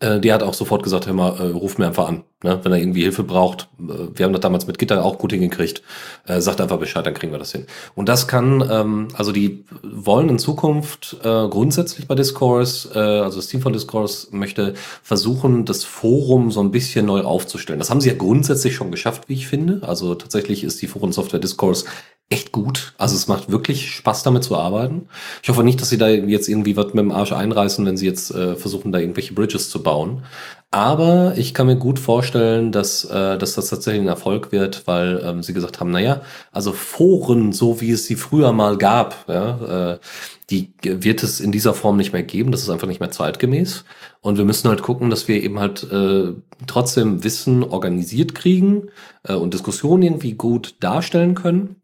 äh, 0.00 0.20
der 0.20 0.34
hat 0.34 0.42
auch 0.42 0.54
sofort 0.54 0.82
gesagt, 0.82 1.06
hör 1.06 1.14
mal, 1.14 1.38
äh, 1.38 1.52
ruf 1.52 1.78
mir 1.78 1.86
einfach 1.86 2.08
an, 2.08 2.24
ne? 2.42 2.58
wenn 2.62 2.72
er 2.72 2.78
irgendwie 2.78 3.02
Hilfe 3.02 3.22
braucht. 3.22 3.68
Äh, 3.78 4.08
wir 4.14 4.24
haben 4.24 4.32
das 4.32 4.40
damals 4.40 4.66
mit 4.66 4.78
Gitter 4.78 5.04
auch 5.04 5.18
gut 5.18 5.32
hingekriegt. 5.32 5.82
Äh, 6.26 6.40
sagt 6.40 6.60
einfach 6.60 6.78
Bescheid, 6.78 7.06
dann 7.06 7.14
kriegen 7.14 7.32
wir 7.32 7.38
das 7.38 7.52
hin. 7.52 7.66
Und 7.94 8.08
das 8.08 8.26
kann, 8.26 8.66
ähm, 8.70 9.08
also 9.14 9.32
die 9.32 9.64
wollen 9.82 10.28
in 10.28 10.38
Zukunft 10.38 11.16
äh, 11.22 11.48
grundsätzlich 11.48 12.08
bei 12.08 12.14
Discourse, 12.14 12.90
äh, 12.94 12.98
also 12.98 13.36
das 13.36 13.46
Team 13.46 13.60
von 13.60 13.72
Discourse 13.72 14.28
möchte 14.30 14.74
versuchen, 15.02 15.64
das 15.64 15.84
Forum 15.84 16.50
so 16.50 16.60
ein 16.60 16.70
bisschen 16.70 17.06
neu 17.06 17.22
aufzustellen. 17.22 17.78
Das 17.78 17.90
haben 17.90 18.00
sie 18.00 18.08
ja 18.08 18.16
grundsätzlich 18.16 18.74
schon 18.74 18.90
geschafft, 18.90 19.28
wie 19.28 19.34
ich 19.34 19.46
finde. 19.46 19.80
Also 19.86 20.14
tatsächlich 20.14 20.64
ist 20.64 20.82
die 20.82 20.88
Forensoftware 20.88 21.40
Discourse 21.40 21.84
echt 22.30 22.52
gut. 22.52 22.94
Also 22.98 23.14
es 23.14 23.28
macht 23.28 23.50
wirklich 23.50 23.90
Spaß, 23.90 24.22
damit 24.22 24.44
zu 24.44 24.56
arbeiten. 24.56 25.08
Ich 25.42 25.48
hoffe 25.48 25.62
nicht, 25.62 25.80
dass 25.80 25.90
sie 25.90 25.98
da 25.98 26.08
jetzt 26.08 26.48
irgendwie 26.48 26.76
was 26.76 26.86
mit 26.86 26.96
dem 26.96 27.12
Arsch 27.12 27.32
einreißen, 27.32 27.84
wenn 27.84 27.96
sie 27.96 28.06
jetzt 28.06 28.34
äh, 28.34 28.56
versuchen, 28.56 28.92
da 28.92 28.98
irgendwelche 28.98 29.34
Bridges 29.34 29.68
zu 29.70 29.82
bauen. 29.82 30.24
Aber 30.70 31.34
ich 31.36 31.54
kann 31.54 31.66
mir 31.66 31.76
gut 31.76 32.00
vorstellen, 32.00 32.72
dass, 32.72 33.04
äh, 33.04 33.38
dass 33.38 33.54
das 33.54 33.68
tatsächlich 33.68 34.02
ein 34.02 34.08
Erfolg 34.08 34.50
wird, 34.50 34.86
weil 34.86 35.22
ähm, 35.22 35.42
sie 35.42 35.52
gesagt 35.52 35.78
haben, 35.78 35.92
naja, 35.92 36.22
also 36.50 36.72
Foren, 36.72 37.52
so 37.52 37.80
wie 37.80 37.92
es 37.92 38.06
sie 38.06 38.16
früher 38.16 38.52
mal 38.52 38.78
gab, 38.78 39.28
ja, 39.28 39.92
äh, 39.92 39.98
die 40.50 40.72
wird 40.82 41.22
es 41.22 41.40
in 41.40 41.52
dieser 41.52 41.74
Form 41.74 41.96
nicht 41.96 42.12
mehr 42.12 42.24
geben. 42.24 42.50
Das 42.50 42.62
ist 42.62 42.70
einfach 42.70 42.88
nicht 42.88 43.00
mehr 43.00 43.10
zeitgemäß. 43.10 43.84
Und 44.20 44.38
wir 44.38 44.44
müssen 44.44 44.68
halt 44.68 44.82
gucken, 44.82 45.10
dass 45.10 45.28
wir 45.28 45.42
eben 45.42 45.60
halt 45.60 45.84
äh, 45.92 46.32
trotzdem 46.66 47.22
Wissen 47.22 47.62
organisiert 47.62 48.34
kriegen 48.34 48.88
äh, 49.22 49.34
und 49.34 49.54
Diskussionen 49.54 50.02
irgendwie 50.02 50.32
gut 50.32 50.74
darstellen 50.80 51.34
können 51.34 51.76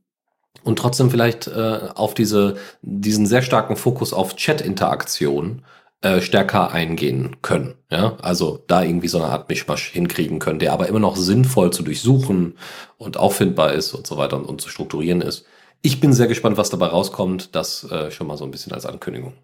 und 0.63 0.79
trotzdem 0.79 1.11
vielleicht 1.11 1.47
äh, 1.47 1.89
auf 1.95 2.15
diese, 2.15 2.57
diesen 2.83 3.27
sehr 3.27 3.43
starken 3.43 3.77
Fokus 3.77 4.13
auf 4.13 4.37
Chat-Interaktion 4.37 5.63
äh, 6.03 6.21
stärker 6.21 6.73
eingehen 6.73 7.37
können. 7.43 7.75
Ja, 7.91 8.17
also 8.23 8.65
da 8.67 8.83
irgendwie 8.83 9.09
so 9.09 9.19
eine 9.19 9.33
Art 9.33 9.49
Mischmasch 9.49 9.91
hinkriegen 9.91 10.39
können, 10.39 10.59
der 10.59 10.73
aber 10.73 10.89
immer 10.89 11.01
noch 11.01 11.17
sinnvoll 11.17 11.73
zu 11.73 11.83
durchsuchen 11.83 12.57
und 12.99 13.17
auffindbar 13.17 13.73
ist 13.73 13.95
und 13.95 14.07
so 14.07 14.17
weiter 14.17 14.37
und, 14.37 14.47
und 14.47 14.61
zu 14.61 14.69
strukturieren 14.69 15.21
ist. 15.21 15.45
Ich 15.83 16.01
bin 16.01 16.13
sehr 16.13 16.27
gespannt, 16.27 16.59
was 16.59 16.71
dabei 16.71 16.87
rauskommt. 16.87 17.55
Das 17.55 17.85
äh, 17.91 18.11
schon 18.11 18.27
mal 18.27 18.37
so 18.37 18.45
ein 18.45 18.51
bisschen 18.51 18.73
als 18.73 18.87
Ankündigung 18.87 19.35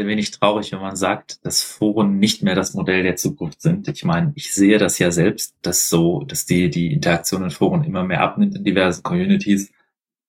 ein 0.00 0.06
wenig 0.06 0.30
traurig, 0.30 0.72
wenn 0.72 0.80
man 0.80 0.96
sagt, 0.96 1.44
dass 1.44 1.62
Foren 1.62 2.18
nicht 2.18 2.42
mehr 2.42 2.54
das 2.54 2.74
Modell 2.74 3.02
der 3.02 3.16
Zukunft 3.16 3.60
sind. 3.60 3.88
Ich 3.88 4.04
meine, 4.04 4.32
ich 4.34 4.54
sehe 4.54 4.78
das 4.78 4.98
ja 4.98 5.10
selbst, 5.10 5.54
dass 5.62 5.88
so, 5.88 6.24
dass 6.24 6.46
die, 6.46 6.70
die 6.70 6.92
Interaktion 6.92 7.44
in 7.44 7.50
Foren 7.50 7.84
immer 7.84 8.04
mehr 8.04 8.22
abnimmt 8.22 8.56
in 8.56 8.64
diversen 8.64 9.02
Communities. 9.02 9.72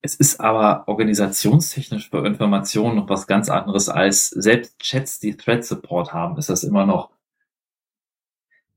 Es 0.01 0.16
ist 0.16 0.39
aber 0.41 0.88
organisationstechnisch 0.88 2.09
für 2.09 2.26
Informationen 2.26 2.97
noch 2.97 3.09
was 3.09 3.26
ganz 3.26 3.49
anderes 3.49 3.88
als 3.88 4.30
selbst 4.30 4.78
Chats, 4.80 5.20
die 5.20 5.38
Thread 5.38 5.64
Support 5.64 6.14
haben, 6.14 6.38
ist 6.38 6.49
das 6.49 6.64
immer 6.64 6.86
noch 6.86 7.11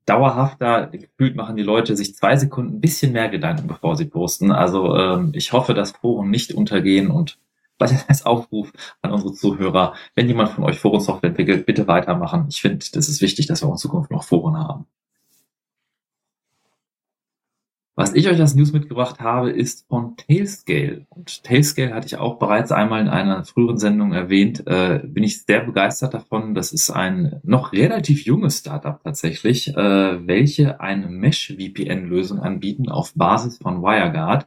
dauerhafter. 0.05 0.87
Gefühlt 0.87 1.35
machen 1.35 1.57
die 1.57 1.65
Leute 1.65 1.97
sich 1.97 2.15
zwei 2.15 2.37
Sekunden 2.37 2.77
ein 2.77 2.81
bisschen 2.81 3.13
mehr 3.13 3.29
Gedanken, 3.29 3.67
bevor 3.67 3.97
sie 3.97 4.05
posten. 4.05 4.53
Also 4.53 4.97
ähm, 4.97 5.33
ich 5.35 5.53
hoffe, 5.53 5.75
dass 5.75 5.93
Foren 5.93 6.31
nicht 6.31 6.53
untergehen 6.53 7.11
und 7.11 7.39
Vielleicht 7.79 8.09
als 8.09 8.25
Aufruf 8.25 8.73
an 9.03 9.13
unsere 9.13 9.35
Zuhörer, 9.35 9.95
wenn 10.15 10.29
jemand 10.29 10.51
von 10.51 10.65
euch 10.65 10.79
Forensoftware 10.79 11.31
entwickelt, 11.31 11.67
bitte 11.67 11.87
weitermachen. 11.87 12.47
Ich 12.49 12.61
finde, 12.61 12.85
das 12.93 13.09
ist 13.09 13.21
wichtig, 13.21 13.47
dass 13.47 13.63
wir 13.63 13.69
in 13.69 13.77
Zukunft 13.77 14.11
noch 14.11 14.25
Foren 14.25 14.57
haben. 14.57 14.87
Was 17.99 18.15
ich 18.15 18.29
euch 18.29 18.39
als 18.39 18.55
News 18.55 18.75
mitgebracht 18.75 19.21
habe, 19.21 19.51
ist 19.51 19.89
von 19.89 20.19
Tailscale. 20.19 21.07
Und 21.09 21.43
Tailscale 21.45 21.95
hatte 21.95 22.07
ich 22.07 22.19
auch 22.19 22.39
bereits 22.39 22.71
einmal 22.71 23.01
in 23.01 23.09
einer 23.09 23.47
früheren 23.47 23.79
Sendung 23.79 24.13
erwähnt. 24.13 24.67
Äh, 24.67 25.01
bin 25.03 25.25
ich 25.25 25.45
sehr 25.45 25.61
begeistert 25.61 26.13
davon. 26.13 26.55
Das 26.55 26.73
ist 26.75 26.91
ein 26.91 27.41
noch 27.43 27.73
relativ 27.73 28.27
junges 28.27 28.59
Startup 28.59 29.03
tatsächlich, 29.03 29.75
äh, 29.75 30.27
welche 30.27 30.79
eine 30.81 31.09
Mesh-VPN-Lösung 31.09 32.41
anbieten 32.41 32.91
auf 32.91 33.15
Basis 33.15 33.57
von 33.57 33.81
WireGuard. 33.81 34.47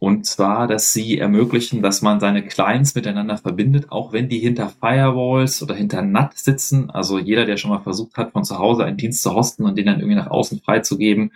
Und 0.00 0.24
zwar, 0.26 0.66
dass 0.66 0.92
sie 0.94 1.18
ermöglichen, 1.18 1.82
dass 1.82 2.00
man 2.02 2.20
seine 2.20 2.42
Clients 2.44 2.94
miteinander 2.94 3.36
verbindet, 3.36 3.92
auch 3.92 4.12
wenn 4.12 4.28
die 4.30 4.38
hinter 4.40 4.70
Firewalls 4.70 5.62
oder 5.62 5.74
hinter 5.74 6.00
NAT 6.02 6.38
sitzen. 6.38 6.90
Also 6.90 7.18
jeder, 7.18 7.44
der 7.44 7.58
schon 7.58 7.70
mal 7.70 7.80
versucht 7.82 8.16
hat, 8.16 8.32
von 8.32 8.42
zu 8.44 8.58
Hause 8.58 8.84
einen 8.84 8.96
Dienst 8.96 9.22
zu 9.22 9.34
hosten 9.34 9.64
und 9.66 9.76
den 9.76 9.86
dann 9.86 10.00
irgendwie 10.00 10.16
nach 10.16 10.30
außen 10.30 10.60
freizugeben, 10.60 11.32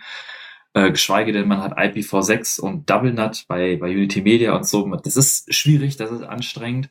Äh, 0.73 0.91
geschweige 0.91 1.31
denn, 1.31 1.47
man 1.47 1.61
hat 1.61 1.77
IPv6 1.77 2.59
und 2.59 2.89
DoubleNut 2.89 3.45
bei, 3.47 3.77
bei 3.77 3.91
Unity 3.91 4.21
Media 4.21 4.53
und 4.55 4.67
so. 4.67 4.85
Das 4.97 5.15
ist 5.15 5.53
schwierig, 5.53 5.95
das 5.95 6.11
ist 6.11 6.23
anstrengend. 6.23 6.89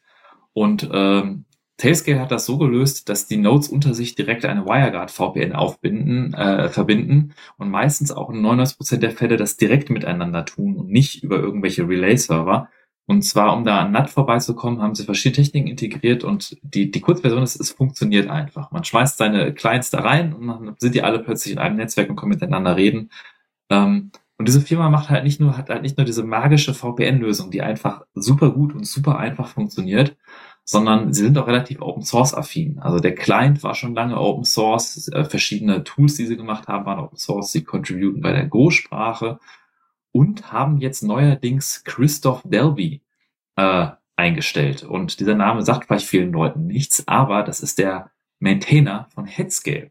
Und 0.55 0.89
ähm, 0.91 1.45
Tailscale 1.77 2.21
hat 2.21 2.31
das 2.31 2.47
so 2.47 2.57
gelöst, 2.59 3.09
dass 3.09 3.27
die 3.27 3.37
Nodes 3.37 3.69
unter 3.69 3.95
sich 3.95 4.15
direkt 4.15 4.45
eine 4.45 4.65
WireGuard 4.65 5.11
VPN 5.11 5.53
aufbinden, 5.55 6.33
äh, 6.35 6.69
verbinden 6.69 7.35
und 7.59 7.71
meistens 7.71 8.13
auch 8.13 8.31
in 8.31 8.41
99% 8.41 8.99
der 8.99 9.11
Fälle 9.11 9.37
das 9.37 9.57
direkt 9.57 9.91
miteinander 9.91 10.45
tun 10.45 10.77
und 10.77 10.89
nicht 10.89 11.25
über 11.25 11.39
irgendwelche 11.39 11.89
Relay-Server. 11.89 12.69
Und 13.07 13.23
zwar, 13.23 13.55
um 13.55 13.65
da 13.65 13.81
an 13.81 13.93
NAT 13.93 14.09
vorbeizukommen, 14.09 14.81
haben 14.81 14.95
sie 14.95 15.05
verschiedene 15.05 15.45
Techniken 15.45 15.69
integriert 15.69 16.25
und 16.25 16.57
die, 16.63 16.91
die 16.91 17.01
Kurzversion 17.01 17.43
ist, 17.43 17.61
es 17.61 17.73
funktioniert 17.73 18.31
einfach. 18.31 18.71
Man 18.71 18.85
schmeißt 18.85 19.19
seine 19.19 19.53
Clients 19.53 19.91
da 19.91 20.01
rein 20.01 20.33
und 20.33 20.47
dann 20.47 20.77
sind 20.79 20.95
die 20.95 21.03
alle 21.03 21.19
plötzlich 21.19 21.53
in 21.53 21.59
einem 21.59 21.77
Netzwerk 21.77 22.09
und 22.09 22.17
können 22.17 22.31
miteinander 22.31 22.77
reden. 22.77 23.11
Ähm, 23.69 24.11
und 24.39 24.49
diese 24.49 24.61
Firma 24.61 24.91
macht 24.91 25.11
halt 25.11 25.25
nicht 25.25 25.39
nur, 25.41 25.57
hat 25.57 25.69
halt 25.69 25.83
nicht 25.83 25.99
nur 25.99 26.07
diese 26.07 26.25
magische 26.25 26.73
VPN-Lösung, 26.73 27.51
die 27.51 27.63
einfach 27.63 28.05
super 28.15 28.51
gut 28.51 28.75
und 28.75 28.87
super 28.87 29.19
einfach 29.19 29.49
funktioniert, 29.49 30.17
sondern 30.65 31.13
sie 31.13 31.23
sind 31.23 31.37
auch 31.37 31.47
relativ 31.47 31.83
Open 31.83 32.03
Source 32.03 32.35
affin. 32.35 32.79
Also 32.79 32.99
der 32.99 33.15
Client 33.15 33.63
war 33.63 33.75
schon 33.75 33.95
lange 33.95 34.19
Open 34.19 34.45
Source, 34.45 35.09
äh, 35.09 35.25
verschiedene 35.25 35.85
Tools, 35.85 36.15
die 36.15 36.27
sie 36.27 36.37
gemacht 36.37 36.69
haben, 36.69 36.87
waren 36.87 37.01
Open 37.01 37.19
Source, 37.19 37.53
sie 37.53 37.65
contributen 37.65 38.23
bei 38.23 38.33
der 38.33 38.47
Go-Sprache 38.47 39.39
und 40.13 40.53
haben 40.53 40.79
jetzt 40.79 41.03
neuerdings 41.03 41.85
Christoph 41.85 42.43
Delby 42.45 43.03
äh, 43.57 43.89
eingestellt. 44.17 44.83
Und 44.85 45.21
dieser 45.21 45.35
Name 45.35 45.63
sagt 45.63 45.87
vielleicht 45.87 46.07
vielen 46.07 46.33
Leuten 46.33 46.67
nichts, 46.67 47.07
aber 47.07 47.43
das 47.43 47.61
ist 47.61 47.79
der 47.79 48.11
Maintainer 48.39 49.09
von 49.15 49.27
Headscale. 49.27 49.91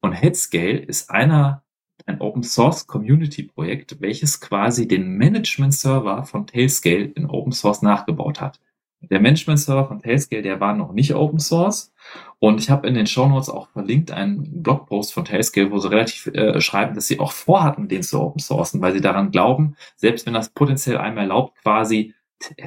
Und 0.00 0.12
Headscale 0.12 0.78
ist 0.78 1.10
einer 1.10 1.62
ein 2.06 2.20
Open 2.20 2.42
Source 2.42 2.86
Community 2.86 3.42
Projekt, 3.42 4.00
welches 4.00 4.40
quasi 4.40 4.88
den 4.88 5.16
Management 5.16 5.74
Server 5.74 6.24
von 6.24 6.46
Tailscale 6.46 7.04
in 7.04 7.26
Open 7.26 7.52
Source 7.52 7.82
nachgebaut 7.82 8.40
hat. 8.40 8.60
Der 9.02 9.20
Management-Server 9.20 9.86
von 9.86 10.00
Tailscale, 10.00 10.42
der 10.42 10.60
war 10.60 10.74
noch 10.74 10.92
nicht 10.92 11.14
Open 11.14 11.38
Source. 11.38 11.92
Und 12.38 12.60
ich 12.60 12.70
habe 12.70 12.86
in 12.86 12.94
den 12.94 13.06
Show 13.06 13.26
Notes 13.26 13.48
auch 13.48 13.68
verlinkt 13.70 14.10
einen 14.10 14.62
Blogpost 14.62 15.12
von 15.12 15.24
Tailscale, 15.24 15.70
wo 15.70 15.78
sie 15.78 15.90
relativ 15.90 16.26
äh, 16.28 16.60
schreiben, 16.60 16.94
dass 16.94 17.06
sie 17.06 17.18
auch 17.18 17.32
vorhatten, 17.32 17.88
den 17.88 18.02
zu 18.02 18.20
Open 18.20 18.40
Sourcen, 18.40 18.80
weil 18.80 18.92
sie 18.92 19.00
daran 19.00 19.30
glauben, 19.30 19.76
selbst 19.96 20.26
wenn 20.26 20.34
das 20.34 20.50
potenziell 20.50 20.98
einem 20.98 21.18
erlaubt, 21.18 21.56
quasi 21.62 22.14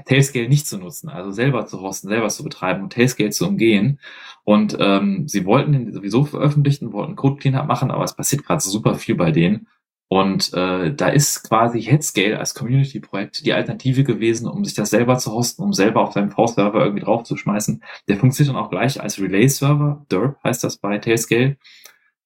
Tailscale 0.06 0.50
nicht 0.50 0.68
zu 0.68 0.78
nutzen, 0.78 1.10
also 1.10 1.32
selber 1.32 1.66
zu 1.66 1.82
hosten, 1.82 2.08
selber 2.08 2.30
zu 2.30 2.44
betreiben 2.44 2.84
und 2.84 2.94
Tailscale 2.94 3.32
zu 3.32 3.48
umgehen. 3.48 4.00
Und 4.44 4.78
ähm, 4.80 5.28
sie 5.28 5.46
wollten 5.46 5.72
den 5.72 5.92
sowieso 5.94 6.26
veröffentlichen, 6.26 6.94
wollten 6.94 7.16
Code 7.16 7.38
Cleanup 7.38 7.68
machen, 7.68 7.90
aber 7.90 8.04
es 8.04 8.16
passiert 8.16 8.46
gerade 8.46 8.62
super 8.62 8.96
viel 8.96 9.16
bei 9.16 9.32
denen. 9.32 9.68
Und 10.10 10.54
äh, 10.54 10.94
da 10.94 11.08
ist 11.08 11.48
quasi 11.48 11.82
Headscale 11.82 12.38
als 12.38 12.54
Community-Projekt 12.54 13.46
die 13.46 13.54
Alternative 13.54 14.04
gewesen, 14.04 14.48
um 14.48 14.64
sich 14.64 14.76
das 14.76 14.92
selber 14.92 15.18
zu 15.18 15.32
hosten, 15.32 15.64
um 15.64 15.74
selber 15.74 16.02
auf 16.02 16.14
seinem 16.14 16.30
V-Server 16.30 16.84
irgendwie 16.84 17.04
draufzuschmeißen. 17.04 17.84
Der 18.08 18.18
funktioniert 18.18 18.56
dann 18.56 18.64
auch 18.64 18.70
gleich 18.70 19.02
als 19.02 19.20
Relay-Server. 19.20 20.06
Derp 20.12 20.38
heißt 20.44 20.64
das 20.64 20.78
bei 20.78 21.00
Tailscale. 21.00 21.58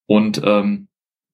Und 0.06 0.42
ähm, 0.44 0.90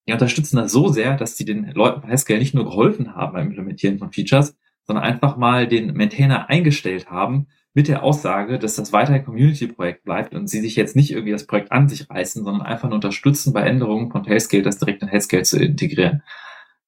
die 0.07 0.13
unterstützen 0.13 0.57
das 0.57 0.71
so 0.71 0.89
sehr, 0.89 1.15
dass 1.15 1.35
die 1.35 1.45
den 1.45 1.71
Leuten 1.71 2.01
bei 2.01 2.09
Headscale 2.09 2.39
nicht 2.39 2.53
nur 2.53 2.65
geholfen 2.65 3.15
haben 3.15 3.33
beim 3.33 3.47
Implementieren 3.47 3.97
von 3.97 4.11
Features, 4.11 4.55
sondern 4.85 5.05
einfach 5.05 5.37
mal 5.37 5.67
den 5.67 5.93
Maintainer 5.95 6.49
eingestellt 6.49 7.09
haben, 7.09 7.47
mit 7.73 7.87
der 7.87 8.03
Aussage, 8.03 8.59
dass 8.59 8.75
das 8.75 8.93
weiterhin 8.93 9.25
Community-Projekt 9.25 10.03
bleibt 10.03 10.35
und 10.35 10.47
sie 10.47 10.61
sich 10.61 10.75
jetzt 10.75 10.95
nicht 10.95 11.11
irgendwie 11.11 11.31
das 11.31 11.47
Projekt 11.47 11.71
an 11.71 11.89
sich 11.89 12.09
reißen, 12.09 12.43
sondern 12.43 12.65
einfach 12.65 12.87
nur 12.87 12.95
unterstützen 12.95 13.51
bei 13.51 13.61
Änderungen 13.61 14.11
von 14.11 14.23
Tailscale, 14.23 14.63
das 14.63 14.77
direkt 14.77 15.01
in 15.01 15.07
Headscale 15.07 15.43
zu 15.43 15.59
integrieren. 15.59 16.21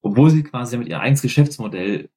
Obwohl 0.02 0.30
sie 0.30 0.44
quasi 0.44 0.78
mit 0.78 0.88
ihrem 0.88 1.02
eigenes 1.02 1.24
Geschäftsmodell 1.24 2.10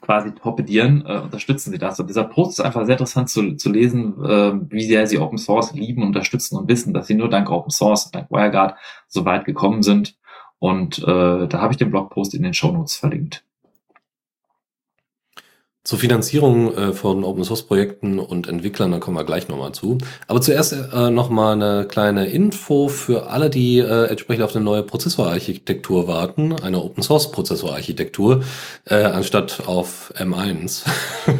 quasi 0.00 0.32
torpedieren, 0.32 1.04
äh, 1.06 1.18
unterstützen 1.18 1.70
sie 1.70 1.78
das. 1.78 2.00
Und 2.00 2.08
dieser 2.08 2.24
Post 2.24 2.58
ist 2.58 2.64
einfach 2.64 2.84
sehr 2.86 2.96
interessant 2.96 3.30
zu, 3.30 3.54
zu 3.54 3.70
lesen, 3.70 4.14
äh, 4.24 4.52
wie 4.70 4.84
sehr 4.84 5.06
sie 5.06 5.18
Open 5.18 5.38
Source 5.38 5.72
lieben, 5.72 6.02
unterstützen 6.02 6.56
und 6.56 6.68
wissen, 6.68 6.92
dass 6.92 7.06
sie 7.06 7.14
nur 7.14 7.30
dank 7.30 7.48
Open 7.50 7.70
Source, 7.70 8.10
dank 8.10 8.30
WireGuard 8.30 8.76
so 9.06 9.24
weit 9.24 9.44
gekommen 9.44 9.82
sind. 9.82 10.16
Und 10.58 10.98
äh, 10.98 11.46
da 11.46 11.60
habe 11.60 11.72
ich 11.72 11.76
den 11.76 11.90
Blogpost 11.90 12.34
in 12.34 12.42
den 12.42 12.54
Show 12.54 12.72
Notes 12.72 12.96
verlinkt. 12.96 13.45
Zur 15.86 16.00
Finanzierung 16.00 16.74
äh, 16.74 16.92
von 16.92 17.22
Open 17.22 17.44
Source 17.44 17.62
Projekten 17.62 18.18
und 18.18 18.48
Entwicklern, 18.48 18.90
da 18.90 18.98
kommen 18.98 19.16
wir 19.16 19.22
gleich 19.22 19.46
nochmal 19.46 19.70
zu. 19.70 19.98
Aber 20.26 20.40
zuerst 20.40 20.72
äh, 20.72 21.10
nochmal 21.10 21.52
eine 21.52 21.86
kleine 21.86 22.26
Info 22.26 22.88
für 22.88 23.28
alle, 23.30 23.50
die 23.50 23.78
äh, 23.78 24.06
entsprechend 24.06 24.42
auf 24.42 24.56
eine 24.56 24.64
neue 24.64 24.82
Prozessorarchitektur 24.82 26.08
warten, 26.08 26.56
eine 26.60 26.82
Open 26.82 27.04
Source 27.04 27.30
Prozessorarchitektur, 27.30 28.42
äh, 28.86 28.96
anstatt 28.96 29.68
auf 29.68 30.12
M1. 30.18 30.86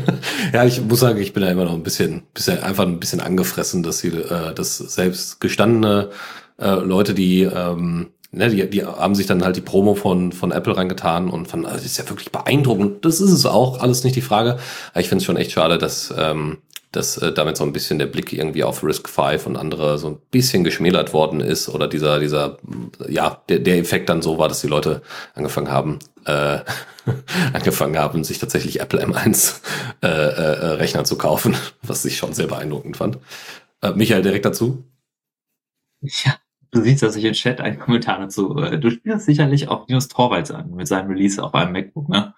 ja, 0.52 0.64
ich 0.64 0.80
muss 0.80 1.00
sagen, 1.00 1.20
ich 1.20 1.32
bin 1.32 1.42
da 1.42 1.50
immer 1.50 1.64
noch 1.64 1.74
ein 1.74 1.82
bisschen, 1.82 2.22
bisschen 2.32 2.62
einfach 2.62 2.84
ein 2.84 3.00
bisschen 3.00 3.18
angefressen, 3.18 3.82
dass 3.82 3.98
sie, 3.98 4.10
äh, 4.10 4.54
dass 4.54 4.78
selbst 4.78 5.40
gestandene 5.40 6.10
äh, 6.58 6.70
Leute, 6.70 7.14
die 7.14 7.42
ähm, 7.42 8.10
ne, 8.30 8.50
die, 8.50 8.68
die 8.68 8.84
haben 8.84 9.14
sich 9.14 9.26
dann 9.26 9.44
halt 9.44 9.56
die 9.56 9.60
Promo 9.60 9.94
von, 9.94 10.32
von 10.32 10.52
Apple 10.52 10.76
reingetan 10.76 11.28
und 11.28 11.48
fanden, 11.48 11.66
also 11.66 11.78
das 11.78 11.86
ist 11.86 11.98
ja 11.98 12.08
wirklich 12.08 12.32
beeindruckend. 12.32 13.04
Das 13.04 13.20
ist 13.20 13.32
es 13.32 13.46
auch, 13.46 13.80
alles 13.80 14.04
nicht 14.04 14.16
die 14.16 14.22
Frage. 14.22 14.58
Aber 14.92 15.00
ich 15.00 15.08
finde 15.08 15.20
es 15.20 15.24
schon 15.24 15.36
echt 15.36 15.52
schade, 15.52 15.78
dass, 15.78 16.12
ähm, 16.16 16.58
dass 16.92 17.18
äh, 17.18 17.32
damit 17.32 17.56
so 17.56 17.64
ein 17.64 17.72
bisschen 17.72 17.98
der 17.98 18.06
Blick 18.06 18.32
irgendwie 18.32 18.64
auf 18.64 18.82
Risk 18.82 19.08
5 19.08 19.46
und 19.46 19.56
andere 19.56 19.98
so 19.98 20.08
ein 20.08 20.18
bisschen 20.30 20.64
geschmälert 20.64 21.12
worden 21.12 21.40
ist 21.40 21.68
oder 21.68 21.88
dieser, 21.88 22.18
dieser, 22.20 22.58
ja, 23.08 23.42
der, 23.48 23.58
der 23.60 23.78
Effekt 23.78 24.08
dann 24.08 24.22
so 24.22 24.38
war, 24.38 24.48
dass 24.48 24.60
die 24.60 24.68
Leute 24.68 25.02
angefangen 25.34 25.70
haben, 25.70 25.98
äh, 26.24 26.60
angefangen 27.52 27.98
haben, 27.98 28.24
sich 28.24 28.38
tatsächlich 28.38 28.80
Apple 28.80 29.04
M1 29.04 29.60
äh, 30.02 30.06
äh, 30.06 30.66
Rechner 30.74 31.04
zu 31.04 31.16
kaufen, 31.18 31.54
was 31.82 32.04
ich 32.04 32.16
schon 32.16 32.32
sehr 32.32 32.46
beeindruckend 32.46 32.96
fand. 32.96 33.18
Äh, 33.82 33.92
Michael, 33.92 34.22
direkt 34.22 34.44
dazu? 34.44 34.84
Ja, 36.00 36.36
Du 36.76 36.82
siehst, 36.82 37.02
dass 37.02 37.16
ich 37.16 37.24
im 37.24 37.32
Chat 37.32 37.62
einen 37.62 37.78
Kommentar 37.78 38.18
dazu. 38.18 38.58
Äh, 38.58 38.78
du 38.78 38.90
spielst 38.90 39.24
sicherlich 39.24 39.68
auch 39.68 39.88
News 39.88 40.08
Torvalds 40.08 40.50
an 40.50 40.74
mit 40.74 40.86
seinem 40.86 41.08
Release 41.08 41.42
auf 41.42 41.54
einem 41.54 41.72
MacBook, 41.72 42.10
ne? 42.10 42.34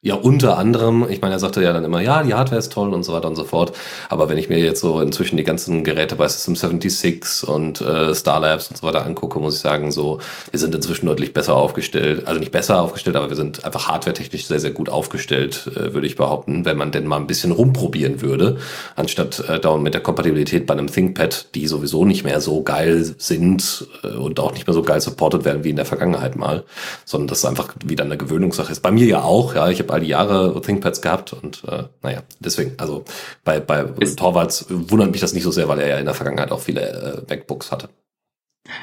Ja, 0.00 0.14
unter 0.14 0.58
anderem, 0.58 1.06
ich 1.10 1.20
meine, 1.22 1.34
er 1.34 1.40
sagte 1.40 1.60
ja 1.60 1.72
dann 1.72 1.82
immer, 1.82 2.00
ja, 2.00 2.22
die 2.22 2.32
Hardware 2.32 2.60
ist 2.60 2.72
toll 2.72 2.94
und 2.94 3.02
so 3.02 3.12
weiter 3.12 3.26
und 3.26 3.34
so 3.34 3.42
fort. 3.42 3.72
Aber 4.08 4.28
wenn 4.28 4.38
ich 4.38 4.48
mir 4.48 4.60
jetzt 4.60 4.80
so 4.80 5.00
inzwischen 5.00 5.36
die 5.36 5.42
ganzen 5.42 5.82
Geräte 5.82 6.14
bei 6.14 6.28
System 6.28 6.54
76 6.54 7.48
und 7.48 7.80
äh, 7.80 8.14
Starlabs 8.14 8.68
und 8.68 8.76
so 8.76 8.86
weiter 8.86 9.04
angucke, 9.04 9.40
muss 9.40 9.56
ich 9.56 9.60
sagen, 9.60 9.90
so, 9.90 10.20
wir 10.52 10.60
sind 10.60 10.72
inzwischen 10.72 11.06
deutlich 11.06 11.34
besser 11.34 11.56
aufgestellt. 11.56 12.28
Also 12.28 12.38
nicht 12.38 12.52
besser 12.52 12.80
aufgestellt, 12.80 13.16
aber 13.16 13.28
wir 13.28 13.34
sind 13.34 13.64
einfach 13.64 13.88
hardwaretechnisch 13.88 14.46
sehr, 14.46 14.60
sehr 14.60 14.70
gut 14.70 14.88
aufgestellt, 14.88 15.68
äh, 15.74 15.92
würde 15.92 16.06
ich 16.06 16.14
behaupten, 16.14 16.64
wenn 16.64 16.76
man 16.76 16.92
denn 16.92 17.04
mal 17.04 17.16
ein 17.16 17.26
bisschen 17.26 17.50
rumprobieren 17.50 18.22
würde, 18.22 18.58
anstatt 18.94 19.48
äh, 19.48 19.58
dauernd 19.58 19.82
mit 19.82 19.94
der 19.94 20.00
Kompatibilität 20.00 20.64
bei 20.68 20.74
einem 20.74 20.86
ThinkPad, 20.86 21.56
die 21.56 21.66
sowieso 21.66 22.04
nicht 22.04 22.22
mehr 22.22 22.40
so 22.40 22.62
geil 22.62 23.16
sind 23.18 23.88
äh, 24.04 24.14
und 24.14 24.38
auch 24.38 24.52
nicht 24.52 24.68
mehr 24.68 24.74
so 24.74 24.82
geil 24.82 25.00
supported 25.00 25.44
werden 25.44 25.64
wie 25.64 25.70
in 25.70 25.76
der 25.76 25.86
Vergangenheit 25.86 26.36
mal, 26.36 26.62
sondern 27.04 27.26
das 27.26 27.44
einfach 27.44 27.74
wieder 27.84 28.04
eine 28.04 28.16
Gewöhnungssache 28.16 28.70
ist. 28.70 28.80
Bei 28.80 28.92
mir 28.92 29.04
ja 29.04 29.22
auch, 29.24 29.56
ja, 29.56 29.68
ich 29.68 29.80
habe 29.80 29.87
all 29.90 30.00
die 30.00 30.08
Jahre 30.08 30.60
ThinkPads 30.60 31.02
gehabt 31.02 31.32
und 31.32 31.64
äh, 31.64 31.84
naja, 32.02 32.22
deswegen, 32.40 32.74
also 32.78 33.04
bei, 33.44 33.60
bei 33.60 33.84
ist, 34.00 34.18
Torvalds 34.18 34.66
wundert 34.68 35.10
mich 35.10 35.20
das 35.20 35.32
nicht 35.32 35.42
so 35.42 35.50
sehr, 35.50 35.68
weil 35.68 35.80
er 35.80 35.88
ja 35.88 35.98
in 35.98 36.04
der 36.04 36.14
Vergangenheit 36.14 36.50
auch 36.52 36.60
viele 36.60 37.26
äh, 37.28 37.34
MacBooks 37.34 37.72
hatte. 37.72 37.88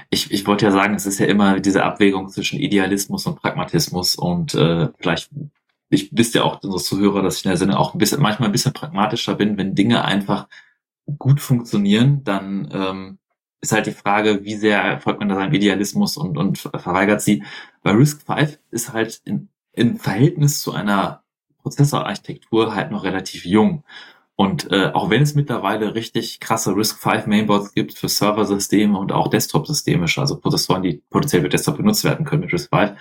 Ich, 0.09 0.31
ich 0.31 0.47
wollte 0.47 0.65
ja 0.65 0.71
sagen, 0.71 0.95
es 0.95 1.05
ist 1.05 1.19
ja 1.19 1.27
immer 1.27 1.59
diese 1.59 1.83
Abwägung 1.83 2.29
zwischen 2.29 2.59
Idealismus 2.59 3.25
und 3.27 3.39
Pragmatismus 3.39 4.15
und 4.15 4.55
äh, 4.55 4.89
vielleicht, 4.99 5.29
ich 5.89 6.09
wisst 6.11 6.35
ja 6.35 6.43
auch, 6.43 6.61
unsere 6.63 6.81
Zuhörer, 6.81 7.21
dass 7.21 7.37
ich 7.37 7.45
in 7.45 7.49
der 7.49 7.57
Sinne 7.57 7.79
auch 7.79 7.93
ein 7.93 7.99
bisschen, 7.99 8.21
manchmal 8.21 8.49
ein 8.49 8.53
bisschen 8.53 8.73
pragmatischer 8.73 9.35
bin, 9.35 9.57
wenn 9.57 9.75
Dinge 9.75 10.03
einfach 10.03 10.47
gut 11.19 11.39
funktionieren, 11.39 12.23
dann 12.23 12.69
ähm, 12.73 13.17
ist 13.61 13.71
halt 13.71 13.85
die 13.87 13.91
Frage, 13.91 14.43
wie 14.43 14.55
sehr 14.55 14.99
folgt 14.99 15.19
man 15.19 15.29
da 15.29 15.35
seinem 15.35 15.53
Idealismus 15.53 16.17
und, 16.17 16.37
und 16.37 16.57
verweigert 16.57 17.21
sie. 17.21 17.43
Bei 17.81 17.91
Risk 17.91 18.25
5 18.25 18.59
ist 18.71 18.93
halt 18.93 19.21
in 19.25 19.49
im 19.75 19.97
Verhältnis 19.97 20.61
zu 20.61 20.73
einer 20.73 21.23
Prozessorarchitektur 21.61 22.75
halt 22.75 22.91
noch 22.91 23.03
relativ 23.03 23.45
jung. 23.45 23.83
Und 24.35 24.69
äh, 24.71 24.91
auch 24.93 25.09
wenn 25.09 25.21
es 25.21 25.33
mittlerweile 25.33 25.95
richtig 25.95 26.39
krasse 26.41 26.75
RISC-V 26.75 27.27
Mainboards 27.27 27.73
gibt 27.73 27.93
für 27.93 28.09
Serversysteme 28.09 28.97
und 28.97 29.11
auch 29.13 29.29
Desktop-Systeme, 29.29 30.07
also 30.17 30.39
Prozessoren, 30.39 30.83
die 30.83 31.01
potenziell 31.09 31.41
für 31.41 31.49
Desktop 31.49 31.77
benutzt 31.77 32.03
werden 32.03 32.25
können 32.25 32.41
mit 32.41 32.51
RISC-V, 32.51 32.95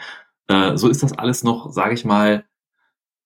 äh, 0.48 0.76
so 0.76 0.88
ist 0.88 1.02
das 1.02 1.12
alles 1.12 1.42
noch, 1.42 1.72
sage 1.72 1.94
ich 1.94 2.04
mal, 2.04 2.44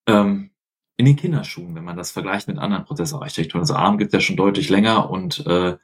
ähm, 0.07 0.51
in 0.97 1.05
den 1.05 1.17
Kinderschuhen, 1.17 1.75
wenn 1.75 1.85
man 1.85 1.97
das 1.97 2.11
vergleicht 2.11 2.49
mit 2.49 2.59
anderen 2.59 2.85
Prozessorarchitekturen. 2.85 3.63
Also 3.63 3.75
ARM 3.75 3.99
gibt 3.99 4.13
es 4.13 4.15
ja 4.15 4.21
schon 4.21 4.37
deutlich 4.37 4.69
länger 4.69 5.11
und 5.11 5.47
äh, 5.47 5.77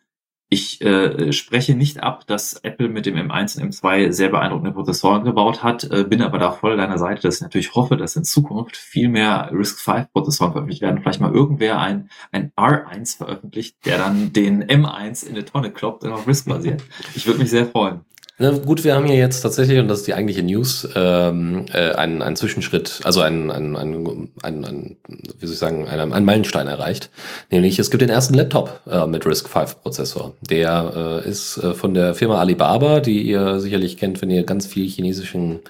ich 0.51 0.81
äh, 0.83 1.33
spreche 1.33 1.75
nicht 1.75 2.03
ab, 2.03 2.27
dass 2.27 2.55
Apple 2.63 2.89
mit 2.89 3.07
dem 3.07 3.17
M1 3.17 3.61
und 3.61 3.73
M2 3.73 4.13
sehr 4.13 4.29
beeindruckende 4.29 4.73
Prozessoren 4.73 5.25
gebaut 5.25 5.63
hat, 5.63 5.85
äh, 5.85 6.05
bin 6.05 6.23
aber 6.23 6.39
da 6.39 6.53
voll 6.53 6.77
deiner 6.77 6.99
Seite, 6.99 7.23
dass 7.23 7.37
ich 7.37 7.43
natürlich 7.43 7.75
hoffe, 7.75 7.97
dass 7.97 8.15
in 8.17 8.25
Zukunft 8.25 8.77
viel 8.77 9.09
mehr 9.09 9.51
RISC-V 9.53 10.07
Prozessoren 10.13 10.53
veröffentlicht 10.53 10.83
werden. 10.83 11.01
Vielleicht 11.03 11.21
mal 11.21 11.33
irgendwer 11.33 11.81
ein, 11.81 12.09
ein 12.31 12.53
R1 12.57 13.17
veröffentlicht, 13.17 13.85
der 13.85 13.99
dann 13.99 14.33
den 14.33 14.63
M1 14.65 15.27
in 15.27 15.35
eine 15.35 15.45
Tonne 15.45 15.71
kloppt 15.73 16.05
und 16.05 16.13
auf 16.13 16.27
RISC 16.27 16.47
basiert. 16.47 16.83
Ich 17.15 17.27
würde 17.27 17.41
mich 17.41 17.51
sehr 17.51 17.67
freuen. 17.67 18.03
Na 18.37 18.51
gut, 18.51 18.83
wir 18.83 18.97
haben 18.97 19.07
hier 19.07 19.17
jetzt 19.17 19.43
tatsächlich, 19.43 19.79
und 19.79 19.87
das 19.87 20.01
ist 20.01 20.09
die 20.09 20.15
eigentliche 20.15 20.43
News, 20.43 20.89
ähm, 20.97 21.67
äh, 21.73 21.93
einen, 21.93 22.21
einen 22.21 22.35
Zwischenschritt, 22.35 23.01
also 23.05 23.21
einen, 23.21 23.53
einen, 23.53 23.77
einen, 23.77 24.33
einen, 24.43 24.65
einen 24.65 24.97
wie 25.39 25.47
soll 25.47 25.53
ich 25.53 25.59
sagen, 25.59 25.87
einen, 25.87 26.13
einen 26.13 26.27
Meilenstein 26.27 26.67
erreicht. 26.67 27.11
Nämlich, 27.53 27.79
es 27.79 27.93
gibt 27.93 28.01
den 28.01 28.11
ersten 28.11 28.35
Laptop 28.35 28.81
äh, 28.91 29.07
mit 29.07 29.25
RISC-V-Prozessor. 29.25 30.35
Der 30.41 31.23
äh, 31.25 31.29
ist 31.29 31.59
äh, 31.59 31.75
von 31.75 31.95
der 31.95 32.17
Firma 32.17 32.41
Alibaba, 32.41 32.99
die 32.99 33.23
ihr 33.23 33.61
sicherlich 33.61 33.99
kennt, 33.99 34.21
wenn 34.21 34.31
ihr 34.31 34.43
ganz 34.43 34.67
viel 34.67 34.89
chinesischen 34.89 35.61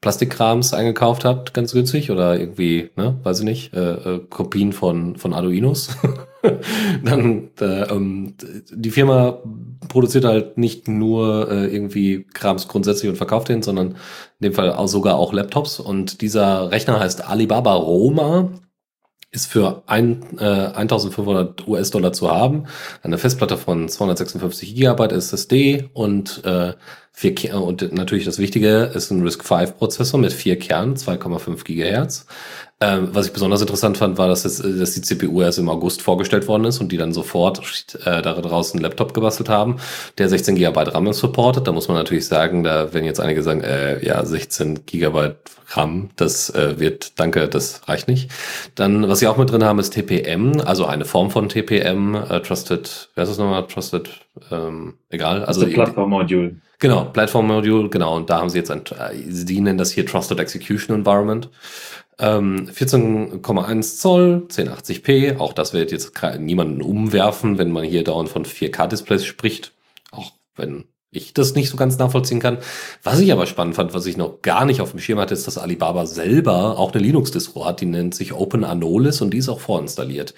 Plastikkrams 0.00 0.72
eingekauft 0.72 1.26
habt, 1.26 1.52
ganz 1.52 1.72
günstig, 1.72 2.10
oder 2.10 2.40
irgendwie, 2.40 2.90
ne, 2.96 3.16
weiß 3.24 3.40
ich 3.40 3.44
nicht, 3.44 3.74
äh, 3.74 3.92
äh, 3.92 4.20
Kopien 4.30 4.72
von, 4.72 5.16
von 5.16 5.34
Arduinos. 5.34 5.90
Dann 7.04 7.50
äh, 7.60 7.64
ähm, 7.64 8.34
die 8.72 8.90
Firma 8.90 9.42
produziert 9.88 10.24
halt 10.24 10.58
nicht 10.58 10.88
nur 10.88 11.50
äh, 11.50 11.66
irgendwie 11.66 12.26
Krams 12.32 12.68
grundsätzlich 12.68 13.10
und 13.10 13.16
verkauft 13.16 13.48
den, 13.48 13.62
sondern 13.62 13.92
in 14.40 14.44
dem 14.44 14.52
Fall 14.52 14.72
auch 14.72 14.88
sogar 14.88 15.16
auch 15.16 15.32
Laptops. 15.32 15.80
Und 15.80 16.20
dieser 16.20 16.70
Rechner 16.70 17.00
heißt 17.00 17.28
Alibaba 17.28 17.74
Roma 17.74 18.50
ist 19.36 19.46
für 19.46 19.82
ein, 19.86 20.38
äh, 20.38 20.44
1500 20.44 21.68
US-Dollar 21.68 22.12
zu 22.12 22.30
haben, 22.30 22.64
eine 23.02 23.18
Festplatte 23.18 23.58
von 23.58 23.88
256 23.88 24.74
Gigabyte 24.74 25.12
SSD 25.12 25.90
und 25.92 26.42
äh, 26.44 26.72
vier 27.12 27.34
Ker 27.34 27.62
und 27.62 27.92
natürlich 27.92 28.24
das 28.24 28.38
Wichtige 28.38 28.90
ist 28.94 29.10
ein 29.10 29.22
RISC-V-Prozessor 29.22 30.18
mit 30.20 30.32
vier 30.32 30.58
Kernen, 30.58 30.96
2,5 30.96 31.64
Gigahertz. 31.64 32.26
Ähm, 32.78 33.08
was 33.12 33.26
ich 33.26 33.32
besonders 33.32 33.62
interessant 33.62 33.96
fand, 33.96 34.18
war, 34.18 34.28
dass, 34.28 34.44
es, 34.44 34.58
dass 34.58 34.92
die 34.92 35.00
CPU 35.00 35.40
erst 35.40 35.58
im 35.58 35.70
August 35.70 36.02
vorgestellt 36.02 36.46
worden 36.46 36.66
ist 36.66 36.78
und 36.78 36.92
die 36.92 36.98
dann 36.98 37.14
sofort 37.14 37.94
äh, 38.04 38.20
da 38.20 38.34
draußen 38.34 38.76
einen 38.76 38.82
Laptop 38.82 39.14
gebastelt 39.14 39.48
haben, 39.48 39.76
der 40.18 40.28
16 40.28 40.56
GB 40.56 40.78
RAM 40.78 41.10
supportet. 41.14 41.66
Da 41.66 41.72
muss 41.72 41.88
man 41.88 41.96
natürlich 41.96 42.26
sagen, 42.26 42.64
da 42.64 42.92
wenn 42.92 43.06
jetzt 43.06 43.18
einige 43.18 43.42
sagen, 43.42 43.62
äh, 43.62 44.04
ja, 44.04 44.22
16 44.22 44.84
GB 44.84 45.36
RAM, 45.68 46.10
das 46.16 46.50
äh, 46.50 46.78
wird, 46.78 47.18
danke, 47.18 47.48
das 47.48 47.88
reicht 47.88 48.08
nicht. 48.08 48.30
Dann, 48.74 49.08
was 49.08 49.20
sie 49.20 49.26
auch 49.26 49.38
mit 49.38 49.50
drin 49.50 49.64
haben, 49.64 49.78
ist 49.78 49.94
TPM, 49.94 50.60
also 50.60 50.84
eine 50.84 51.06
Form 51.06 51.30
von 51.30 51.48
TPM, 51.48 52.14
äh, 52.14 52.40
Trusted, 52.40 53.08
wer 53.14 53.24
ist 53.24 53.30
das 53.30 53.38
nochmal? 53.38 53.66
Trusted, 53.68 54.10
ähm, 54.50 54.98
egal. 55.08 55.46
Also 55.46 55.66
Plattform 55.66 56.10
Module. 56.10 56.56
Genau, 56.78 57.06
Plattform 57.06 57.46
Module, 57.46 57.88
genau. 57.88 58.16
Und 58.16 58.28
da 58.28 58.38
haben 58.38 58.50
sie 58.50 58.58
jetzt 58.58 58.70
ein, 58.70 58.82
äh, 58.98 59.14
sie 59.28 59.62
nennen 59.62 59.78
das 59.78 59.92
hier 59.92 60.04
Trusted 60.04 60.38
Execution 60.38 60.94
Environment. 60.94 61.48
Ähm, 62.18 62.68
14,1 62.70 63.98
Zoll, 63.98 64.46
1080p, 64.50 65.38
auch 65.38 65.52
das 65.52 65.74
wird 65.74 65.92
jetzt 65.92 66.12
niemanden 66.38 66.80
umwerfen, 66.80 67.58
wenn 67.58 67.70
man 67.70 67.84
hier 67.84 68.04
dauernd 68.04 68.30
von 68.30 68.44
4K-Displays 68.44 69.24
spricht. 69.24 69.72
Auch 70.10 70.32
wenn 70.54 70.86
ich 71.16 71.34
das 71.34 71.54
nicht 71.54 71.68
so 71.68 71.76
ganz 71.76 71.98
nachvollziehen 71.98 72.40
kann. 72.40 72.58
Was 73.02 73.20
ich 73.20 73.32
aber 73.32 73.46
spannend 73.46 73.74
fand, 73.74 73.94
was 73.94 74.06
ich 74.06 74.16
noch 74.16 74.42
gar 74.42 74.64
nicht 74.64 74.80
auf 74.80 74.90
dem 74.90 75.00
Schirm 75.00 75.18
hatte, 75.18 75.34
ist, 75.34 75.46
dass 75.46 75.58
Alibaba 75.58 76.06
selber 76.06 76.78
auch 76.78 76.92
eine 76.92 77.02
Linux-Distro 77.02 77.64
hat, 77.64 77.80
die 77.80 77.86
nennt 77.86 78.14
sich 78.14 78.32
Open 78.32 78.64
Anolis 78.64 79.20
und 79.20 79.30
die 79.32 79.38
ist 79.38 79.48
auch 79.48 79.60
vorinstalliert. 79.60 80.34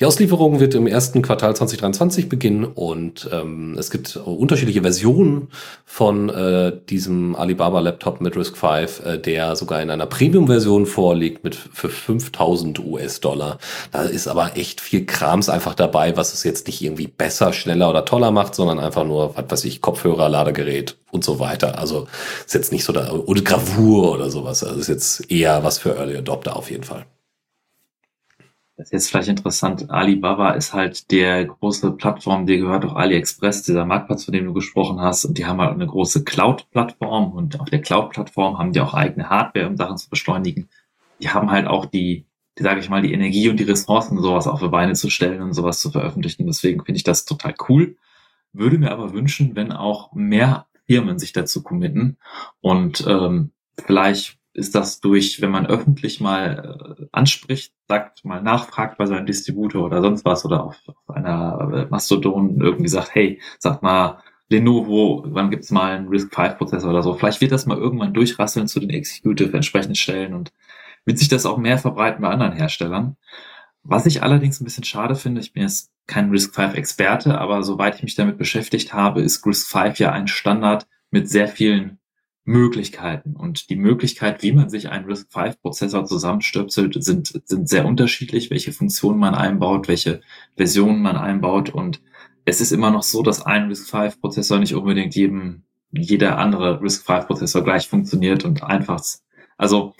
Die 0.00 0.04
Auslieferung 0.04 0.60
wird 0.60 0.74
im 0.74 0.86
ersten 0.86 1.22
Quartal 1.22 1.54
2023 1.54 2.28
beginnen 2.28 2.64
und 2.64 3.28
ähm, 3.32 3.76
es 3.78 3.90
gibt 3.90 4.16
unterschiedliche 4.16 4.82
Versionen 4.82 5.48
von 5.84 6.28
äh, 6.28 6.72
diesem 6.88 7.36
Alibaba 7.36 7.80
Laptop 7.80 8.20
mit 8.20 8.36
RISC-V, 8.36 8.76
äh, 9.04 9.18
der 9.18 9.56
sogar 9.56 9.82
in 9.82 9.90
einer 9.90 10.06
Premium-Version 10.06 10.86
vorliegt 10.86 11.44
mit 11.44 11.54
für 11.54 11.88
5000 11.88 12.78
US-Dollar. 12.78 13.58
Da 13.90 14.02
ist 14.02 14.28
aber 14.28 14.56
echt 14.56 14.80
viel 14.80 15.06
Krams 15.06 15.48
einfach 15.48 15.74
dabei, 15.74 16.16
was 16.16 16.32
es 16.32 16.44
jetzt 16.44 16.66
nicht 16.66 16.82
irgendwie 16.82 17.06
besser, 17.06 17.52
schneller 17.52 17.90
oder 17.90 18.04
toller 18.04 18.30
macht, 18.30 18.54
sondern 18.54 18.78
einfach 18.78 19.04
nur, 19.04 19.36
was 19.36 19.44
weiß 19.48 19.64
ich, 19.64 19.80
Kopfhörer, 19.80 20.21
Ladegerät 20.28 20.98
und 21.10 21.24
so 21.24 21.38
weiter. 21.38 21.78
Also 21.78 22.06
ist 22.44 22.54
jetzt 22.54 22.72
nicht 22.72 22.84
so 22.84 22.92
da, 22.92 23.12
oder 23.12 23.42
Gravur 23.42 24.12
oder 24.12 24.30
sowas. 24.30 24.64
Also 24.64 24.80
ist 24.80 24.88
jetzt 24.88 25.30
eher 25.30 25.62
was 25.64 25.78
für 25.78 25.96
Early 25.96 26.16
Adopter 26.16 26.56
auf 26.56 26.70
jeden 26.70 26.84
Fall. 26.84 27.06
Das 28.76 28.88
ist 28.88 28.92
jetzt 28.92 29.10
vielleicht 29.10 29.28
interessant. 29.28 29.90
Alibaba 29.90 30.52
ist 30.52 30.72
halt 30.72 31.10
der 31.12 31.44
große 31.44 31.92
Plattform, 31.92 32.46
die 32.46 32.58
gehört 32.58 32.84
auch 32.84 32.96
AliExpress, 32.96 33.62
dieser 33.62 33.84
Marktplatz, 33.84 34.24
von 34.24 34.32
dem 34.32 34.46
du 34.46 34.54
gesprochen 34.54 35.00
hast. 35.00 35.24
Und 35.24 35.38
die 35.38 35.46
haben 35.46 35.60
halt 35.60 35.74
eine 35.74 35.86
große 35.86 36.24
Cloud-Plattform 36.24 37.32
und 37.32 37.60
auf 37.60 37.68
der 37.68 37.82
Cloud-Plattform 37.82 38.58
haben 38.58 38.72
die 38.72 38.80
auch 38.80 38.94
eigene 38.94 39.28
Hardware, 39.28 39.68
um 39.68 39.76
Sachen 39.76 39.98
zu 39.98 40.08
beschleunigen. 40.08 40.68
Die 41.20 41.28
haben 41.28 41.50
halt 41.50 41.66
auch 41.66 41.86
die, 41.86 42.24
die 42.58 42.62
sage 42.62 42.80
ich 42.80 42.88
mal, 42.88 43.02
die 43.02 43.12
Energie 43.12 43.48
und 43.50 43.60
die 43.60 43.64
Ressourcen, 43.64 44.20
sowas 44.20 44.48
auf 44.48 44.60
die 44.60 44.68
Beine 44.68 44.94
zu 44.94 45.10
stellen 45.10 45.42
und 45.42 45.52
sowas 45.52 45.80
zu 45.80 45.90
veröffentlichen. 45.90 46.46
Deswegen 46.46 46.82
finde 46.84 46.96
ich 46.96 47.04
das 47.04 47.24
total 47.26 47.54
cool 47.68 47.96
würde 48.52 48.78
mir 48.78 48.90
aber 48.90 49.12
wünschen, 49.12 49.56
wenn 49.56 49.72
auch 49.72 50.12
mehr 50.12 50.66
Firmen 50.86 51.18
sich 51.18 51.32
dazu 51.32 51.62
committen 51.62 52.18
und 52.60 53.04
ähm, 53.06 53.52
vielleicht 53.84 54.38
ist 54.54 54.74
das 54.74 55.00
durch, 55.00 55.40
wenn 55.40 55.50
man 55.50 55.66
öffentlich 55.66 56.20
mal 56.20 56.98
äh, 56.98 57.06
anspricht, 57.12 57.72
sagt, 57.88 58.24
mal 58.24 58.42
nachfragt 58.42 58.98
bei 58.98 59.06
seinem 59.06 59.26
Distributor 59.26 59.86
oder 59.86 60.02
sonst 60.02 60.24
was 60.24 60.44
oder 60.44 60.64
auf, 60.64 60.76
auf 60.86 61.16
einer 61.16 61.70
äh, 61.72 61.86
Mastodon 61.86 62.60
irgendwie 62.60 62.88
sagt, 62.88 63.14
hey, 63.14 63.40
sag 63.58 63.82
mal, 63.82 64.22
Lenovo, 64.50 65.24
wann 65.28 65.50
gibt's 65.50 65.70
mal 65.70 65.96
einen 65.96 66.08
RISC-V-Prozessor 66.08 66.90
oder 66.90 67.02
so. 67.02 67.14
Vielleicht 67.14 67.40
wird 67.40 67.52
das 67.52 67.64
mal 67.64 67.78
irgendwann 67.78 68.12
durchrasseln 68.12 68.68
zu 68.68 68.80
den 68.80 68.90
Executive 68.90 69.56
entsprechenden 69.56 69.94
Stellen 69.94 70.34
und 70.34 70.52
wird 71.06 71.18
sich 71.18 71.28
das 71.28 71.46
auch 71.46 71.56
mehr 71.56 71.78
verbreiten 71.78 72.20
bei 72.20 72.28
anderen 72.28 72.52
Herstellern. 72.52 73.16
Was 73.84 74.06
ich 74.06 74.22
allerdings 74.22 74.60
ein 74.60 74.64
bisschen 74.64 74.84
schade 74.84 75.16
finde, 75.16 75.40
ich 75.40 75.52
bin 75.52 75.64
jetzt 75.64 75.90
kein 76.06 76.30
RISC-V-Experte, 76.30 77.38
aber 77.38 77.62
soweit 77.62 77.96
ich 77.96 78.02
mich 78.02 78.14
damit 78.14 78.38
beschäftigt 78.38 78.92
habe, 78.92 79.22
ist 79.22 79.44
RISC-V 79.44 79.94
ja 79.96 80.12
ein 80.12 80.28
Standard 80.28 80.86
mit 81.10 81.28
sehr 81.28 81.48
vielen 81.48 81.98
Möglichkeiten. 82.44 83.36
Und 83.36 83.70
die 83.70 83.76
Möglichkeit, 83.76 84.42
wie 84.42 84.52
man 84.52 84.68
sich 84.68 84.88
einen 84.88 85.06
RISC-V-Prozessor 85.06 86.04
zusammenstöpselt, 86.04 87.02
sind, 87.02 87.40
sind 87.44 87.68
sehr 87.68 87.86
unterschiedlich, 87.86 88.50
welche 88.50 88.72
Funktionen 88.72 89.18
man 89.18 89.34
einbaut, 89.34 89.88
welche 89.88 90.20
Versionen 90.56 91.02
man 91.02 91.16
einbaut. 91.16 91.70
Und 91.70 92.02
es 92.44 92.60
ist 92.60 92.72
immer 92.72 92.90
noch 92.90 93.02
so, 93.02 93.22
dass 93.22 93.44
ein 93.44 93.68
RISC-V-Prozessor 93.68 94.58
nicht 94.58 94.74
unbedingt 94.74 95.14
jedem, 95.14 95.64
jeder 95.92 96.38
andere 96.38 96.80
RISC-V-Prozessor 96.80 97.62
gleich 97.62 97.88
funktioniert 97.88 98.44
und 98.44 98.62
einfach, 98.62 99.02
also 99.56 99.94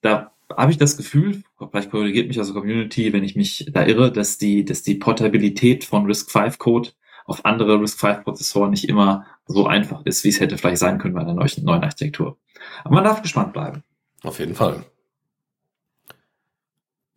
da 0.00 0.33
habe 0.50 0.72
ich 0.72 0.78
das 0.78 0.96
Gefühl, 0.96 1.42
vielleicht 1.70 1.90
korrigiert 1.90 2.28
mich 2.28 2.38
also 2.38 2.54
Community, 2.54 3.12
wenn 3.12 3.24
ich 3.24 3.36
mich 3.36 3.70
da 3.72 3.84
irre, 3.84 4.12
dass 4.12 4.38
die, 4.38 4.64
dass 4.64 4.82
die 4.82 4.96
Portabilität 4.96 5.84
von 5.84 6.06
RISC-V-Code 6.06 6.90
auf 7.26 7.44
andere 7.44 7.80
RISC-V-Prozessoren 7.80 8.70
nicht 8.70 8.88
immer 8.88 9.26
so 9.46 9.66
einfach 9.66 10.04
ist, 10.04 10.24
wie 10.24 10.28
es 10.28 10.40
hätte 10.40 10.58
vielleicht 10.58 10.78
sein 10.78 10.98
können 10.98 11.14
bei 11.14 11.20
einer 11.20 11.34
neuen, 11.34 11.50
neuen 11.62 11.82
Architektur. 11.82 12.38
Aber 12.84 12.94
man 12.94 13.04
darf 13.04 13.22
gespannt 13.22 13.52
bleiben. 13.52 13.82
Auf 14.22 14.38
jeden 14.38 14.54
Fall. 14.54 14.84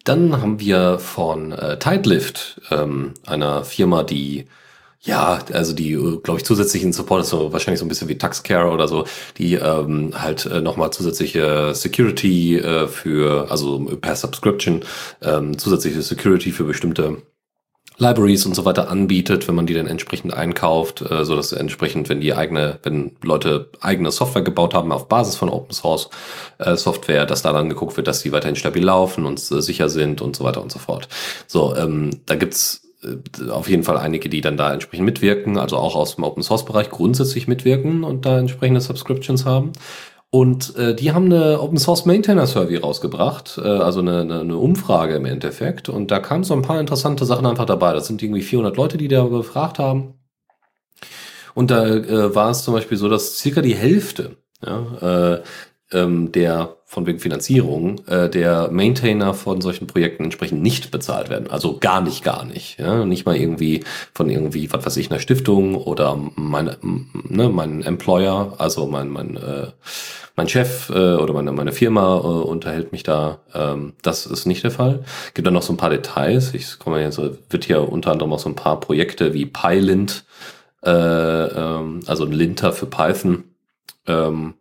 Dann 0.04 0.42
haben 0.42 0.60
wir 0.60 1.00
von 1.00 1.52
äh, 1.52 1.78
Tidelift, 1.80 2.62
ähm, 2.72 3.14
einer 3.26 3.66
Firma, 3.66 4.04
die 4.04 4.48
ja, 5.02 5.40
also 5.54 5.74
die, 5.74 5.92
glaube 5.92 6.40
ich, 6.40 6.46
zusätzlichen 6.46 6.92
Support 6.92 7.22
ist 7.22 7.30
so 7.30 7.54
wahrscheinlich 7.54 7.80
so 7.80 7.86
ein 7.86 7.90
bisschen 7.90 8.10
wie 8.10 8.18
Taxcare 8.18 8.72
oder 8.72 8.88
so, 8.88 9.06
die 9.38 9.56
ähm, 9.56 10.12
halt 10.16 10.46
äh, 10.46 10.62
nochmal 10.62 10.92
zusätzliche 10.92 11.74
Security 11.76 12.58
äh, 12.58 12.88
für, 12.88 13.50
also 13.52 13.80
per 14.02 14.16
Subscription, 14.16 14.84
ähm, 15.22 15.58
zusätzliche 15.58 16.02
Security 16.02 16.52
für 16.52 16.64
bestimmte 16.64 17.22
Libraries 18.00 18.46
und 18.46 18.56
so 18.56 18.64
weiter 18.64 18.90
anbietet, 18.90 19.48
wenn 19.48 19.56
man 19.56 19.66
die 19.66 19.74
dann 19.74 19.88
entsprechend 19.88 20.34
einkauft, 20.34 21.02
äh, 21.02 21.26
so 21.26 21.36
dass 21.36 21.52
entsprechend, 21.52 22.10
wenn 22.10 22.22
die 22.22 22.34
eigene, 22.34 22.80
wenn 22.84 23.16
Leute 23.24 23.72
eigene 23.82 24.12
Software 24.12 24.44
gebaut 24.44 24.74
haben 24.74 24.92
auf 24.92 25.08
Basis 25.08 25.36
von 25.36 25.50
Open 25.50 25.74
Source 25.74 26.10
äh, 26.60 26.76
Software, 26.76 27.26
dass 27.26 27.42
da 27.42 27.54
dann 27.54 27.70
geguckt 27.70 27.98
wird, 27.98 28.08
dass 28.08 28.22
die 28.22 28.32
weiterhin 28.32 28.56
stabil 28.56 28.84
laufen 28.84 29.26
und 29.26 29.40
äh, 29.40 29.62
sicher 29.62 29.90
sind 29.90 30.22
und 30.22 30.36
so 30.36 30.44
weiter 30.44 30.62
und 30.62 30.72
so 30.72 30.80
fort. 30.80 31.08
So, 31.48 31.76
ähm, 31.76 32.12
da 32.28 32.36
gibt's 32.36 32.84
äh, 32.84 32.87
auf 33.50 33.70
jeden 33.70 33.84
Fall 33.84 33.98
einige, 33.98 34.30
die 34.30 34.42
dann 34.42 34.58
da 34.58 34.74
entsprechend 34.74 35.06
mitwirken, 35.06 35.58
also 35.58 35.78
auch 35.78 35.96
aus 35.96 36.16
dem 36.16 36.24
Open 36.24 36.44
Source 36.44 36.66
Bereich 36.66 36.90
grundsätzlich 36.90 37.48
mitwirken 37.48 38.04
und 38.04 38.26
da 38.26 38.40
entsprechende 38.40 38.82
Subscriptions 38.82 39.46
haben. 39.46 39.74
Und 40.30 40.76
äh, 40.76 40.94
die 40.94 41.14
haben 41.14 41.26
eine 41.26 41.62
Open 41.62 41.78
Source 41.78 42.06
Maintainer 42.06 42.48
Survey 42.48 42.78
rausgebracht, 42.78 43.60
äh, 43.64 43.68
also 43.68 44.02
eine, 44.02 44.22
eine, 44.22 44.42
eine 44.42 44.58
Umfrage 44.58 45.16
im 45.16 45.26
Endeffekt. 45.26 45.90
Und 45.90 46.12
da 46.12 46.20
kamen 46.20 46.44
so 46.44 46.54
ein 46.54 46.64
paar 46.64 46.80
interessante 46.80 47.26
Sachen 47.26 47.46
einfach 47.46 47.66
dabei. 47.66 47.94
Das 47.94 48.08
sind 48.08 48.22
irgendwie 48.22 48.42
400 48.42 48.76
Leute, 48.76 48.98
die 48.98 49.08
da 49.08 49.24
befragt 49.24 49.80
haben. 49.80 50.16
Und 51.54 51.72
da 51.72 51.88
äh, 51.88 52.36
war 52.36 52.50
es 52.52 52.64
zum 52.64 52.74
Beispiel 52.74 52.98
so, 52.98 53.10
dass 53.10 53.38
circa 53.38 53.62
die 53.62 53.76
Hälfte 53.76 54.38
ja, 54.66 55.34
äh, 55.36 55.44
ähm, 55.92 56.32
der 56.32 56.78
von 56.86 57.06
wegen 57.06 57.20
Finanzierung 57.20 58.06
äh, 58.08 58.30
der 58.30 58.70
Maintainer 58.72 59.34
von 59.34 59.62
solchen 59.62 59.88
Projekten 59.88 60.24
entsprechend 60.24 60.62
nicht 60.62 60.90
bezahlt 60.92 61.30
werden. 61.30 61.50
Also 61.50 61.78
gar 61.80 62.02
nicht, 62.02 62.24
gar 62.24 62.46
nicht. 62.46 62.80
Ja? 62.80 63.06
Nicht 63.06 63.26
mal 63.26 63.36
irgendwie 63.36 63.84
von 64.14 64.30
irgendwie, 64.30 64.72
was 64.72 64.86
weiß 64.86 64.98
ich, 64.98 65.12
einer 65.12 65.20
Stiftung 65.20 65.76
oder 65.76 66.18
mein, 66.36 66.76
ne, 66.82 67.50
mein 67.50 67.84
Employer, 67.84 68.54
also 68.58 68.88
mein, 68.88 69.10
mein, 69.10 69.36
äh, 69.36 69.68
mein 70.36 70.48
Chef 70.48 70.90
äh, 70.90 71.16
oder 71.16 71.34
meine, 71.34 71.52
meine 71.52 71.74
Firma 71.74 72.18
äh, 72.18 72.20
unterhält 72.20 72.92
mich 72.92 73.04
da. 73.04 73.40
Ähm, 73.54 73.94
das 74.02 74.26
ist 74.26 74.46
nicht 74.46 74.64
der 74.64 74.72
Fall. 74.72 75.04
Gibt 75.34 75.46
dann 75.46 75.54
noch 75.54 75.64
so 75.64 75.74
ein 75.74 75.78
paar 75.78 75.90
Details. 75.90 76.54
Ich 76.54 76.80
komme 76.80 77.02
jetzt, 77.02 77.20
wird 77.20 77.66
hier 77.66 77.92
unter 77.92 78.12
anderem 78.12 78.32
auch 78.34 78.40
so 78.40 78.50
ein 78.50 78.56
paar 78.56 78.80
Projekte 78.80 79.34
wie 79.34 79.46
Pylint 79.46 80.24
äh, 80.84 80.90
ähm, 80.90 82.02
also 82.06 82.26
ein 82.26 82.32
Linter 82.32 82.72
für 82.72 82.86
Python, 82.86 83.44
ähm, 84.06 84.54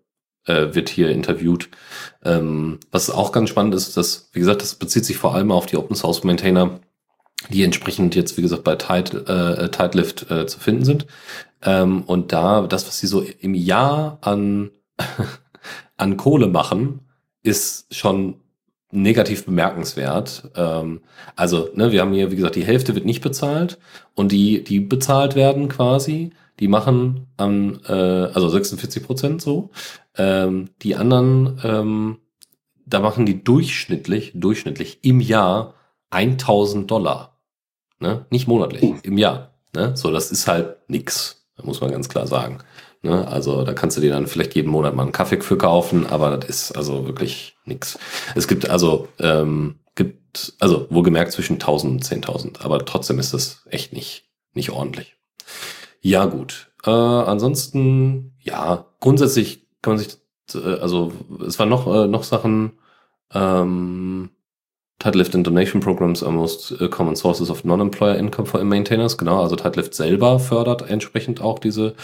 äh, 0.46 0.74
wird 0.74 0.88
hier 0.88 1.10
interviewt. 1.10 1.68
Ähm, 2.24 2.80
was 2.90 3.10
auch 3.10 3.32
ganz 3.32 3.50
spannend 3.50 3.74
ist, 3.74 3.96
dass, 3.96 4.30
wie 4.32 4.40
gesagt, 4.40 4.62
das 4.62 4.74
bezieht 4.74 5.04
sich 5.04 5.16
vor 5.16 5.34
allem 5.34 5.52
auf 5.52 5.66
die 5.66 5.76
Open 5.76 5.96
Source 5.96 6.24
Maintainer, 6.24 6.80
die 7.50 7.62
entsprechend 7.62 8.14
jetzt, 8.14 8.36
wie 8.36 8.42
gesagt, 8.42 8.64
bei 8.64 8.76
Tide, 8.76 9.26
äh, 9.26 9.68
Tidelift 9.68 10.30
äh, 10.30 10.46
zu 10.46 10.58
finden 10.58 10.84
sind. 10.84 11.06
Ähm, 11.62 12.02
und 12.02 12.32
da, 12.32 12.62
das, 12.62 12.86
was 12.86 12.98
sie 12.98 13.06
so 13.06 13.22
im 13.40 13.54
Jahr 13.54 14.18
an, 14.22 14.70
an 15.96 16.16
Kohle 16.16 16.48
machen, 16.48 17.00
ist 17.42 17.94
schon 17.94 18.40
negativ 18.90 19.44
bemerkenswert. 19.44 20.50
Ähm, 20.56 21.00
also, 21.34 21.68
ne, 21.74 21.92
wir 21.92 22.00
haben 22.00 22.12
hier, 22.12 22.30
wie 22.30 22.36
gesagt, 22.36 22.56
die 22.56 22.64
Hälfte 22.64 22.94
wird 22.94 23.04
nicht 23.04 23.22
bezahlt 23.22 23.78
und 24.14 24.32
die, 24.32 24.64
die 24.64 24.80
bezahlt 24.80 25.34
werden 25.34 25.68
quasi, 25.68 26.30
die 26.60 26.68
machen 26.68 27.28
am, 27.36 27.80
äh, 27.86 27.92
also 27.92 28.48
46 28.48 29.02
Prozent 29.02 29.42
so. 29.42 29.70
Ähm, 30.16 30.70
die 30.82 30.96
anderen, 30.96 31.60
ähm, 31.62 32.18
da 32.86 33.00
machen 33.00 33.26
die 33.26 33.42
durchschnittlich, 33.42 34.32
durchschnittlich 34.34 35.00
im 35.02 35.20
Jahr 35.20 35.74
1000 36.10 36.90
Dollar. 36.90 37.38
Ne? 37.98 38.26
Nicht 38.30 38.46
monatlich, 38.46 38.94
im 39.02 39.18
Jahr. 39.18 39.54
Ne? 39.74 39.96
So, 39.96 40.10
das 40.10 40.30
ist 40.30 40.46
halt 40.46 40.76
nix, 40.88 41.46
muss 41.62 41.80
man 41.80 41.90
ganz 41.90 42.08
klar 42.08 42.26
sagen. 42.26 42.58
Ne? 43.02 43.26
Also 43.28 43.64
da 43.64 43.72
kannst 43.72 43.96
du 43.96 44.00
dir 44.00 44.10
dann 44.10 44.26
vielleicht 44.26 44.54
jeden 44.54 44.70
Monat 44.70 44.94
mal 44.94 45.02
einen 45.02 45.12
Kaffee 45.12 45.40
für 45.40 45.58
kaufen, 45.58 46.06
aber 46.06 46.36
das 46.36 46.50
ist 46.50 46.72
also 46.72 47.06
wirklich 47.06 47.56
nix. 47.64 47.98
Es 48.34 48.48
gibt 48.48 48.68
also, 48.68 49.08
ähm, 49.18 49.80
gibt, 49.94 50.54
also 50.60 50.86
wohlgemerkt 50.90 51.32
zwischen 51.32 51.54
1000 51.54 51.92
und 51.92 52.04
10.000, 52.04 52.62
aber 52.62 52.84
trotzdem 52.84 53.18
ist 53.18 53.34
das 53.34 53.62
echt 53.70 53.92
nicht, 53.92 54.24
nicht 54.54 54.70
ordentlich. 54.70 55.15
Ja, 56.06 56.26
gut. 56.26 56.70
Äh, 56.84 56.90
ansonsten, 56.90 58.32
ja, 58.40 58.86
grundsätzlich 59.00 59.66
kann 59.82 59.94
man 59.94 59.98
sich, 59.98 60.18
äh, 60.54 60.78
also 60.78 61.10
es 61.44 61.58
waren 61.58 61.68
noch, 61.68 61.92
äh, 61.92 62.06
noch 62.06 62.22
Sachen, 62.22 62.78
ähm, 63.34 64.30
Tidelift 65.00 65.34
and 65.34 65.44
Donation 65.44 65.80
Programs 65.80 66.22
are 66.22 66.32
most 66.32 66.80
uh, 66.80 66.88
common 66.88 67.16
sources 67.16 67.50
of 67.50 67.64
non-employer 67.64 68.14
income 68.16 68.46
for 68.46 68.62
maintainers. 68.62 69.18
Genau, 69.18 69.42
also 69.42 69.56
Tidelift 69.56 69.94
selber 69.94 70.38
fördert 70.38 70.88
entsprechend 70.88 71.40
auch 71.40 71.58
diese 71.58 71.96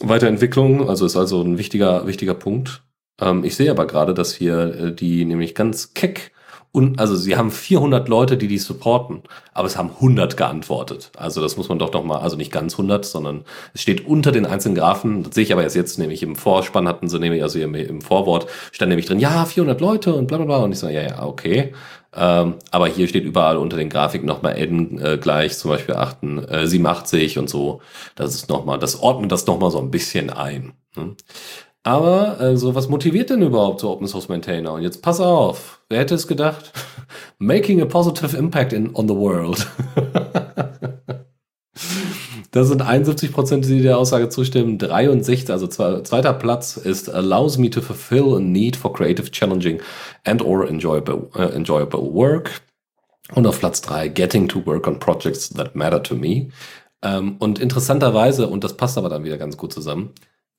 Weiterentwicklung. 0.00 0.86
Also 0.88 1.06
ist 1.06 1.16
also 1.16 1.40
ein 1.40 1.56
wichtiger, 1.56 2.06
wichtiger 2.06 2.34
Punkt. 2.34 2.82
Ähm, 3.18 3.44
ich 3.44 3.56
sehe 3.56 3.70
aber 3.70 3.86
gerade, 3.86 4.12
dass 4.12 4.34
hier 4.34 4.58
äh, 4.58 4.94
die 4.94 5.24
nämlich 5.24 5.54
ganz 5.54 5.94
keck 5.94 6.32
und 6.76 7.00
also 7.00 7.16
sie 7.16 7.38
haben 7.38 7.50
400 7.50 8.06
Leute, 8.06 8.36
die 8.36 8.48
die 8.48 8.58
supporten, 8.58 9.22
aber 9.54 9.66
es 9.66 9.78
haben 9.78 9.92
100 9.94 10.36
geantwortet. 10.36 11.10
Also 11.16 11.40
das 11.40 11.56
muss 11.56 11.70
man 11.70 11.78
doch 11.78 11.90
noch 11.90 12.04
mal, 12.04 12.18
also 12.18 12.36
nicht 12.36 12.52
ganz 12.52 12.74
100, 12.74 13.06
sondern 13.06 13.46
es 13.72 13.80
steht 13.80 14.06
unter 14.06 14.30
den 14.30 14.44
einzelnen 14.44 14.74
Graphen. 14.74 15.22
Das 15.22 15.34
sehe 15.34 15.44
ich 15.44 15.54
aber 15.54 15.62
erst 15.62 15.74
jetzt, 15.74 15.98
nämlich 15.98 16.22
im 16.22 16.36
Vorspann 16.36 16.86
hatten 16.86 17.08
sie 17.08 17.18
nämlich, 17.18 17.42
also 17.42 17.58
im, 17.58 18.02
Vorwort 18.02 18.48
stand 18.72 18.90
nämlich 18.90 19.06
drin, 19.06 19.20
ja, 19.20 19.46
400 19.46 19.80
Leute 19.80 20.14
und 20.14 20.26
bla 20.26 20.36
bla 20.36 20.44
bla. 20.44 20.56
Und 20.58 20.72
ich 20.72 20.78
so, 20.78 20.88
ja, 20.88 21.00
ja, 21.00 21.22
okay. 21.24 21.72
Ähm, 22.14 22.56
aber 22.70 22.88
hier 22.88 23.08
steht 23.08 23.24
überall 23.24 23.56
unter 23.56 23.78
den 23.78 23.88
Grafiken 23.88 24.26
nochmal 24.26 24.58
N 24.58 25.00
äh, 25.02 25.16
gleich, 25.16 25.56
zum 25.56 25.70
Beispiel 25.70 25.94
8, 25.94 26.24
äh, 26.50 26.66
87 26.66 27.38
und 27.38 27.48
so. 27.48 27.80
Das 28.16 28.34
ist 28.34 28.50
nochmal, 28.50 28.78
das 28.78 29.00
ordnet 29.00 29.32
das 29.32 29.46
nochmal 29.46 29.70
so 29.70 29.78
ein 29.78 29.90
bisschen 29.90 30.28
ein. 30.28 30.74
Ne? 30.94 31.16
Aber 31.84 32.38
also, 32.38 32.74
was 32.74 32.90
motiviert 32.90 33.30
denn 33.30 33.40
überhaupt 33.40 33.80
so 33.80 33.90
Open 33.90 34.08
Source 34.08 34.28
Maintainer? 34.28 34.74
Und 34.74 34.82
jetzt 34.82 35.00
pass 35.00 35.20
auf, 35.20 35.75
wer 35.88 36.00
hätte 36.00 36.14
es 36.14 36.26
gedacht? 36.26 36.72
Making 37.38 37.80
a 37.80 37.86
positive 37.86 38.36
impact 38.36 38.72
in, 38.72 38.94
on 38.94 39.08
the 39.08 39.14
world. 39.14 39.66
Das 42.56 42.68
sind 42.68 42.80
71 42.80 43.32
Prozent, 43.32 43.66
die 43.66 43.82
der 43.82 43.98
Aussage 43.98 44.30
zustimmen. 44.30 44.78
63, 44.78 45.50
also 45.50 45.66
zweiter 45.66 46.32
Platz 46.32 46.78
ist 46.78 47.12
allows 47.12 47.58
me 47.58 47.68
to 47.68 47.82
fulfill 47.82 48.34
a 48.34 48.40
need 48.40 48.76
for 48.76 48.90
creative, 48.94 49.30
challenging 49.30 49.82
and 50.24 50.40
or 50.40 50.66
enjoyable, 50.66 51.28
uh, 51.34 51.52
enjoyable 51.54 52.00
work. 52.00 52.62
Und 53.34 53.46
auf 53.46 53.58
Platz 53.58 53.82
drei 53.82 54.08
getting 54.08 54.48
to 54.48 54.64
work 54.64 54.86
on 54.86 54.98
projects 54.98 55.50
that 55.50 55.76
matter 55.76 56.02
to 56.02 56.14
me. 56.14 56.48
Ähm, 57.02 57.36
und 57.40 57.58
interessanterweise, 57.58 58.48
und 58.48 58.64
das 58.64 58.74
passt 58.74 58.96
aber 58.96 59.10
dann 59.10 59.24
wieder 59.24 59.36
ganz 59.36 59.58
gut 59.58 59.74
zusammen, 59.74 60.14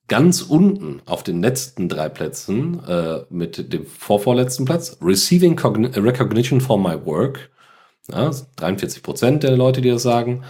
ganz 0.08 0.42
unten 0.42 1.00
auf 1.06 1.22
den 1.22 1.42
letzten 1.42 1.88
drei 1.88 2.08
Plätzen 2.08 2.82
äh, 2.88 3.20
mit 3.30 3.72
dem 3.72 3.86
vorvorletzten 3.86 4.64
Platz, 4.64 4.98
receiving 5.00 5.54
Cogn 5.54 5.84
recognition 5.84 6.60
for 6.60 6.78
my 6.78 6.96
work. 7.04 7.50
Ja, 8.10 8.30
43 8.56 9.02
Prozent 9.02 9.42
der 9.42 9.56
Leute, 9.56 9.82
die 9.82 9.90
das 9.90 10.02
sagen. 10.02 10.42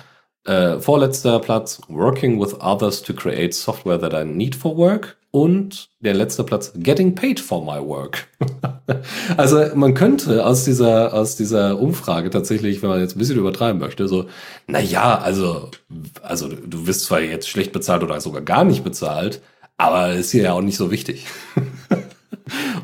Äh, 0.45 0.79
vorletzter 0.79 1.41
Platz, 1.41 1.83
Working 1.89 2.41
with 2.41 2.55
others 2.61 3.03
to 3.03 3.13
create 3.13 3.53
software 3.53 4.01
that 4.01 4.15
I 4.15 4.25
need 4.25 4.55
for 4.55 4.77
work. 4.77 5.18
Und 5.31 5.91
der 6.01 6.15
letzte 6.15 6.43
Platz, 6.43 6.73
Getting 6.75 7.15
paid 7.15 7.39
for 7.39 7.63
my 7.63 7.87
work. 7.87 8.29
also 9.37 9.63
man 9.75 9.93
könnte 9.93 10.45
aus 10.47 10.65
dieser, 10.65 11.13
aus 11.13 11.37
dieser 11.37 11.79
Umfrage 11.79 12.31
tatsächlich, 12.31 12.83
wenn 12.83 12.89
man 12.89 13.01
jetzt 13.01 13.15
ein 13.15 13.19
bisschen 13.19 13.39
übertreiben 13.39 13.79
möchte, 13.79 14.09
so, 14.09 14.27
na 14.67 14.81
ja, 14.81 15.19
also, 15.19 15.71
also 16.23 16.49
du 16.49 16.87
wirst 16.87 17.05
zwar 17.05 17.21
jetzt 17.21 17.49
schlecht 17.49 17.73
bezahlt 17.73 18.03
oder 18.03 18.21
sogar 18.23 18.41
gar 18.41 18.65
nicht 18.65 18.85
bezahlt, 18.85 19.43
aber 19.77 20.15
ist 20.15 20.31
hier 20.31 20.45
ja 20.45 20.53
auch 20.53 20.63
nicht 20.63 20.79
so 20.79 20.91
wichtig. 20.91 21.27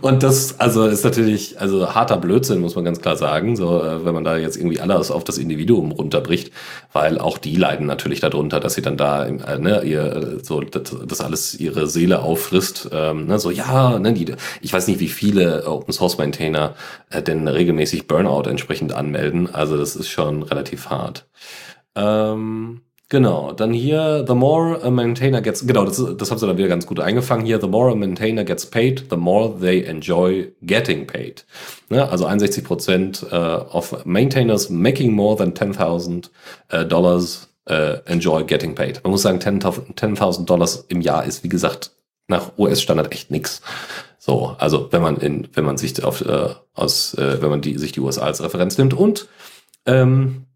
Und 0.05 0.23
das, 0.23 0.61
also 0.61 0.85
ist 0.85 1.03
natürlich, 1.03 1.59
also 1.63 1.95
harter 1.95 2.19
Blödsinn, 2.19 2.61
muss 2.61 2.75
man 2.75 2.85
ganz 2.85 3.01
klar 3.01 3.17
sagen, 3.17 3.57
so, 3.57 3.83
äh, 3.83 4.05
wenn 4.05 4.13
man 4.13 4.23
da 4.23 4.37
jetzt 4.37 4.59
irgendwie 4.59 4.79
alles 4.79 5.11
auf 5.11 5.25
das 5.25 5.39
Individuum 5.39 5.93
runterbricht, 5.93 6.53
weil 6.93 7.19
auch 7.19 7.39
die 7.39 7.57
leiden 7.57 7.87
natürlich 7.87 8.21
darunter, 8.21 8.61
dass 8.61 8.75
sie 8.75 8.83
dann 8.83 8.99
da, 8.99 9.25
äh, 9.25 9.59
ne, 9.59 9.83
ihr, 9.83 10.41
so, 10.43 10.61
das, 10.61 10.95
das 11.07 11.23
alles 11.23 11.59
ihre 11.59 11.87
Seele 11.87 12.21
auffrisst, 12.21 12.91
ähm, 12.93 13.29
ne, 13.29 13.39
so, 13.39 13.51
ja, 13.51 13.99
ne, 13.99 14.13
die, 14.13 14.35
ich 14.61 14.75
weiß 14.75 14.89
nicht, 14.89 15.01
wie 15.01 15.09
viele 15.09 15.67
Open 15.67 15.95
Source 15.95 16.19
Maintainer 16.19 16.75
äh, 17.09 17.23
denn 17.23 17.49
regelmäßig 17.49 18.07
Burnout 18.07 18.47
entsprechend 18.47 18.93
anmelden, 18.93 19.55
also 19.55 19.79
das 19.79 19.97
ist 19.97 20.11
schon 20.11 20.43
relativ 20.43 20.91
hart. 20.91 21.27
Ähm, 21.97 22.83
Genau, 23.11 23.53
dann 23.53 23.73
hier, 23.75 24.25
the 24.27 24.35
more 24.35 24.83
a 24.83 24.91
maintainer 24.91 25.43
gets, 25.43 25.67
genau, 25.67 25.85
das, 25.85 26.03
das 26.17 26.31
haben 26.31 26.39
sie 26.39 26.47
dann 26.47 26.57
wieder 26.57 26.69
ganz 26.69 26.87
gut 26.87 27.01
eingefangen 27.01 27.45
hier, 27.45 27.61
the 27.61 27.67
more 27.67 27.93
a 27.93 27.95
maintainer 27.95 28.45
gets 28.45 28.65
paid, 28.65 29.05
the 29.11 29.17
more 29.17 29.55
they 29.61 29.85
enjoy 29.85 30.51
getting 30.63 31.07
paid. 31.07 31.45
Ne? 31.91 32.09
Also 32.09 32.25
61 32.25 32.65
Prozent 32.65 33.27
uh, 33.31 33.67
of 33.71 34.05
maintainers 34.07 34.71
making 34.71 35.13
more 35.13 35.37
than 35.37 35.53
10.000 35.53 36.31
uh, 36.73 36.83
dollars 36.85 37.49
uh, 37.69 37.99
enjoy 38.07 38.43
getting 38.43 38.75
paid. 38.75 39.01
Man 39.05 39.11
muss 39.11 39.23
sagen, 39.23 39.39
10.000 39.39 39.97
10 39.97 40.47
Dollars 40.47 40.85
im 40.89 41.03
Jahr 41.03 41.25
ist, 41.25 41.45
wie 41.45 41.49
gesagt, 41.49 41.93
nach 42.27 42.53
US-Standard 42.59 43.13
echt 43.13 43.31
nix. 43.31 43.61
So, 44.19 44.57
also 44.59 44.89
wenn 44.91 45.03
man 45.03 45.19
in, 45.19 45.49
wenn 45.53 45.65
man 45.65 45.77
sich 45.77 46.03
auf, 46.03 46.23
äh, 46.23 46.55
aus, 46.73 47.13
äh, 47.15 47.43
wenn 47.43 47.51
man 47.51 47.61
die, 47.61 47.77
sich 47.77 47.93
die 47.93 48.01
USA 48.01 48.23
als 48.23 48.43
Referenz 48.43 48.79
nimmt 48.79 48.95
und 48.95 49.29
ähm, 49.85 50.47
äh, 50.47 50.54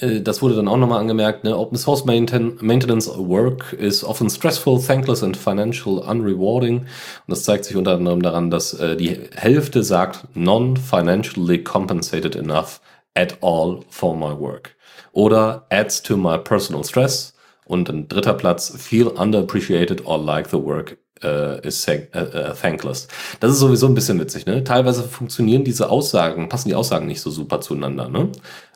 das 0.00 0.40
wurde 0.40 0.54
dann 0.54 0.68
auch 0.68 0.76
nochmal 0.76 1.00
angemerkt, 1.00 1.44
ne? 1.44 1.56
Open 1.56 1.76
Source 1.76 2.04
Mainten 2.04 2.56
Maintenance 2.60 3.08
Work 3.08 3.74
is 3.74 4.02
often 4.02 4.30
stressful, 4.30 4.80
thankless 4.80 5.22
and 5.22 5.36
financial 5.36 5.98
unrewarding. 5.98 6.78
Und 6.78 6.86
das 7.28 7.44
zeigt 7.44 7.66
sich 7.66 7.76
unter 7.76 7.92
anderem 7.92 8.22
daran, 8.22 8.50
dass 8.50 8.72
äh, 8.74 8.96
die 8.96 9.28
Hälfte 9.34 9.82
sagt, 9.82 10.24
non-financially 10.34 11.62
compensated 11.62 12.34
enough 12.34 12.80
at 13.14 13.36
all 13.42 13.80
for 13.90 14.16
my 14.16 14.38
work. 14.38 14.74
Oder 15.12 15.66
adds 15.70 16.02
to 16.02 16.16
my 16.16 16.38
personal 16.38 16.84
stress. 16.84 17.34
Und 17.66 17.88
ein 17.88 18.08
dritter 18.08 18.34
Platz, 18.34 18.74
feel 18.76 19.06
underappreciated 19.06 20.04
or 20.06 20.18
like 20.18 20.48
the 20.48 20.60
work 20.60 20.96
uh, 21.22 21.58
is 21.62 21.86
uh, 21.86 22.18
uh, 22.18 22.54
thankless. 22.54 23.08
Das 23.40 23.52
ist 23.52 23.58
sowieso 23.58 23.86
ein 23.86 23.94
bisschen 23.94 24.18
witzig, 24.18 24.46
ne? 24.46 24.64
Teilweise 24.64 25.04
funktionieren 25.04 25.64
diese 25.64 25.90
Aussagen, 25.90 26.48
passen 26.48 26.68
die 26.68 26.74
Aussagen 26.74 27.06
nicht 27.06 27.20
so 27.20 27.30
super 27.30 27.60
zueinander, 27.60 28.08
ne? 28.08 28.30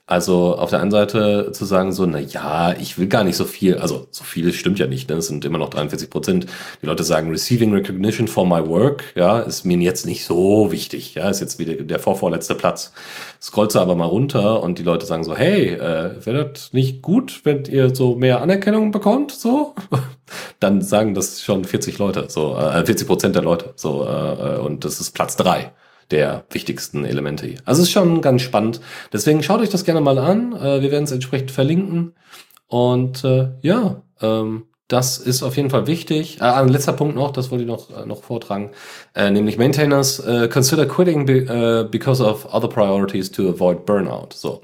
Also 0.06 0.54
auf 0.58 0.68
der 0.68 0.82
einen 0.82 0.90
Seite 0.90 1.50
zu 1.52 1.64
sagen 1.64 1.90
so, 1.92 2.04
na 2.04 2.18
ja, 2.18 2.74
ich 2.78 2.98
will 2.98 3.06
gar 3.06 3.24
nicht 3.24 3.36
so 3.36 3.46
viel, 3.46 3.78
also 3.78 4.06
so 4.10 4.22
viel 4.22 4.52
stimmt 4.52 4.78
ja 4.78 4.86
nicht, 4.86 5.08
ne? 5.08 5.16
es 5.16 5.28
sind 5.28 5.46
immer 5.46 5.56
noch 5.56 5.70
43 5.70 6.10
Prozent. 6.10 6.46
Die 6.82 6.86
Leute 6.86 7.04
sagen, 7.04 7.30
receiving 7.30 7.72
recognition 7.72 8.28
for 8.28 8.46
my 8.46 8.68
work, 8.68 9.04
ja, 9.14 9.40
ist 9.40 9.64
mir 9.64 9.78
jetzt 9.78 10.04
nicht 10.04 10.26
so 10.26 10.70
wichtig, 10.70 11.14
ja, 11.14 11.30
ist 11.30 11.40
jetzt 11.40 11.58
wieder 11.58 11.72
der 11.76 11.98
vorvorletzte 11.98 12.54
Platz. 12.54 12.92
Scrollst 13.40 13.76
du 13.76 13.80
aber 13.80 13.94
mal 13.94 14.04
runter 14.04 14.62
und 14.62 14.78
die 14.78 14.82
Leute 14.82 15.06
sagen 15.06 15.24
so, 15.24 15.34
hey, 15.34 15.68
äh, 15.68 16.26
wäre 16.26 16.50
das 16.52 16.74
nicht 16.74 17.00
gut, 17.00 17.40
wenn 17.44 17.64
ihr 17.64 17.94
so 17.94 18.14
mehr 18.14 18.42
Anerkennung 18.42 18.90
bekommt, 18.90 19.32
so? 19.32 19.74
Dann 20.60 20.82
sagen 20.82 21.14
das 21.14 21.42
schon 21.42 21.64
40 21.64 21.96
Leute, 21.96 22.26
so, 22.28 22.58
äh, 22.58 22.84
40 22.84 23.06
Prozent 23.06 23.36
der 23.36 23.42
Leute, 23.42 23.72
so, 23.76 24.04
äh, 24.06 24.58
und 24.58 24.84
das 24.84 25.00
ist 25.00 25.12
Platz 25.12 25.36
drei 25.36 25.72
der 26.10 26.44
wichtigsten 26.50 27.04
Elemente 27.04 27.46
hier. 27.46 27.58
Also 27.64 27.82
es 27.82 27.88
ist 27.88 27.92
schon 27.92 28.20
ganz 28.20 28.42
spannend. 28.42 28.80
Deswegen 29.12 29.42
schaut 29.42 29.60
euch 29.60 29.70
das 29.70 29.84
gerne 29.84 30.00
mal 30.00 30.18
an. 30.18 30.52
Äh, 30.54 30.82
wir 30.82 30.90
werden 30.90 31.04
es 31.04 31.12
entsprechend 31.12 31.50
verlinken. 31.50 32.14
Und 32.66 33.24
äh, 33.24 33.50
ja, 33.62 34.02
ähm, 34.20 34.64
Das 34.88 35.16
ist 35.16 35.42
auf 35.42 35.56
jeden 35.56 35.70
Fall 35.70 35.86
wichtig. 35.86 36.40
Äh, 36.40 36.44
ein 36.44 36.68
letzter 36.68 36.92
Punkt 36.92 37.16
noch, 37.16 37.32
das 37.32 37.50
wollte 37.50 37.64
ich 37.64 37.68
noch, 37.68 37.90
äh, 37.90 38.04
noch 38.06 38.22
vortragen. 38.22 38.70
Äh, 39.14 39.30
nämlich 39.30 39.56
Maintainers 39.56 40.20
äh, 40.20 40.48
consider 40.48 40.84
quitting 40.86 41.24
be, 41.24 41.46
uh, 41.48 41.88
because 41.90 42.22
of 42.22 42.46
other 42.52 42.68
priorities 42.68 43.30
to 43.30 43.48
avoid 43.48 43.86
burnout. 43.86 44.28
So. 44.34 44.60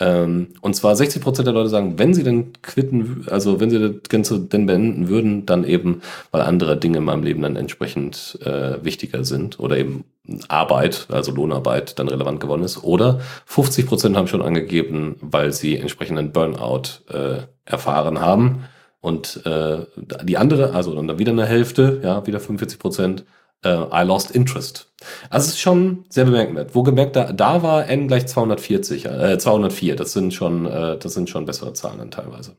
Ähm, 0.00 0.48
und 0.60 0.74
zwar 0.74 0.94
60 0.94 1.22
Prozent 1.22 1.46
der 1.46 1.54
Leute 1.54 1.70
sagen, 1.70 1.98
wenn 1.98 2.14
sie 2.14 2.22
denn 2.22 2.52
quitten, 2.62 3.26
also 3.28 3.58
wenn 3.58 3.70
sie 3.70 3.80
das 3.80 4.08
Ganze 4.08 4.38
denn 4.38 4.66
beenden 4.66 5.08
würden, 5.08 5.44
dann 5.44 5.64
eben, 5.64 6.02
weil 6.30 6.42
andere 6.42 6.76
Dinge 6.76 6.98
in 6.98 7.04
meinem 7.04 7.24
Leben 7.24 7.42
dann 7.42 7.56
entsprechend 7.56 8.38
äh, 8.44 8.82
wichtiger 8.84 9.24
sind 9.24 9.58
oder 9.58 9.76
eben 9.76 10.04
Arbeit, 10.46 11.08
also 11.10 11.32
Lohnarbeit, 11.32 11.98
dann 11.98 12.08
relevant 12.08 12.38
geworden 12.38 12.62
ist. 12.62 12.84
Oder 12.84 13.20
50 13.46 13.86
Prozent 13.86 14.16
haben 14.16 14.28
schon 14.28 14.42
angegeben, 14.42 15.16
weil 15.20 15.52
sie 15.52 15.76
entsprechenden 15.76 16.32
Burnout 16.32 17.02
äh, 17.08 17.42
erfahren 17.64 18.20
haben. 18.20 18.64
Und 19.00 19.44
äh, 19.46 19.78
die 20.22 20.36
andere, 20.36 20.74
also 20.74 20.94
dann 20.94 21.18
wieder 21.18 21.32
eine 21.32 21.46
Hälfte, 21.46 22.00
ja, 22.02 22.26
wieder 22.26 22.40
45 22.40 22.78
Prozent, 22.78 23.24
äh, 23.64 23.68
I 23.70 24.04
lost 24.04 24.30
interest. 24.30 24.92
Also 25.30 25.46
es 25.46 25.54
ist 25.54 25.60
schon 25.60 26.04
sehr 26.08 26.24
bemerkenswert. 26.24 26.74
Wo 26.74 26.82
gemerkt, 26.82 27.16
da, 27.16 27.32
da 27.32 27.62
war 27.62 27.88
n 27.88 28.08
gleich 28.08 28.26
240, 28.26 29.06
äh, 29.06 29.38
204. 29.38 29.96
Das 29.96 30.12
sind 30.12 30.34
schon, 30.34 30.66
äh, 30.66 30.98
das 30.98 31.14
sind 31.14 31.30
schon 31.30 31.44
bessere 31.44 31.72
Zahlen 31.72 31.98
dann 31.98 32.10
teilweise. 32.10 32.56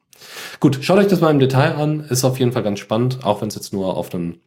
Gut, 0.59 0.79
schaut 0.81 0.99
euch 0.99 1.07
das 1.07 1.21
mal 1.21 1.31
im 1.31 1.39
Detail 1.39 1.75
an. 1.75 2.01
Ist 2.01 2.23
auf 2.23 2.39
jeden 2.39 2.51
Fall 2.51 2.63
ganz 2.63 2.79
spannend, 2.79 3.19
auch 3.23 3.41
wenn 3.41 3.49
es 3.49 3.55
jetzt 3.55 3.73
nur 3.73 3.97
auf 3.97 4.13
einem 4.13 4.39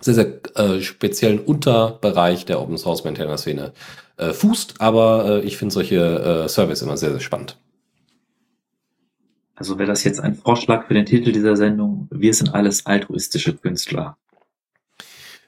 sehr, 0.00 0.14
sehr 0.14 0.40
äh, 0.56 0.80
speziellen 0.80 1.38
Unterbereich 1.38 2.44
der 2.44 2.60
Open 2.60 2.76
Source 2.76 3.04
Maintainer 3.04 3.38
Szene 3.38 3.72
äh, 4.16 4.32
fußt. 4.32 4.80
Aber 4.80 5.42
äh, 5.42 5.46
ich 5.46 5.56
finde 5.56 5.72
solche 5.72 6.44
äh, 6.44 6.48
Surveys 6.48 6.82
immer 6.82 6.96
sehr, 6.96 7.10
sehr 7.10 7.20
spannend. 7.20 7.58
Also 9.56 9.78
wäre 9.78 9.88
das 9.88 10.02
jetzt 10.04 10.20
ein 10.20 10.34
Vorschlag 10.34 10.88
für 10.88 10.94
den 10.94 11.06
Titel 11.06 11.32
dieser 11.32 11.56
Sendung. 11.56 12.08
Wir 12.10 12.34
sind 12.34 12.54
alles 12.54 12.86
altruistische 12.86 13.54
Künstler. 13.54 14.16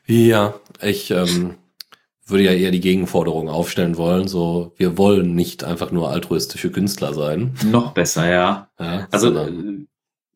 Ja, 0.06 0.54
ich 0.80 1.10
ähm, 1.10 1.56
würde 2.26 2.44
ja 2.44 2.52
eher 2.52 2.70
die 2.70 2.80
Gegenforderung 2.80 3.48
aufstellen 3.48 3.96
wollen. 3.96 4.28
So, 4.28 4.72
wir 4.76 4.98
wollen 4.98 5.34
nicht 5.34 5.64
einfach 5.64 5.90
nur 5.92 6.10
altruistische 6.10 6.70
Künstler 6.70 7.14
sein. 7.14 7.54
Noch 7.64 7.92
besser, 7.92 8.28
ja. 8.28 8.68
ja 8.78 9.08
also 9.10 9.36
äh, 9.36 9.86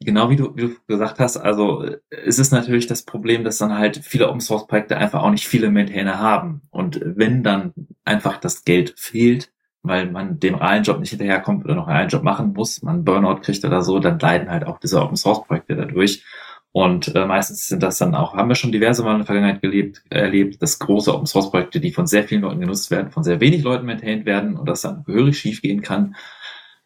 genau 0.01 0.31
wie 0.31 0.37
du, 0.37 0.57
wie 0.57 0.63
du 0.63 0.75
gesagt 0.87 1.19
hast, 1.19 1.37
also 1.37 1.85
es 2.11 2.39
ist 2.39 2.53
natürlich 2.53 2.87
das 2.87 3.03
Problem, 3.03 3.45
dass 3.45 3.59
dann 3.59 3.77
halt 3.77 4.01
viele 4.03 4.29
Open 4.29 4.41
Source 4.41 4.67
Projekte 4.67 4.97
einfach 4.97 5.23
auch 5.23 5.31
nicht 5.31 5.49
viele 5.49 5.71
Maintainer 5.71 6.19
haben. 6.19 6.63
Und 6.71 7.01
wenn 7.05 7.43
dann 7.43 7.73
einfach 8.05 8.39
das 8.39 8.65
Geld 8.65 8.95
fehlt, 8.97 9.53
weil 9.83 10.11
man 10.11 10.39
dem 10.39 10.57
realen 10.57 10.85
Job 10.85 11.01
nicht 11.01 11.11
hinterherkommt 11.11 11.65
oder 11.65 11.75
noch 11.75 11.89
einen 11.89 12.11
Job 12.11 12.23
machen 12.23 12.53
muss, 12.53 12.83
man 12.83 13.05
Burnout 13.05 13.41
kriegt 13.41 13.65
oder 13.65 13.83
so, 13.83 13.99
dann 13.99 14.19
leiden 14.19 14.51
halt 14.51 14.65
auch 14.65 14.79
diese 14.79 15.01
Open 15.01 15.17
Source 15.17 15.45
Projekte 15.47 15.75
dadurch. 15.75 16.25
Und 16.73 17.15
äh, 17.17 17.27
meistens 17.27 17.67
sind 17.67 17.83
das 17.83 17.99
dann 17.99 18.15
auch, 18.15 18.35
haben 18.35 18.49
wir 18.49 18.55
schon 18.55 18.71
diverse 18.71 19.03
Mal 19.03 19.13
in 19.13 19.19
der 19.19 19.27
Vergangenheit 19.27 19.61
gelebt, 19.61 20.03
erlebt, 20.09 20.63
dass 20.63 20.79
große 20.79 21.13
Open 21.13 21.27
Source 21.27 21.51
Projekte, 21.51 21.81
die 21.81 21.91
von 21.91 22.07
sehr 22.07 22.25
vielen 22.25 22.43
Leuten 22.43 22.61
genutzt 22.61 22.91
werden, 22.93 23.11
von 23.11 23.25
sehr 23.25 23.41
wenig 23.41 23.63
Leuten 23.63 23.87
maintained 23.87 24.25
werden 24.25 24.57
und 24.57 24.69
das 24.69 24.83
dann 24.83 25.03
gehörig 25.05 25.39
schief 25.39 25.63
gehen 25.63 25.83
kann, 25.83 26.15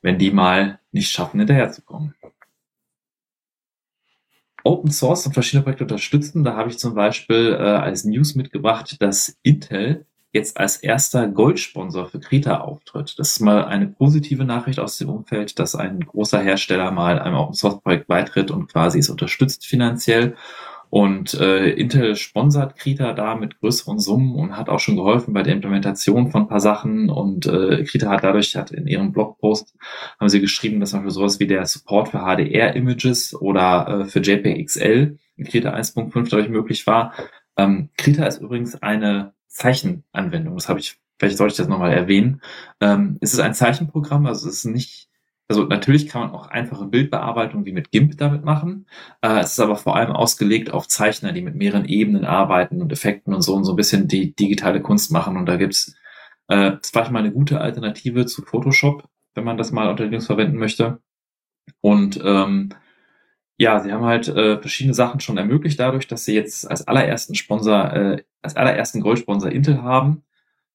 wenn 0.01 0.19
die 0.19 0.31
mal 0.31 0.81
nicht 0.91 1.11
schaffen, 1.11 1.39
hinterherzukommen. 1.39 2.15
Open 4.65 4.91
Source 4.91 5.27
und 5.27 5.35
verschiedene 5.35 5.63
Projekte 5.63 5.85
unterstützen. 5.85 6.43
Da 6.45 6.57
habe 6.57 6.71
ich 6.71 6.79
zum 6.79 6.95
Beispiel 6.95 7.53
äh, 7.53 7.63
als 7.63 8.05
News 8.05 8.35
mitgebracht, 8.35 8.97
dass 9.03 9.39
Intel 9.43 10.07
jetzt 10.35 10.59
als 10.59 10.77
erster 10.77 11.29
Goldsponsor 11.29 12.07
für 12.07 12.19
Krita 12.19 12.61
auftritt. 12.61 13.15
Das 13.19 13.31
ist 13.31 13.41
mal 13.41 13.65
eine 13.65 13.87
positive 13.87 14.45
Nachricht 14.45 14.81
aus 14.81 14.99
dem 14.99 15.09
Umfeld, 15.09 15.59
dass 15.61 15.77
ein 15.77 16.01
großer 16.01 16.41
Hersteller 16.41 16.91
mal 16.91 17.21
einem 17.21 17.37
Open 17.37 17.55
Source 17.55 17.81
Projekt 17.81 18.09
beitritt 18.09 18.51
und 18.51 18.71
quasi 18.71 18.99
es 18.99 19.09
unterstützt 19.09 19.65
finanziell. 19.65 20.35
Und 20.91 21.35
äh, 21.35 21.71
Intel 21.71 22.15
sponsert 22.15 22.77
Krita 22.77 23.13
da 23.15 23.35
mit 23.35 23.59
größeren 23.61 23.99
Summen 23.99 24.35
und 24.35 24.57
hat 24.57 24.69
auch 24.69 24.79
schon 24.81 24.97
geholfen 24.97 25.35
bei 25.35 25.43
der 25.43 25.55
Implementation 25.55 26.31
von 26.31 26.43
ein 26.43 26.49
paar 26.49 26.61
Sachen. 26.61 27.11
Und 27.11 27.47
äh, 27.47 27.85
Krita 27.85 28.11
hat 28.11 28.25
dadurch, 28.25 28.55
hat 28.57 28.71
in 28.71 28.87
ihrem 28.87 29.13
Blogpost, 29.13 29.75
haben 30.21 30.29
sie 30.29 30.41
geschrieben, 30.41 30.81
dass 30.81 30.91
zum 30.91 31.01
Beispiel 31.01 31.15
sowas 31.15 31.41
wie 31.41 31.47
der 31.47 31.67
Support 31.67 32.09
für 32.11 32.19
HDR-Images 32.19 33.35
oder 33.35 34.03
äh, 34.03 34.05
für 34.05 34.21
JPEG 34.21 34.67
XL 34.67 35.19
in 35.37 35.45
Krita 35.45 35.75
1.5 35.75 36.31
dadurch 36.31 36.49
möglich 36.49 36.87
war. 36.87 37.13
Ähm, 37.57 37.91
Krita 37.97 38.27
ist 38.27 38.41
übrigens 38.41 38.81
eine 38.83 39.34
Zeichenanwendung. 39.55 40.55
Das 40.55 40.69
habe 40.69 40.81
ich, 40.81 40.99
vielleicht 41.19 41.39
sollte 41.39 41.53
ich 41.53 41.59
das 41.59 41.69
nochmal 41.69 41.93
erwähnen. 41.93 42.43
Ähm, 42.81 43.19
es 43.21 43.33
ist 43.33 43.41
ein 43.41 43.55
Zeichenprogramm, 43.55 44.27
also 44.27 44.49
es 44.49 44.57
ist 44.57 44.65
nicht, 44.67 45.09
also 45.49 45.65
natürlich 45.65 46.09
kann 46.09 46.23
man 46.23 46.31
auch 46.33 46.49
einfache 46.49 46.87
Bildbearbeitung 46.87 47.65
wie 47.65 47.73
mit 47.73 47.91
GIMP 47.91 48.19
damit 48.19 48.45
machen. 48.45 48.87
Äh, 49.23 49.41
es 49.41 49.53
ist 49.53 49.61
aber 49.61 49.77
vor 49.77 49.97
allem 49.97 50.11
ausgelegt 50.11 50.73
auf 50.73 50.89
Zeichner, 50.89 51.33
die 51.33 51.43
mit 51.43 51.55
mehreren 51.55 51.85
Ebenen 51.85 52.25
arbeiten 52.25 52.83
und 52.83 52.93
Effekten 52.93 53.33
und 53.33 53.43
so 53.43 53.55
und 53.55 53.65
so 53.65 53.73
ein 53.73 53.77
bisschen 53.77 54.09
die 54.09 54.35
digitale 54.35 54.83
Kunst 54.83 55.13
machen. 55.13 55.37
Und 55.37 55.47
da 55.47 55.57
gibt's 55.57 55.95
äh, 56.49 56.73
vielleicht 56.83 57.13
mal 57.13 57.21
eine 57.21 57.33
gute 57.33 57.61
Alternative 57.61 58.27
zu 58.27 58.43
Photoshop, 58.43 59.09
wenn 59.35 59.45
man 59.45 59.57
das 59.57 59.73
mal 59.73 59.89
unter 59.89 60.05
Linux 60.05 60.27
verwenden 60.27 60.59
möchte. 60.59 61.01
Und 61.81 62.21
ähm, 62.25 62.71
ja, 63.57 63.81
sie 63.81 63.93
haben 63.93 64.05
halt 64.05 64.29
äh, 64.29 64.59
verschiedene 64.59 64.95
Sachen 64.95 65.21
schon 65.21 65.39
ermöglicht 65.39 65.79
dadurch, 65.79 66.09
dass 66.09 66.25
sie 66.25 66.35
jetzt 66.35 66.69
als 66.69 66.87
allerersten 66.87 67.35
Sponsor, 67.35 67.93
äh, 67.93 68.25
als 68.43 68.57
allerersten 68.57 69.01
Goldsponsor 69.01 69.51
Intel 69.51 69.83
haben. 69.83 70.25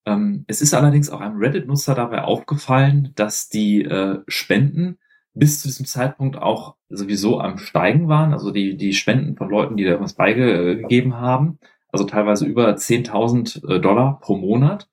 Ähm, 0.05 0.45
es 0.47 0.61
ist 0.61 0.73
allerdings 0.73 1.09
auch 1.09 1.21
einem 1.21 1.37
Reddit-Nutzer 1.37 1.95
dabei 1.95 2.23
aufgefallen, 2.23 3.11
dass 3.15 3.49
die 3.49 3.83
äh, 3.83 4.21
Spenden 4.27 4.97
bis 5.33 5.61
zu 5.61 5.67
diesem 5.67 5.85
Zeitpunkt 5.85 6.37
auch 6.37 6.75
sowieso 6.89 7.39
am 7.39 7.57
Steigen 7.57 8.07
waren. 8.07 8.33
Also 8.33 8.51
die, 8.51 8.77
die 8.77 8.93
Spenden 8.93 9.35
von 9.35 9.49
Leuten, 9.49 9.77
die 9.77 9.83
da 9.83 9.91
irgendwas 9.91 10.15
beigegeben 10.15 11.15
haben. 11.17 11.59
Also 11.91 12.05
teilweise 12.05 12.45
über 12.45 12.69
10.000 12.75 13.75
äh, 13.75 13.79
Dollar 13.79 14.19
pro 14.21 14.37
Monat. 14.37 14.89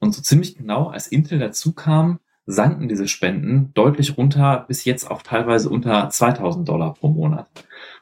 Und 0.00 0.14
so 0.14 0.22
ziemlich 0.22 0.56
genau, 0.56 0.88
als 0.88 1.08
Intel 1.08 1.38
dazu 1.38 1.72
kam, 1.72 2.20
sanken 2.50 2.88
diese 2.88 3.08
Spenden 3.08 3.72
deutlich 3.74 4.16
runter 4.16 4.64
bis 4.66 4.86
jetzt 4.86 5.10
auf 5.10 5.22
teilweise 5.22 5.68
unter 5.68 6.08
2000 6.08 6.66
Dollar 6.66 6.94
pro 6.94 7.08
Monat. 7.08 7.46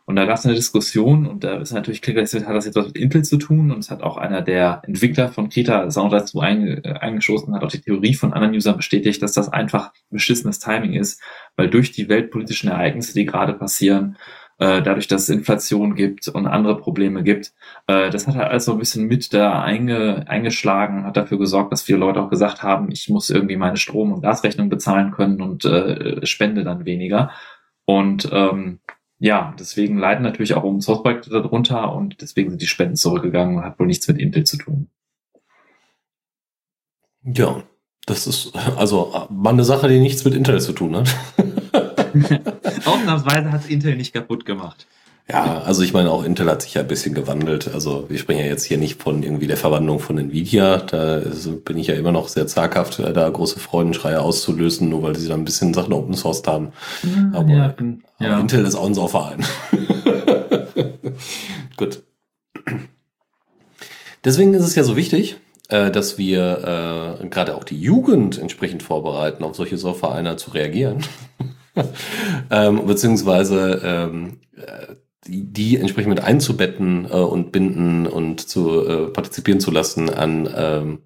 Und 0.05 0.15
da 0.15 0.25
gab 0.25 0.39
es 0.39 0.47
eine 0.47 0.55
Diskussion 0.55 1.27
und 1.27 1.43
da 1.43 1.57
ist 1.57 1.73
natürlich 1.73 2.01
klar, 2.01 2.25
hat 2.25 2.55
das 2.55 2.65
jetzt 2.65 2.77
was 2.77 2.87
mit 2.87 2.97
Intel 2.97 3.25
zu 3.25 3.39
tun 3.39 3.73
und 3.73 3.81
es 3.81 3.91
hat 3.91 4.05
auch 4.05 4.17
einer 4.17 4.41
der 4.41 4.83
Entwickler 4.87 5.31
von 5.31 5.49
Krita 5.49 5.91
Sound 5.91 6.13
dazu 6.13 6.39
einge, 6.39 6.85
äh, 6.85 6.93
eingeschossen, 6.93 7.57
hat 7.57 7.65
auch 7.65 7.73
die 7.73 7.81
Theorie 7.81 8.15
von 8.15 8.33
anderen 8.33 8.55
Usern 8.55 8.77
bestätigt, 8.77 9.21
dass 9.21 9.33
das 9.33 9.53
einfach 9.53 9.93
beschissenes 10.11 10.61
Timing 10.61 10.93
ist, 10.93 11.21
weil 11.57 11.69
durch 11.69 11.91
die 11.91 12.09
weltpolitischen 12.09 12.71
Ereignisse, 12.71 13.15
die 13.15 13.27
gerade 13.27 13.53
passieren, 13.53 14.17
äh, 14.59 14.81
dadurch, 14.81 15.09
dass 15.09 15.25
es 15.25 15.29
Inflation 15.31 15.97
gibt 15.97 16.29
und 16.29 16.47
andere 16.47 16.79
Probleme 16.79 17.25
gibt. 17.25 17.53
Äh, 17.87 18.11
das 18.11 18.27
hat 18.27 18.35
halt 18.35 18.51
alles 18.51 18.65
so 18.65 18.73
ein 18.73 18.79
bisschen 18.79 19.07
mit 19.07 19.33
da 19.33 19.63
einge, 19.63 20.25
eingeschlagen, 20.29 21.05
hat 21.05 21.17
dafür 21.17 21.39
gesorgt, 21.39 21.73
dass 21.73 21.83
viele 21.83 21.99
Leute 21.99 22.21
auch 22.21 22.31
gesagt 22.31 22.63
haben, 22.63 22.91
ich 22.91 23.09
muss 23.09 23.31
irgendwie 23.31 23.57
meine 23.57 23.77
Strom- 23.77 24.13
und 24.13 24.23
Gasrechnung 24.23 24.69
bezahlen 24.69 25.13
können 25.13 25.41
und 25.41 25.65
äh, 25.65 26.25
spende 26.27 26.65
dann 26.65 26.85
weniger. 26.85 27.31
Und 27.85 28.29
ähm, 28.33 28.81
ja, 29.19 29.55
deswegen 29.59 29.99
leiden 29.99 30.23
natürlich 30.23 30.55
auch 30.55 30.65
um 30.65 30.81
Source-Projekte 30.81 31.31
darunter 31.31 31.95
und 31.95 32.21
deswegen 32.21 32.51
sind 32.51 32.61
die 32.61 32.67
Spenden 32.67 32.97
zurückgegangen 32.97 33.57
und 33.57 33.65
hat 33.65 33.79
wohl 33.79 33.87
nichts 33.87 34.09
mit 34.09 34.19
Intel 34.19 34.45
zu 34.45 34.59
tun. 34.59 34.91
Ja, 37.23 37.63
das 38.07 38.27
ist 38.27 38.55
also 38.77 39.27
mal 39.31 39.51
eine 39.51 39.65
Sache, 39.65 39.89
die 39.89 40.01
nichts 40.01 40.25
mit 40.25 40.35
Intel 40.35 40.61
zu 40.61 40.73
tun 40.73 40.97
hat. 40.97 41.17
Ausnahmsweise 42.85 43.53
hat 43.53 43.69
Intel 43.69 43.97
nicht 43.97 44.13
kaputt 44.13 44.45
gemacht. 44.45 44.87
Ja, 45.29 45.63
also 45.63 45.83
ich 45.83 45.93
meine, 45.93 46.13
auch 46.13 46.23
Intel 46.23 46.49
hat 46.49 46.63
sich 46.63 46.75
ja 46.75 46.83
ein 46.83 46.89
bisschen 46.89 47.13
gewandelt. 47.13 47.75
Also 47.75 48.09
wir 48.09 48.17
sprechen 48.17 48.41
ja 48.41 48.47
jetzt 48.47 48.63
hier 48.63 48.79
nicht 48.79 49.03
von 49.03 49.25
irgendwie 49.25 49.49
der 49.49 49.57
Verwandlung 49.57 49.99
von 49.99 50.19
Nvidia. 50.19 50.77
Da 50.77 51.21
bin 51.65 51.79
ich 51.79 51.89
ja 51.89 51.95
immer 51.95 52.13
noch 52.13 52.29
sehr 52.29 52.47
zaghaft, 52.47 53.01
äh, 53.01 53.13
da 53.13 53.29
große 53.29 53.59
Freudenschreie 53.59 54.21
auszulösen, 54.21 54.89
nur 54.89 55.03
weil 55.03 55.17
sie 55.17 55.27
da 55.27 55.35
ein 55.35 55.45
bisschen 55.45 55.75
Sachen 55.75 55.93
open 55.93 56.15
sourced 56.15 56.47
haben. 56.47 56.69
Ja, 57.03 57.41
aber, 57.41 57.51
ja, 57.51 57.75
aber, 58.21 58.41
Intel 58.41 58.65
ist 58.65 58.77
auch 58.77 58.87
unser 58.87 59.09
Verein. 59.09 59.45
Gut. 61.77 62.05
Deswegen 64.25 64.55
ist 64.55 64.65
es 64.65 64.77
ja 64.77 64.85
so 64.85 64.97
wichtig, 64.97 65.39
äh, 65.71 65.91
dass 65.91 66.19
wir 66.19 67.19
äh, 67.21 67.27
gerade 67.27 67.57
auch 67.57 67.65
die 67.65 67.81
Jugend 67.81 68.39
entsprechend 68.39 68.85
vorbereiten, 68.85 69.43
auf 69.43 69.57
solche 69.57 69.77
Software-Einer 69.77 70.37
zu 70.37 70.53
reagieren. 70.53 71.05
ähm, 72.51 72.87
beziehungsweise 72.87 73.81
ähm, 73.85 74.39
äh, 74.57 74.95
die, 75.29 75.77
entsprechend 75.77 76.11
mit 76.11 76.25
einzubetten 76.25 77.07
äh, 77.07 77.15
und 77.15 77.53
binden 77.53 78.07
und 78.07 78.41
zu 78.41 78.87
äh, 78.87 79.07
partizipieren 79.09 79.61
zu 79.61 79.71
lassen 79.71 80.11
an 80.11 80.49
ähm, 80.57 80.99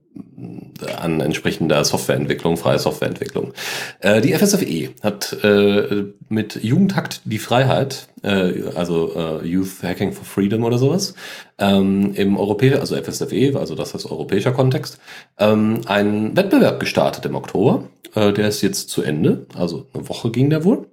an 0.97 1.21
entsprechender 1.21 1.85
Softwareentwicklung, 1.85 2.57
freie 2.57 2.79
Softwareentwicklung. 2.79 3.53
Äh, 4.01 4.21
die 4.21 4.33
FSFE 4.33 4.91
hat 5.03 5.37
äh, 5.45 6.05
mit 6.29 6.63
Jugendhakt 6.63 7.21
die 7.25 7.39
Freiheit, 7.39 8.09
äh, 8.23 8.63
also 8.75 9.13
äh, 9.15 9.47
Youth 9.47 9.83
Hacking 9.83 10.13
for 10.13 10.25
Freedom 10.25 10.65
oder 10.65 10.79
sowas, 10.79 11.15
ähm, 11.59 12.13
im 12.15 12.37
europäischen, 12.37 12.81
also 12.81 12.97
FSFE, 12.97 13.59
also 13.59 13.75
das 13.75 13.95
ist 13.95 14.07
europäischer 14.07 14.53
Kontext, 14.53 14.99
ähm, 15.39 15.83
einen 15.87 16.37
Wettbewerb 16.37 16.81
gestartet 16.81 17.25
im 17.27 17.35
Oktober. 17.35 17.85
Äh, 18.15 18.33
der 18.33 18.49
ist 18.49 18.63
jetzt 18.63 18.91
zu 18.91 19.03
Ende, 19.03 19.47
also 19.55 19.87
eine 19.93 20.09
Woche 20.09 20.31
ging 20.31 20.51
der 20.51 20.65
wohl. 20.65 20.87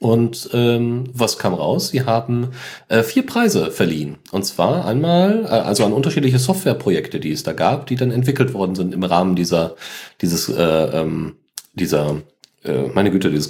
Und 0.00 0.50
ähm, 0.52 1.04
was 1.12 1.38
kam 1.38 1.54
raus? 1.54 1.88
Sie 1.88 2.02
haben 2.02 2.52
äh, 2.88 3.02
vier 3.02 3.26
Preise 3.26 3.72
verliehen. 3.72 4.18
Und 4.30 4.44
zwar 4.44 4.84
einmal, 4.84 5.44
äh, 5.44 5.48
also 5.48 5.84
an 5.84 5.92
unterschiedliche 5.92 6.38
Softwareprojekte, 6.38 7.18
die 7.18 7.32
es 7.32 7.42
da 7.42 7.52
gab, 7.52 7.86
die 7.86 7.96
dann 7.96 8.12
entwickelt 8.12 8.54
worden 8.54 8.76
sind 8.76 8.94
im 8.94 9.02
Rahmen 9.02 9.34
dieser, 9.34 9.74
dieses, 10.20 10.48
äh, 10.48 10.62
ähm, 10.62 11.34
dieser, 11.74 12.22
äh, 12.64 12.82
meine 12.94 13.10
Güte, 13.10 13.30
dieses 13.30 13.48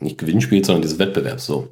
nicht 0.00 0.18
Gewinnspiel, 0.18 0.64
sondern 0.64 0.82
dieses 0.82 0.98
Wettbewerbs 0.98 1.46
so. 1.46 1.68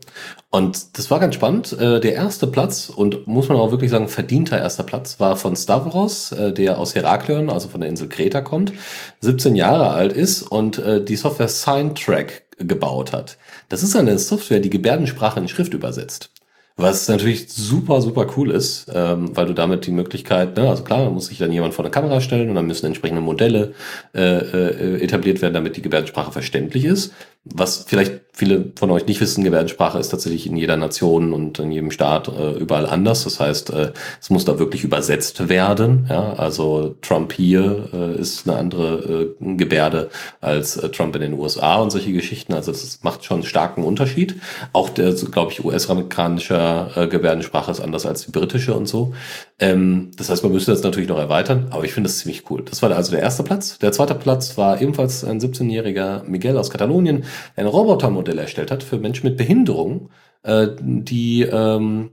Und 0.51 0.99
das 0.99 1.11
war 1.11 1.21
ganz 1.21 1.35
spannend. 1.35 1.73
Äh, 1.73 2.01
der 2.01 2.15
erste 2.15 2.47
Platz, 2.47 2.89
und 2.89 3.27
muss 3.27 3.49
man 3.49 3.59
auch 3.59 3.71
wirklich 3.71 3.91
sagen, 3.91 4.09
verdienter 4.09 4.59
erster 4.59 4.83
Platz, 4.83 5.21
war 5.21 5.37
von 5.37 5.55
Stavros, 5.55 6.33
äh, 6.33 6.53
der 6.53 6.79
aus 6.79 6.95
Heraklion, 6.95 7.51
also 7.51 7.69
von 7.69 7.81
der 7.81 7.91
Insel 7.91 8.09
Kreta 8.09 8.41
kommt, 8.41 8.73
17 9.21 9.55
Jahre 9.55 9.91
alt 9.91 10.13
ist 10.13 10.43
und 10.43 10.79
äh, 10.79 11.05
die 11.05 11.17
Software 11.17 11.49
Signtrack 11.49 12.43
gebaut 12.67 13.13
hat. 13.13 13.37
Das 13.69 13.83
ist 13.83 13.97
eine 13.97 14.19
Software, 14.19 14.61
die 14.61 14.71
Gebärdensprache 14.71 15.41
in 15.41 15.49
Schrift 15.49 15.75
übersetzt. 15.75 16.31
Was 16.77 17.07
natürlich 17.07 17.53
super, 17.53 18.01
super 18.01 18.27
cool 18.37 18.51
ist, 18.51 18.91
ähm, 18.95 19.37
weil 19.37 19.45
du 19.47 19.53
damit 19.53 19.87
die 19.87 19.91
Möglichkeit, 19.91 20.57
ne, 20.57 20.71
also 20.71 20.83
klar, 20.85 21.11
muss 21.11 21.27
sich 21.27 21.37
dann 21.37 21.53
jemand 21.53 21.75
vor 21.75 21.83
der 21.83 21.93
Kamera 21.93 22.23
stellen 22.23 22.49
und 22.49 22.55
dann 22.55 22.67
müssen 22.67 22.87
entsprechende 22.87 23.21
Modelle 23.21 23.75
äh, 24.15 24.39
äh, 24.39 25.03
etabliert 25.03 25.43
werden, 25.43 25.53
damit 25.53 25.77
die 25.77 25.83
Gebärdensprache 25.83 26.33
verständlich 26.33 26.87
ist. 26.87 27.13
Was 27.45 27.85
vielleicht 27.89 28.21
viele 28.35 28.73
von 28.77 28.91
euch 28.91 29.07
nicht 29.07 29.21
wissen, 29.21 29.45
Gebärdensprache 29.45 29.99
ist 29.99 30.09
tatsächlich 30.09 30.47
in 30.47 30.57
jeder 30.57 30.77
Nation 30.77 31.33
und 31.33 31.59
in 31.59 31.71
jedem 31.71 31.91
Staat 31.91 32.29
äh, 32.29 32.53
überall 32.53 32.87
anders. 32.87 33.25
Das 33.25 33.41
heißt, 33.41 33.71
äh, 33.71 33.93
es 34.21 34.31
muss 34.31 34.47
da 34.47 34.59
wirklich 34.59 34.85
übersetzt 34.85 35.49
werden. 35.49 36.07
Ja? 36.09 36.33
Also 36.35 36.97
Trump 37.03 37.33
hier 37.33 37.89
äh, 37.93 38.19
ist 38.19 38.49
eine 38.49 38.57
andere 38.57 39.35
äh, 39.41 39.55
Gebärde 39.57 40.09
als 40.41 40.77
äh, 40.77 40.89
Trump 40.89 41.15
in 41.15 41.21
den 41.21 41.35
USA 41.35 41.77
und 41.77 41.91
solche 41.91 42.13
Geschichten. 42.13 42.55
Also 42.55 42.73
das 42.73 43.01
macht 43.03 43.25
schon 43.25 43.39
einen 43.39 43.47
starken 43.47 43.85
Unterschied. 43.85 44.37
Auch 44.73 44.89
der, 44.89 45.13
glaube 45.13 45.53
ich, 45.53 45.63
US-amerikanische 45.63 46.91
äh, 46.95 47.07
Gebärdensprache 47.09 47.71
ist 47.71 47.81
anders 47.81 48.07
als 48.07 48.25
die 48.25 48.33
britische 48.33 48.73
und 48.75 48.87
so. 48.87 49.13
Ähm, 49.59 50.11
das 50.17 50.31
heißt, 50.31 50.43
man 50.43 50.53
müsste 50.53 50.71
das 50.71 50.83
natürlich 50.83 51.09
noch 51.09 51.19
erweitern, 51.19 51.67
aber 51.71 51.85
ich 51.85 51.93
finde 51.93 52.09
das 52.09 52.19
ziemlich 52.19 52.51
cool. 52.51 52.63
Das 52.65 52.83
war 52.83 52.91
also 52.93 53.13
der 53.13 53.21
erste 53.21 53.43
Platz. 53.43 53.79
Der 53.79 53.93
zweite 53.93 54.15
Platz 54.15 54.57
war 54.57 54.81
ebenfalls 54.81 55.23
ein 55.23 55.39
17-jähriger 55.39 56.25
Miguel 56.25 56.57
aus 56.57 56.71
Katalonien, 56.71 57.25
ein 57.57 57.67
Robotermodell 57.67 58.39
erstellt 58.39 58.71
hat 58.71 58.83
für 58.83 58.99
Menschen 58.99 59.27
mit 59.27 59.37
Behinderung, 59.37 60.11
äh, 60.43 60.69
die, 60.79 61.43
ähm, 61.43 62.11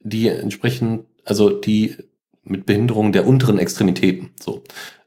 die 0.00 0.28
entsprechend, 0.28 1.06
also 1.24 1.50
die 1.50 1.96
mit 2.42 2.66
Behinderung 2.66 3.12
der 3.12 3.26
unteren 3.26 3.58
Extremitäten. 3.58 4.30
So. 4.40 4.62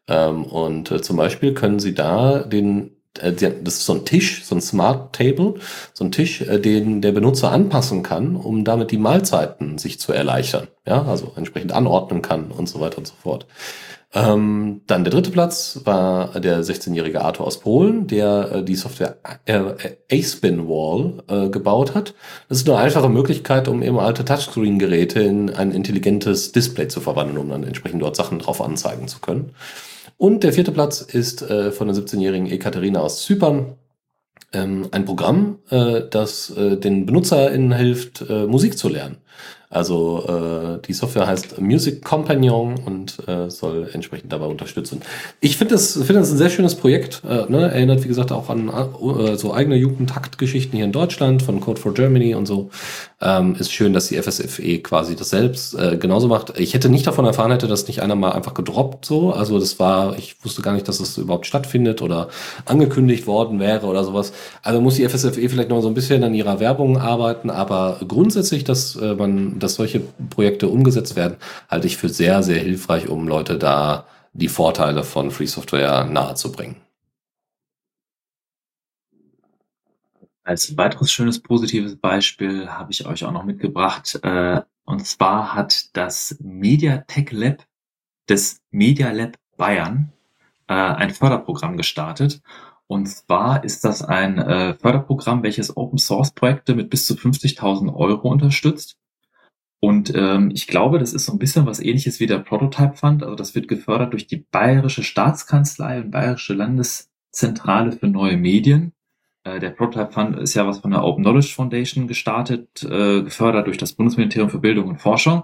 Ähm, 0.08 0.44
und 0.44 0.92
äh, 0.92 1.02
zum 1.02 1.18
Beispiel 1.18 1.54
können 1.54 1.80
sie 1.80 1.94
da 1.94 2.40
den 2.40 2.92
äh, 3.20 3.34
das 3.34 3.76
ist 3.76 3.86
so 3.86 3.94
ein 3.94 4.06
Tisch, 4.06 4.44
so 4.44 4.56
ein 4.56 4.62
Smart 4.62 5.16
Table, 5.16 5.56
so 5.94 6.04
ein 6.04 6.12
Tisch, 6.12 6.42
äh, 6.42 6.60
den 6.60 7.02
der 7.02 7.12
Benutzer 7.12 7.52
anpassen 7.52 8.04
kann, 8.04 8.36
um 8.36 8.64
damit 8.64 8.92
die 8.92 8.98
Mahlzeiten 8.98 9.78
sich 9.78 10.00
zu 10.00 10.14
erleichtern. 10.14 10.68
Ja, 10.86 11.04
also 11.04 11.34
entsprechend 11.36 11.72
anordnen 11.72 12.22
kann 12.22 12.52
und 12.52 12.68
so 12.68 12.80
weiter 12.80 12.98
und 12.98 13.08
so 13.08 13.14
fort. 13.22 13.46
Ähm, 14.16 14.82
dann 14.86 15.04
der 15.04 15.12
dritte 15.12 15.32
Platz 15.32 15.80
war 15.86 16.40
der 16.40 16.64
16-jährige 16.64 17.22
Arthur 17.22 17.48
aus 17.48 17.60
Polen, 17.60 18.06
der 18.06 18.52
äh, 18.52 18.64
die 18.64 18.76
Software 18.76 19.18
äh, 19.46 19.60
A-Spin 20.12 20.68
Wall 20.68 21.24
äh, 21.28 21.50
gebaut 21.50 21.96
hat. 21.96 22.14
Das 22.48 22.60
ist 22.60 22.70
eine 22.70 22.78
einfache 22.78 23.10
Möglichkeit, 23.10 23.68
um 23.68 23.82
eben 23.82 23.98
alte 23.98 24.24
Touchscreen-Geräte 24.24 25.20
in 25.20 25.50
ein 25.50 25.72
intelligentes 25.72 26.52
Display 26.52 26.88
zu 26.90 27.02
verwandeln, 27.02 27.40
um 27.40 27.50
dann 27.50 27.64
entsprechend 27.64 28.04
dort 28.04 28.16
Sachen 28.16 28.38
drauf 28.38 28.62
anzeigen 28.62 29.08
zu 29.08 29.20
können. 29.20 29.56
Und 30.18 30.44
der 30.44 30.54
vierte 30.54 30.72
Platz 30.72 31.02
ist 31.02 31.42
äh, 31.42 31.72
von 31.72 31.88
der 31.88 31.98
17-jährigen 31.98 32.48
Ekaterina 32.48 33.00
aus 33.00 33.24
Zypern. 33.24 33.78
Ähm, 34.54 34.90
ein 34.92 35.06
Programm, 35.06 35.58
äh, 35.72 36.02
das 36.08 36.52
äh, 36.52 36.78
den 36.78 37.08
BenutzerInnen 37.08 37.74
hilft, 37.74 38.24
äh, 38.30 38.46
Musik 38.46 38.78
zu 38.78 38.90
lernen. 38.90 39.18
Also 39.74 40.78
äh, 40.78 40.86
die 40.88 40.94
Software 40.94 41.26
heißt 41.26 41.60
Music 41.60 42.04
Companion 42.04 42.76
und 42.86 43.18
äh, 43.28 43.50
soll 43.50 43.90
entsprechend 43.92 44.32
dabei 44.32 44.46
unterstützen. 44.46 45.02
Ich 45.40 45.58
finde 45.58 45.74
das, 45.74 45.94
finde 45.94 46.16
das 46.16 46.32
ein 46.32 46.38
sehr 46.38 46.52
schönes 46.52 46.76
Projekt. 46.76 47.24
Äh, 47.28 47.52
ne? 47.52 47.72
Erinnert, 47.72 48.04
wie 48.04 48.08
gesagt, 48.08 48.32
auch 48.32 48.50
an 48.52 48.70
äh, 48.70 49.36
so 49.36 49.52
eigene 49.52 49.76
Jugendtaktgeschichten 49.76 50.76
hier 50.76 50.86
in 50.86 50.92
Deutschland 50.92 51.42
von 51.42 51.60
Code 51.60 51.82
for 51.82 51.96
Germany 51.96 52.36
und 52.36 52.46
so. 52.46 52.70
Ähm, 53.24 53.56
ist 53.58 53.72
schön, 53.72 53.94
dass 53.94 54.08
die 54.08 54.22
FSFE 54.22 54.80
quasi 54.80 55.16
das 55.16 55.30
selbst 55.30 55.76
äh, 55.76 55.96
genauso 55.96 56.28
macht. 56.28 56.60
Ich 56.60 56.74
hätte 56.74 56.90
nicht 56.90 57.08
davon 57.08 57.24
erfahren, 57.24 57.52
hätte 57.52 57.68
das 57.68 57.88
nicht 57.88 58.02
einer 58.02 58.16
mal 58.16 58.34
einfach 58.34 58.54
gedroppt 58.54 59.06
so. 59.06 59.32
Also 59.32 59.60
das 59.60 59.80
war, 59.80 60.18
ich 60.18 60.36
wusste 60.44 60.62
gar 60.62 60.74
nicht, 60.74 60.88
dass 60.90 60.98
das 60.98 61.18
überhaupt 61.18 61.46
stattfindet 61.46 62.02
oder 62.02 62.28
angekündigt 62.66 63.26
worden 63.26 63.60
wäre 63.60 63.88
oder 63.88 64.04
sowas. 64.04 64.34
Also 64.62 64.82
muss 64.82 64.96
die 64.96 65.08
FSFE 65.08 65.48
vielleicht 65.48 65.70
noch 65.70 65.82
so 65.82 65.88
ein 65.88 65.94
bisschen 65.94 66.22
an 66.24 66.34
ihrer 66.34 66.60
Werbung 66.60 66.98
arbeiten, 66.98 67.50
aber 67.50 68.00
grundsätzlich, 68.06 68.66
dass 68.66 68.98
äh, 68.98 69.16
man, 69.16 69.58
dass 69.58 69.76
solche 69.76 70.02
Projekte 70.30 70.68
umgesetzt 70.68 71.16
werden, 71.16 71.38
halte 71.70 71.88
ich 71.88 71.96
für 71.96 72.10
sehr, 72.10 72.44
sehr 72.44 72.60
hilfreich, 72.60 73.08
um 73.08 73.28
Leute 73.28 73.58
da 73.58 74.06
die 74.34 74.50
Vorteile 74.50 75.04
von 75.04 75.32
Free 75.32 75.46
Software 75.46 76.06
nahezubringen. 76.06 76.83
Als 80.44 80.76
weiteres 80.78 81.12
schönes 81.12 81.42
positives 81.42 81.96
Beispiel 81.96 82.70
habe 82.70 82.92
ich 82.92 83.06
euch 83.06 83.24
auch 83.24 83.32
noch 83.32 83.46
mitgebracht. 83.46 84.20
Äh, 84.24 84.62
und 84.86 85.06
zwar 85.06 85.56
hat 85.56 85.96
das 85.96 86.38
Media 86.42 86.98
Tech 87.08 87.32
Lab 87.32 87.66
des 88.28 88.62
Media 88.70 89.12
Lab 89.12 89.38
Bayern 89.56 90.12
äh, 90.68 90.74
ein 90.74 91.12
Förderprogramm 91.12 91.78
gestartet. 91.78 92.42
Und 92.88 93.08
zwar 93.08 93.64
ist 93.64 93.86
das 93.86 94.02
ein 94.04 94.38
äh, 94.38 94.74
Förderprogramm, 94.76 95.44
welches 95.44 95.78
Open 95.78 95.98
Source 95.98 96.32
Projekte 96.32 96.76
mit 96.76 96.90
bis 96.90 97.06
zu 97.06 97.14
50.000 97.14 97.94
Euro 97.94 98.30
unterstützt. 98.30 98.98
Und 99.80 100.14
ähm, 100.16 100.52
ich 100.54 100.68
glaube, 100.68 101.00
das 101.00 101.14
ist 101.14 101.26
so 101.26 101.32
ein 101.32 101.40
bisschen 101.40 101.66
was 101.66 101.80
ähnliches 101.80 102.20
wie 102.20 102.28
der 102.28 102.40
Prototype 102.40 102.96
Fund. 102.96 103.24
Also 103.24 103.36
das 103.36 103.56
wird 103.56 103.68
gefördert 103.68 104.14
durch 104.14 104.28
die 104.28 104.38
Bayerische 104.38 105.04
Staatskanzlei 105.04 106.02
und 106.02 106.12
Bayerische 106.12 106.54
Landeszentrale 106.54 107.94
für 107.94 108.08
neue 108.08 108.38
Medien. 108.38 108.93
Äh, 109.44 109.60
der 109.60 109.72
Prototype 109.72 110.12
Fund 110.12 110.38
ist 110.40 110.54
ja 110.54 110.66
was 110.68 110.80
von 110.80 110.92
der 110.92 111.04
Open 111.04 111.24
Knowledge 111.24 111.54
Foundation 111.54 112.08
gestartet, 112.08 112.84
äh, 112.84 113.24
gefördert 113.24 113.68
durch 113.68 113.78
das 113.78 113.94
Bundesministerium 113.94 114.50
für 114.50 114.60
Bildung 114.60 114.88
und 114.88 115.02
Forschung. 115.02 115.44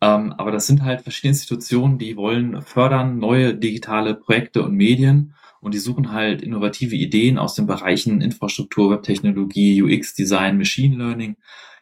Ähm, 0.00 0.34
aber 0.34 0.50
das 0.52 0.66
sind 0.66 0.82
halt 0.82 1.00
verschiedene 1.00 1.32
Institutionen, 1.32 1.98
die 1.98 2.16
wollen 2.16 2.60
fördern 2.62 3.18
neue 3.18 3.54
digitale 3.54 4.14
Projekte 4.14 4.62
und 4.62 4.74
Medien 4.74 5.34
und 5.60 5.72
die 5.72 5.78
suchen 5.78 6.12
halt 6.12 6.42
innovative 6.42 6.94
Ideen 6.94 7.38
aus 7.38 7.54
den 7.54 7.66
Bereichen 7.66 8.20
Infrastruktur, 8.20 8.90
Webtechnologie, 8.90 9.82
UX-Design, 9.82 10.58
Machine 10.58 10.96
Learning. 10.96 11.36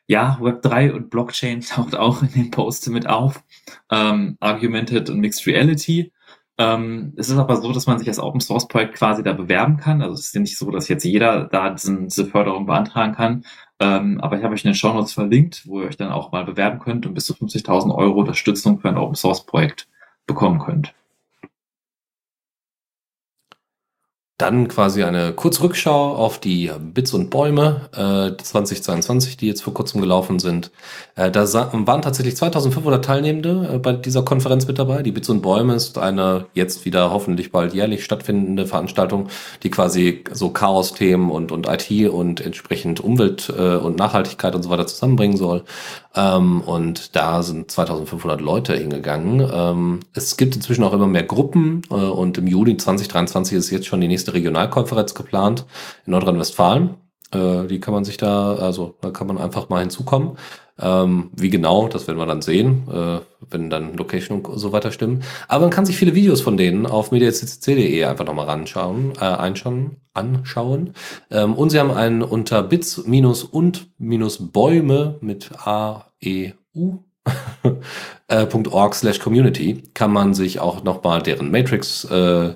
Ja, 0.06 0.38
Web3 0.40 0.92
und 0.92 1.10
Blockchain 1.10 1.60
taucht 1.68 1.96
auch 1.96 2.22
in 2.22 2.32
den 2.32 2.50
Posts 2.50 2.88
mit 2.90 3.08
auf. 3.08 3.42
Ähm, 3.90 4.36
Argumented 4.40 5.10
und 5.10 5.20
Mixed 5.20 5.46
Reality. 5.46 6.12
Ähm, 6.56 7.12
es 7.16 7.30
ist 7.30 7.38
aber 7.38 7.56
so, 7.56 7.72
dass 7.72 7.86
man 7.86 7.98
sich 7.98 8.06
als 8.08 8.20
Open 8.20 8.40
Source 8.40 8.68
Projekt 8.68 8.94
quasi 8.94 9.22
da 9.22 9.32
bewerben 9.32 9.76
kann. 9.76 10.02
Also 10.02 10.14
es 10.14 10.26
ist 10.26 10.34
ja 10.34 10.40
nicht 10.40 10.56
so, 10.56 10.70
dass 10.70 10.88
jetzt 10.88 11.04
jeder 11.04 11.44
da 11.44 11.70
diesen, 11.70 12.08
diese 12.08 12.26
Förderung 12.26 12.66
beantragen 12.66 13.14
kann. 13.14 13.44
Ähm, 13.80 14.20
aber 14.20 14.38
ich 14.38 14.44
habe 14.44 14.54
euch 14.54 14.64
in 14.64 14.70
den 14.70 14.76
Show 14.76 14.92
Notes 14.92 15.12
verlinkt, 15.12 15.66
wo 15.66 15.80
ihr 15.80 15.88
euch 15.88 15.96
dann 15.96 16.12
auch 16.12 16.30
mal 16.30 16.44
bewerben 16.44 16.78
könnt 16.78 17.06
und 17.06 17.14
bis 17.14 17.26
zu 17.26 17.34
50.000 17.34 17.92
Euro 17.94 18.20
Unterstützung 18.20 18.78
für 18.78 18.88
ein 18.88 18.96
Open 18.96 19.16
Source 19.16 19.44
Projekt 19.46 19.88
bekommen 20.26 20.60
könnt. 20.60 20.94
Dann 24.36 24.66
quasi 24.66 25.04
eine 25.04 25.32
Kurzrückschau 25.32 26.16
auf 26.16 26.40
die 26.40 26.68
Bits 26.80 27.14
und 27.14 27.30
Bäume 27.30 27.88
äh, 27.92 28.36
2022, 28.42 29.36
die 29.36 29.46
jetzt 29.46 29.62
vor 29.62 29.72
kurzem 29.74 30.00
gelaufen 30.00 30.40
sind. 30.40 30.72
Äh, 31.14 31.30
da 31.30 31.44
waren 31.52 32.02
tatsächlich 32.02 32.36
2500 32.36 33.04
Teilnehmende 33.04 33.74
äh, 33.74 33.78
bei 33.78 33.92
dieser 33.92 34.24
Konferenz 34.24 34.66
mit 34.66 34.80
dabei. 34.80 35.04
Die 35.04 35.12
Bits 35.12 35.28
und 35.28 35.40
Bäume 35.40 35.76
ist 35.76 35.98
eine 35.98 36.46
jetzt 36.52 36.84
wieder 36.84 37.12
hoffentlich 37.12 37.52
bald 37.52 37.74
jährlich 37.74 38.02
stattfindende 38.02 38.66
Veranstaltung, 38.66 39.28
die 39.62 39.70
quasi 39.70 40.24
so 40.32 40.50
Chaos-Themen 40.50 41.30
und, 41.30 41.52
und 41.52 41.68
IT 41.68 42.10
und 42.10 42.40
entsprechend 42.40 42.98
Umwelt 42.98 43.52
äh, 43.56 43.76
und 43.76 43.98
Nachhaltigkeit 43.98 44.56
und 44.56 44.64
so 44.64 44.70
weiter 44.70 44.88
zusammenbringen 44.88 45.36
soll. 45.36 45.62
Ähm, 46.16 46.60
und 46.60 47.16
da 47.16 47.42
sind 47.42 47.70
2500 47.70 48.40
Leute 48.40 48.76
hingegangen. 48.76 49.48
Ähm, 49.52 50.00
es 50.12 50.36
gibt 50.36 50.54
inzwischen 50.54 50.84
auch 50.84 50.92
immer 50.92 51.06
mehr 51.06 51.24
Gruppen 51.24 51.82
äh, 51.90 51.94
und 51.94 52.38
im 52.38 52.46
Juli 52.46 52.76
2023 52.76 53.58
ist 53.58 53.70
jetzt 53.70 53.86
schon 53.86 54.00
die 54.00 54.08
nächste 54.08 54.34
Regionalkonferenz 54.34 55.14
geplant 55.14 55.66
in 56.06 56.12
Nordrhein-Westfalen. 56.12 56.94
Äh, 57.32 57.66
die 57.66 57.80
kann 57.80 57.94
man 57.94 58.04
sich 58.04 58.16
da, 58.16 58.54
also 58.54 58.94
da 59.00 59.10
kann 59.10 59.26
man 59.26 59.38
einfach 59.38 59.68
mal 59.68 59.80
hinzukommen. 59.80 60.36
Ähm, 60.80 61.30
wie 61.36 61.50
genau, 61.50 61.86
das 61.86 62.08
werden 62.08 62.18
wir 62.18 62.26
dann 62.26 62.42
sehen, 62.42 62.88
äh, 62.92 63.20
wenn 63.48 63.70
dann 63.70 63.96
Location 63.96 64.40
und 64.40 64.58
so 64.58 64.72
weiter 64.72 64.90
stimmen. 64.90 65.22
Aber 65.46 65.66
man 65.66 65.70
kann 65.70 65.86
sich 65.86 65.96
viele 65.96 66.14
Videos 66.14 66.40
von 66.40 66.56
denen 66.56 66.86
auf 66.86 67.12
mediaccc.de 67.12 68.04
einfach 68.04 68.24
nochmal 68.24 68.46
ranschauen, 68.46 69.12
äh, 69.20 69.24
einschauen, 69.24 69.98
anschauen. 70.14 70.94
Ähm, 71.30 71.54
und 71.54 71.70
sie 71.70 71.78
haben 71.78 71.92
einen 71.92 72.22
unter 72.22 72.62
bits 72.62 72.98
und 73.44 73.88
Bäume 74.52 75.16
mit 75.20 75.50
A, 75.64 76.06
E, 76.20 76.52
U 76.74 76.98
äh, 78.28 78.46
slash 78.94 79.20
community 79.20 79.82
kann 79.94 80.12
man 80.12 80.34
sich 80.34 80.60
auch 80.60 80.82
nochmal 80.82 81.22
deren 81.22 81.50
Matrix 81.50 82.04
äh, 82.04 82.54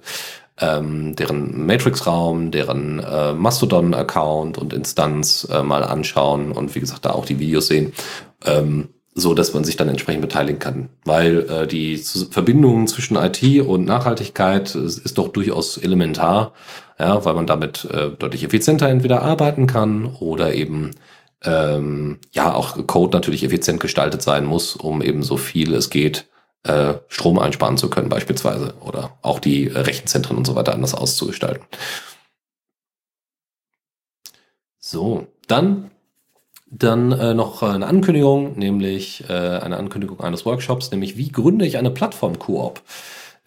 ähm, 0.60 1.14
deren 1.16 1.66
Matrix-Raum, 1.66 2.50
deren 2.50 2.98
äh, 3.00 3.32
Mastodon-Account 3.32 4.58
und 4.58 4.72
Instanz 4.72 5.46
äh, 5.50 5.62
mal 5.62 5.84
anschauen 5.84 6.52
und 6.52 6.74
wie 6.74 6.80
gesagt 6.80 7.04
da 7.04 7.10
auch 7.10 7.26
die 7.26 7.38
Videos 7.38 7.68
sehen. 7.68 7.92
Ähm, 8.44 8.88
so 9.18 9.34
dass 9.34 9.52
man 9.52 9.64
sich 9.64 9.76
dann 9.76 9.88
entsprechend 9.88 10.22
beteiligen 10.22 10.58
kann. 10.58 10.90
Weil 11.04 11.40
äh, 11.50 11.66
die 11.66 11.96
Verbindung 11.96 12.86
zwischen 12.86 13.16
IT 13.16 13.42
und 13.62 13.84
Nachhaltigkeit 13.84 14.74
ist, 14.74 15.18
doch 15.18 15.28
durchaus 15.28 15.76
elementar, 15.76 16.52
ja, 16.98 17.24
weil 17.24 17.34
man 17.34 17.46
damit 17.46 17.84
äh, 17.92 18.10
deutlich 18.10 18.44
effizienter 18.44 18.88
entweder 18.88 19.22
arbeiten 19.22 19.66
kann 19.66 20.06
oder 20.20 20.54
eben 20.54 20.92
ähm, 21.44 22.18
ja 22.32 22.54
auch 22.54 22.86
Code 22.86 23.16
natürlich 23.16 23.44
effizient 23.44 23.80
gestaltet 23.80 24.22
sein 24.22 24.44
muss, 24.44 24.76
um 24.76 25.02
eben 25.02 25.22
so 25.22 25.36
viel 25.36 25.74
es 25.74 25.90
geht 25.90 26.27
äh, 26.64 26.94
Strom 27.08 27.38
einsparen 27.38 27.76
zu 27.76 27.90
können 27.90 28.08
beispielsweise 28.08 28.74
oder 28.80 29.18
auch 29.22 29.40
die 29.40 29.68
Rechenzentren 29.68 30.36
und 30.36 30.46
so 30.46 30.54
weiter 30.54 30.74
anders 30.74 30.94
auszugestalten. 30.94 31.64
So, 34.78 35.26
dann 35.46 35.90
dann 36.70 37.12
äh, 37.12 37.34
noch 37.34 37.62
eine 37.62 37.86
Ankündigung, 37.86 38.58
nämlich 38.58 39.24
äh, 39.28 39.32
eine 39.32 39.78
Ankündigung 39.78 40.20
eines 40.20 40.44
Workshops, 40.44 40.90
nämlich 40.90 41.16
wie 41.16 41.32
gründe 41.32 41.66
ich 41.66 41.78
eine 41.78 41.90
Plattform-Koop. 41.90 42.82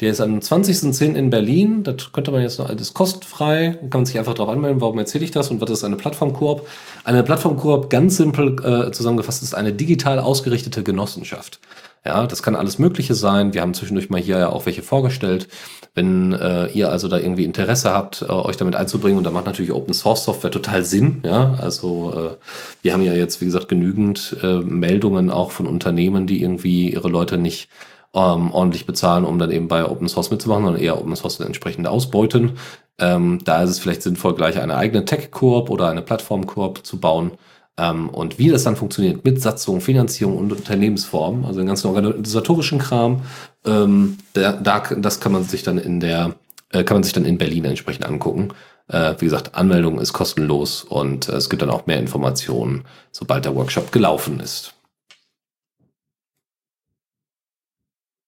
Der 0.02 0.10
ist 0.10 0.20
am 0.20 0.39
20.10. 0.39 1.14
in 1.14 1.30
Berlin. 1.30 1.84
Das 1.84 2.12
könnte 2.12 2.32
man 2.32 2.41
jetzt 2.41 2.58
noch 2.58 2.68
alles 2.68 2.95
kostenfrei. 2.95 3.78
Da 3.82 3.88
kann 3.88 4.02
man 4.02 4.06
sich 4.08 4.18
einfach 4.18 4.34
darauf 4.34 4.52
anmelden, 4.52 4.82
warum 4.82 4.97
erzähle 4.97 5.24
ich 5.24 5.32
das 5.32 5.52
und 5.52 5.62
was 5.62 5.70
ist 5.70 5.84
eine 5.84 5.95
Plattform-Koop. 5.95 6.68
Eine 7.04 7.22
Plattform-Koop, 7.22 7.91
ganz 7.91 8.18
simpel 8.18 8.56
äh, 8.66 8.91
zusammengefasst, 8.91 9.43
ist 9.43 9.54
eine 9.54 9.74
digital 9.74 10.18
ausgerichtete 10.20 10.82
Genossenschaft. 10.82 11.60
Ja, 12.04 12.26
das 12.26 12.41
kann 12.41 12.56
alles 12.56 12.80
Mögliche 12.80 13.14
sein. 13.14 13.54
Wir 13.54 13.62
haben 13.62 13.76
zwischendurch 13.76 14.10
mal 14.10 14.20
hier 14.20 14.39
ja 14.39 14.49
auch 14.49 14.66
welche 14.66 14.82
vorgestellt. 14.82 15.47
Wenn 15.93 16.34
äh, 16.34 16.66
ihr 16.70 16.89
also 16.89 17.08
da 17.08 17.20
irgendwie 17.20 17.45
Interesse 17.45 17.91
habt, 17.91 18.24
äh, 18.24 18.32
euch 18.32 18.58
damit 18.58 18.76
einzubringen, 18.76 19.20
und 19.20 19.24
da 19.24 19.30
macht 19.30 19.45
natürlich 19.45 19.72
Open 19.72 19.93
Source 19.93 20.24
Software 20.24 20.49
total 20.49 20.84
Sinn. 20.84 21.22
Ja, 21.24 21.54
also 21.60 22.14
äh, 22.16 22.38
wir 22.82 22.93
haben 22.93 23.04
ja 23.04 23.14
jetzt, 23.14 23.39
wie 23.39 23.45
gesagt, 23.45 23.68
genügend 23.68 24.36
äh, 24.41 24.62
Meldungen 24.62 25.30
auch 25.30 25.52
von 25.52 25.68
Unternehmen, 25.68 26.26
die 26.26 26.41
irgendwie 26.41 26.91
ihre 26.91 27.10
Leute 27.10 27.38
nicht 27.38 27.70
ähm, 28.14 28.51
ordentlich 28.51 28.86
bezahlen, 28.86 29.26
um 29.26 29.39
dann 29.39 29.51
eben 29.51 29.68
bei 29.68 29.86
Open 29.86 30.09
Source 30.09 30.32
mitzumachen, 30.32 30.66
sondern 30.66 30.82
eher 30.82 30.97
Open 30.97 31.16
Source 31.16 31.39
entsprechend 31.39 31.88
ausbeuten. 31.88 32.57
Ähm, 32.99 33.39
da 33.45 33.64
ist 33.64 33.70
es 33.70 33.80
vielleicht 33.80 34.03
sinnvoll, 34.03 34.36
gleich 34.36 34.59
eine 34.59 34.76
eigene 34.76 35.05
Tech-Koop 35.05 35.70
oder 35.70 35.89
eine 35.89 36.01
Plattform-Koop 36.01 36.86
zu 36.86 36.99
bauen 36.99 37.32
ähm, 37.78 38.09
und 38.09 38.38
wie 38.38 38.49
das 38.49 38.64
dann 38.64 38.76
funktioniert 38.76 39.24
mit 39.24 39.41
Satzung, 39.41 39.82
Finanzierung 39.82 40.38
und 40.38 40.51
Unternehmensform, 40.51 41.45
also 41.45 41.59
den 41.59 41.68
ganzen 41.68 41.88
organisatorischen 41.88 42.80
Kram, 42.80 43.22
ähm, 43.66 44.18
da, 44.34 44.53
da, 44.53 44.84
das 44.97 45.20
kann 45.20 45.32
man 45.32 45.43
sich 45.43 45.64
dann 45.64 45.78
in 45.78 45.99
der, 45.99 46.36
äh, 46.72 46.84
kann 46.84 46.95
man 46.95 47.03
sich 47.03 47.14
dann 47.14 47.26
in 47.26 47.38
Berlin 47.38 47.66
entsprechend 47.66 48.05
angucken. 48.05 48.49
Äh, 48.88 49.16
wie 49.20 49.26
gesagt, 49.26 49.55
Anmeldung 49.55 49.99
ist 49.99 50.14
kostenlos 50.14 50.84
und 50.84 51.30
äh, 51.30 51.34
es 51.34 51.49
gibt 51.49 51.62
dann 51.62 51.70
auch 51.70 51.88
mehr 51.88 51.99
Informationen, 51.99 52.84
sobald 53.12 53.45
der 53.45 53.55
Workshop 53.55 53.91
gelaufen 53.91 54.39
ist. 54.39 54.74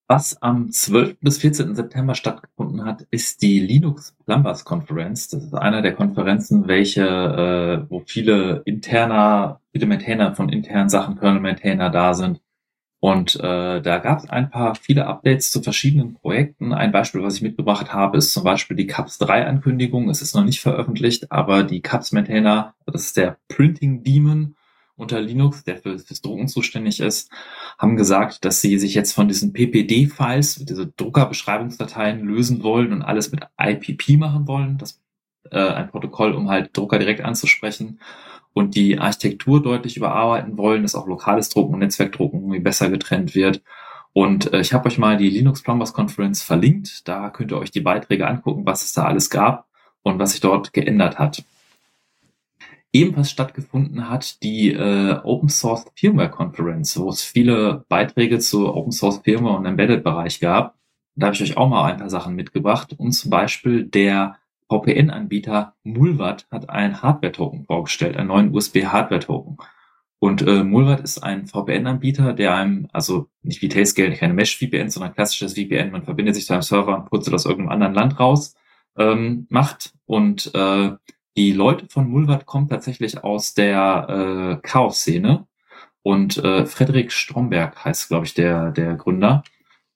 Was 0.07 0.41
am 0.41 0.69
12. 0.69 1.17
bis 1.21 1.37
14. 1.37 1.75
September 1.75 2.13
stattgefunden 2.13 2.83
hat, 2.83 3.07
ist 3.09 3.41
die 3.41 3.59
Linux 3.59 4.13
Plumbers 4.25 4.65
Conference. 4.65 5.29
Das 5.29 5.45
ist 5.45 5.53
einer 5.53 5.81
der 5.81 5.93
Konferenzen, 5.95 6.67
welche, 6.67 7.05
äh, 7.05 7.89
wo 7.89 8.01
viele 8.05 8.63
interner, 8.65 9.61
viele 9.71 9.85
Maintainer 9.85 10.35
von 10.35 10.49
internen 10.49 10.89
Sachen, 10.89 11.17
Kernel 11.17 11.39
Maintainer 11.39 11.89
da 11.89 12.13
sind. 12.13 12.41
Und 12.99 13.35
äh, 13.35 13.81
da 13.81 13.97
gab 13.99 14.19
es 14.19 14.29
ein 14.29 14.49
paar 14.49 14.75
viele 14.75 15.07
Updates 15.07 15.51
zu 15.51 15.61
verschiedenen 15.61 16.15
Projekten. 16.15 16.73
Ein 16.73 16.91
Beispiel, 16.91 17.23
was 17.23 17.37
ich 17.37 17.41
mitgebracht 17.41 17.93
habe, 17.93 18.17
ist 18.17 18.33
zum 18.33 18.43
Beispiel 18.43 18.77
die 18.77 18.87
CAPS 18.87 19.19
3 19.19 19.45
Ankündigung. 19.45 20.09
Es 20.09 20.21
ist 20.21 20.35
noch 20.35 20.43
nicht 20.43 20.61
veröffentlicht, 20.61 21.31
aber 21.31 21.63
die 21.63 21.81
CAPS 21.81 22.11
Maintainer, 22.11 22.75
das 22.85 23.05
ist 23.05 23.17
der 23.17 23.37
Printing 23.47 24.03
Demon, 24.03 24.55
unter 24.95 25.21
Linux, 25.21 25.63
der 25.63 25.77
für, 25.77 25.97
fürs 25.99 26.21
Drucken 26.21 26.47
zuständig 26.47 26.99
ist, 26.99 27.31
haben 27.83 27.97
gesagt, 27.97 28.45
dass 28.45 28.61
sie 28.61 28.79
sich 28.79 28.93
jetzt 28.93 29.11
von 29.11 29.27
diesen 29.27 29.51
PPD-Files, 29.51 30.63
diese 30.63 30.87
Druckerbeschreibungsdateien 30.87 32.21
lösen 32.21 32.63
wollen 32.63 32.93
und 32.93 33.01
alles 33.01 33.31
mit 33.33 33.41
IPP 33.59 34.17
machen 34.17 34.47
wollen. 34.47 34.77
Das 34.77 35.01
äh, 35.51 35.59
ein 35.59 35.89
Protokoll, 35.89 36.31
um 36.31 36.49
halt 36.49 36.75
Drucker 36.75 36.97
direkt 36.97 37.19
anzusprechen 37.19 37.99
und 38.53 38.75
die 38.75 38.99
Architektur 38.99 39.61
deutlich 39.61 39.97
überarbeiten 39.97 40.57
wollen, 40.57 40.83
dass 40.83 40.95
auch 40.95 41.07
lokales 41.07 41.49
Drucken 41.49 41.73
und 41.73 41.79
Netzwerkdrucken 41.81 42.39
irgendwie 42.39 42.61
besser 42.61 42.89
getrennt 42.89 43.35
wird. 43.35 43.61
Und 44.13 44.53
äh, 44.53 44.61
ich 44.61 44.73
habe 44.73 44.87
euch 44.87 44.97
mal 44.97 45.17
die 45.17 45.29
Linux 45.29 45.61
Plumbers 45.61 45.91
Conference 45.91 46.41
verlinkt. 46.41 47.05
Da 47.09 47.31
könnt 47.31 47.51
ihr 47.51 47.57
euch 47.57 47.71
die 47.71 47.81
Beiträge 47.81 48.25
angucken, 48.25 48.65
was 48.65 48.83
es 48.83 48.93
da 48.93 49.03
alles 49.03 49.29
gab 49.29 49.67
und 50.03 50.19
was 50.19 50.31
sich 50.31 50.39
dort 50.39 50.71
geändert 50.71 51.19
hat 51.19 51.43
ebenfalls 52.93 53.31
stattgefunden 53.31 54.09
hat 54.09 54.41
die 54.43 54.71
äh, 54.71 55.19
Open 55.23 55.49
Source 55.49 55.85
Firmware 55.95 56.29
Conference, 56.29 56.97
wo 56.97 57.09
es 57.09 57.23
viele 57.23 57.83
Beiträge 57.89 58.39
zu 58.39 58.73
Open 58.73 58.91
Source 58.91 59.19
Firmware 59.23 59.57
und 59.57 59.65
Embedded 59.65 60.03
Bereich 60.03 60.39
gab. 60.39 60.77
Da 61.15 61.27
habe 61.27 61.35
ich 61.35 61.41
euch 61.41 61.57
auch 61.57 61.67
mal 61.67 61.91
ein 61.91 61.97
paar 61.97 62.09
Sachen 62.09 62.35
mitgebracht 62.35 62.93
und 62.97 63.11
zum 63.11 63.29
Beispiel 63.29 63.83
der 63.83 64.37
VPN-Anbieter 64.69 65.75
Mulvat 65.83 66.47
hat 66.49 66.69
einen 66.69 67.01
Hardware-Token 67.01 67.65
vorgestellt, 67.65 68.15
einen 68.15 68.29
neuen 68.29 68.53
USB-Hardware-Token. 68.53 69.57
Und 70.19 70.41
äh, 70.43 70.63
Mulvat 70.63 71.01
ist 71.01 71.21
ein 71.21 71.47
VPN-Anbieter, 71.47 72.33
der 72.33 72.55
einem, 72.55 72.87
also 72.93 73.27
nicht 73.41 73.61
wie 73.61 73.67
Tailscale, 73.67 74.15
keine 74.15 74.33
Mesh-VPN, 74.33 74.89
sondern 74.89 75.13
klassisches 75.13 75.53
VPN, 75.53 75.91
man 75.91 76.03
verbindet 76.03 76.35
sich 76.35 76.45
zu 76.45 76.53
einem 76.53 76.61
Server 76.61 76.95
und 76.97 77.09
putzelt 77.09 77.35
aus 77.35 77.45
irgendeinem 77.45 77.73
anderen 77.73 77.93
Land 77.93 78.19
raus, 78.19 78.55
ähm, 78.97 79.47
macht. 79.49 79.93
Und 80.05 80.49
äh, 80.55 80.91
die 81.35 81.51
Leute 81.51 81.87
von 81.89 82.09
Mulvat 82.09 82.45
kommen 82.45 82.69
tatsächlich 82.69 83.23
aus 83.23 83.53
der 83.53 84.59
äh, 84.63 84.67
Chaos-Szene 84.67 85.47
und 86.03 86.37
äh, 86.37 86.65
Frederik 86.65 87.11
Stromberg 87.11 87.83
heißt, 87.83 88.09
glaube 88.09 88.25
ich, 88.25 88.33
der, 88.33 88.71
der 88.71 88.95
Gründer. 88.95 89.43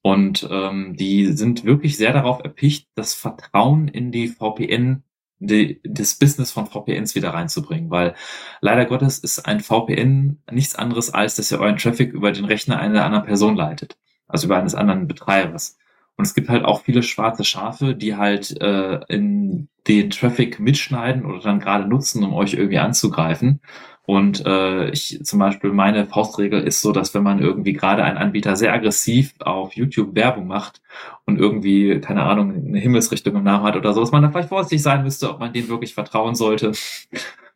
Und 0.02 0.48
ähm, 0.50 0.96
die 0.96 1.34
sind 1.34 1.66
wirklich 1.66 1.98
sehr 1.98 2.14
darauf 2.14 2.44
erpicht, 2.44 2.88
das 2.96 3.14
Vertrauen 3.14 3.90
in 3.90 4.12
die 4.12 4.30
VPN, 4.30 5.04
die, 5.40 5.82
das 5.84 6.16
Business 6.16 6.52
von 6.52 6.66
VPNs 6.66 7.14
wieder 7.16 7.32
reinzubringen, 7.32 7.92
weil 7.92 8.16
leider 8.62 8.86
Gottes 8.86 9.20
ist 9.20 9.46
ein 9.46 9.60
VPN 9.60 10.42
nichts 10.50 10.76
anderes 10.76 11.14
als, 11.14 11.36
dass 11.36 11.52
ihr 11.52 11.60
euren 11.60 11.78
Traffic 11.78 12.14
über 12.14 12.32
den 12.32 12.46
Rechner 12.46 12.80
einer 12.80 13.04
anderen 13.04 13.26
Person 13.26 13.58
leitet, 13.58 13.98
also 14.28 14.48
über 14.48 14.58
eines 14.58 14.76
anderen 14.76 15.08
Betreibers. 15.08 15.78
Und 16.18 16.26
es 16.26 16.34
gibt 16.34 16.50
halt 16.50 16.66
auch 16.66 16.82
viele 16.82 17.04
schwarze 17.04 17.44
Schafe, 17.44 17.96
die 17.96 18.16
halt 18.16 18.60
äh, 18.60 19.00
in 19.08 19.70
den 19.88 20.10
Traffic 20.10 20.60
mitschneiden 20.60 21.26
oder 21.26 21.40
dann 21.40 21.60
gerade 21.60 21.88
nutzen, 21.88 22.24
um 22.24 22.34
euch 22.34 22.54
irgendwie 22.54 22.80
anzugreifen. 22.80 23.62
Und 24.08 24.46
äh, 24.46 24.90
ich 24.90 25.20
zum 25.24 25.38
Beispiel 25.40 25.72
meine 25.74 26.06
Faustregel 26.06 26.64
ist 26.64 26.82
so, 26.82 26.94
dass 26.94 27.14
wenn 27.14 27.24
man 27.24 27.40
irgendwie 27.40 27.74
gerade 27.74 28.04
ein 28.04 28.18
Anbieter 28.18 28.56
sehr 28.56 28.74
aggressiv 28.74 29.34
auf 29.40 29.74
YouTube 29.74 30.16
Werbung 30.16 30.48
macht 30.48 30.82
und 31.26 31.38
irgendwie, 31.38 32.00
keine 32.00 32.24
Ahnung, 32.24 32.54
eine 32.56 32.80
Himmelsrichtung 32.80 33.36
im 33.36 33.44
Namen 33.44 33.66
hat 33.66 33.76
oder 33.76 33.94
so, 33.94 34.00
dass 34.00 34.12
man 34.12 34.24
da 34.24 34.30
vielleicht 34.30 34.50
vorsichtig 34.50 34.82
sein 34.82 35.04
müsste, 35.04 35.30
ob 35.30 35.40
man 35.40 35.52
denen 35.52 35.68
wirklich 35.68 35.94
vertrauen 35.94 36.36
sollte. 36.36 36.72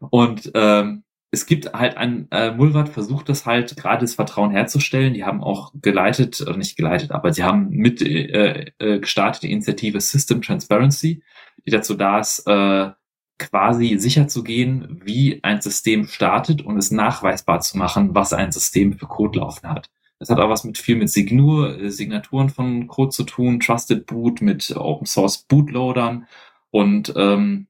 Und 0.09 0.51
ähm, 0.53 1.03
es 1.31 1.45
gibt 1.45 1.73
halt 1.73 1.95
ein, 1.95 2.27
äh, 2.31 2.51
Mulvat 2.51 2.89
versucht 2.89 3.29
das 3.29 3.45
halt 3.45 3.77
gerade 3.77 4.01
das 4.01 4.15
Vertrauen 4.15 4.51
herzustellen. 4.51 5.13
Die 5.13 5.23
haben 5.23 5.41
auch 5.41 5.71
geleitet, 5.81 6.41
oder 6.41 6.57
nicht 6.57 6.75
geleitet, 6.75 7.11
aber 7.11 7.31
sie 7.31 7.43
haben 7.43 7.69
mit 7.69 8.01
äh, 8.01 8.71
äh, 8.79 8.99
gestartet 8.99 9.43
die 9.43 9.51
Initiative 9.51 10.01
System 10.01 10.41
Transparency, 10.41 11.23
die 11.65 11.71
dazu 11.71 11.95
da 11.95 12.19
ist, 12.19 12.45
äh, 12.47 12.91
quasi 13.39 13.97
sicher 13.97 14.27
zu 14.27 14.43
gehen, 14.43 15.01
wie 15.03 15.39
ein 15.43 15.61
System 15.61 16.05
startet 16.05 16.61
und 16.61 16.77
es 16.77 16.91
nachweisbar 16.91 17.61
zu 17.61 17.77
machen, 17.77 18.13
was 18.13 18.33
ein 18.33 18.51
System 18.51 18.93
für 18.93 19.07
Code 19.07 19.39
laufen 19.39 19.69
hat. 19.69 19.89
Das 20.19 20.29
hat 20.29 20.39
auch 20.39 20.49
was 20.49 20.65
mit 20.65 20.77
viel 20.77 20.97
mit 20.97 21.09
Signur, 21.09 21.79
äh, 21.79 21.89
Signaturen 21.91 22.49
von 22.49 22.87
Code 22.87 23.11
zu 23.11 23.23
tun, 23.23 23.61
Trusted 23.61 24.05
Boot 24.05 24.41
mit 24.41 24.75
Open 24.75 25.07
Source 25.07 25.39
Bootloadern 25.43 26.27
und 26.71 27.13
ähm, 27.15 27.67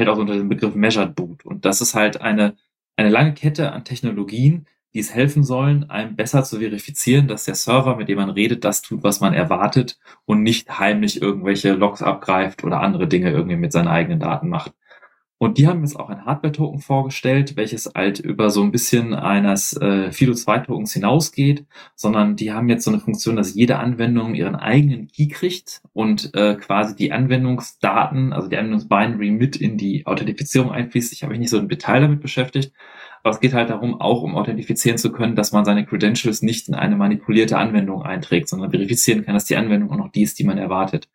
fällt 0.00 0.08
auch 0.08 0.16
unter 0.16 0.32
den 0.32 0.48
Begriff 0.48 0.74
Measured 0.74 1.14
Boot. 1.14 1.44
Und 1.44 1.66
das 1.66 1.82
ist 1.82 1.94
halt 1.94 2.22
eine, 2.22 2.56
eine 2.96 3.10
lange 3.10 3.34
Kette 3.34 3.72
an 3.72 3.84
Technologien, 3.84 4.66
die 4.94 4.98
es 4.98 5.14
helfen 5.14 5.44
sollen, 5.44 5.90
einem 5.90 6.16
besser 6.16 6.42
zu 6.42 6.58
verifizieren, 6.58 7.28
dass 7.28 7.44
der 7.44 7.54
Server, 7.54 7.96
mit 7.96 8.08
dem 8.08 8.16
man 8.16 8.30
redet, 8.30 8.64
das 8.64 8.80
tut, 8.80 9.02
was 9.02 9.20
man 9.20 9.34
erwartet 9.34 9.98
und 10.24 10.42
nicht 10.42 10.78
heimlich 10.78 11.20
irgendwelche 11.20 11.74
Logs 11.74 12.00
abgreift 12.00 12.64
oder 12.64 12.80
andere 12.80 13.08
Dinge 13.08 13.30
irgendwie 13.30 13.58
mit 13.58 13.72
seinen 13.72 13.88
eigenen 13.88 14.20
Daten 14.20 14.48
macht. 14.48 14.72
Und 15.42 15.56
die 15.56 15.66
haben 15.66 15.80
jetzt 15.80 15.98
auch 15.98 16.10
ein 16.10 16.26
Hardware-Token 16.26 16.80
vorgestellt, 16.80 17.56
welches 17.56 17.90
halt 17.94 18.18
über 18.18 18.50
so 18.50 18.62
ein 18.62 18.72
bisschen 18.72 19.14
eines 19.14 19.74
äh, 19.74 20.12
Fido-2-Tokens 20.12 20.92
hinausgeht, 20.92 21.64
sondern 21.94 22.36
die 22.36 22.52
haben 22.52 22.68
jetzt 22.68 22.84
so 22.84 22.90
eine 22.90 23.00
Funktion, 23.00 23.36
dass 23.36 23.54
jede 23.54 23.78
Anwendung 23.78 24.34
ihren 24.34 24.54
eigenen 24.54 25.08
Key 25.08 25.28
kriegt 25.28 25.80
und 25.94 26.34
äh, 26.34 26.56
quasi 26.56 26.94
die 26.94 27.12
Anwendungsdaten, 27.12 28.34
also 28.34 28.48
die 28.48 28.58
Anwendungsbinary 28.58 29.30
mit 29.30 29.56
in 29.56 29.78
die 29.78 30.06
Authentifizierung 30.06 30.72
einfließt. 30.72 31.10
Ich 31.14 31.22
habe 31.22 31.30
mich 31.30 31.40
nicht 31.40 31.50
so 31.50 31.58
im 31.58 31.70
Detail 31.70 32.02
damit 32.02 32.20
beschäftigt, 32.20 32.74
aber 33.22 33.34
es 33.34 33.40
geht 33.40 33.54
halt 33.54 33.70
darum, 33.70 33.98
auch 33.98 34.22
um 34.22 34.34
authentifizieren 34.34 34.98
zu 34.98 35.10
können, 35.10 35.36
dass 35.36 35.52
man 35.52 35.64
seine 35.64 35.86
Credentials 35.86 36.42
nicht 36.42 36.68
in 36.68 36.74
eine 36.74 36.96
manipulierte 36.96 37.56
Anwendung 37.56 38.02
einträgt, 38.02 38.50
sondern 38.50 38.72
verifizieren 38.72 39.24
kann, 39.24 39.32
dass 39.32 39.46
die 39.46 39.56
Anwendung 39.56 39.90
auch 39.90 39.96
noch 39.96 40.12
die 40.12 40.22
ist, 40.22 40.38
die 40.38 40.44
man 40.44 40.58
erwartet. 40.58 41.08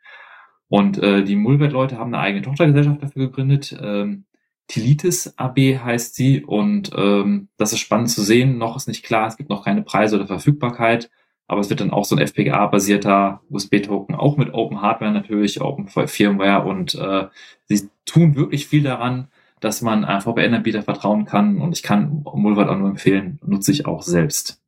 Und 0.68 0.98
äh, 0.98 1.24
die 1.24 1.36
Mulvet-Leute 1.36 1.98
haben 1.98 2.14
eine 2.14 2.24
eigene 2.24 2.44
Tochtergesellschaft 2.44 3.04
dafür 3.04 3.28
gegründet. 3.28 3.78
Ähm, 3.80 4.26
Tilitis 4.68 5.38
AB 5.38 5.58
heißt 5.78 6.16
sie 6.16 6.44
und 6.44 6.92
ähm, 6.96 7.50
das 7.58 7.74
ist 7.74 7.80
spannend 7.80 8.10
zu 8.10 8.24
sehen. 8.24 8.58
Noch 8.58 8.76
ist 8.76 8.88
nicht 8.88 9.06
klar, 9.06 9.28
es 9.28 9.38
gibt 9.38 9.50
noch 9.50 9.64
keine 9.64 9.84
Preise 9.84 10.16
oder 10.16 10.26
Verfügbarkeit, 10.26 11.12
aber 11.48 11.62
es 11.62 11.70
wird 11.70 11.82
dann 11.82 11.92
auch 11.92 12.06
so 12.06 12.16
ein 12.16 12.22
FPGA-basierter 12.22 13.42
USB-Token, 13.50 14.16
auch 14.16 14.38
mit 14.38 14.54
Open 14.54 14.82
Hardware 14.82 15.12
natürlich, 15.12 15.62
Open 15.62 15.88
Firmware 15.88 16.66
und 16.66 16.96
äh, 16.96 17.28
sie 17.66 17.90
tun 18.06 18.36
wirklich 18.36 18.66
viel 18.68 18.82
daran, 18.82 19.28
dass 19.60 19.82
man 19.82 20.04
einem 20.04 20.22
VPN-Anbieter 20.22 20.82
vertrauen 20.82 21.26
kann 21.26 21.62
und 21.62 21.74
ich 21.74 21.84
kann 21.84 22.24
Mulvat 22.24 22.68
auch 22.68 22.78
nur 22.78 22.90
empfehlen, 22.90 23.40
nutze 23.46 23.72
ich 23.72 23.86
auch 23.86 24.02
selbst. 24.02 24.65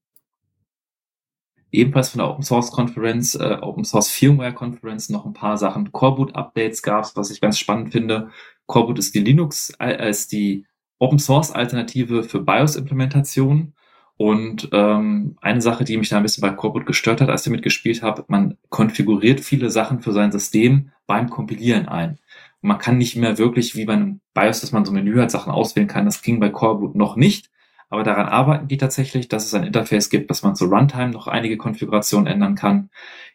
Ebenfalls 1.71 2.09
von 2.09 2.19
der 2.19 2.29
Open 2.29 2.43
Source 2.43 2.71
Conference, 2.71 3.35
äh, 3.35 3.57
Open 3.61 3.83
Source 3.83 4.09
Firmware 4.09 4.53
Conference 4.53 5.09
noch 5.09 5.25
ein 5.25 5.33
paar 5.33 5.57
Sachen. 5.57 5.91
Coreboot 5.91 6.35
Updates 6.35 6.81
gab 6.81 7.03
es, 7.03 7.15
was 7.15 7.29
ich 7.29 7.41
ganz 7.41 7.59
spannend 7.59 7.91
finde. 7.91 8.29
Coreboot 8.67 8.99
ist 8.99 9.15
die 9.15 9.19
Linux, 9.19 9.73
äh, 9.79 10.09
ist 10.09 10.31
die 10.31 10.65
Open 10.99 11.19
Source 11.19 11.51
Alternative 11.51 12.23
für 12.23 12.39
BIOS-Implementation. 12.39 13.73
Und 14.17 14.69
ähm, 14.71 15.37
eine 15.41 15.61
Sache, 15.61 15.83
die 15.83 15.95
mich 15.97 16.09
da 16.09 16.17
ein 16.17 16.23
bisschen 16.23 16.41
bei 16.41 16.49
Coreboot 16.49 16.87
gestört 16.87 17.21
hat, 17.21 17.29
als 17.29 17.45
ich 17.45 17.51
mitgespielt 17.51 18.01
habe, 18.01 18.25
man 18.27 18.57
konfiguriert 18.69 19.41
viele 19.41 19.69
Sachen 19.69 20.01
für 20.01 20.11
sein 20.11 20.31
System 20.31 20.91
beim 21.05 21.29
Kompilieren 21.29 21.87
ein. 21.87 22.17
Man 22.61 22.79
kann 22.79 22.97
nicht 22.97 23.15
mehr 23.15 23.37
wirklich 23.37 23.75
wie 23.75 23.85
bei 23.85 23.93
einem 23.93 24.21
BIOS, 24.33 24.61
dass 24.61 24.71
man 24.71 24.85
so 24.85 24.91
ein 24.91 24.95
Menü 24.95 25.19
hat, 25.19 25.29
Sachen 25.29 25.51
auswählen 25.51 25.87
kann. 25.87 26.05
Das 26.05 26.23
ging 26.23 26.39
bei 26.39 26.49
Coreboot 26.49 26.95
noch 26.95 27.15
nicht. 27.15 27.51
Aber 27.89 28.03
daran 28.03 28.27
arbeiten 28.27 28.67
die 28.67 28.77
tatsächlich, 28.77 29.27
dass 29.27 29.45
es 29.45 29.53
ein 29.53 29.63
Interface 29.63 30.09
gibt, 30.09 30.29
dass 30.29 30.43
man 30.43 30.55
zur 30.55 30.69
Runtime 30.69 31.09
noch 31.09 31.27
einige 31.27 31.57
Konfigurationen 31.57 32.27
ändern 32.27 32.55
kann. 32.55 32.89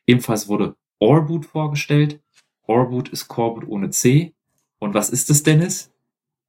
Ebenfalls 0.07 0.49
wurde 0.49 0.77
Orboot 0.99 1.47
vorgestellt. 1.47 2.21
Orboot 2.67 3.09
ist 3.09 3.29
Coreboot 3.29 3.67
ohne 3.67 3.91
C. 3.91 4.35
Und 4.79 4.95
was 4.95 5.11
ist 5.11 5.31
es, 5.31 5.43
Dennis? 5.43 5.91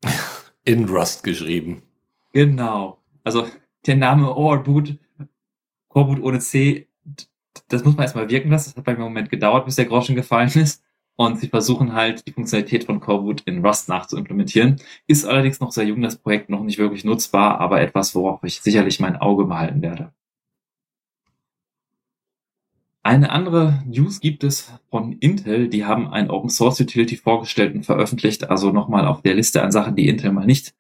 In 0.65 0.88
Rust 0.89 1.23
geschrieben. 1.23 1.84
Genau. 2.34 2.99
Also 3.23 3.47
der 3.85 3.95
Name 3.95 4.35
Orboot, 4.35 4.97
Coreboot 5.88 6.21
ohne 6.21 6.39
C, 6.39 6.88
das 7.67 7.84
muss 7.84 7.95
man 7.95 8.03
erstmal 8.03 8.30
wirken 8.30 8.49
lassen. 8.49 8.71
Das 8.71 8.77
hat 8.77 8.84
bei 8.85 8.93
mir 8.93 8.99
im 8.99 9.03
Moment 9.05 9.30
gedauert, 9.30 9.65
bis 9.65 9.75
der 9.75 9.85
Groschen 9.85 10.15
gefallen 10.15 10.51
ist. 10.55 10.84
Und 11.15 11.40
sie 11.40 11.48
versuchen 11.48 11.94
halt, 11.94 12.26
die 12.27 12.31
Funktionalität 12.31 12.85
von 12.85 12.99
Coreboot 12.99 13.41
in 13.41 13.64
Rust 13.65 13.88
nachzuimplementieren. 13.88 14.77
Ist 15.07 15.26
allerdings 15.26 15.60
noch 15.60 15.72
sehr 15.72 15.85
jung, 15.85 16.02
das 16.02 16.18
Projekt 16.18 16.49
noch 16.49 16.64
nicht 16.64 16.80
wirklich 16.80 17.06
nutzbar, 17.06 17.60
aber 17.60 17.81
etwas, 17.81 18.15
worauf 18.15 18.44
ich 18.44 18.61
sicherlich 18.61 18.99
mein 18.99 19.15
Auge 19.18 19.45
behalten 19.45 19.81
werde. 19.81 20.11
Eine 23.06 23.31
andere 23.31 23.84
News 23.85 24.22
gibt 24.22 24.45
es 24.45 24.72
von 24.90 25.14
Intel. 25.19 25.68
Die 25.68 25.84
haben 25.84 26.07
ein 26.07 26.30
Open 26.30 26.49
Source 26.49 26.80
Utility 26.80 27.18
vorgestellt 27.18 27.76
und 27.76 27.85
veröffentlicht. 27.85 28.49
Also 28.49 28.72
nochmal 28.72 29.06
auf 29.06 29.22
der 29.22 29.35
Liste 29.35 29.61
an 29.61 29.73
Sachen, 29.73 29.95
die 29.95 30.07
Intel 30.07 30.31
mal 30.31 30.45
nicht 30.45 30.73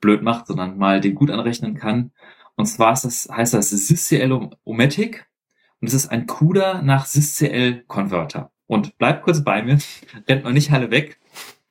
blöd 0.00 0.22
macht, 0.22 0.48
sondern 0.48 0.76
mal 0.76 1.00
den 1.00 1.14
gut 1.14 1.30
anrechnen 1.30 1.74
kann. 1.74 2.10
Und 2.56 2.66
zwar 2.66 2.92
ist 2.92 3.04
das, 3.04 3.28
heißt 3.30 3.54
das 3.54 3.70
SysCL-O-Matic. 3.70 5.26
Und 5.80 5.86
es 5.86 5.94
ist 5.94 6.08
ein 6.08 6.26
CUDA 6.26 6.82
nach 6.82 7.06
SysCL-Converter. 7.06 8.50
Und 8.68 8.96
bleibt 8.98 9.24
kurz 9.24 9.42
bei 9.42 9.62
mir, 9.64 9.78
rennt 10.28 10.44
noch 10.44 10.52
nicht 10.52 10.70
alle 10.70 10.92
weg. 10.92 11.18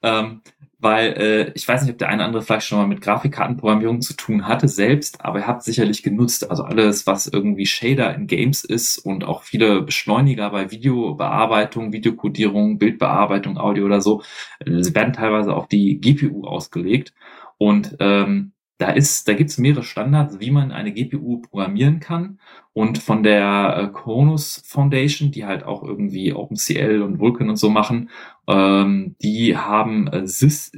Ähm, 0.03 0.41
weil 0.79 1.13
äh, 1.13 1.51
ich 1.55 1.67
weiß 1.67 1.81
nicht, 1.81 1.91
ob 1.91 1.97
der 1.97 2.09
eine 2.09 2.17
oder 2.17 2.25
andere 2.25 2.41
vielleicht 2.43 2.67
schon 2.67 2.77
mal 2.77 2.87
mit 2.87 3.01
Grafikkartenprogrammierung 3.01 4.01
zu 4.01 4.15
tun 4.15 4.47
hatte 4.47 4.67
selbst, 4.67 5.25
aber 5.25 5.39
er 5.39 5.47
hat 5.47 5.63
sicherlich 5.63 6.03
genutzt. 6.03 6.49
Also 6.51 6.63
alles, 6.63 7.07
was 7.07 7.25
irgendwie 7.25 7.65
Shader 7.65 8.13
in 8.13 8.27
Games 8.27 8.63
ist 8.63 8.99
und 8.99 9.23
auch 9.23 9.41
viele 9.41 9.81
Beschleuniger 9.81 10.51
bei 10.51 10.69
Videobearbeitung, 10.69 11.93
Videokodierung, 11.93 12.77
Bildbearbeitung, 12.77 13.57
Audio 13.57 13.85
oder 13.85 14.01
so, 14.01 14.21
äh, 14.59 14.65
werden 14.93 15.13
teilweise 15.13 15.55
auf 15.55 15.67
die 15.67 15.99
GPU 15.99 16.45
ausgelegt. 16.45 17.13
Und 17.57 17.95
ähm, 17.99 18.51
da 18.77 18.91
ist, 18.91 19.27
da 19.27 19.33
gibt 19.33 19.49
es 19.49 19.57
mehrere 19.57 19.83
Standards, 19.83 20.39
wie 20.39 20.51
man 20.51 20.71
eine 20.71 20.91
GPU 20.93 21.41
programmieren 21.41 21.99
kann. 21.99 22.39
Und 22.73 22.99
von 22.99 23.23
der 23.23 23.77
äh, 23.77 23.87
Konus 23.91 24.61
Foundation, 24.65 25.31
die 25.31 25.45
halt 25.45 25.63
auch 25.63 25.83
irgendwie 25.83 26.33
OpenCL 26.33 27.01
und 27.01 27.19
Vulkan 27.19 27.49
und 27.49 27.55
so 27.55 27.69
machen, 27.69 28.09
ähm, 28.47 29.15
die 29.21 29.57
haben 29.57 30.07
äh, 30.07 30.27
Sys, 30.27 30.71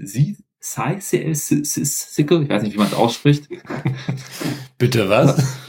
SciCL, 0.61 1.35
SysCL, 1.35 2.43
ich 2.43 2.49
weiß 2.49 2.63
nicht, 2.63 2.73
wie 2.73 2.77
man 2.79 2.87
es 2.87 2.93
ausspricht. 2.93 3.49
Bitte 4.77 5.09
was? 5.09 5.59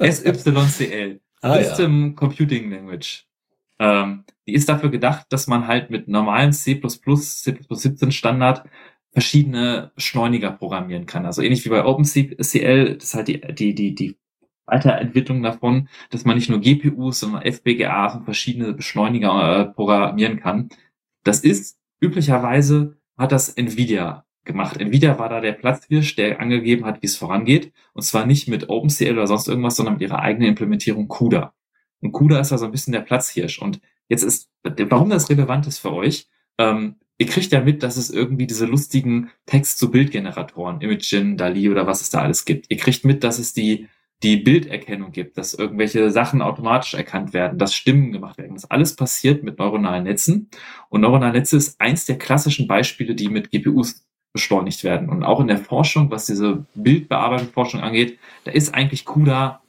SYCL. 0.00 1.20
Ah, 1.42 1.62
System 1.62 2.08
ja. 2.08 2.12
Computing 2.14 2.70
Language. 2.70 3.26
Ähm, 3.78 4.24
die 4.46 4.54
ist 4.54 4.68
dafür 4.68 4.90
gedacht, 4.90 5.26
dass 5.30 5.48
man 5.48 5.66
halt 5.66 5.90
mit 5.90 6.08
normalen 6.08 6.52
C++, 6.52 6.80
C++17 6.80 8.10
Standard 8.10 8.64
verschiedene 9.12 9.92
Beschleuniger 9.94 10.50
programmieren 10.50 11.06
kann. 11.06 11.26
Also 11.26 11.42
ähnlich 11.42 11.64
wie 11.64 11.70
bei 11.70 11.84
OpenCL, 11.84 12.34
das 12.36 12.54
ist 13.04 13.14
halt 13.14 13.28
die, 13.28 13.40
die, 13.40 13.74
die, 13.74 13.94
die 13.94 14.16
Weiterentwicklung 14.66 15.42
davon, 15.42 15.88
dass 16.10 16.24
man 16.24 16.36
nicht 16.36 16.48
nur 16.48 16.60
GPUs, 16.60 17.20
sondern 17.20 17.42
FPGAs 17.42 18.16
und 18.16 18.24
verschiedene 18.24 18.72
Beschleuniger 18.72 19.60
äh, 19.60 19.64
programmieren 19.66 20.40
kann. 20.40 20.70
Das 21.24 21.40
ist 21.40 21.78
üblicherweise 22.00 22.96
hat 23.18 23.32
das 23.32 23.50
Nvidia 23.50 24.24
gemacht. 24.44 24.78
Nvidia 24.78 25.18
war 25.18 25.28
da 25.28 25.40
der 25.40 25.52
Platzhirsch, 25.52 26.16
der 26.16 26.40
angegeben 26.40 26.84
hat, 26.84 27.02
wie 27.02 27.06
es 27.06 27.16
vorangeht. 27.16 27.72
Und 27.92 28.02
zwar 28.02 28.26
nicht 28.26 28.48
mit 28.48 28.68
OpenCL 28.68 29.12
oder 29.12 29.26
sonst 29.26 29.48
irgendwas, 29.48 29.76
sondern 29.76 29.94
mit 29.94 30.02
ihrer 30.02 30.20
eigenen 30.20 30.48
Implementierung 30.48 31.08
CUDA. 31.08 31.54
Und 32.00 32.12
CUDA 32.12 32.40
ist 32.40 32.52
also 32.52 32.64
ein 32.64 32.72
bisschen 32.72 32.92
der 32.92 33.00
Platzhirsch. 33.00 33.60
Und 33.60 33.80
jetzt 34.08 34.22
ist, 34.22 34.50
warum 34.64 35.10
das 35.10 35.30
relevant 35.30 35.66
ist 35.66 35.78
für 35.78 35.92
euch, 35.92 36.28
ähm, 36.58 36.96
ihr 37.22 37.28
kriegt 37.28 37.52
ja 37.52 37.60
mit, 37.60 37.84
dass 37.84 37.96
es 37.96 38.10
irgendwie 38.10 38.48
diese 38.48 38.66
lustigen 38.66 39.30
Text-zu-Bild-Generatoren, 39.46 40.80
Imagen, 40.80 41.36
DALI 41.36 41.70
oder 41.70 41.86
was 41.86 42.00
es 42.00 42.10
da 42.10 42.20
alles 42.20 42.44
gibt. 42.44 42.66
Ihr 42.68 42.76
kriegt 42.76 43.04
mit, 43.04 43.22
dass 43.22 43.38
es 43.38 43.52
die, 43.52 43.86
die 44.24 44.38
Bilderkennung 44.38 45.12
gibt, 45.12 45.38
dass 45.38 45.54
irgendwelche 45.54 46.10
Sachen 46.10 46.42
automatisch 46.42 46.94
erkannt 46.94 47.32
werden, 47.32 47.58
dass 47.58 47.74
Stimmen 47.74 48.10
gemacht 48.10 48.38
werden. 48.38 48.54
Das 48.54 48.68
alles 48.68 48.96
passiert 48.96 49.44
mit 49.44 49.60
neuronalen 49.60 50.02
Netzen. 50.02 50.50
Und 50.88 51.02
neuronale 51.02 51.34
Netze 51.34 51.56
ist 51.56 51.80
eins 51.80 52.06
der 52.06 52.18
klassischen 52.18 52.66
Beispiele, 52.66 53.14
die 53.14 53.28
mit 53.28 53.52
GPUs 53.52 54.04
beschleunigt 54.32 54.82
werden. 54.82 55.08
Und 55.08 55.22
auch 55.22 55.38
in 55.38 55.46
der 55.46 55.58
Forschung, 55.58 56.10
was 56.10 56.26
diese 56.26 56.66
Bildbearbeitungsforschung 56.74 57.82
angeht, 57.82 58.18
da 58.42 58.50
ist 58.50 58.74
eigentlich 58.74 59.04
CUDA 59.04 59.61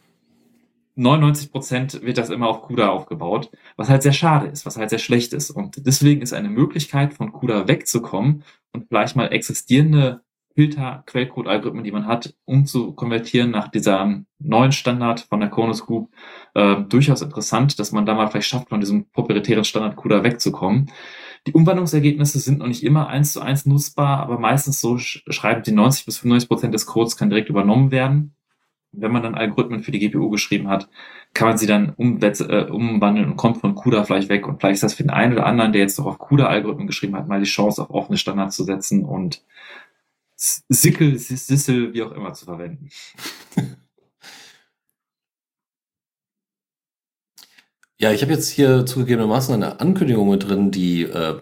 99 0.96 1.52
Prozent 1.52 2.02
wird 2.04 2.18
das 2.18 2.30
immer 2.30 2.48
auf 2.48 2.62
CUDA 2.62 2.90
aufgebaut, 2.90 3.50
was 3.78 3.90
halt 3.90 4.04
sehr 4.04 4.14
schade 4.14 4.48
ist, 4.48 4.66
was 4.66 4.78
halt 4.78 4.90
sehr 4.90 5.00
schlecht 5.00 5.34
ist. 5.34 5.50
Und 5.50 5.86
deswegen 5.86 6.22
ist 6.22 6.34
eine 6.34 6.50
Möglichkeit, 6.50 7.14
von 7.14 7.32
CUDA 7.32 7.68
wegzukommen 7.68 8.44
und 8.74 8.88
vielleicht 8.88 9.16
mal 9.16 9.28
existierende 9.32 10.22
Filter, 10.56 11.04
Quellcode-Algorithmen, 11.08 11.84
die 11.84 11.92
man 11.92 12.06
hat, 12.06 12.36
umzukonvertieren 12.46 13.50
nach 13.50 13.70
dieser 13.70 14.24
neuen 14.38 14.72
Standard 14.72 15.22
von 15.22 15.40
der 15.40 15.50
Konus 15.50 15.84
Group, 15.84 16.12
äh, 16.54 16.76
durchaus 16.84 17.24
interessant, 17.24 17.80
dass 17.80 17.92
man 17.92 18.06
da 18.06 18.14
mal 18.14 18.28
vielleicht 18.28 18.50
schafft, 18.50 18.70
von 18.70 18.80
diesem 18.80 19.10
proprietären 19.10 19.64
Standard 19.64 19.96
CUDA 19.96 20.24
wegzukommen. 20.24 20.92
Die 21.48 21.54
Umwandlungsergebnisse 21.54 22.40
sind 22.40 22.60
noch 22.60 22.68
nicht 22.68 22.84
immer 22.84 23.08
eins 23.08 23.34
zu 23.34 23.42
eins 23.42 23.66
nutzbar, 23.66 24.20
aber 24.20 24.38
meistens 24.38 24.80
so 24.80 24.98
schreiben 25.00 25.64
die 25.64 25.72
90 25.72 26.06
bis 26.06 26.18
95 26.20 26.48
Prozent 26.48 26.74
des 26.74 26.86
Codes 26.86 27.18
kann 27.18 27.30
direkt 27.30 27.50
übernommen 27.50 27.90
werden 27.90 28.36
wenn 28.94 29.12
man 29.12 29.24
dann 29.24 29.36
Algorithmen 29.36 29.84
für 29.84 29.92
die 29.92 30.00
GPU 30.00 30.30
geschrieben 30.30 30.70
hat, 30.70 30.88
kann 31.34 31.48
man 31.50 31.58
sie 31.58 31.68
dann 31.68 31.94
äh, 31.98 32.66
umwandeln 32.70 33.32
und 33.32 33.38
kommt 33.38 33.58
von 33.58 33.76
CUDA 33.76 34.04
vielleicht 34.04 34.30
weg. 34.30 34.48
Und 34.48 34.60
vielleicht 34.60 34.76
ist 34.76 34.84
das 34.84 34.94
für 34.94 35.04
den 35.04 35.10
einen 35.10 35.34
oder 35.34 35.46
anderen, 35.46 35.74
der 35.74 35.82
jetzt 35.82 35.98
noch 35.98 36.06
auf 36.06 36.20
CUDA-Algorithmen 36.20 36.88
geschrieben 36.88 37.16
hat, 37.16 37.28
mal 37.28 37.40
die 37.40 37.46
Chance, 37.46 37.82
auf 37.82 37.90
offene 37.90 38.18
Standards 38.18 38.56
zu 38.56 38.64
setzen 38.64 39.04
und 39.04 39.44
Sickel, 40.36 41.18
Sissel, 41.18 41.94
wie 41.94 42.04
auch 42.04 42.12
immer 42.12 42.34
zu 42.34 42.46
verwenden. 42.46 42.90
Ja, 48.00 48.12
ich 48.12 48.22
habe 48.22 48.34
jetzt 48.34 48.50
hier 48.50 48.86
zugegebenermaßen 48.86 49.54
eine 49.54 49.80
Ankündigung 49.80 50.30
mit 50.30 50.50
drin, 50.50 50.72
die 50.72 51.04
äh, 51.04 51.40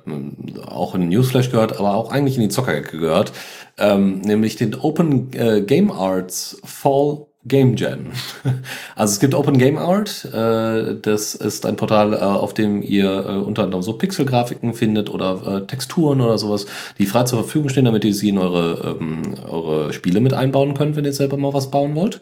auch 0.63 0.93
in 0.93 1.09
Newsflash 1.09 1.49
gehört, 1.49 1.79
aber 1.79 1.95
auch 1.95 2.11
eigentlich 2.11 2.35
in 2.35 2.43
die 2.43 2.49
Zockerecke 2.49 2.99
gehört, 2.99 3.31
ähm, 3.79 4.19
nämlich 4.19 4.57
den 4.57 4.75
Open 4.75 5.33
äh, 5.33 5.61
Game 5.61 5.89
Arts 5.91 6.61
Fall 6.63 7.25
Game 7.45 7.75
Jam. 7.75 8.11
Also 8.95 9.13
es 9.13 9.19
gibt 9.19 9.33
Open 9.33 9.57
Game 9.57 9.77
Art. 9.77 10.25
Äh, 10.25 10.95
das 11.01 11.33
ist 11.33 11.65
ein 11.65 11.75
Portal, 11.75 12.13
äh, 12.13 12.17
auf 12.17 12.53
dem 12.53 12.83
ihr 12.83 13.25
äh, 13.27 13.37
unter 13.37 13.63
anderem 13.63 13.81
so 13.81 13.93
Pixelgrafiken 13.93 14.73
findet 14.73 15.09
oder 15.09 15.65
Texturen 15.65 16.21
oder 16.21 16.37
sowas, 16.37 16.67
die 16.99 17.05
frei 17.05 17.23
zur 17.23 17.39
Verfügung 17.39 17.69
stehen, 17.69 17.85
damit 17.85 18.05
ihr 18.05 18.13
sie 18.13 18.29
in 18.29 18.37
eure, 18.37 18.97
ähm, 18.99 19.35
eure 19.49 19.91
Spiele 19.93 20.21
mit 20.21 20.33
einbauen 20.33 20.75
könnt, 20.75 20.95
wenn 20.95 21.05
ihr 21.05 21.13
selber 21.13 21.37
mal 21.37 21.53
was 21.53 21.71
bauen 21.71 21.95
wollt. 21.95 22.21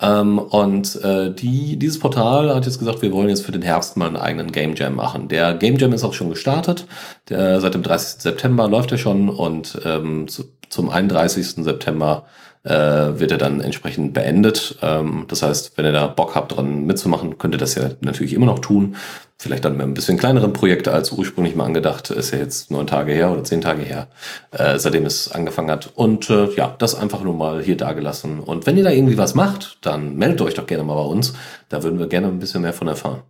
Ähm, 0.00 0.38
und 0.38 0.98
die, 1.02 1.76
dieses 1.76 1.98
Portal 1.98 2.54
hat 2.54 2.64
jetzt 2.64 2.78
gesagt, 2.78 3.02
wir 3.02 3.12
wollen 3.12 3.28
jetzt 3.28 3.44
für 3.44 3.52
den 3.52 3.62
Herbst 3.62 3.96
mal 3.96 4.06
einen 4.06 4.16
eigenen 4.16 4.52
Game 4.52 4.74
Jam 4.76 4.94
machen. 4.94 5.28
Der 5.28 5.54
Game 5.54 5.76
Jam 5.76 5.92
ist 5.92 6.04
auch 6.04 6.14
schon 6.14 6.30
gestartet. 6.30 6.86
Der, 7.28 7.60
seit 7.60 7.74
dem 7.74 7.82
30. 7.82 8.22
September 8.22 8.68
läuft 8.68 8.92
er 8.92 8.98
schon 8.98 9.28
und 9.28 9.80
ähm, 9.84 10.26
zum 10.68 10.90
31. 10.90 11.64
September 11.64 12.24
äh, 12.64 12.70
wird 12.70 13.32
er 13.32 13.38
dann 13.38 13.60
entsprechend 13.60 14.12
beendet. 14.12 14.78
Ähm, 14.82 15.24
das 15.28 15.42
heißt, 15.42 15.76
wenn 15.76 15.84
ihr 15.84 15.92
da 15.92 16.06
Bock 16.06 16.34
habt, 16.34 16.56
dran 16.56 16.84
mitzumachen, 16.84 17.38
könnt 17.38 17.54
ihr 17.54 17.58
das 17.58 17.74
ja 17.74 17.90
natürlich 18.00 18.34
immer 18.34 18.46
noch 18.46 18.58
tun. 18.58 18.96
Vielleicht 19.38 19.64
dann 19.64 19.76
mit 19.76 19.86
ein 19.86 19.94
bisschen 19.94 20.18
kleineren 20.18 20.52
Projekte 20.52 20.92
als 20.92 21.12
ursprünglich 21.12 21.56
mal 21.56 21.64
angedacht. 21.64 22.10
Ist 22.10 22.32
ja 22.32 22.38
jetzt 22.38 22.70
neun 22.70 22.86
Tage 22.86 23.12
her 23.12 23.30
oder 23.30 23.42
zehn 23.42 23.62
Tage 23.62 23.82
her, 23.82 24.08
äh, 24.50 24.78
seitdem 24.78 25.06
es 25.06 25.32
angefangen 25.32 25.70
hat. 25.70 25.92
Und 25.94 26.28
äh, 26.28 26.52
ja, 26.54 26.74
das 26.78 26.94
einfach 26.94 27.22
nur 27.22 27.34
mal 27.34 27.62
hier 27.62 27.76
dagelassen. 27.76 28.40
Und 28.40 28.66
wenn 28.66 28.76
ihr 28.76 28.84
da 28.84 28.90
irgendwie 28.90 29.16
was 29.16 29.34
macht, 29.34 29.78
dann 29.80 30.16
meldet 30.16 30.42
euch 30.42 30.54
doch 30.54 30.66
gerne 30.66 30.84
mal 30.84 30.94
bei 30.96 31.08
uns. 31.08 31.34
Da 31.70 31.82
würden 31.82 31.98
wir 31.98 32.08
gerne 32.08 32.28
ein 32.28 32.38
bisschen 32.38 32.62
mehr 32.62 32.74
von 32.74 32.88
erfahren. 32.88 33.22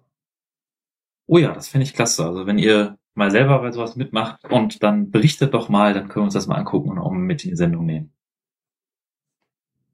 Oh 1.29 1.39
ja, 1.39 1.55
das 1.55 1.69
finde 1.69 1.85
ich 1.85 1.95
klasse. 1.95 2.25
Also 2.27 2.47
wenn 2.47 2.59
ihr 2.59 2.97
mal 3.15 3.31
selber 3.31 3.61
bei 3.61 3.71
sowas 3.71 3.95
mitmacht 3.95 4.45
und 4.51 4.83
dann 4.83 5.13
berichtet 5.13 5.55
doch 5.55 5.69
mal, 5.69 5.95
dann 5.95 6.09
können 6.09 6.23
wir 6.23 6.25
uns 6.25 6.35
das 6.35 6.49
mal 6.49 6.57
angucken 6.57 6.91
und 6.91 6.99
auch 6.99 7.13
mit 7.13 7.45
in 7.45 7.51
die 7.51 7.57
Sendung 7.57 7.87
nehmen. 7.87 8.13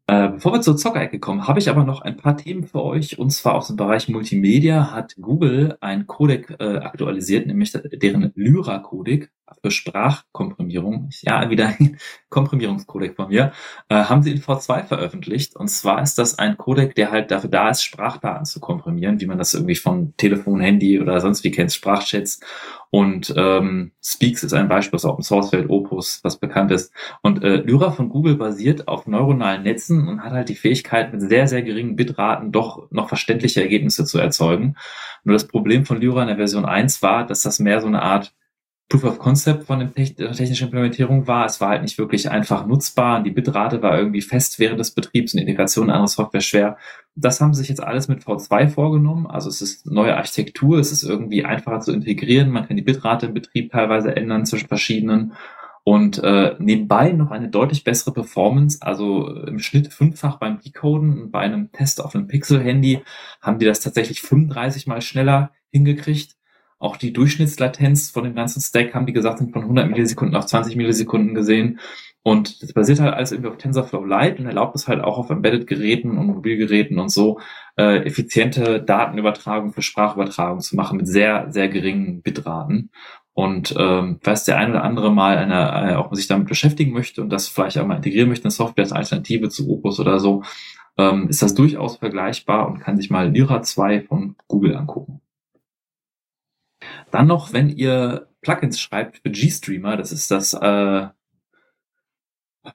Äh, 0.08 0.28
bevor 0.28 0.52
wir 0.52 0.60
zur 0.60 0.76
Zockerecke 0.76 1.18
kommen, 1.18 1.48
habe 1.48 1.58
ich 1.58 1.68
aber 1.68 1.82
noch 1.82 2.00
ein 2.00 2.16
paar 2.16 2.36
Themen 2.36 2.64
für 2.64 2.82
euch. 2.84 3.18
Und 3.18 3.30
zwar 3.30 3.56
aus 3.56 3.66
dem 3.66 3.76
Bereich 3.76 4.08
Multimedia 4.08 4.92
hat 4.92 5.16
Google 5.20 5.76
ein 5.80 6.06
Codec 6.06 6.54
äh, 6.60 6.78
aktualisiert, 6.78 7.46
nämlich 7.46 7.72
deren 7.72 8.30
Lyra-Codec 8.36 9.30
für 9.62 9.70
Sprachkomprimierung. 9.70 11.10
Ja, 11.22 11.50
wieder 11.50 11.68
ein 11.68 11.98
Komprimierungscodec 12.28 13.16
von 13.16 13.28
mir. 13.28 13.52
Äh, 13.88 14.04
haben 14.04 14.22
sie 14.22 14.32
in 14.32 14.40
V2 14.40 14.84
veröffentlicht. 14.84 15.56
Und 15.56 15.68
zwar 15.68 16.02
ist 16.02 16.18
das 16.18 16.38
ein 16.38 16.56
Codec, 16.56 16.94
der 16.94 17.10
halt 17.10 17.30
dafür 17.30 17.50
da 17.50 17.70
ist, 17.70 17.82
Sprachdaten 17.82 18.44
zu 18.44 18.60
komprimieren, 18.60 19.20
wie 19.20 19.26
man 19.26 19.38
das 19.38 19.54
irgendwie 19.54 19.76
von 19.76 20.14
Telefon, 20.16 20.60
Handy 20.60 21.00
oder 21.00 21.20
sonst 21.20 21.44
wie 21.44 21.50
kennt, 21.50 21.72
Sprachchats. 21.72 22.40
Und 22.90 23.34
ähm, 23.36 23.92
Speaks 24.02 24.42
ist 24.42 24.52
ein 24.52 24.68
Beispiel 24.68 24.96
aus 24.96 25.04
Open 25.04 25.22
Source 25.22 25.50
Feld, 25.50 25.68
Opus, 25.68 26.20
was 26.22 26.38
bekannt 26.38 26.70
ist. 26.70 26.92
Und 27.22 27.42
äh, 27.44 27.56
Lyra 27.56 27.90
von 27.90 28.08
Google 28.08 28.36
basiert 28.36 28.88
auf 28.88 29.06
neuronalen 29.06 29.62
Netzen 29.62 30.08
und 30.08 30.22
hat 30.22 30.32
halt 30.32 30.48
die 30.48 30.54
Fähigkeit, 30.54 31.12
mit 31.12 31.20
sehr, 31.20 31.48
sehr 31.48 31.62
geringen 31.62 31.96
Bitraten 31.96 32.52
doch 32.52 32.90
noch 32.90 33.08
verständliche 33.08 33.60
Ergebnisse 33.60 34.04
zu 34.04 34.18
erzeugen. 34.18 34.76
Nur 35.24 35.34
das 35.34 35.46
Problem 35.46 35.84
von 35.84 36.00
Lyra 36.00 36.22
in 36.22 36.28
der 36.28 36.36
Version 36.36 36.64
1 36.64 37.02
war, 37.02 37.26
dass 37.26 37.42
das 37.42 37.58
mehr 37.58 37.80
so 37.80 37.86
eine 37.86 38.02
Art 38.02 38.32
Proof 38.88 39.02
of 39.02 39.18
Concept 39.18 39.64
von 39.64 39.80
der 39.80 39.92
technischen 39.92 40.66
Implementierung 40.66 41.26
war. 41.26 41.46
Es 41.46 41.60
war 41.60 41.70
halt 41.70 41.82
nicht 41.82 41.98
wirklich 41.98 42.30
einfach 42.30 42.66
nutzbar 42.66 43.18
und 43.18 43.24
die 43.24 43.32
Bitrate 43.32 43.82
war 43.82 43.98
irgendwie 43.98 44.20
fest 44.20 44.60
während 44.60 44.78
des 44.78 44.92
Betriebs 44.92 45.34
und 45.34 45.40
Integration 45.40 45.86
in 45.86 45.90
andere 45.90 46.08
Software 46.08 46.40
schwer. 46.40 46.76
Das 47.16 47.40
haben 47.40 47.52
sie 47.52 47.60
sich 47.60 47.68
jetzt 47.68 47.82
alles 47.82 48.06
mit 48.06 48.22
V2 48.22 48.68
vorgenommen. 48.68 49.26
Also 49.26 49.48
es 49.48 49.60
ist 49.60 49.86
neue 49.86 50.16
Architektur, 50.16 50.78
es 50.78 50.92
ist 50.92 51.02
irgendwie 51.02 51.44
einfacher 51.44 51.80
zu 51.80 51.92
integrieren. 51.92 52.50
Man 52.50 52.68
kann 52.68 52.76
die 52.76 52.82
Bitrate 52.82 53.26
im 53.26 53.34
Betrieb 53.34 53.72
teilweise 53.72 54.14
ändern 54.14 54.46
zwischen 54.46 54.68
verschiedenen 54.68 55.32
und 55.88 56.18
äh, 56.22 56.56
nebenbei 56.58 57.12
noch 57.12 57.30
eine 57.30 57.48
deutlich 57.48 57.84
bessere 57.84 58.12
Performance, 58.12 58.78
also 58.82 59.28
im 59.28 59.60
Schnitt 59.60 59.92
fünffach 59.92 60.36
beim 60.38 60.60
Decoden. 60.60 61.30
Bei 61.30 61.40
einem 61.40 61.70
Test 61.70 62.00
auf 62.00 62.14
einem 62.14 62.26
Pixel-Handy 62.26 63.02
haben 63.40 63.60
die 63.60 63.66
das 63.66 63.80
tatsächlich 63.80 64.20
35 64.20 64.88
mal 64.88 65.00
schneller 65.00 65.52
hingekriegt. 65.70 66.36
Auch 66.86 66.96
die 66.96 67.12
Durchschnittslatenz 67.12 68.10
von 68.10 68.22
dem 68.22 68.36
ganzen 68.36 68.60
Stack 68.60 68.94
haben 68.94 69.06
die 69.06 69.12
gesagt, 69.12 69.38
sind 69.38 69.52
von 69.52 69.62
100 69.62 69.90
Millisekunden 69.90 70.36
auf 70.36 70.46
20 70.46 70.76
Millisekunden 70.76 71.34
gesehen. 71.34 71.80
Und 72.22 72.62
das 72.62 72.72
basiert 72.72 73.00
halt 73.00 73.12
alles 73.12 73.32
irgendwie 73.32 73.50
auf 73.50 73.56
TensorFlow 73.56 74.04
Lite 74.04 74.38
und 74.38 74.46
erlaubt 74.46 74.76
es 74.76 74.86
halt 74.86 75.02
auch 75.02 75.18
auf 75.18 75.28
Embedded-Geräten 75.30 76.16
und 76.16 76.26
Mobilgeräten 76.28 77.00
und 77.00 77.08
so 77.08 77.40
äh, 77.76 78.04
effiziente 78.04 78.80
Datenübertragung 78.80 79.72
für 79.72 79.82
Sprachübertragung 79.82 80.60
zu 80.60 80.76
machen 80.76 80.98
mit 80.98 81.08
sehr, 81.08 81.50
sehr 81.50 81.68
geringen 81.68 82.22
Bitraten. 82.22 82.90
Und 83.32 83.74
ähm, 83.76 84.20
falls 84.22 84.44
der 84.44 84.58
ein 84.58 84.70
oder 84.70 84.84
andere 84.84 85.12
mal 85.12 85.38
eine, 85.38 85.90
äh, 85.90 85.94
auch 85.96 86.14
sich 86.14 86.28
damit 86.28 86.46
beschäftigen 86.46 86.92
möchte 86.92 87.20
und 87.20 87.30
das 87.30 87.48
vielleicht 87.48 87.78
auch 87.78 87.86
mal 87.86 87.96
integrieren 87.96 88.28
möchte, 88.28 88.44
eine 88.44 88.52
Software 88.52 88.84
als 88.84 88.92
Alternative 88.92 89.48
zu 89.48 89.68
Opus 89.68 89.98
oder 89.98 90.20
so, 90.20 90.44
ähm, 90.98 91.28
ist 91.28 91.42
das 91.42 91.54
durchaus 91.54 91.96
vergleichbar 91.96 92.68
und 92.68 92.78
kann 92.78 92.96
sich 92.96 93.10
mal 93.10 93.28
Lyra 93.28 93.62
2 93.62 94.02
von 94.02 94.36
Google 94.46 94.76
angucken. 94.76 95.20
Dann 97.10 97.26
noch, 97.26 97.52
wenn 97.52 97.70
ihr 97.70 98.28
Plugins 98.40 98.80
schreibt 98.80 99.18
für 99.18 99.30
GStreamer, 99.30 99.96
das 99.96 100.12
ist 100.12 100.30
das, 100.30 100.54
äh, 100.54 101.08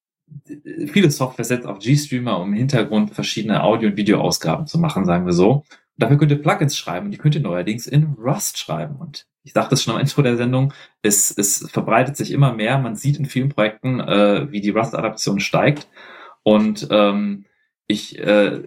Viele 0.89 1.11
Software 1.11 1.45
setzt 1.45 1.67
auf 1.67 1.79
GStreamer, 1.79 2.39
um 2.41 2.49
im 2.49 2.55
Hintergrund 2.55 3.15
verschiedene 3.15 3.63
Audio- 3.63 3.91
und 3.91 3.97
Videoausgaben 3.97 4.67
zu 4.67 4.79
machen, 4.79 5.07
sagen 5.07 5.27
wir 5.27 5.33
so. 5.33 5.65
Und 5.99 6.05
dafür 6.05 6.19
könnt 6.19 6.31
ihr 6.31 6.43
Plugins 6.43 6.77
schreiben 6.77 7.07
und 7.07 7.13
die 7.13 7.19
könnt 7.19 7.35
ihr 7.35 7.41
neuerdings 7.41 7.87
in 7.87 8.15
Rust 8.19 8.59
schreiben. 8.59 8.97
Und 8.97 9.27
ich 9.43 9.53
sagte 9.53 9.75
es 9.75 9.83
schon 9.83 9.95
am 9.95 10.01
Intro 10.01 10.23
der 10.23 10.37
Sendung, 10.37 10.73
es, 11.03 11.37
es 11.37 11.69
verbreitet 11.71 12.17
sich 12.17 12.31
immer 12.31 12.53
mehr. 12.53 12.79
Man 12.79 12.97
sieht 12.97 13.19
in 13.19 13.27
vielen 13.27 13.49
Projekten, 13.49 14.01
äh, 14.01 14.51
wie 14.53 14.61
die 14.61 14.71
Rust-Adaption 14.71 15.41
steigt. 15.41 15.89
Und 16.43 16.89
ähm, 16.91 17.47
ich, 17.91 18.19
äh, 18.19 18.63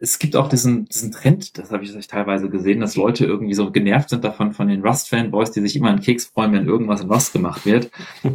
es 0.00 0.18
gibt 0.18 0.34
auch 0.34 0.48
diesen, 0.48 0.86
diesen 0.86 1.12
Trend, 1.12 1.58
das 1.58 1.70
habe 1.70 1.84
ich 1.84 2.06
teilweise 2.08 2.48
gesehen, 2.48 2.80
dass 2.80 2.96
Leute 2.96 3.26
irgendwie 3.26 3.54
so 3.54 3.70
genervt 3.70 4.08
sind 4.08 4.24
davon, 4.24 4.52
von 4.52 4.68
den 4.68 4.84
Rust-Fanboys, 4.84 5.52
die 5.52 5.60
sich 5.60 5.76
immer 5.76 5.90
einen 5.90 6.00
Keks 6.00 6.24
freuen, 6.26 6.54
wenn 6.54 6.66
irgendwas 6.66 7.02
in 7.02 7.10
Rust 7.10 7.34
gemacht 7.34 7.66
wird. 7.66 7.90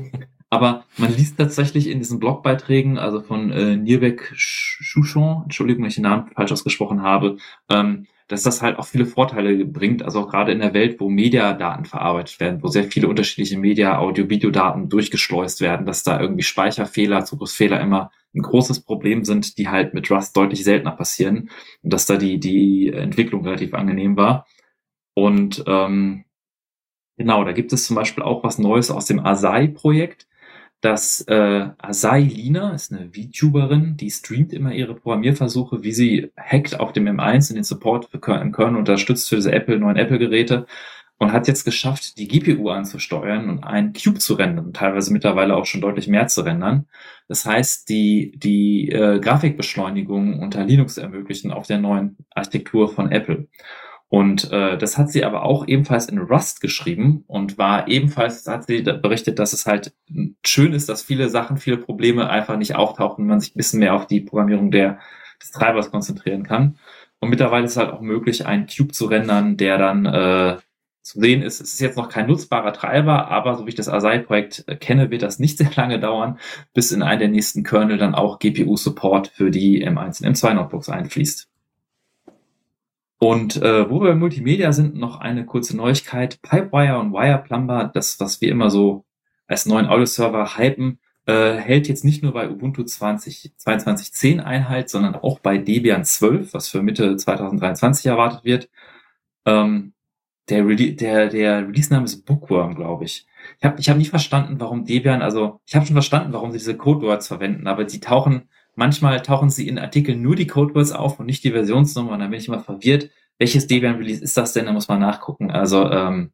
Aber 0.52 0.86
man 0.98 1.12
liest 1.12 1.40
tatsächlich 1.40 1.88
in 1.88 1.98
diesen 1.98 2.20
Blogbeiträgen, 2.20 3.00
also 3.00 3.22
von 3.22 3.52
äh, 3.52 3.76
Nierbeck 3.76 4.32
Chouchon, 4.36 5.42
Entschuldigung, 5.46 5.82
wenn 5.82 5.90
ich 5.90 5.96
den 5.96 6.04
Namen 6.04 6.28
falsch 6.28 6.52
ausgesprochen 6.52 7.02
habe, 7.02 7.38
ähm, 7.70 8.06
dass 8.28 8.44
das 8.44 8.62
halt 8.62 8.80
auch 8.80 8.86
viele 8.86 9.06
Vorteile 9.06 9.66
bringt, 9.66 10.04
also 10.04 10.22
auch 10.22 10.30
gerade 10.30 10.52
in 10.52 10.60
der 10.60 10.74
Welt, 10.74 11.00
wo 11.00 11.10
Mediadaten 11.10 11.86
verarbeitet 11.86 12.40
werden, 12.40 12.64
wo 12.64 12.68
sehr 12.68 12.86
viele 12.86 13.08
unterschiedliche 13.08 13.58
Media, 13.58 14.00
Audio, 14.00 14.30
Videodaten 14.30 14.90
durchgeschleust 14.90 15.62
werden, 15.62 15.86
dass 15.86 16.04
da 16.04 16.20
irgendwie 16.20 16.44
Speicherfehler, 16.44 17.26
Zugriffsfehler 17.26 17.82
immer 17.82 18.12
ein 18.36 18.42
großes 18.42 18.82
Problem 18.82 19.24
sind, 19.24 19.58
die 19.58 19.70
halt 19.70 19.94
mit 19.94 20.10
Rust 20.10 20.36
deutlich 20.36 20.64
seltener 20.64 20.92
passieren 20.92 21.50
und 21.82 21.94
dass 21.94 22.06
da 22.06 22.18
die, 22.18 22.40
die 22.40 22.92
Entwicklung 22.92 23.46
relativ 23.46 23.74
angenehm 23.74 24.18
war. 24.18 24.48
Und 25.14 25.64
ähm, 25.68 26.26
genau, 27.18 27.44
da 27.44 27.52
gibt 27.52 27.74
es 27.74 27.86
zum 27.86 27.96
Beispiel 27.96 28.24
auch 28.24 28.44
was 28.44 28.58
Neues 28.58 28.90
aus 28.90 29.06
dem 29.06 29.20
Asai-Projekt. 29.20 30.28
Das 30.84 31.22
äh, 31.30 31.70
Asai 31.78 32.24
Lina 32.24 32.74
ist 32.74 32.92
eine 32.92 33.10
VTuberin, 33.14 33.96
die 33.96 34.12
streamt 34.12 34.52
immer 34.52 34.74
ihre 34.74 34.94
Programmierversuche, 34.94 35.82
wie 35.82 35.94
sie 35.94 36.34
hackt 36.36 36.78
auf 36.78 36.92
dem 36.92 37.08
M1 37.08 37.52
in 37.52 37.56
den 37.56 37.64
Support 37.64 38.10
für 38.12 38.20
Kernel 38.20 38.76
unterstützt 38.76 39.30
für 39.30 39.38
diese 39.38 39.54
Apple, 39.54 39.80
neuen 39.80 39.96
Apple-Geräte 39.96 40.66
und 41.20 41.32
hat 41.32 41.48
jetzt 41.48 41.64
geschafft, 41.64 42.18
die 42.18 42.28
GPU 42.28 42.68
anzusteuern 42.68 43.50
und 43.50 43.64
einen 43.64 43.94
Cube 43.94 44.20
zu 44.20 44.34
rendern, 44.34 44.74
teilweise 44.74 45.14
mittlerweile 45.14 45.56
auch 45.56 45.66
schon 45.66 45.80
deutlich 45.80 46.10
mehr 46.10 46.28
zu 46.28 46.42
rendern. 46.42 46.86
Das 47.30 47.46
heißt, 47.46 47.88
die, 47.88 48.34
die 48.36 48.90
äh, 48.90 49.22
Grafikbeschleunigung 49.22 50.42
unter 50.42 50.66
Linux 50.66 50.98
ermöglichen 50.98 51.54
auf 51.54 51.66
der 51.66 51.78
neuen 51.78 52.18
Architektur 52.32 52.90
von 52.94 53.10
Apple. 53.10 53.48
Und 54.14 54.52
äh, 54.52 54.78
das 54.78 55.00
hat 55.00 55.10
sie 55.10 55.26
aber 55.26 55.42
auch 55.42 55.68
ebenfalls 55.68 56.08
in 56.08 56.20
Rust 56.20 56.62
geschrieben 56.62 57.24
und 57.26 57.58
war 57.58 57.88
ebenfalls, 57.88 58.46
hat 58.46 58.68
sie 58.68 58.84
berichtet, 58.84 59.40
dass 59.40 59.54
es 59.54 59.66
halt 59.66 59.92
schön 60.46 60.74
ist, 60.74 60.88
dass 60.88 61.02
viele 61.02 61.30
Sachen, 61.30 61.58
viele 61.58 61.78
Probleme 61.78 62.30
einfach 62.30 62.56
nicht 62.56 62.76
auftauchen, 62.76 63.26
man 63.26 63.40
sich 63.40 63.56
ein 63.56 63.58
bisschen 63.58 63.80
mehr 63.80 63.96
auf 63.96 64.06
die 64.06 64.22
Programmierung 64.22 64.70
der, 64.70 65.00
des 65.42 65.50
Treibers 65.50 65.90
konzentrieren 65.90 66.44
kann. 66.44 66.78
Und 67.22 67.30
mittlerweile 67.32 67.66
ist 67.66 67.72
es 67.72 67.78
halt 67.78 67.92
auch 67.92 68.02
möglich, 68.02 68.46
einen 68.46 68.68
Cube 68.68 68.94
zu 68.94 69.08
rendern, 69.08 69.58
der 69.58 69.80
dann 69.80 70.06
äh, 70.06 70.58
zu 71.02 71.20
sehen 71.20 71.42
ist, 71.42 71.60
es 71.60 71.74
ist 71.74 71.82
jetzt 71.82 71.98
noch 71.98 72.10
kein 72.10 72.28
nutzbarer 72.28 72.72
Treiber, 72.72 73.30
aber 73.30 73.56
so 73.56 73.66
wie 73.66 73.70
ich 73.70 73.76
das 73.76 73.90
Asai-Projekt 73.90 74.66
äh, 74.68 74.76
kenne, 74.76 75.10
wird 75.10 75.24
das 75.24 75.40
nicht 75.40 75.58
sehr 75.58 75.72
lange 75.76 76.00
dauern, 76.00 76.38
bis 76.76 76.92
in 76.92 77.02
einen 77.02 77.20
der 77.20 77.30
nächsten 77.30 77.64
Kernel 77.64 77.98
dann 77.98 78.14
auch 78.14 78.38
GPU-Support 78.38 79.30
für 79.30 79.50
die 79.50 79.84
M1 79.84 80.24
und 80.24 80.36
M2-Notebooks 80.36 80.90
einfließt. 80.90 81.50
Und 83.24 83.56
äh, 83.62 83.90
wo 83.90 84.02
wir 84.02 84.10
bei 84.10 84.16
Multimedia 84.16 84.74
sind, 84.74 84.96
noch 84.96 85.22
eine 85.22 85.46
kurze 85.46 85.78
Neuigkeit. 85.78 86.42
Pipewire 86.42 87.00
und 87.00 87.14
Wireplumber, 87.14 87.90
das, 87.94 88.20
was 88.20 88.42
wir 88.42 88.52
immer 88.52 88.70
so 88.70 89.06
als 89.48 89.66
neuen 89.66 89.88
Audio-Server 89.88 90.58
hypen, 90.58 91.00
äh, 91.26 91.54
hält 91.54 91.88
jetzt 91.88 92.04
nicht 92.04 92.22
nur 92.22 92.34
bei 92.34 92.50
Ubuntu 92.50 92.84
20, 92.84 93.54
22.10 93.58 94.42
Einhalt, 94.42 94.90
sondern 94.90 95.16
auch 95.16 95.40
bei 95.40 95.58
Debian 95.58 96.04
12, 96.04 96.54
was 96.54 96.68
für 96.68 96.84
Mitte 96.84 97.16
2023 97.16 98.08
erwartet 98.08 98.44
wird. 98.44 98.70
Ähm, 99.46 99.94
der, 100.50 100.68
Rele 100.68 100.92
der, 100.92 101.30
der 101.30 101.66
Release-Name 101.66 102.04
ist 102.04 102.26
Bookworm, 102.26 102.76
glaube 102.76 103.06
ich. 103.06 103.26
Ich 103.58 103.64
habe 103.64 103.80
ich 103.80 103.90
hab 103.90 103.96
nie 103.96 104.04
verstanden, 104.04 104.60
warum 104.60 104.84
Debian, 104.84 105.22
also 105.22 105.62
ich 105.66 105.76
habe 105.76 105.86
schon 105.86 105.96
verstanden, 105.96 106.34
warum 106.34 106.52
sie 106.52 106.58
diese 106.58 106.76
Codewords 106.76 107.30
verwenden, 107.30 107.68
aber 107.68 107.88
sie 107.88 108.02
tauchen, 108.02 108.50
manchmal 108.76 109.22
tauchen 109.22 109.50
sie 109.50 109.68
in 109.68 109.80
Artikeln 109.80 110.22
nur 110.22 110.36
die 110.36 110.48
Codewords 110.48 110.92
auf 110.92 111.20
und 111.20 111.26
nicht 111.26 111.44
die 111.44 111.52
Versionsnummer 111.52 112.12
und 112.12 112.20
dann 112.20 112.32
bin 112.32 112.40
ich 112.40 112.48
immer 112.48 112.60
verwirrt. 112.60 113.10
Welches 113.40 113.68
Debian-Release 113.68 114.24
ist 114.24 114.38
das 114.38 114.54
denn? 114.54 114.66
Da 114.66 114.74
muss 114.74 114.88
man 114.88 115.00
nachgucken. 115.00 115.52
Also 115.52 115.90
ähm, 115.90 116.32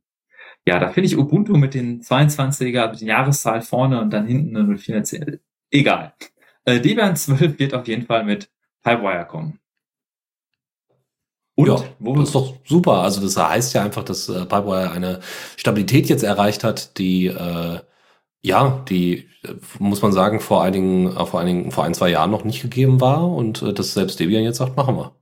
ja, 0.66 0.80
da 0.80 0.90
finde 0.90 1.08
ich 1.08 1.18
Ubuntu 1.18 1.58
mit 1.58 1.74
den 1.74 2.02
22er, 2.02 2.92
mit 2.92 3.02
den 3.02 3.08
Jahreszahl 3.08 3.62
vorne 3.62 4.02
und 4.02 4.12
dann 4.12 4.28
hinten 4.28 4.56
eine 4.56 4.78
0410. 4.78 5.40
Egal. 5.72 6.14
Äh, 6.66 6.80
Debian 6.80 7.16
12 7.16 7.60
wird 7.60 7.74
auf 7.74 7.88
jeden 7.88 8.06
Fall 8.06 8.24
mit 8.26 8.50
Pipewire 8.84 9.26
kommen. 9.26 9.60
Und 11.56 11.68
ja, 11.68 11.84
wo 12.00 12.16
das 12.16 12.30
ist 12.30 12.36
doch 12.36 12.56
super. 12.64 13.02
Also 13.02 13.22
das 13.22 13.36
heißt 13.36 13.74
ja 13.74 13.84
einfach, 13.84 14.04
dass 14.04 14.30
äh, 14.30 14.46
Pipewire 14.46 14.92
eine 14.92 15.20
Stabilität 15.58 16.08
jetzt 16.08 16.24
erreicht 16.24 16.64
hat, 16.64 16.98
die 16.98 17.28
äh, 17.28 17.80
ja, 18.42 18.84
die 18.90 19.30
äh, 19.44 19.56
muss 19.80 20.02
man 20.02 20.12
sagen 20.12 20.40
vor 20.40 20.64
einigen, 20.64 21.16
äh, 21.16 21.26
vor 21.26 21.40
einigen, 21.40 21.72
vor 21.72 21.84
ein 21.84 21.94
zwei 21.94 22.10
Jahren 22.10 22.32
noch 22.32 22.44
nicht 22.44 22.62
gegeben 22.62 23.02
war 23.02 23.30
und 23.30 23.62
äh, 23.62 23.74
dass 23.74 23.94
selbst 23.94 24.20
Debian 24.20 24.44
jetzt 24.44 24.58
sagt, 24.58 24.78
machen 24.78 24.96
wir. 24.96 25.16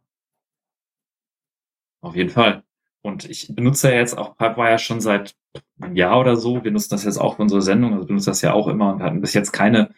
Auf 2.02 2.16
jeden 2.16 2.30
Fall. 2.30 2.64
Und 3.02 3.30
ich 3.30 3.54
benutze 3.56 3.90
ja 3.90 3.98
jetzt 3.98 4.18
auch 4.18 4.38
Pipewire 4.38 4.80
schon 4.80 5.02
seit 5.02 5.36
einem 5.80 5.96
Jahr 5.96 6.20
oder 6.20 6.36
so. 6.36 6.64
Wir 6.64 6.72
nutzen 6.72 6.90
das 6.92 7.06
jetzt 7.06 7.18
auch 7.18 7.38
für 7.38 7.42
unsere 7.42 7.62
Sendung, 7.62 7.94
also 7.94 8.06
benutzen 8.06 8.30
das 8.30 8.42
ja 8.42 8.54
auch 8.54 8.68
immer 8.68 8.94
und 8.94 9.02
hatten 9.02 9.22
bis 9.22 9.34
jetzt 9.34 9.52
keine 9.52 9.94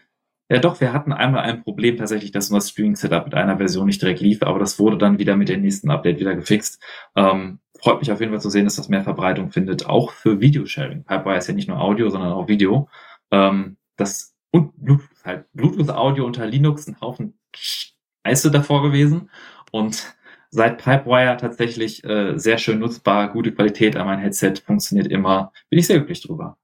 ja, 0.52 0.58
doch, 0.58 0.82
wir 0.82 0.94
hatten 0.94 1.14
einmal 1.14 1.44
ein 1.44 1.64
Problem 1.64 1.98
tatsächlich, 1.98 2.32
dass 2.32 2.50
unser 2.50 2.68
Streaming-Setup 2.68 3.26
mit 3.26 3.36
einer 3.36 3.58
Version 3.58 3.86
nicht 3.86 4.02
direkt 4.02 4.20
lief, 4.20 4.42
aber 4.42 4.58
das 4.58 4.80
wurde 4.80 4.98
dann 4.98 5.20
wieder 5.20 5.36
mit 5.38 5.48
dem 5.48 5.62
nächsten 5.62 5.92
Update 5.92 6.20
wieder 6.20 6.36
gefixt. 6.36 6.82
Ähm, 7.16 7.60
freut 7.80 8.00
mich 8.00 8.12
auf 8.12 8.20
jeden 8.20 8.32
Fall 8.32 8.42
zu 8.42 8.50
sehen, 8.50 8.66
dass 8.66 8.76
das 8.76 8.90
mehr 8.90 9.04
Verbreitung 9.04 9.52
findet, 9.52 9.86
auch 9.86 10.12
für 10.12 10.42
Videosharing. 10.42 11.04
Pipewire 11.04 11.38
ist 11.38 11.48
ja 11.48 11.54
nicht 11.54 11.68
nur 11.68 11.80
Audio, 11.80 12.10
sondern 12.10 12.32
auch 12.32 12.48
Video. 12.48 12.90
Ähm, 13.32 13.78
das 13.96 14.36
und 14.52 14.74
Bluetooth 14.78 15.24
halt. 15.24 15.46
Bluetooth-Audio 15.54 16.26
unter 16.26 16.46
Linux 16.46 16.88
ein 16.88 17.00
Haufen 17.02 17.40
Scheiße 17.56 18.52
davor 18.52 18.82
gewesen 18.84 19.30
und 19.72 20.16
seit 20.52 20.80
Pipewire 20.80 21.38
tatsächlich 21.38 22.04
äh, 22.04 22.38
sehr 22.38 22.58
schön 22.58 22.80
nutzbar, 22.80 23.32
gute 23.32 23.52
Qualität 23.54 23.96
an 23.96 24.08
mein 24.08 24.20
Headset, 24.20 24.56
funktioniert 24.66 25.08
immer. 25.08 25.52
Bin 25.70 25.80
ich 25.80 25.88
sehr 25.88 25.98
glücklich 25.98 26.22
drüber. 26.22 26.58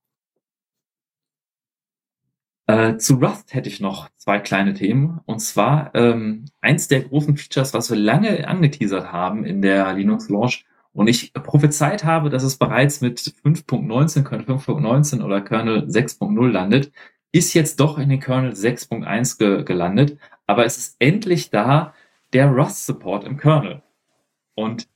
Äh, 2.67 2.97
zu 2.97 3.15
Rust 3.15 3.53
hätte 3.53 3.69
ich 3.69 3.79
noch 3.79 4.09
zwei 4.17 4.39
kleine 4.39 4.73
Themen. 4.73 5.19
Und 5.25 5.39
zwar 5.39 5.93
ähm, 5.93 6.45
eins 6.61 6.87
der 6.87 7.01
großen 7.01 7.37
Features, 7.37 7.73
was 7.75 7.91
wir 7.91 7.97
lange 7.97 8.47
angeteasert 8.47 9.11
haben 9.11 9.45
in 9.45 9.61
der 9.61 9.93
Linux 9.93 10.29
Launch 10.29 10.65
und 10.95 11.07
ich 11.07 11.34
prophezeit 11.34 12.05
habe, 12.05 12.30
dass 12.30 12.43
es 12.43 12.55
bereits 12.55 13.01
mit 13.01 13.19
5.19, 13.19 14.23
Kernel 14.23 14.45
5.19 14.45 15.22
oder 15.23 15.41
Kernel 15.41 15.88
6.0 15.89 16.49
landet, 16.49 16.91
ist 17.34 17.53
jetzt 17.53 17.81
doch 17.81 17.99
in 17.99 18.07
den 18.07 18.22
Kernel 18.22 18.53
6.1 18.53 19.38
ge 19.38 19.63
gelandet. 19.63 20.17
Aber 20.47 20.65
es 20.65 20.77
ist 20.77 20.95
endlich 20.99 21.49
da 21.49 21.93
der 22.31 22.47
Rust-Support 22.47 23.26
im 23.26 23.35
Kernel. 23.35 23.81
Und 24.55 24.88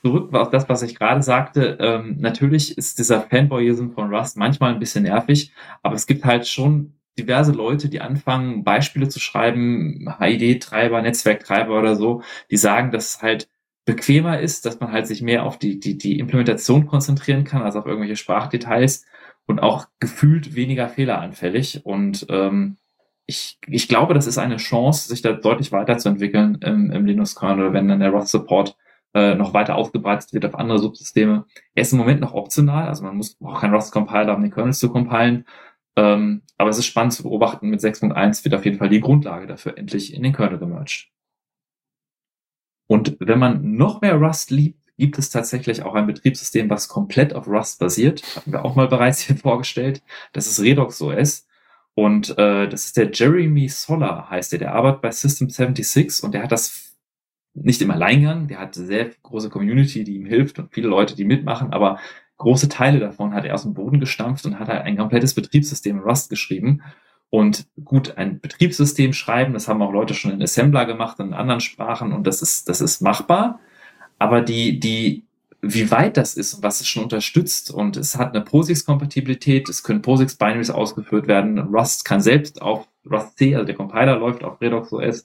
zurück 0.00 0.32
auf 0.34 0.48
das, 0.48 0.70
was 0.70 0.82
ich 0.82 0.94
gerade 0.94 1.22
sagte. 1.22 1.76
Ähm, 1.78 2.16
natürlich 2.18 2.78
ist 2.78 2.98
dieser 2.98 3.20
Fanboyism 3.20 3.90
von 3.90 4.14
Rust 4.14 4.38
manchmal 4.38 4.72
ein 4.72 4.80
bisschen 4.80 5.04
nervig, 5.04 5.52
aber 5.82 5.94
es 5.94 6.06
gibt 6.06 6.24
halt 6.24 6.48
schon 6.48 6.94
diverse 7.18 7.52
Leute, 7.52 7.90
die 7.90 8.00
anfangen, 8.00 8.64
Beispiele 8.64 9.08
zu 9.08 9.20
schreiben, 9.20 10.08
HID-Treiber, 10.18 11.02
Netzwerktreiber 11.02 11.78
oder 11.78 11.96
so, 11.96 12.22
die 12.50 12.56
sagen, 12.56 12.90
dass 12.90 13.20
halt 13.20 13.48
bequemer 13.84 14.40
ist, 14.40 14.64
dass 14.64 14.80
man 14.80 14.92
halt 14.92 15.06
sich 15.06 15.22
mehr 15.22 15.44
auf 15.44 15.58
die, 15.58 15.80
die, 15.80 15.98
die 15.98 16.18
Implementation 16.18 16.86
konzentrieren 16.86 17.44
kann, 17.44 17.62
als 17.62 17.76
auf 17.76 17.86
irgendwelche 17.86 18.16
Sprachdetails 18.16 19.04
und 19.46 19.60
auch 19.60 19.86
gefühlt 19.98 20.54
weniger 20.54 20.88
fehleranfällig. 20.88 21.84
Und 21.84 22.26
ähm, 22.28 22.76
ich, 23.26 23.58
ich 23.66 23.88
glaube, 23.88 24.14
das 24.14 24.26
ist 24.26 24.38
eine 24.38 24.56
Chance, 24.56 25.08
sich 25.08 25.22
da 25.22 25.32
deutlich 25.32 25.72
weiterzuentwickeln 25.72 26.58
im, 26.62 26.90
im 26.90 27.06
Linux-Kernel, 27.06 27.72
wenn 27.72 27.88
dann 27.88 28.00
der 28.00 28.10
Rust-Support 28.10 28.76
äh, 29.14 29.34
noch 29.34 29.52
weiter 29.52 29.76
aufgebreitet 29.76 30.32
wird 30.32 30.44
auf 30.44 30.54
andere 30.54 30.78
Subsysteme. 30.78 31.44
Er 31.74 31.82
ist 31.82 31.92
im 31.92 31.98
Moment 31.98 32.20
noch 32.20 32.34
optional, 32.34 32.88
also 32.88 33.04
man 33.04 33.16
muss 33.16 33.36
auch 33.42 33.60
kein 33.60 33.74
Rust-Compiler, 33.74 34.34
um 34.34 34.42
den 34.42 34.50
Kernel 34.50 34.72
zu 34.72 34.90
compilen. 34.90 35.44
Ähm, 35.96 36.42
aber 36.56 36.70
es 36.70 36.78
ist 36.78 36.86
spannend 36.86 37.12
zu 37.12 37.24
beobachten, 37.24 37.68
mit 37.68 37.80
6.1 37.80 38.44
wird 38.44 38.54
auf 38.54 38.64
jeden 38.64 38.78
Fall 38.78 38.88
die 38.88 39.00
Grundlage 39.00 39.46
dafür 39.46 39.76
endlich 39.76 40.14
in 40.14 40.22
den 40.22 40.32
Kernel 40.32 40.58
gemerged. 40.58 41.10
Und 42.92 43.16
wenn 43.20 43.38
man 43.38 43.74
noch 43.76 44.02
mehr 44.02 44.16
Rust 44.16 44.50
liebt, 44.50 44.78
gibt 44.98 45.18
es 45.18 45.30
tatsächlich 45.30 45.82
auch 45.82 45.94
ein 45.94 46.06
Betriebssystem, 46.06 46.68
was 46.68 46.88
komplett 46.88 47.34
auf 47.34 47.48
Rust 47.48 47.78
basiert. 47.78 48.22
Hatten 48.36 48.52
wir 48.52 48.66
auch 48.66 48.76
mal 48.76 48.86
bereits 48.94 49.20
hier 49.20 49.34
vorgestellt. 49.34 50.02
Das 50.34 50.46
ist 50.46 50.60
Redox 50.60 51.00
OS. 51.00 51.46
Und 51.94 52.36
äh, 52.36 52.68
das 52.68 52.84
ist 52.84 52.98
der 52.98 53.10
Jeremy 53.10 53.66
Soller, 53.70 54.28
heißt 54.28 54.52
der. 54.52 54.58
Der 54.58 54.74
arbeitet 54.74 55.00
bei 55.00 55.10
System 55.10 55.48
76 55.48 56.22
und 56.22 56.34
der 56.34 56.42
hat 56.42 56.52
das 56.52 56.94
nicht 57.54 57.80
im 57.80 57.90
Alleingang, 57.90 58.46
der 58.48 58.58
hat 58.58 58.74
sehr 58.74 59.10
große 59.22 59.48
Community, 59.48 60.04
die 60.04 60.16
ihm 60.16 60.26
hilft 60.26 60.58
und 60.58 60.74
viele 60.74 60.88
Leute, 60.88 61.16
die 61.16 61.24
mitmachen, 61.24 61.72
aber 61.72 61.98
große 62.36 62.68
Teile 62.68 62.98
davon 62.98 63.32
hat 63.32 63.46
er 63.46 63.54
aus 63.54 63.62
dem 63.62 63.72
Boden 63.72 64.00
gestampft 64.00 64.44
und 64.44 64.58
hat 64.58 64.68
halt 64.68 64.82
ein 64.82 64.98
komplettes 64.98 65.32
Betriebssystem 65.32 65.98
Rust 66.00 66.28
geschrieben. 66.28 66.82
Und 67.34 67.66
gut, 67.82 68.18
ein 68.18 68.40
Betriebssystem 68.40 69.14
schreiben, 69.14 69.54
das 69.54 69.66
haben 69.66 69.80
auch 69.80 69.90
Leute 69.90 70.12
schon 70.12 70.32
in 70.32 70.42
Assembler 70.42 70.84
gemacht 70.84 71.18
in 71.18 71.32
anderen 71.32 71.62
Sprachen 71.62 72.12
und 72.12 72.26
das 72.26 72.42
ist, 72.42 72.68
das 72.68 72.82
ist 72.82 73.00
machbar. 73.00 73.58
Aber 74.18 74.42
die, 74.42 74.78
die, 74.78 75.22
wie 75.62 75.90
weit 75.90 76.18
das 76.18 76.34
ist 76.34 76.52
und 76.52 76.62
was 76.62 76.82
es 76.82 76.88
schon 76.88 77.04
unterstützt 77.04 77.70
und 77.70 77.96
es 77.96 78.18
hat 78.18 78.34
eine 78.34 78.44
POSIX-Kompatibilität, 78.44 79.70
es 79.70 79.82
können 79.82 80.02
POSIX-Binaries 80.02 80.68
ausgeführt 80.68 81.26
werden, 81.26 81.58
Rust 81.58 82.04
kann 82.04 82.20
selbst 82.20 82.60
auf 82.60 82.86
Rust 83.10 83.38
C, 83.38 83.54
also 83.54 83.64
der 83.64 83.76
Compiler 83.76 84.18
läuft 84.18 84.44
auf 84.44 84.60
Redux 84.60 84.92
OS 84.92 85.24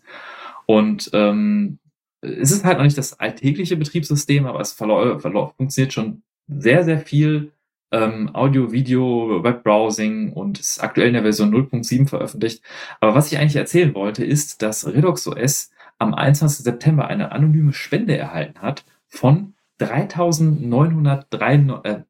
und 0.66 1.10
ähm, 1.12 1.78
es 2.22 2.52
ist 2.52 2.64
halt 2.64 2.78
noch 2.78 2.86
nicht 2.86 2.98
das 2.98 3.20
alltägliche 3.20 3.76
Betriebssystem, 3.76 4.46
aber 4.46 4.62
es 4.62 4.72
funktioniert 4.72 5.92
schon 5.92 6.24
sehr, 6.48 6.86
sehr 6.86 7.00
viel. 7.00 7.52
Ähm, 7.92 8.36
Audio, 8.36 8.72
Video, 8.72 9.44
Webbrowsing 9.44 10.34
und 10.34 10.60
ist 10.60 10.84
aktuell 10.84 11.08
in 11.08 11.14
der 11.14 11.24
Version 11.24 11.52
0.7 11.54 12.08
veröffentlicht. 12.08 12.62
Aber 13.00 13.16
was 13.16 13.32
ich 13.32 13.40
eigentlich 13.40 13.56
erzählen 13.56 13.96
wollte, 13.96 14.26
ist, 14.26 14.62
dass 14.62 14.86
Redux 14.86 15.26
OS 15.28 15.72
am 15.98 16.14
21. 16.14 16.64
September 16.64 17.08
eine 17.08 17.32
anonyme 17.32 17.74
Spende 17.74 18.16
erhalten 18.18 18.62
hat 18.62 18.86
von 19.08 19.56
3903, 19.78 21.54
äh, 21.84 22.04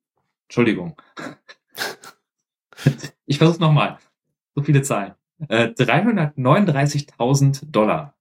Entschuldigung. 0.46 1.00
ich 3.26 3.38
versuche 3.38 3.62
nochmal. 3.62 4.00
So 4.56 4.64
viele 4.64 4.82
Zahlen. 4.82 5.14
Äh, 5.50 5.68
339.000 5.68 7.72
Dollar 7.72 8.17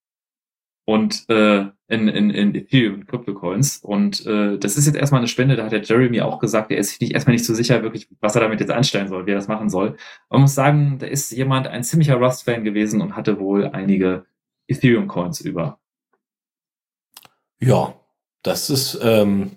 und 0.86 1.28
äh, 1.28 1.66
in, 1.88 2.08
in, 2.08 2.30
in 2.30 2.54
Ethereum 2.54 3.06
Crypto-Coins. 3.06 3.78
Und 3.82 4.24
äh, 4.24 4.56
das 4.56 4.76
ist 4.76 4.86
jetzt 4.86 4.96
erstmal 4.96 5.20
eine 5.20 5.28
Spende, 5.28 5.56
da 5.56 5.64
hat 5.64 5.72
der 5.72 5.82
Jeremy 5.82 6.20
auch 6.20 6.38
gesagt, 6.38 6.70
er 6.70 6.78
ist 6.78 6.90
sich 6.90 7.00
nicht, 7.00 7.12
erstmal 7.12 7.34
nicht 7.34 7.44
so 7.44 7.54
sicher, 7.54 7.82
wirklich, 7.82 8.08
was 8.20 8.34
er 8.36 8.40
damit 8.40 8.60
jetzt 8.60 8.70
anstellen 8.70 9.08
soll, 9.08 9.26
wie 9.26 9.32
er 9.32 9.36
das 9.36 9.48
machen 9.48 9.68
soll. 9.68 9.96
Man 10.30 10.40
muss 10.40 10.54
sagen, 10.54 10.98
da 10.98 11.06
ist 11.06 11.32
jemand 11.32 11.66
ein 11.66 11.84
ziemlicher 11.84 12.16
Rust-Fan 12.16 12.64
gewesen 12.64 13.00
und 13.02 13.16
hatte 13.16 13.38
wohl 13.40 13.66
einige 13.66 14.26
Ethereum-Coins 14.68 15.40
über. 15.40 15.80
Ja, 17.58 17.94
das 18.42 18.70
ist, 18.70 18.98
ähm, 19.02 19.56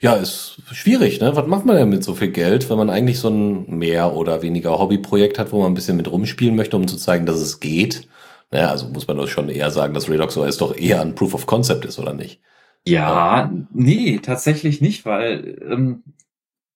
ja, 0.00 0.14
ist 0.14 0.62
schwierig, 0.72 1.20
ne? 1.20 1.36
Was 1.36 1.46
macht 1.46 1.66
man 1.66 1.76
denn 1.76 1.88
mit 1.90 2.02
so 2.02 2.14
viel 2.14 2.30
Geld, 2.30 2.70
wenn 2.70 2.78
man 2.78 2.90
eigentlich 2.90 3.18
so 3.18 3.28
ein 3.28 3.78
mehr 3.78 4.14
oder 4.14 4.40
weniger 4.40 4.78
Hobbyprojekt 4.78 5.38
hat, 5.38 5.52
wo 5.52 5.60
man 5.60 5.72
ein 5.72 5.74
bisschen 5.74 5.96
mit 5.96 6.10
rumspielen 6.10 6.56
möchte, 6.56 6.76
um 6.76 6.88
zu 6.88 6.96
zeigen, 6.96 7.26
dass 7.26 7.40
es 7.40 7.60
geht? 7.60 8.08
Naja, 8.50 8.70
also 8.70 8.88
muss 8.88 9.06
man 9.06 9.16
doch 9.16 9.28
schon 9.28 9.48
eher 9.48 9.70
sagen, 9.70 9.94
dass 9.94 10.08
Redux 10.08 10.36
OS 10.36 10.58
doch 10.58 10.76
eher 10.76 11.00
ein 11.00 11.14
Proof 11.14 11.34
of 11.34 11.46
Concept 11.46 11.84
ist, 11.84 11.98
oder 11.98 12.14
nicht? 12.14 12.40
Ja, 12.86 13.50
nee, 13.72 14.20
tatsächlich 14.20 14.80
nicht, 14.80 15.04
weil 15.04 15.58
ähm, 15.68 16.04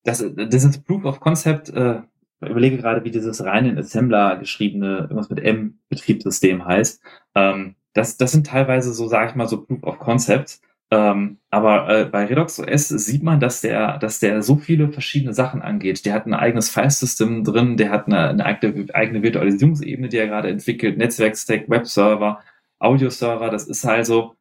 das, 0.03 0.25
dieses 0.35 0.79
Proof 0.83 1.05
of 1.05 1.21
Concept, 1.21 1.69
äh, 1.71 2.01
ich 2.43 2.49
überlege 2.49 2.79
gerade, 2.79 3.05
wie 3.05 3.11
dieses 3.11 3.45
rein 3.45 3.67
in 3.67 3.79
Assembler 3.79 4.37
geschriebene, 4.37 5.01
irgendwas 5.03 5.31
mit 5.31 5.41
M-Betriebssystem 5.41 6.65
heißt. 6.65 7.03
Ähm, 7.35 7.77
das, 7.93 8.17
das 8.17 8.33
sind 8.33 8.47
teilweise 8.47 8.93
so, 8.93 9.09
sage 9.09 9.31
ich 9.31 9.37
mal, 9.37 9.47
so 9.47 9.63
Proof 9.63 9.83
of 9.85 9.99
Concepts. 9.99 10.63
Ähm, 10.93 11.39
aber 11.51 11.89
äh, 11.89 12.05
bei 12.07 12.25
Redux 12.25 12.59
OS 12.59 12.89
sieht 12.89 13.23
man, 13.23 13.39
dass 13.39 13.61
der, 13.61 13.99
dass 13.99 14.19
der 14.19 14.43
so 14.43 14.57
viele 14.57 14.91
verschiedene 14.91 15.33
Sachen 15.33 15.63
angeht. 15.63 16.05
Der 16.05 16.15
hat 16.15 16.27
ein 16.27 16.35
eigenes 16.35 16.69
File-System 16.69 17.45
drin, 17.45 17.77
der 17.77 17.91
hat 17.91 18.07
eine, 18.07 18.29
eine 18.29 18.45
eigene, 18.45 18.93
eigene 18.93 19.23
Virtualisierungsebene, 19.23 20.09
die 20.09 20.17
er 20.17 20.27
gerade 20.27 20.49
entwickelt, 20.49 20.99
Netzwerkstack, 20.99 21.69
Webserver, 21.69 22.41
Audioserver. 22.81 23.51
Das 23.51 23.69
ist 23.69 23.85
also 23.85 24.35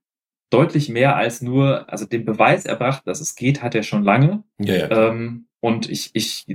deutlich 0.50 0.90
mehr 0.90 1.16
als 1.16 1.42
nur, 1.42 1.92
also 1.92 2.06
den 2.06 2.26
Beweis 2.26 2.66
erbracht, 2.66 3.06
dass 3.06 3.22
es 3.22 3.36
geht, 3.36 3.62
hat 3.62 3.76
er 3.76 3.84
schon 3.84 4.04
lange. 4.04 4.44
Ja, 4.58 4.76
ja. 4.76 5.10
Ähm, 5.10 5.46
und 5.62 5.90
ich, 5.90 6.12
ich 6.14 6.48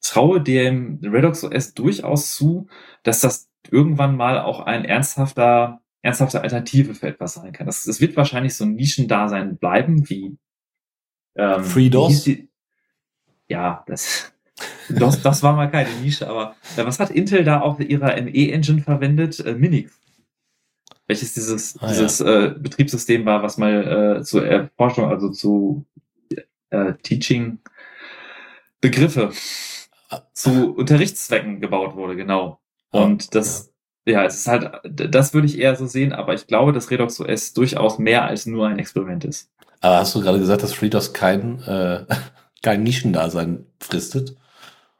traue 0.00 0.40
dem 0.40 0.98
Redux 1.04 1.44
OS 1.44 1.74
durchaus 1.74 2.34
zu, 2.34 2.68
dass 3.02 3.20
das 3.20 3.48
irgendwann 3.70 4.16
mal 4.16 4.40
auch 4.40 4.60
ein 4.60 4.84
ernsthafter 4.84 5.82
ernsthafte 6.02 6.40
Alternative 6.40 6.94
für 6.94 7.08
etwas 7.08 7.34
sein 7.34 7.52
kann. 7.52 7.66
Das, 7.66 7.84
das 7.84 8.00
wird 8.00 8.16
wahrscheinlich 8.16 8.54
so 8.54 8.64
ein 8.64 8.74
Nischendasein 8.74 9.58
bleiben, 9.58 10.08
wie 10.08 10.36
ähm, 11.36 11.64
FreeDOS. 11.64 12.26
Wie 12.26 12.50
ja, 13.48 13.84
das, 13.86 14.32
das, 14.88 15.22
das 15.22 15.42
war 15.42 15.54
mal 15.54 15.70
keine 15.70 15.90
Nische, 16.00 16.28
aber 16.28 16.54
äh, 16.76 16.84
was 16.84 17.00
hat 17.00 17.10
Intel 17.10 17.44
da 17.44 17.60
auf 17.60 17.80
ihrer 17.80 18.20
ME-Engine 18.22 18.80
verwendet? 18.80 19.40
Äh, 19.40 19.54
Minix. 19.54 19.98
Welches 21.06 21.34
dieses, 21.34 21.76
ah, 21.80 21.88
dieses 21.88 22.20
ja. 22.20 22.44
äh, 22.44 22.50
Betriebssystem 22.50 23.26
war, 23.26 23.42
was 23.42 23.58
mal 23.58 24.18
äh, 24.18 24.22
zur 24.22 24.46
Erforschung, 24.46 25.06
also 25.06 25.30
zu 25.30 25.84
äh, 26.70 26.94
Teaching 27.02 27.58
Begriffe 28.80 29.32
ah. 30.08 30.22
zu 30.32 30.72
Unterrichtszwecken 30.74 31.60
gebaut 31.60 31.96
wurde, 31.96 32.14
genau. 32.14 32.60
Und 32.90 33.34
das, 33.34 33.69
ja, 34.10 34.24
es 34.24 34.36
ist 34.36 34.48
halt, 34.48 34.70
das 34.84 35.34
würde 35.34 35.46
ich 35.46 35.58
eher 35.58 35.76
so 35.76 35.86
sehen, 35.86 36.12
aber 36.12 36.34
ich 36.34 36.46
glaube, 36.46 36.72
dass 36.72 36.90
Redox 36.90 37.20
OS 37.20 37.52
durchaus 37.52 37.98
mehr 37.98 38.24
als 38.24 38.46
nur 38.46 38.68
ein 38.68 38.78
Experiment 38.78 39.24
ist. 39.24 39.50
Aber 39.80 39.96
hast 39.96 40.14
du 40.14 40.20
gerade 40.20 40.38
gesagt, 40.38 40.62
dass 40.62 40.72
FreeDOS 40.74 41.12
kein, 41.12 41.62
äh, 41.62 42.04
kein 42.62 42.82
Nischendasein 42.82 43.66
fristet? 43.80 44.36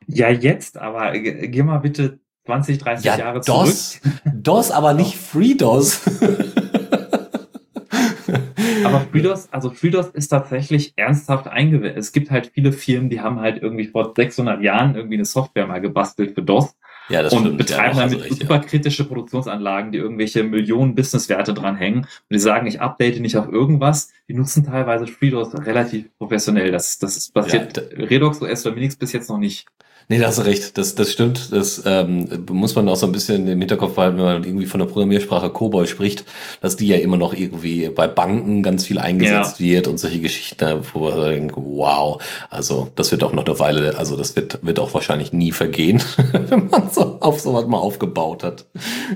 Ja, 0.06 0.28
jetzt, 0.30 0.78
aber 0.78 1.12
geh 1.12 1.62
mal 1.62 1.78
bitte 1.78 2.18
20, 2.46 2.78
30 2.78 3.04
ja, 3.04 3.18
Jahre 3.18 3.40
DOS, 3.40 4.00
zurück. 4.00 4.12
DOS, 4.34 4.70
aber 4.70 4.94
nicht 4.94 5.16
FreeDOS. 5.16 6.00
aber 8.84 9.00
FreeDOS, 9.00 9.52
also 9.52 9.70
FreeDOS 9.70 10.08
ist 10.08 10.28
tatsächlich 10.28 10.94
ernsthaft 10.96 11.46
eingewählt. 11.46 11.96
Es 11.96 12.12
gibt 12.12 12.30
halt 12.30 12.50
viele 12.52 12.72
Firmen, 12.72 13.10
die 13.10 13.20
haben 13.20 13.40
halt 13.40 13.62
irgendwie 13.62 13.86
vor 13.86 14.14
600 14.16 14.62
Jahren 14.62 14.96
irgendwie 14.96 15.16
eine 15.16 15.26
Software 15.26 15.66
mal 15.66 15.80
gebastelt 15.80 16.34
für 16.34 16.42
DOS. 16.42 16.74
Ja, 17.10 17.22
das 17.22 17.32
und 17.32 17.40
stimmt. 17.40 17.58
betreiben 17.58 17.98
ja, 17.98 18.04
damit 18.04 18.22
recht, 18.22 18.40
super 18.40 18.60
kritische 18.60 19.04
Produktionsanlagen, 19.04 19.92
die 19.92 19.98
irgendwelche 19.98 20.44
Millionen 20.44 20.94
Businesswerte 20.94 21.52
dranhängen. 21.52 22.02
Und 22.02 22.08
die 22.30 22.38
sagen, 22.38 22.66
ich 22.66 22.80
update 22.80 23.20
nicht 23.20 23.36
auf 23.36 23.48
irgendwas. 23.48 24.12
Die 24.28 24.34
nutzen 24.34 24.64
teilweise 24.64 25.06
FreeDOS 25.06 25.66
relativ 25.66 26.06
professionell. 26.18 26.70
Das, 26.70 26.98
das 26.98 27.30
passiert 27.30 27.76
ja, 27.76 28.04
Redox 28.06 28.40
OS 28.40 28.64
oder 28.64 28.74
Minix 28.74 28.96
bis 28.96 29.12
jetzt 29.12 29.28
noch 29.28 29.38
nicht. 29.38 29.66
Nee, 30.10 30.18
da 30.18 30.26
hast 30.26 30.40
du 30.40 30.42
recht. 30.42 30.76
Das, 30.76 30.96
das 30.96 31.12
stimmt. 31.12 31.52
Das 31.52 31.84
ähm, 31.86 32.44
muss 32.50 32.74
man 32.74 32.88
auch 32.88 32.96
so 32.96 33.06
ein 33.06 33.12
bisschen 33.12 33.46
im 33.46 33.60
Hinterkopf 33.60 33.94
behalten, 33.94 34.18
wenn 34.18 34.24
man 34.24 34.42
irgendwie 34.42 34.66
von 34.66 34.80
der 34.80 34.88
Programmiersprache 34.88 35.50
COBOL 35.50 35.86
spricht, 35.86 36.24
dass 36.60 36.74
die 36.74 36.88
ja 36.88 36.96
immer 36.96 37.16
noch 37.16 37.32
irgendwie 37.32 37.88
bei 37.90 38.08
Banken 38.08 38.64
ganz 38.64 38.84
viel 38.86 38.98
eingesetzt 38.98 39.60
ja. 39.60 39.66
wird 39.66 39.86
und 39.86 39.98
solche 39.98 40.20
Geschichten, 40.20 40.80
wo 40.92 41.10
man 41.10 41.30
denkt, 41.30 41.54
wow, 41.56 42.20
also 42.50 42.90
das 42.96 43.12
wird 43.12 43.22
auch 43.22 43.32
noch 43.32 43.46
eine 43.46 43.56
Weile, 43.60 43.96
also 43.98 44.16
das 44.16 44.34
wird, 44.34 44.58
wird 44.66 44.80
auch 44.80 44.92
wahrscheinlich 44.94 45.32
nie 45.32 45.52
vergehen, 45.52 46.02
wenn 46.32 46.66
man 46.66 46.90
so 46.90 47.18
auf 47.20 47.38
sowas 47.38 47.68
mal 47.68 47.78
aufgebaut 47.78 48.42
hat. 48.42 48.66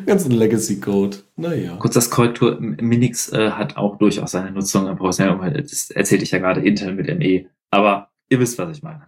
Ganzen 0.06 0.30
Legacy-Code. 0.30 1.16
Naja. 1.34 1.74
Kurz 1.80 1.94
das 1.94 2.08
Korrektur, 2.08 2.60
Minix 2.60 3.32
äh, 3.32 3.50
hat 3.50 3.76
auch 3.76 3.98
durchaus 3.98 4.30
seine 4.30 4.52
Nutzung 4.52 4.86
im 4.86 4.96
Umfeld. 4.96 5.72
Das 5.72 5.90
erzählte 5.90 6.22
ich 6.22 6.30
ja 6.30 6.38
gerade 6.38 6.60
intern 6.60 6.94
mit 6.94 7.08
ME. 7.18 7.46
Aber 7.72 8.10
ihr 8.28 8.38
wisst, 8.38 8.58
was 8.58 8.76
ich 8.76 8.84
meine. 8.84 9.02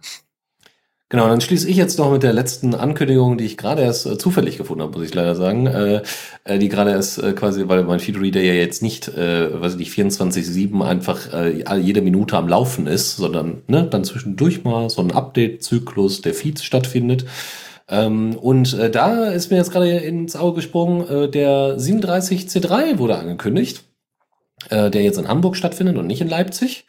Genau, 1.09 1.29
dann 1.29 1.39
schließe 1.39 1.69
ich 1.69 1.77
jetzt 1.77 1.97
noch 1.97 2.11
mit 2.11 2.21
der 2.21 2.33
letzten 2.33 2.75
Ankündigung, 2.75 3.37
die 3.37 3.45
ich 3.45 3.55
gerade 3.55 3.81
erst 3.81 4.05
äh, 4.05 4.17
zufällig 4.17 4.57
gefunden 4.57 4.83
habe, 4.83 4.91
muss 4.97 5.07
ich 5.07 5.13
leider 5.13 5.35
sagen. 5.35 5.65
Äh, 5.65 6.01
äh, 6.43 6.59
die 6.59 6.67
gerade 6.67 6.91
erst 6.91 7.23
äh, 7.23 7.31
quasi, 7.31 7.69
weil 7.69 7.85
mein 7.85 8.01
Feedreader 8.01 8.41
ja 8.41 8.53
jetzt 8.53 8.81
nicht, 8.83 9.07
äh, 9.07 9.61
weiß 9.61 9.73
ich 9.73 9.79
nicht, 9.79 9.93
24-7 9.93 10.85
einfach 10.85 11.33
äh, 11.33 11.77
jede 11.79 12.01
Minute 12.01 12.35
am 12.35 12.49
Laufen 12.49 12.87
ist, 12.87 13.15
sondern 13.15 13.63
ne, 13.67 13.87
dann 13.89 14.03
zwischendurch 14.03 14.65
mal 14.65 14.89
so 14.89 15.01
ein 15.01 15.13
Update-Zyklus 15.13 16.21
der 16.23 16.33
Feeds 16.33 16.65
stattfindet. 16.65 17.25
Ähm, 17.87 18.35
und 18.35 18.73
äh, 18.73 18.89
da 18.91 19.27
ist 19.27 19.49
mir 19.49 19.57
jetzt 19.57 19.71
gerade 19.71 19.89
ins 19.89 20.35
Auge 20.35 20.55
gesprungen, 20.57 21.07
äh, 21.07 21.29
der 21.29 21.77
37C3 21.77 22.97
wurde 22.97 23.17
angekündigt, 23.17 23.85
äh, 24.69 24.91
der 24.91 25.03
jetzt 25.03 25.17
in 25.17 25.29
Hamburg 25.29 25.55
stattfindet 25.55 25.95
und 25.95 26.07
nicht 26.07 26.19
in 26.19 26.27
Leipzig. 26.27 26.85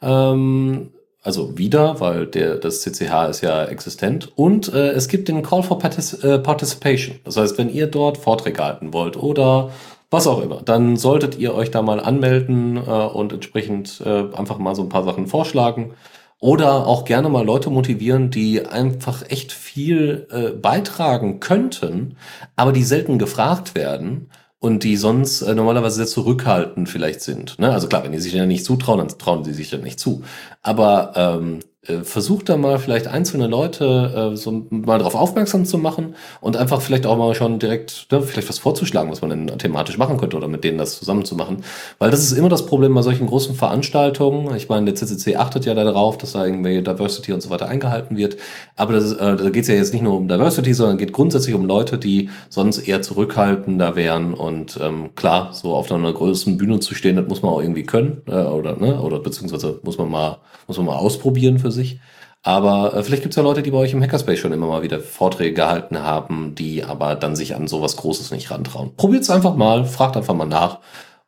Ähm, 0.00 0.92
also 1.26 1.58
wieder, 1.58 1.98
weil 1.98 2.26
der, 2.26 2.54
das 2.54 2.82
CCH 2.82 3.28
ist 3.28 3.40
ja 3.40 3.64
existent. 3.64 4.30
Und 4.36 4.72
äh, 4.72 4.90
es 4.90 5.08
gibt 5.08 5.26
den 5.26 5.42
Call 5.42 5.64
for 5.64 5.76
Partic 5.76 6.22
äh, 6.22 6.38
Participation. 6.38 7.18
Das 7.24 7.36
heißt, 7.36 7.58
wenn 7.58 7.68
ihr 7.68 7.88
dort 7.88 8.16
Vorträge 8.16 8.62
halten 8.62 8.92
wollt 8.92 9.16
oder 9.16 9.70
was 10.08 10.28
auch 10.28 10.40
immer, 10.40 10.62
dann 10.62 10.96
solltet 10.96 11.36
ihr 11.36 11.52
euch 11.52 11.72
da 11.72 11.82
mal 11.82 11.98
anmelden 11.98 12.76
äh, 12.76 12.80
und 12.80 13.32
entsprechend 13.32 14.00
äh, 14.06 14.32
einfach 14.36 14.58
mal 14.58 14.76
so 14.76 14.82
ein 14.82 14.88
paar 14.88 15.02
Sachen 15.02 15.26
vorschlagen. 15.26 15.94
Oder 16.38 16.86
auch 16.86 17.04
gerne 17.04 17.28
mal 17.28 17.44
Leute 17.44 17.70
motivieren, 17.70 18.30
die 18.30 18.64
einfach 18.64 19.28
echt 19.28 19.50
viel 19.50 20.28
äh, 20.30 20.50
beitragen 20.50 21.40
könnten, 21.40 22.18
aber 22.54 22.70
die 22.70 22.84
selten 22.84 23.18
gefragt 23.18 23.74
werden 23.74 24.28
und 24.58 24.84
die 24.84 24.96
sonst 24.96 25.42
äh, 25.42 25.54
normalerweise 25.54 25.96
sehr 25.96 26.06
zurückhaltend 26.06 26.88
vielleicht 26.88 27.20
sind. 27.20 27.58
Ne? 27.58 27.70
Also 27.70 27.88
klar, 27.88 28.04
wenn 28.04 28.12
die 28.12 28.18
sich 28.18 28.32
ja 28.32 28.46
nicht 28.46 28.64
zutrauen, 28.64 28.98
dann 28.98 29.08
trauen 29.18 29.44
sie 29.44 29.52
sich 29.52 29.70
ja 29.70 29.78
nicht 29.78 30.00
zu. 30.00 30.24
Aber 30.62 31.12
ähm, 31.14 31.60
äh, 31.60 31.66
versucht 32.02 32.48
da 32.48 32.56
mal 32.56 32.78
vielleicht 32.78 33.06
einzelne 33.06 33.46
Leute 33.46 34.32
äh, 34.32 34.36
so 34.36 34.66
mal 34.70 34.98
darauf 34.98 35.14
aufmerksam 35.14 35.64
zu 35.64 35.78
machen 35.78 36.14
und 36.40 36.56
einfach 36.56 36.80
vielleicht 36.80 37.06
auch 37.06 37.16
mal 37.16 37.34
schon 37.34 37.58
direkt 37.58 38.08
ne, 38.10 38.22
vielleicht 38.22 38.48
was 38.48 38.58
vorzuschlagen, 38.58 39.10
was 39.10 39.20
man 39.20 39.30
denn 39.30 39.58
thematisch 39.58 39.98
machen 39.98 40.16
könnte 40.16 40.36
oder 40.36 40.48
mit 40.48 40.64
denen 40.64 40.78
das 40.78 40.98
zusammen 40.98 41.24
zu 41.24 41.36
machen. 41.36 41.64
Weil 41.98 42.10
das 42.10 42.20
ist 42.20 42.32
immer 42.32 42.48
das 42.48 42.66
Problem 42.66 42.94
bei 42.94 43.02
solchen 43.02 43.26
großen 43.26 43.54
Veranstaltungen. 43.54 44.54
Ich 44.56 44.68
meine, 44.68 44.86
der 44.86 44.94
CCC 44.94 45.36
achtet 45.36 45.64
ja 45.64 45.74
darauf, 45.74 46.18
dass 46.18 46.32
da 46.32 46.44
irgendwie 46.44 46.82
Diversity 46.82 47.32
und 47.32 47.42
so 47.42 47.50
weiter 47.50 47.68
eingehalten 47.68 48.16
wird. 48.16 48.36
Aber 48.76 48.92
das, 48.92 49.12
äh, 49.12 49.36
da 49.36 49.50
geht 49.50 49.62
es 49.62 49.68
ja 49.68 49.74
jetzt 49.74 49.92
nicht 49.92 50.02
nur 50.02 50.16
um 50.16 50.28
Diversity, 50.28 50.74
sondern 50.74 50.98
geht 50.98 51.12
grundsätzlich 51.12 51.54
um 51.54 51.64
Leute, 51.64 51.98
die 51.98 52.30
sonst 52.48 52.78
eher 52.78 53.02
zurückhaltender 53.02 53.96
wären. 53.96 54.34
Und 54.34 54.78
ähm, 54.82 55.10
klar, 55.14 55.52
so 55.52 55.74
auf 55.74 55.90
einer 55.90 56.12
größeren 56.12 56.56
Bühne 56.56 56.80
zu 56.80 56.94
stehen, 56.94 57.16
das 57.16 57.28
muss 57.28 57.42
man 57.42 57.52
auch 57.52 57.60
irgendwie 57.60 57.84
können 57.84 58.22
äh, 58.26 58.32
oder 58.32 58.76
ne, 58.76 59.00
oder 59.00 59.20
beziehungsweise 59.20 59.80
muss 59.82 59.98
man 59.98 60.10
mal 60.10 60.38
muss 60.66 60.78
man 60.78 60.86
mal 60.86 60.96
ausprobieren 60.96 61.58
für 61.58 61.70
sich. 61.76 62.00
Aber 62.42 62.94
äh, 62.94 63.02
vielleicht 63.02 63.22
gibt 63.22 63.32
es 63.32 63.36
ja 63.36 63.42
Leute, 63.42 63.62
die 63.62 63.70
bei 63.70 63.78
euch 63.78 63.92
im 63.92 64.02
Hackerspace 64.02 64.38
schon 64.38 64.52
immer 64.52 64.66
mal 64.66 64.82
wieder 64.82 65.00
Vorträge 65.00 65.52
gehalten 65.54 65.98
haben, 65.98 66.54
die 66.54 66.84
aber 66.84 67.14
dann 67.16 67.34
sich 67.36 67.54
an 67.56 67.66
sowas 67.66 67.96
Großes 67.96 68.30
nicht 68.30 68.50
rantrauen. 68.50 68.94
Probiert 68.96 69.22
es 69.22 69.30
einfach 69.30 69.56
mal, 69.56 69.84
fragt 69.84 70.16
einfach 70.16 70.34
mal 70.34 70.46
nach. 70.46 70.78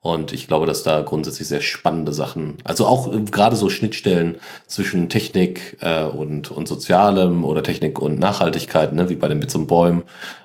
Und 0.00 0.32
ich 0.32 0.46
glaube, 0.46 0.66
dass 0.66 0.84
da 0.84 1.02
grundsätzlich 1.02 1.48
sehr 1.48 1.60
spannende 1.60 2.12
Sachen, 2.12 2.58
also 2.62 2.86
auch 2.86 3.12
äh, 3.12 3.20
gerade 3.22 3.56
so 3.56 3.68
Schnittstellen 3.68 4.36
zwischen 4.66 5.08
Technik 5.08 5.76
äh, 5.80 6.04
und, 6.04 6.52
und 6.52 6.68
Sozialem 6.68 7.44
oder 7.44 7.64
Technik 7.64 8.00
und 8.00 8.18
Nachhaltigkeit, 8.18 8.92
ne, 8.92 9.08
wie 9.08 9.16
bei 9.16 9.26
den 9.26 9.40
Bits 9.40 9.56
und 9.56 9.66
Bäumen, 9.66 10.04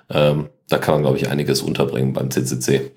ähm, 0.09 0.49
da 0.69 0.79
kann 0.79 0.95
man, 0.95 1.03
glaube 1.03 1.17
ich, 1.17 1.29
einiges 1.29 1.61
unterbringen 1.61 2.13
beim 2.13 2.31
CCC. 2.31 2.91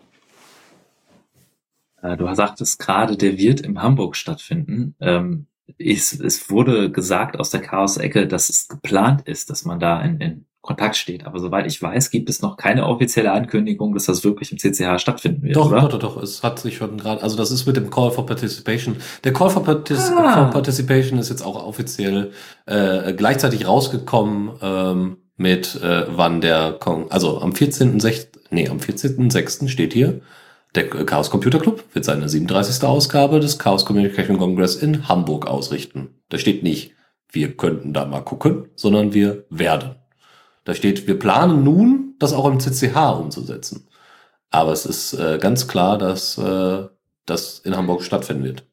Äh, 2.01 2.17
du 2.17 2.35
sagtest 2.35 2.79
gerade, 2.79 3.19
der 3.19 3.37
wird 3.37 3.61
in 3.61 3.83
Hamburg 3.83 4.17
stattfinden. 4.17 4.95
Ähm, 5.01 5.47
es, 5.79 6.19
es 6.19 6.51
wurde 6.51 6.91
gesagt 6.91 7.39
aus 7.39 7.51
der 7.51 7.61
Chaos-Ecke, 7.61 8.27
dass 8.27 8.49
es 8.49 8.69
geplant 8.69 9.23
ist, 9.27 9.51
dass 9.51 9.65
man 9.65 9.81
da 9.81 10.01
in, 10.01 10.21
in 10.21 10.47
Kontakt 10.67 10.97
steht. 10.97 11.25
Aber 11.25 11.39
soweit 11.39 11.67
ich 11.67 11.81
weiß, 11.81 12.11
gibt 12.11 12.29
es 12.29 12.43
noch 12.43 12.57
keine 12.57 12.87
offizielle 12.87 13.33
Ankündigung, 13.33 13.95
dass 13.95 14.07
das 14.07 14.25
wirklich 14.25 14.53
im 14.53 14.59
CCH 14.59 15.01
stattfinden 15.01 15.43
wird. 15.43 15.57
Doch, 15.57 15.71
oder? 15.71 15.83
doch, 15.83 15.99
doch, 15.99 16.17
doch. 16.17 16.23
Es 16.23 16.43
hat 16.43 16.59
sich 16.59 16.77
schon 16.77 16.99
gerade, 16.99 17.23
also 17.23 17.37
das 17.37 17.51
ist 17.51 17.67
mit 17.67 17.77
dem 17.77 17.89
Call 17.89 18.11
for 18.11 18.27
Participation. 18.27 18.97
Der 19.25 19.33
Call 19.33 19.51
for, 19.51 19.65
Partic 19.65 19.97
ah. 19.99 20.45
for 20.45 20.51
Participation 20.51 21.19
ist 21.19 21.31
jetzt 21.31 21.43
auch 21.43 21.65
offiziell 21.65 22.33
äh, 22.67 23.13
gleichzeitig 23.15 23.67
rausgekommen 23.67 24.51
ähm, 24.61 25.17
mit 25.37 25.81
äh, 25.83 26.05
wann 26.09 26.41
der, 26.41 26.73
Kon 26.73 27.07
also 27.11 27.41
am 27.41 27.53
14.6., 27.53 28.29
nee, 28.51 28.69
am 28.69 28.79
14.6. 28.79 29.69
steht 29.69 29.93
hier, 29.93 30.21
der 30.77 30.89
Chaos 30.89 31.31
Computer 31.31 31.59
Club 31.59 31.83
wird 31.95 32.05
seine 32.05 32.29
37. 32.29 32.85
Ausgabe 32.85 33.41
des 33.41 33.59
Chaos 33.59 33.85
Communication 33.85 34.39
Congress 34.39 34.77
in 34.77 35.09
Hamburg 35.09 35.47
ausrichten. 35.47 36.11
Da 36.29 36.39
steht 36.39 36.63
nicht, 36.63 36.93
wir 37.31 37.57
könnten 37.57 37.93
da 37.93 38.05
mal 38.05 38.21
gucken, 38.21 38.69
sondern 38.77 39.15
wir 39.15 39.45
werden. 39.49 39.97
Da 40.65 40.75
steht, 40.75 41.07
wir 41.07 41.19
planen 41.19 41.65
nun, 41.65 42.15
das 42.19 42.33
auch 42.33 42.47
im 42.47 42.61
CCH 42.61 42.97
umzusetzen. 43.19 43.89
Aber 44.51 44.73
es 44.73 44.87
ist 44.87 45.15
äh, 45.15 45.39
ganz 45.39 45.67
klar, 45.67 45.99
dass 45.99 46.39
äh, 46.39 46.87
das 47.25 47.59
in 47.61 47.77
Hamburg 47.77 48.03
stattfinden 48.03 48.45
wird. 48.45 48.67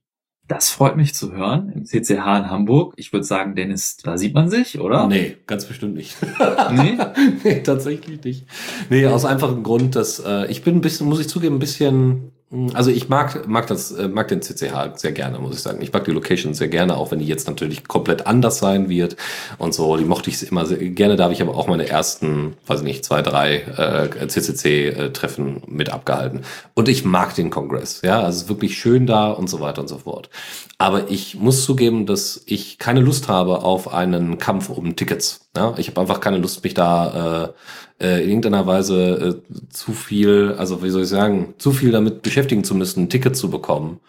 Das 0.48 0.70
freut 0.70 0.98
mich 0.98 1.16
zu 1.16 1.32
hören. 1.32 1.72
Im 1.74 1.86
CCH 1.86 2.12
in 2.12 2.50
Hamburg. 2.50 2.94
Ich 2.98 3.14
würde 3.14 3.24
sagen, 3.24 3.56
Dennis, 3.56 3.98
da 3.98 4.18
sieht 4.18 4.34
man 4.34 4.50
sich, 4.50 4.80
oder? 4.80 5.08
Nee, 5.08 5.38
ganz 5.48 5.66
bestimmt 5.66 5.96
nicht. 5.96 6.18
nee? 6.72 6.98
nee, 7.44 7.62
tatsächlich 7.62 8.24
nicht. 8.24 8.46
Nee, 8.90 9.08
aus 9.08 9.24
einfachem 9.24 9.64
Grund, 9.64 9.96
dass 9.96 10.20
äh, 10.20 10.52
ich 10.52 10.64
bin 10.64 10.76
ein 10.76 10.82
bisschen, 10.82 11.08
muss 11.08 11.22
ich 11.22 11.30
zugeben, 11.30 11.56
ein 11.56 11.60
bisschen 11.60 12.34
also 12.74 12.92
ich 12.92 13.10
mag, 13.10 13.48
mag 13.48 13.66
das, 13.66 13.92
äh, 13.92 14.08
mag 14.08 14.28
den 14.28 14.44
CCH 14.44 14.96
sehr 14.98 15.12
gerne, 15.12 15.40
muss 15.40 15.56
ich 15.56 15.62
sagen. 15.62 15.82
Ich 15.82 15.92
mag 15.92 16.04
die 16.06 16.12
Location 16.12 16.54
sehr 16.54 16.68
gerne, 16.68 16.98
auch 16.98 17.10
wenn 17.10 17.18
die 17.18 17.26
jetzt 17.26 17.48
natürlich 17.48 17.88
komplett 17.88 18.28
anders 18.28 18.60
sein 18.60 18.90
wird 18.90 19.16
und 19.58 19.74
so. 19.74 19.98
Die 19.98 20.06
mochte 20.06 20.30
ich 20.30 20.48
immer 20.48 20.68
sehr 20.68 20.78
gerne. 20.78 21.16
Da 21.16 21.24
habe 21.24 21.34
ich 21.34 21.42
aber 21.42 21.56
auch 21.56 21.68
meine 21.68 21.90
ersten, 21.90 22.54
weiß 22.68 22.82
ich 22.82 22.86
nicht, 22.86 23.06
zwei, 23.06 23.24
drei 23.24 23.56
äh, 23.56 24.28
CCC-Treffen 24.28 25.64
mit 25.68 25.90
abgehalten. 25.90 26.42
Und 26.76 26.90
ich 26.90 27.04
mag 27.06 27.34
den 27.34 27.50
Kongress. 27.50 28.02
Ja, 28.04 28.22
also 28.22 28.38
es 28.38 28.44
ist 28.44 28.50
wirklich 28.50 28.78
schön 28.78 29.08
da 29.08 29.32
und 29.32 29.50
so 29.50 29.60
weiter 29.60 29.82
und 29.82 29.88
so 29.88 29.98
fort. 29.98 30.30
Aber 30.78 31.10
ich 31.10 31.36
muss 31.36 31.66
zugeben, 31.66 32.06
dass 32.06 32.44
ich 32.46 32.78
keine 32.78 33.00
Lust 33.00 33.30
habe 33.30 33.64
auf 33.64 33.92
einen 33.92 34.38
Kampf 34.38 34.70
um 34.70 34.96
Tickets. 34.96 35.43
Ja, 35.56 35.76
ich 35.78 35.88
habe 35.88 36.02
einfach 36.02 36.20
keine 36.20 36.40
Lust, 36.40 36.64
mich 36.64 36.74
da 36.74 37.54
äh, 38.00 38.06
äh, 38.06 38.24
in 38.24 38.30
irgendeiner 38.30 38.66
Weise 38.66 39.42
äh, 39.46 39.70
zu 39.70 39.92
viel, 39.94 40.56
also 40.58 40.82
wie 40.82 40.90
soll 40.90 41.04
ich 41.04 41.10
sagen, 41.10 41.54
zu 41.60 41.72
viel 41.72 41.92
damit 41.92 42.24
beschäftigen 42.24 42.64
zu 42.64 42.74
müssen, 42.74 43.04
ein 43.04 43.10
Ticket 43.10 43.38
zu 43.38 43.52
bekommen, 43.52 44.00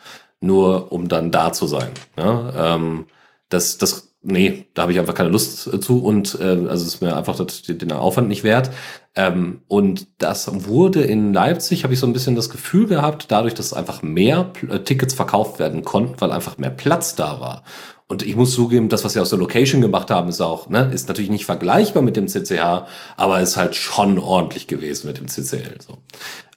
nur 0.40 0.90
um 0.90 1.08
dann 1.08 1.30
da 1.30 1.52
zu 1.52 1.66
sein. 1.66 1.90
Ja? 2.16 2.76
Ähm, 2.76 3.04
das, 3.50 3.76
das, 3.76 4.14
nee, 4.22 4.64
da 4.72 4.82
habe 4.82 4.92
ich 4.92 4.98
einfach 4.98 5.14
keine 5.14 5.28
Lust 5.28 5.66
äh, 5.66 5.78
zu 5.80 6.02
und 6.02 6.38
äh, 6.40 6.66
also 6.66 6.86
ist 6.86 7.02
mir 7.02 7.14
einfach 7.14 7.36
das, 7.36 7.60
den 7.60 7.92
Aufwand 7.92 8.28
nicht 8.28 8.42
wert. 8.42 8.70
Ähm, 9.14 9.60
und 9.68 10.06
das 10.16 10.64
wurde 10.66 11.02
in 11.02 11.34
Leipzig, 11.34 11.84
habe 11.84 11.92
ich 11.92 12.00
so 12.00 12.06
ein 12.06 12.14
bisschen 12.14 12.36
das 12.36 12.48
Gefühl 12.48 12.86
gehabt, 12.86 13.26
dadurch, 13.28 13.52
dass 13.52 13.74
einfach 13.74 14.02
mehr 14.02 14.50
äh, 14.70 14.78
Tickets 14.78 15.12
verkauft 15.12 15.58
werden 15.58 15.84
konnten, 15.84 16.18
weil 16.22 16.32
einfach 16.32 16.56
mehr 16.56 16.70
Platz 16.70 17.14
da 17.16 17.38
war 17.38 17.64
Und 18.06 18.22
ich 18.22 18.36
muss 18.36 18.52
zugeben, 18.52 18.90
das, 18.90 19.04
was 19.04 19.14
wir 19.14 19.22
aus 19.22 19.30
der 19.30 19.38
Location 19.38 19.80
gemacht 19.80 20.10
haben, 20.10 20.28
ist 20.28 20.40
auch, 20.40 20.68
ne, 20.68 20.90
ist 20.92 21.08
natürlich 21.08 21.30
nicht 21.30 21.46
vergleichbar 21.46 22.02
mit 22.02 22.16
dem 22.16 22.28
CCH, 22.28 22.86
aber 23.16 23.40
ist 23.40 23.56
halt 23.56 23.74
schon 23.74 24.18
ordentlich 24.18 24.66
gewesen 24.66 25.06
mit 25.06 25.18
dem 25.18 25.28
CCL. 25.28 25.78
So. 25.86 25.98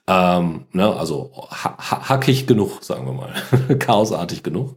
Ähm, 0.07 0.65
ne, 0.74 0.94
also 0.94 1.32
ha 1.49 1.78
hackig 2.10 2.48
genug, 2.48 2.84
sagen 2.84 3.06
wir 3.06 3.14
mal. 3.14 3.34
Chaosartig 3.80 4.44
genug. 4.44 4.76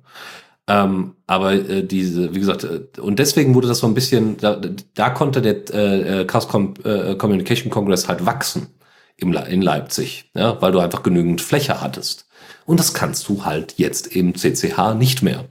Ähm, 0.68 1.16
aber 1.26 1.54
äh, 1.54 1.82
diese, 1.84 2.34
wie 2.34 2.38
gesagt, 2.38 2.62
äh, 2.62 3.00
und 3.00 3.18
deswegen 3.18 3.54
wurde 3.56 3.66
das 3.66 3.78
so 3.78 3.88
ein 3.88 3.94
bisschen, 3.94 4.36
da, 4.36 4.60
da 4.94 5.10
konnte 5.10 5.42
der 5.42 5.74
äh, 5.74 6.24
Chaos 6.24 6.46
Com 6.46 6.74
äh, 6.84 7.16
Communication 7.16 7.70
Congress 7.70 8.06
halt 8.08 8.24
wachsen 8.26 8.68
im, 9.16 9.32
in 9.32 9.62
Leipzig, 9.62 10.30
ja, 10.36 10.60
weil 10.62 10.70
du 10.70 10.78
einfach 10.78 11.02
genügend 11.02 11.40
Fläche 11.40 11.80
hattest. 11.80 12.28
Und 12.66 12.78
das 12.78 12.94
kannst 12.94 13.28
du 13.28 13.44
halt 13.44 13.74
jetzt 13.78 14.06
im 14.14 14.34
CCH 14.36 14.94
nicht 14.94 15.22
mehr. 15.22 15.46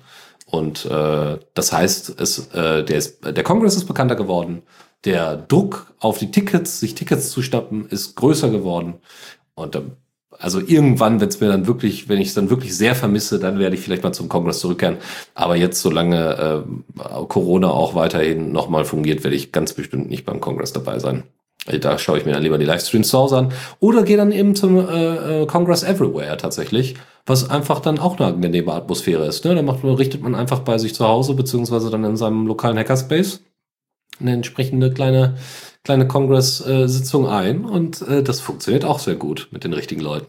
Und 0.51 0.85
äh, 0.85 1.37
das 1.53 1.71
heißt, 1.71 2.19
es, 2.19 2.47
äh, 2.53 2.83
der, 2.83 2.97
ist, 2.97 3.23
der 3.23 3.43
Kongress 3.43 3.75
ist 3.75 3.85
bekannter 3.85 4.15
geworden, 4.15 4.63
der 5.05 5.37
Druck 5.37 5.93
auf 5.99 6.17
die 6.17 6.31
Tickets, 6.31 6.79
sich 6.79 6.95
Tickets 6.95 7.29
zu 7.29 7.43
stappen, 7.43 7.87
ist 7.87 8.15
größer 8.15 8.49
geworden. 8.49 8.95
Und 9.53 9.75
äh, 9.75 9.81
also 10.39 10.59
irgendwann, 10.59 11.21
wenn 11.21 11.29
es 11.29 11.39
mir 11.39 11.49
dann 11.49 11.67
wirklich, 11.67 12.09
wenn 12.09 12.19
ich 12.19 12.29
es 12.29 12.33
dann 12.33 12.49
wirklich 12.49 12.75
sehr 12.75 12.95
vermisse, 12.95 13.39
dann 13.39 13.59
werde 13.59 13.75
ich 13.75 13.81
vielleicht 13.81 14.03
mal 14.03 14.13
zum 14.13 14.27
Kongress 14.27 14.59
zurückkehren. 14.59 14.97
Aber 15.35 15.55
jetzt, 15.55 15.81
solange 15.81 16.65
äh, 16.97 17.25
Corona 17.27 17.69
auch 17.69 17.93
weiterhin 17.93 18.51
nochmal 18.51 18.85
fungiert, 18.85 19.23
werde 19.23 19.35
ich 19.35 19.51
ganz 19.51 19.73
bestimmt 19.73 20.09
nicht 20.09 20.25
beim 20.25 20.39
Kongress 20.39 20.73
dabei 20.73 20.97
sein. 20.97 21.25
Da 21.65 21.97
schaue 21.97 22.17
ich 22.17 22.25
mir 22.25 22.31
dann 22.31 22.43
lieber 22.43 22.57
die 22.57 22.65
Livestreams 22.65 23.09
zu 23.09 23.17
Hause 23.17 23.37
an. 23.37 23.53
Oder 23.79 24.03
gehe 24.03 24.17
dann 24.17 24.31
eben 24.31 24.55
zum 24.55 24.77
äh, 24.77 25.41
äh, 25.41 25.45
Congress 25.45 25.83
Everywhere 25.83 26.37
tatsächlich, 26.37 26.95
was 27.25 27.49
einfach 27.49 27.79
dann 27.79 27.99
auch 27.99 28.19
eine 28.19 28.33
angenehme 28.33 28.73
Atmosphäre 28.73 29.25
ist. 29.25 29.45
Ne? 29.45 29.55
Da 29.55 29.61
macht, 29.61 29.83
richtet 29.83 30.21
man 30.21 30.35
einfach 30.35 30.59
bei 30.59 30.77
sich 30.77 30.95
zu 30.95 31.07
Hause, 31.07 31.33
beziehungsweise 31.35 31.89
dann 31.89 32.03
in 32.05 32.17
seinem 32.17 32.47
lokalen 32.47 32.77
Hackerspace 32.77 33.41
eine 34.19 34.33
entsprechende 34.33 34.91
kleine, 34.91 35.37
kleine 35.83 36.07
Congress-Sitzung 36.07 37.27
ein. 37.27 37.65
Und 37.65 38.01
äh, 38.01 38.23
das 38.23 38.39
funktioniert 38.39 38.85
auch 38.85 38.99
sehr 38.99 39.15
gut 39.15 39.49
mit 39.51 39.63
den 39.63 39.73
richtigen 39.73 40.01
Leuten. 40.01 40.27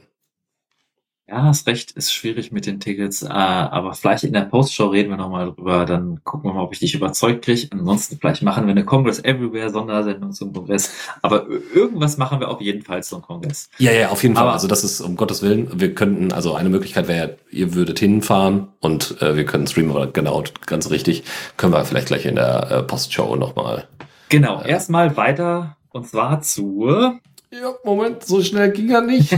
Ja, 1.30 1.44
hast 1.44 1.68
recht, 1.68 1.92
ist 1.92 2.12
schwierig 2.12 2.50
mit 2.50 2.66
den 2.66 2.80
Tickets, 2.80 3.22
äh, 3.22 3.28
aber 3.28 3.94
vielleicht 3.94 4.24
in 4.24 4.32
der 4.32 4.40
Postshow 4.40 4.88
reden 4.88 5.10
wir 5.10 5.16
nochmal 5.16 5.52
drüber, 5.52 5.86
dann 5.86 6.18
gucken 6.24 6.50
wir 6.50 6.54
mal, 6.54 6.64
ob 6.64 6.72
ich 6.72 6.80
dich 6.80 6.96
überzeugt 6.96 7.44
kriege. 7.44 7.68
Ansonsten 7.70 8.18
vielleicht 8.18 8.42
machen 8.42 8.66
wir 8.66 8.72
eine 8.72 8.84
Congress 8.84 9.22
Everywhere 9.22 9.70
Sondersendung 9.70 10.32
zum 10.32 10.52
Kongress, 10.52 10.92
aber 11.22 11.46
irgendwas 11.72 12.16
machen 12.16 12.40
wir 12.40 12.48
auf 12.48 12.60
jeden 12.60 12.82
Fall 12.82 13.04
zum 13.04 13.22
Kongress. 13.22 13.70
Ja, 13.78 13.92
ja, 13.92 14.08
auf 14.08 14.24
jeden 14.24 14.34
Fall. 14.34 14.48
also 14.48 14.66
das 14.66 14.82
ist 14.82 15.00
um 15.00 15.14
Gottes 15.14 15.40
Willen, 15.40 15.68
wir 15.80 15.94
könnten, 15.94 16.32
also 16.32 16.56
eine 16.56 16.68
Möglichkeit 16.68 17.06
wäre, 17.06 17.36
ihr 17.52 17.74
würdet 17.74 18.00
hinfahren 18.00 18.66
und 18.80 19.22
äh, 19.22 19.36
wir 19.36 19.44
können 19.44 19.68
streamen, 19.68 19.92
aber 19.92 20.08
genau, 20.08 20.42
ganz 20.66 20.90
richtig, 20.90 21.22
können 21.56 21.72
wir 21.72 21.84
vielleicht 21.84 22.08
gleich 22.08 22.26
in 22.26 22.34
der 22.34 22.72
äh, 22.72 22.82
Postshow 22.82 23.36
nochmal. 23.36 23.86
Genau, 24.30 24.62
äh, 24.62 24.70
erstmal 24.70 25.16
weiter 25.16 25.76
und 25.92 26.08
zwar 26.08 26.40
zu 26.42 27.20
ja, 27.52 27.74
Moment, 27.84 28.24
so 28.24 28.42
schnell 28.42 28.70
ging 28.70 28.90
er 28.90 29.00
nicht. 29.00 29.30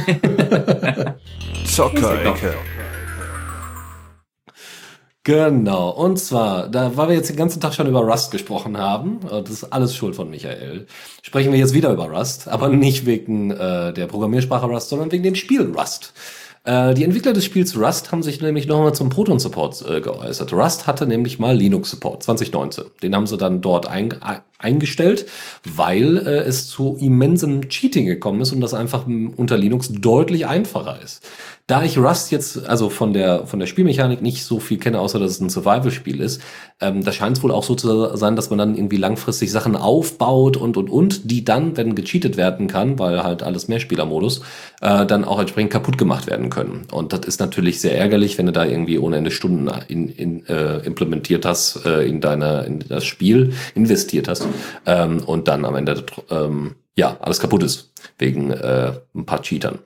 Zockerecke. 1.66 2.54
Genau, 5.24 5.90
und 5.90 6.18
zwar, 6.18 6.68
da 6.68 6.96
weil 6.96 7.08
wir 7.10 7.14
jetzt 7.14 7.30
den 7.30 7.36
ganzen 7.36 7.60
Tag 7.60 7.74
schon 7.74 7.86
über 7.86 8.00
Rust 8.00 8.32
gesprochen 8.32 8.76
haben, 8.76 9.20
das 9.22 9.50
ist 9.50 9.64
alles 9.72 9.94
Schuld 9.94 10.16
von 10.16 10.28
Michael, 10.28 10.86
sprechen 11.22 11.52
wir 11.52 11.60
jetzt 11.60 11.74
wieder 11.74 11.92
über 11.92 12.10
Rust, 12.10 12.48
aber 12.48 12.68
nicht 12.68 13.06
wegen 13.06 13.52
äh, 13.52 13.92
der 13.92 14.08
Programmiersprache 14.08 14.66
Rust, 14.66 14.88
sondern 14.88 15.12
wegen 15.12 15.22
dem 15.22 15.36
Spiel 15.36 15.72
Rust. 15.72 16.12
Äh, 16.64 16.94
die 16.94 17.02
Entwickler 17.02 17.32
des 17.32 17.44
Spiels 17.44 17.76
Rust 17.76 18.12
haben 18.12 18.22
sich 18.22 18.40
nämlich 18.40 18.66
nochmal 18.66 18.94
zum 18.94 19.08
Proton-Support 19.08 19.84
äh, 19.88 20.00
geäußert. 20.00 20.52
Rust 20.52 20.86
hatte 20.86 21.06
nämlich 21.06 21.38
mal 21.38 21.56
Linux-Support 21.56 22.22
2019. 22.22 22.84
Den 23.02 23.16
haben 23.16 23.26
sie 23.26 23.36
dann 23.36 23.60
dort 23.60 23.86
ein, 23.86 24.14
eingestellt, 24.58 25.26
weil 25.64 26.18
äh, 26.18 26.38
es 26.40 26.68
zu 26.68 26.96
immensem 27.00 27.68
Cheating 27.68 28.06
gekommen 28.06 28.40
ist 28.40 28.52
und 28.52 28.60
das 28.60 28.74
einfach 28.74 29.06
unter 29.06 29.58
Linux 29.58 29.88
deutlich 29.90 30.46
einfacher 30.46 31.00
ist. 31.02 31.28
Da 31.72 31.82
ich 31.82 31.96
Rust 31.96 32.30
jetzt 32.32 32.68
also 32.68 32.90
von 32.90 33.14
der 33.14 33.46
von 33.46 33.58
der 33.58 33.64
Spielmechanik 33.64 34.20
nicht 34.20 34.44
so 34.44 34.60
viel 34.60 34.76
kenne, 34.76 35.00
außer 35.00 35.18
dass 35.18 35.30
es 35.30 35.40
ein 35.40 35.48
Survival-Spiel 35.48 36.20
ist, 36.20 36.42
ähm, 36.82 37.02
da 37.02 37.12
scheint 37.12 37.38
es 37.38 37.42
wohl 37.42 37.50
auch 37.50 37.62
so 37.62 37.74
zu 37.74 38.14
sein, 38.14 38.36
dass 38.36 38.50
man 38.50 38.58
dann 38.58 38.74
irgendwie 38.74 38.98
langfristig 38.98 39.50
Sachen 39.50 39.74
aufbaut 39.74 40.58
und 40.58 40.76
und 40.76 40.90
und, 40.90 41.30
die 41.30 41.46
dann, 41.46 41.74
wenn 41.78 41.94
gecheatet 41.94 42.36
werden 42.36 42.66
kann, 42.66 42.98
weil 42.98 43.22
halt 43.22 43.42
alles 43.42 43.68
Mehrspielermodus, 43.68 44.42
äh, 44.82 45.06
dann 45.06 45.24
auch 45.24 45.40
entsprechend 45.40 45.72
kaputt 45.72 45.96
gemacht 45.96 46.26
werden 46.26 46.50
können. 46.50 46.82
Und 46.92 47.14
das 47.14 47.20
ist 47.20 47.40
natürlich 47.40 47.80
sehr 47.80 47.96
ärgerlich, 47.96 48.36
wenn 48.36 48.44
du 48.44 48.52
da 48.52 48.66
irgendwie 48.66 48.98
ohne 48.98 49.16
Ende 49.16 49.30
Stunden 49.30 49.70
in, 49.88 50.10
in, 50.10 50.44
äh, 50.48 50.80
implementiert 50.80 51.46
hast 51.46 51.86
äh, 51.86 52.06
in 52.06 52.20
deine 52.20 52.64
in 52.66 52.80
das 52.86 53.06
Spiel 53.06 53.54
investiert 53.74 54.28
hast 54.28 54.46
ähm, 54.84 55.22
und 55.24 55.48
dann 55.48 55.64
am 55.64 55.76
Ende 55.76 56.04
ähm, 56.28 56.74
ja 56.96 57.16
alles 57.22 57.40
kaputt 57.40 57.62
ist 57.62 57.94
wegen 58.18 58.50
äh, 58.50 58.92
ein 59.14 59.24
paar 59.24 59.40
Cheatern. 59.40 59.78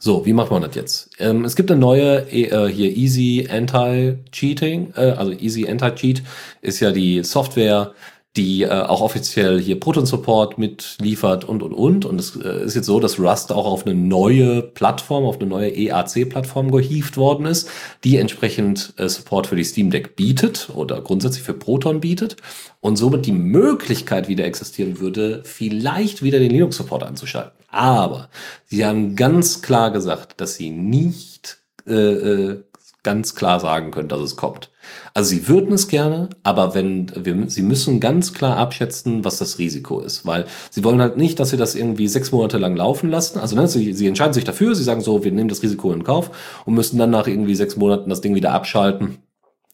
So, 0.00 0.24
wie 0.24 0.32
macht 0.32 0.52
man 0.52 0.62
das 0.62 0.76
jetzt? 0.76 1.10
Ähm, 1.18 1.44
es 1.44 1.56
gibt 1.56 1.70
eine 1.72 1.80
neue 1.80 2.30
äh, 2.30 2.68
hier 2.68 2.96
Easy 2.96 3.48
Anti-Cheating, 3.50 4.92
äh, 4.96 5.00
also 5.00 5.32
Easy 5.32 5.68
Anti-Cheat 5.68 6.22
ist 6.62 6.78
ja 6.78 6.92
die 6.92 7.24
Software, 7.24 7.92
die 8.36 8.62
äh, 8.62 8.68
auch 8.68 9.00
offiziell 9.00 9.60
hier 9.60 9.80
Proton 9.80 10.06
Support 10.06 10.58
mitliefert 10.58 11.44
und 11.44 11.62
und 11.62 11.72
und. 11.72 12.04
Und 12.04 12.20
es 12.20 12.36
äh, 12.36 12.64
ist 12.64 12.76
jetzt 12.76 12.86
so, 12.86 13.00
dass 13.00 13.18
Rust 13.18 13.50
auch 13.52 13.66
auf 13.66 13.86
eine 13.86 13.94
neue 13.94 14.62
Plattform, 14.62 15.24
auf 15.24 15.40
eine 15.40 15.48
neue 15.48 15.70
EAC-Plattform 15.70 16.70
gehievt 16.70 17.16
worden 17.16 17.46
ist, 17.46 17.68
die 18.04 18.16
entsprechend 18.16 18.92
äh, 18.96 19.08
Support 19.08 19.48
für 19.48 19.56
die 19.56 19.64
Steam 19.64 19.90
Deck 19.90 20.14
bietet 20.14 20.68
oder 20.74 21.00
grundsätzlich 21.00 21.42
für 21.42 21.54
Proton 21.54 22.00
bietet 22.00 22.36
und 22.80 22.96
somit 22.96 23.26
die 23.26 23.32
Möglichkeit 23.32 24.28
wieder 24.28 24.44
existieren 24.44 25.00
würde, 25.00 25.42
vielleicht 25.44 26.22
wieder 26.22 26.38
den 26.38 26.50
Linux-Support 26.50 27.02
anzuschalten. 27.02 27.58
Aber 27.70 28.28
sie 28.66 28.84
haben 28.84 29.16
ganz 29.16 29.62
klar 29.62 29.90
gesagt, 29.90 30.40
dass 30.40 30.54
sie 30.54 30.70
nicht 30.70 31.58
äh, 31.86 31.94
äh, 31.94 32.62
ganz 33.02 33.34
klar 33.34 33.58
sagen 33.58 33.90
können, 33.90 34.08
dass 34.08 34.20
es 34.20 34.36
kommt. 34.36 34.70
Also 35.14 35.30
sie 35.30 35.48
würden 35.48 35.72
es 35.72 35.88
gerne, 35.88 36.28
aber 36.42 36.74
wenn 36.74 37.10
wir, 37.14 37.48
sie 37.48 37.62
müssen 37.62 38.00
ganz 38.00 38.32
klar 38.32 38.56
abschätzen, 38.56 39.24
was 39.24 39.38
das 39.38 39.58
Risiko 39.58 40.00
ist, 40.00 40.26
weil 40.26 40.46
sie 40.70 40.84
wollen 40.84 41.00
halt 41.00 41.16
nicht, 41.16 41.40
dass 41.40 41.50
sie 41.50 41.56
das 41.56 41.74
irgendwie 41.74 42.08
sechs 42.08 42.32
Monate 42.32 42.58
lang 42.58 42.76
laufen 42.76 43.10
lassen. 43.10 43.38
Also 43.38 43.56
ne, 43.56 43.68
sie, 43.68 43.92
sie 43.92 44.06
entscheiden 44.06 44.32
sich 44.32 44.44
dafür, 44.44 44.74
sie 44.74 44.84
sagen 44.84 45.00
so, 45.00 45.24
wir 45.24 45.32
nehmen 45.32 45.48
das 45.48 45.62
Risiko 45.62 45.92
in 45.92 46.04
Kauf 46.04 46.30
und 46.64 46.74
müssen 46.74 46.98
dann 46.98 47.10
nach 47.10 47.26
irgendwie 47.26 47.54
sechs 47.54 47.76
Monaten 47.76 48.10
das 48.10 48.20
Ding 48.20 48.34
wieder 48.34 48.52
abschalten 48.52 49.18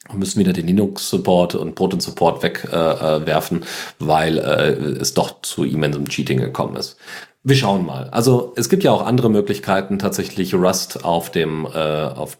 und 0.09 0.19
müssen 0.19 0.39
wieder 0.39 0.53
den 0.53 0.66
Linux-Support 0.66 1.55
und 1.55 1.74
Proton-Support 1.74 2.43
wegwerfen, 2.43 3.62
äh, 3.62 3.65
weil 3.99 4.39
äh, 4.39 4.73
es 5.01 5.15
doch 5.15 5.41
zu 5.43 5.65
immensem 5.65 6.09
Cheating 6.09 6.39
gekommen 6.39 6.77
ist. 6.77 6.97
Wir 7.43 7.57
schauen 7.57 7.85
mal. 7.85 8.09
Also 8.11 8.55
es 8.57 8.70
gibt 8.70 8.85
ja 8.85 8.93
auch 8.93 9.05
andere 9.05 9.28
Möglichkeiten, 9.28 9.99
tatsächlich 9.99 10.55
Rust 10.55 11.05
auf 11.05 11.31
dem 11.31 11.66
äh, 11.66 11.78
auf 11.78 12.39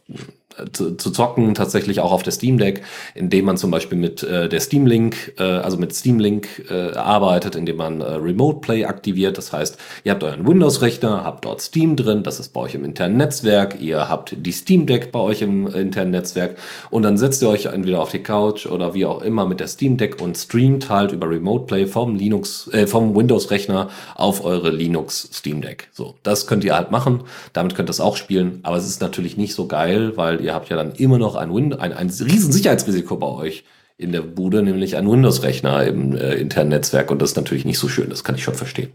zu, 0.73 0.97
zu 0.97 1.11
zocken, 1.11 1.55
tatsächlich 1.55 2.01
auch 2.01 2.13
auf 2.13 2.23
der 2.23 2.33
Steam 2.33 2.59
Deck, 2.59 2.83
indem 3.15 3.47
man 3.47 3.57
zum 3.57 3.71
Beispiel 3.71 3.99
mit 3.99 4.23
äh, 4.23 4.49
der 4.49 4.61
Steam 4.61 4.87
Link, 4.87 5.35
äh, 5.39 5.43
also 5.43 5.77
mit 5.77 5.95
Steam 5.95 6.19
Link 6.19 6.67
äh, 6.71 6.93
arbeitet, 6.95 7.57
indem 7.57 7.77
man 7.77 8.01
äh, 8.01 8.05
Remote 8.05 8.61
Play 8.61 8.85
aktiviert. 8.85 9.39
Das 9.39 9.53
heißt, 9.53 9.79
ihr 10.05 10.13
habt 10.13 10.23
euren 10.23 10.47
Windows-Rechner, 10.47 11.25
habt 11.25 11.45
dort 11.45 11.61
Steam 11.61 11.97
drin, 11.97 12.23
das 12.23 12.41
ist 12.41 12.53
bei 12.53 12.61
euch 12.61 12.75
im 12.75 12.85
internen 12.85 13.17
Netzwerk, 13.17 13.81
ihr 13.81 14.09
habt 14.09 14.37
die 14.39 14.53
Steam 14.53 14.87
Deck 14.87 15.13
bei 15.13 15.21
euch 15.21 15.43
im 15.43 15.67
internen 15.67 16.11
Netzwerk 16.11 16.57
und 16.91 17.03
dann 17.03 17.17
setzt 17.19 17.43
ihr 17.43 17.49
euch 17.49 17.67
entweder 17.67 18.01
auf 18.01 18.11
die 18.11 18.23
Couch 18.23 18.67
oder 18.67 18.95
wie 18.95 19.07
auch 19.07 19.23
immer 19.23 19.47
mit 19.47 19.61
der 19.61 19.69
Steam 19.69 19.97
Deck 19.97 20.21
und 20.21 20.37
streamt 20.37 20.89
halt 20.89 21.13
über 21.13 21.29
Remote 21.29 21.67
Play 21.67 21.87
vom 21.87 22.17
Linux, 22.17 22.69
äh, 22.73 22.87
vom 22.87 23.15
Windows-Rechner 23.15 23.89
auf 24.15 24.45
eure 24.45 24.71
Linux 24.71 25.29
Steam 25.33 25.61
Deck. 25.61 25.89
So, 25.93 26.15
das 26.23 26.47
könnt 26.47 26.65
ihr 26.65 26.77
halt 26.77 26.91
machen. 26.91 27.25
Damit 27.53 27.75
könnt 27.75 27.89
ihr 27.89 27.93
es 27.93 28.01
auch 28.01 28.17
spielen, 28.17 28.61
aber 28.63 28.77
es 28.77 28.87
ist 28.87 29.01
natürlich 29.01 29.37
nicht 29.37 29.55
so 29.55 29.67
geil, 29.67 30.17
weil 30.17 30.44
ihr 30.45 30.55
habt 30.55 30.69
ja 30.69 30.77
dann 30.77 30.93
immer 30.93 31.19
noch 31.19 31.35
ein, 31.35 31.53
Win 31.55 31.73
ein, 31.73 31.93
ein 31.93 32.09
riesen 32.09 32.53
Sicherheitsrisiko 32.53 33.17
bei 33.17 33.27
euch 33.27 33.65
in 33.97 34.13
der 34.13 34.23
Bude, 34.23 34.63
nämlich 34.63 34.97
ein 34.97 35.11
Windows-Rechner 35.11 35.85
im 35.85 36.17
äh, 36.17 36.35
internen 36.35 36.71
Netzwerk 36.71 37.11
und 37.11 37.21
das 37.23 37.31
ist 37.31 37.37
natürlich 37.37 37.65
nicht 37.65 37.79
so 37.79 37.89
schön, 37.89 38.11
das 38.11 38.25
kann 38.25 38.35
ich 38.35 38.43
schon 38.43 38.55
verstehen. 38.55 38.93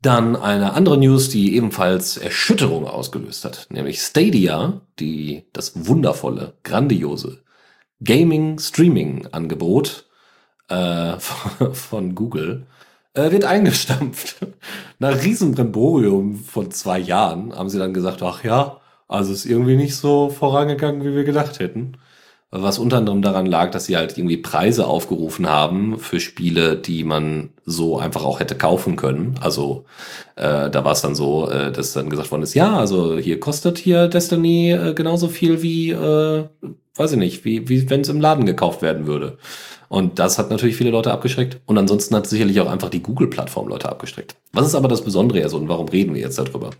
Dann 0.00 0.36
eine 0.36 0.74
andere 0.74 0.96
News, 0.98 1.28
die 1.30 1.56
ebenfalls 1.56 2.16
Erschütterung 2.18 2.86
ausgelöst 2.86 3.44
hat, 3.46 3.68
nämlich 3.70 4.02
Stadia, 4.02 4.82
die 4.98 5.44
das 5.52 5.86
wundervolle, 5.86 6.54
grandiose 6.62 7.42
Gaming-Streaming-Angebot 8.02 10.06
äh, 10.68 11.18
von 11.72 12.14
Google 12.14 12.66
äh, 13.14 13.30
wird 13.30 13.44
eingestampft. 13.44 14.46
Nach 14.98 15.22
Riesenbremborium 15.22 16.36
von 16.36 16.70
zwei 16.70 16.98
Jahren 16.98 17.54
haben 17.54 17.68
sie 17.70 17.78
dann 17.78 17.94
gesagt, 17.94 18.22
ach 18.22 18.44
ja, 18.44 18.80
also 19.08 19.32
ist 19.32 19.46
irgendwie 19.46 19.76
nicht 19.76 19.96
so 19.96 20.30
vorangegangen, 20.30 21.04
wie 21.04 21.14
wir 21.14 21.24
gedacht 21.24 21.58
hätten. 21.60 21.96
Was 22.56 22.78
unter 22.78 22.98
anderem 22.98 23.20
daran 23.20 23.46
lag, 23.46 23.72
dass 23.72 23.86
sie 23.86 23.96
halt 23.96 24.16
irgendwie 24.16 24.36
Preise 24.36 24.86
aufgerufen 24.86 25.48
haben 25.48 25.98
für 25.98 26.20
Spiele, 26.20 26.76
die 26.76 27.02
man 27.02 27.50
so 27.66 27.98
einfach 27.98 28.24
auch 28.24 28.38
hätte 28.38 28.54
kaufen 28.54 28.94
können. 28.94 29.34
Also 29.40 29.86
äh, 30.36 30.70
da 30.70 30.84
war 30.84 30.92
es 30.92 31.00
dann 31.00 31.16
so, 31.16 31.50
äh, 31.50 31.72
dass 31.72 31.94
dann 31.94 32.10
gesagt 32.10 32.30
worden 32.30 32.42
ist, 32.42 32.54
ja, 32.54 32.76
also 32.76 33.18
hier 33.18 33.40
kostet 33.40 33.78
hier 33.78 34.06
Destiny 34.06 34.70
äh, 34.70 34.94
genauso 34.94 35.26
viel 35.26 35.62
wie, 35.62 35.90
äh, 35.90 36.44
weiß 36.94 37.12
ich 37.12 37.18
nicht, 37.18 37.44
wie, 37.44 37.68
wie 37.68 37.90
wenn 37.90 38.02
es 38.02 38.08
im 38.08 38.20
Laden 38.20 38.46
gekauft 38.46 38.82
werden 38.82 39.08
würde. 39.08 39.36
Und 39.88 40.20
das 40.20 40.38
hat 40.38 40.50
natürlich 40.50 40.76
viele 40.76 40.90
Leute 40.90 41.12
abgeschreckt. 41.12 41.60
Und 41.66 41.76
ansonsten 41.76 42.14
hat 42.14 42.26
sicherlich 42.26 42.60
auch 42.60 42.70
einfach 42.70 42.88
die 42.88 43.02
Google-Plattform 43.02 43.68
Leute 43.68 43.88
abgeschreckt. 43.88 44.36
Was 44.52 44.66
ist 44.66 44.74
aber 44.76 44.88
das 44.88 45.02
Besondere 45.02 45.40
jetzt 45.40 45.54
und 45.54 45.68
warum 45.68 45.88
reden 45.88 46.14
wir 46.14 46.20
jetzt 46.20 46.38
darüber? 46.38 46.70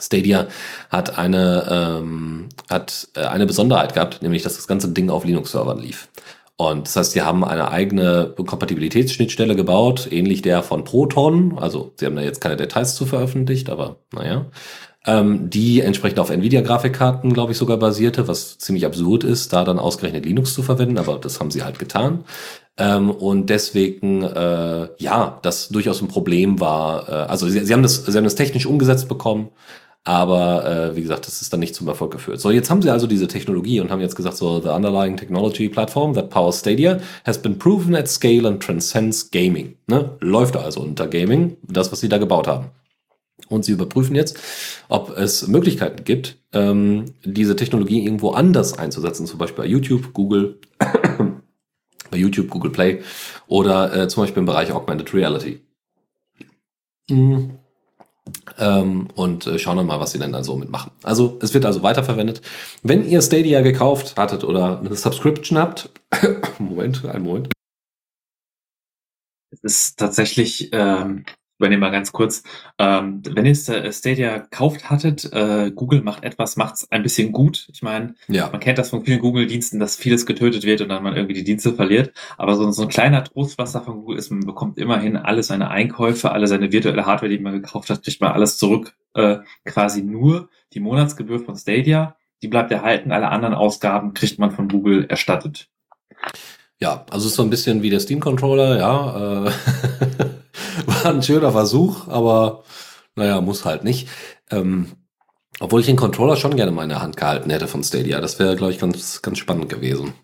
Stadia 0.00 0.48
hat 0.90 1.18
eine, 1.18 1.98
ähm, 2.00 2.48
hat 2.68 3.08
äh, 3.14 3.20
eine 3.20 3.46
Besonderheit 3.46 3.94
gehabt, 3.94 4.22
nämlich 4.22 4.42
dass 4.42 4.56
das 4.56 4.66
ganze 4.66 4.88
Ding 4.88 5.10
auf 5.10 5.24
Linux-Servern 5.24 5.78
lief. 5.78 6.08
Und 6.56 6.86
das 6.86 6.96
heißt, 6.96 7.12
sie 7.12 7.22
haben 7.22 7.42
eine 7.42 7.70
eigene 7.70 8.34
Kompatibilitätsschnittstelle 8.36 9.56
gebaut, 9.56 10.08
ähnlich 10.10 10.42
der 10.42 10.62
von 10.62 10.84
Proton. 10.84 11.58
Also 11.58 11.92
sie 11.96 12.04
haben 12.04 12.16
da 12.16 12.22
jetzt 12.22 12.42
keine 12.42 12.58
Details 12.58 12.96
zu 12.96 13.06
veröffentlicht, 13.06 13.70
aber 13.70 13.96
naja. 14.12 14.46
Ähm, 15.06 15.48
die 15.48 15.80
entsprechend 15.80 16.18
auf 16.18 16.28
Nvidia-Grafikkarten, 16.28 17.32
glaube 17.32 17.52
ich, 17.52 17.58
sogar 17.58 17.78
basierte, 17.78 18.28
was 18.28 18.58
ziemlich 18.58 18.84
absurd 18.84 19.24
ist, 19.24 19.54
da 19.54 19.64
dann 19.64 19.78
ausgerechnet 19.78 20.26
Linux 20.26 20.52
zu 20.52 20.62
verwenden, 20.62 20.98
aber 20.98 21.18
das 21.18 21.40
haben 21.40 21.50
sie 21.50 21.62
halt 21.62 21.78
getan. 21.78 22.24
Ähm, 22.76 23.10
und 23.10 23.48
deswegen, 23.48 24.22
äh, 24.22 24.88
ja, 24.98 25.38
das 25.40 25.70
durchaus 25.70 26.02
ein 26.02 26.08
Problem 26.08 26.60
war. 26.60 27.08
Äh, 27.08 27.12
also 27.12 27.48
sie, 27.48 27.64
sie, 27.64 27.72
haben 27.72 27.82
das, 27.82 28.04
sie 28.04 28.16
haben 28.16 28.24
das 28.24 28.34
technisch 28.34 28.66
umgesetzt 28.66 29.08
bekommen, 29.08 29.48
aber 30.04 30.66
äh, 30.66 30.96
wie 30.96 31.02
gesagt, 31.02 31.26
das 31.26 31.42
ist 31.42 31.52
dann 31.52 31.60
nicht 31.60 31.74
zum 31.74 31.86
Erfolg 31.86 32.10
geführt. 32.10 32.40
So, 32.40 32.50
jetzt 32.50 32.70
haben 32.70 32.80
sie 32.80 32.90
also 32.90 33.06
diese 33.06 33.28
Technologie 33.28 33.80
und 33.80 33.90
haben 33.90 34.00
jetzt 34.00 34.16
gesagt, 34.16 34.36
so, 34.36 34.60
the 34.60 34.68
underlying 34.68 35.16
technology 35.16 35.68
platform 35.68 36.14
that 36.14 36.30
powers 36.30 36.60
Stadia 36.60 37.00
has 37.24 37.40
been 37.40 37.58
proven 37.58 37.94
at 37.94 38.08
scale 38.08 38.48
and 38.48 38.62
transcends 38.62 39.30
gaming. 39.30 39.76
Ne? 39.86 40.16
Läuft 40.20 40.56
also 40.56 40.80
unter 40.80 41.06
Gaming, 41.06 41.58
das, 41.62 41.92
was 41.92 42.00
sie 42.00 42.08
da 42.08 42.16
gebaut 42.16 42.46
haben. 42.46 42.70
Und 43.48 43.64
sie 43.64 43.72
überprüfen 43.72 44.16
jetzt, 44.16 44.38
ob 44.88 45.16
es 45.16 45.48
Möglichkeiten 45.48 46.04
gibt, 46.04 46.38
ähm, 46.52 47.06
diese 47.24 47.56
Technologie 47.56 48.04
irgendwo 48.04 48.30
anders 48.30 48.78
einzusetzen, 48.78 49.26
zum 49.26 49.38
Beispiel 49.38 49.64
bei 49.64 49.68
YouTube, 49.68 50.12
Google, 50.14 50.60
bei 52.10 52.16
YouTube, 52.16 52.48
Google 52.48 52.70
Play 52.70 53.02
oder 53.48 53.94
äh, 53.94 54.08
zum 54.08 54.22
Beispiel 54.22 54.40
im 54.40 54.46
Bereich 54.46 54.72
Augmented 54.72 55.12
Reality. 55.12 55.60
Mhm. 57.10 57.59
Ähm, 58.58 59.08
und 59.14 59.46
äh, 59.46 59.58
schauen 59.58 59.76
wir 59.76 59.84
mal, 59.84 60.00
was 60.00 60.12
sie 60.12 60.18
denn 60.18 60.32
dann 60.32 60.44
so 60.44 60.56
mitmachen. 60.56 60.90
Also 61.02 61.38
es 61.42 61.54
wird 61.54 61.64
also 61.64 61.82
weiterverwendet. 61.82 62.42
Wenn 62.82 63.06
ihr 63.06 63.22
Stadia 63.22 63.60
gekauft 63.60 64.16
hattet 64.16 64.44
oder 64.44 64.80
eine 64.80 64.94
Subscription 64.94 65.58
habt, 65.58 65.90
Moment, 66.58 67.04
einen 67.04 67.24
Moment. 67.24 67.48
Es 69.50 69.60
ist 69.62 69.98
tatsächlich 69.98 70.70
ähm, 70.72 71.24
übernehme 71.60 71.80
mal 71.80 71.90
ganz 71.90 72.10
kurz. 72.10 72.42
Ähm, 72.78 73.22
wenn 73.24 73.44
ihr 73.44 73.52
äh, 73.52 73.92
Stadia 73.92 74.38
gekauft 74.38 74.88
hattet, 74.88 75.30
äh, 75.32 75.70
Google 75.70 76.00
macht 76.00 76.24
etwas, 76.24 76.56
macht 76.56 76.76
es 76.76 76.90
ein 76.90 77.02
bisschen 77.02 77.32
gut. 77.32 77.68
Ich 77.72 77.82
meine, 77.82 78.14
ja. 78.28 78.48
man 78.50 78.60
kennt 78.60 78.78
das 78.78 78.90
von 78.90 79.04
vielen 79.04 79.20
Google-Diensten, 79.20 79.78
dass 79.78 79.96
vieles 79.96 80.24
getötet 80.24 80.64
wird 80.64 80.80
und 80.80 80.88
dann 80.88 81.02
man 81.02 81.14
irgendwie 81.14 81.34
die 81.34 81.44
Dienste 81.44 81.74
verliert. 81.74 82.12
Aber 82.38 82.56
so, 82.56 82.70
so 82.72 82.82
ein 82.82 82.88
kleiner 82.88 83.22
Trostwasser 83.22 83.82
von 83.82 84.00
Google 84.00 84.18
ist, 84.18 84.30
man 84.30 84.40
bekommt 84.40 84.78
immerhin 84.78 85.16
alle 85.16 85.42
seine 85.42 85.70
Einkäufe, 85.70 86.32
alle 86.32 86.46
seine 86.46 86.72
virtuelle 86.72 87.04
Hardware, 87.04 87.30
die 87.30 87.38
man 87.38 87.52
gekauft 87.52 87.90
hat, 87.90 88.02
kriegt 88.02 88.22
man 88.22 88.32
alles 88.32 88.56
zurück. 88.56 88.96
Äh, 89.14 89.38
quasi 89.66 90.02
nur 90.02 90.48
die 90.72 90.80
Monatsgebühr 90.80 91.40
von 91.40 91.56
Stadia, 91.56 92.16
die 92.42 92.48
bleibt 92.48 92.72
erhalten. 92.72 93.12
Alle 93.12 93.28
anderen 93.28 93.54
Ausgaben 93.54 94.14
kriegt 94.14 94.38
man 94.38 94.50
von 94.50 94.68
Google 94.68 95.04
erstattet. 95.08 95.68
Ja, 96.78 97.04
also 97.10 97.28
ist 97.28 97.34
so 97.34 97.42
ein 97.42 97.50
bisschen 97.50 97.82
wie 97.82 97.90
der 97.90 98.00
Steam 98.00 98.20
Controller, 98.20 98.78
ja. 98.78 99.46
Äh 99.46 99.52
War 100.86 101.06
ein 101.06 101.22
schöner 101.22 101.52
Versuch, 101.52 102.08
aber 102.08 102.64
naja, 103.14 103.40
muss 103.40 103.64
halt 103.64 103.84
nicht. 103.84 104.08
Ähm, 104.50 104.92
obwohl 105.58 105.80
ich 105.80 105.86
den 105.86 105.96
Controller 105.96 106.36
schon 106.36 106.56
gerne 106.56 106.72
mal 106.72 106.84
in 106.84 106.88
der 106.88 107.02
Hand 107.02 107.16
gehalten 107.16 107.50
hätte 107.50 107.68
von 107.68 107.84
Stadia. 107.84 108.20
Das 108.20 108.38
wäre, 108.38 108.56
glaube 108.56 108.72
ich, 108.72 108.78
ganz, 108.78 109.20
ganz 109.20 109.38
spannend 109.38 109.68
gewesen. 109.68 110.14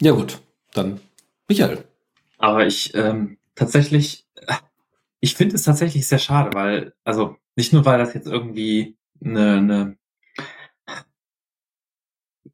Ja 0.00 0.12
gut, 0.12 0.40
dann 0.74 1.00
Michael. 1.48 1.84
Aber 2.38 2.66
ich 2.66 2.94
ähm, 2.94 3.38
tatsächlich, 3.54 4.26
ich 5.20 5.36
finde 5.36 5.54
es 5.54 5.62
tatsächlich 5.62 6.08
sehr 6.08 6.18
schade, 6.18 6.50
weil, 6.54 6.94
also 7.04 7.36
nicht 7.54 7.72
nur, 7.72 7.84
weil 7.84 7.98
das 7.98 8.14
jetzt 8.14 8.26
irgendwie 8.26 8.96
eine, 9.24 9.56
eine 9.58 9.96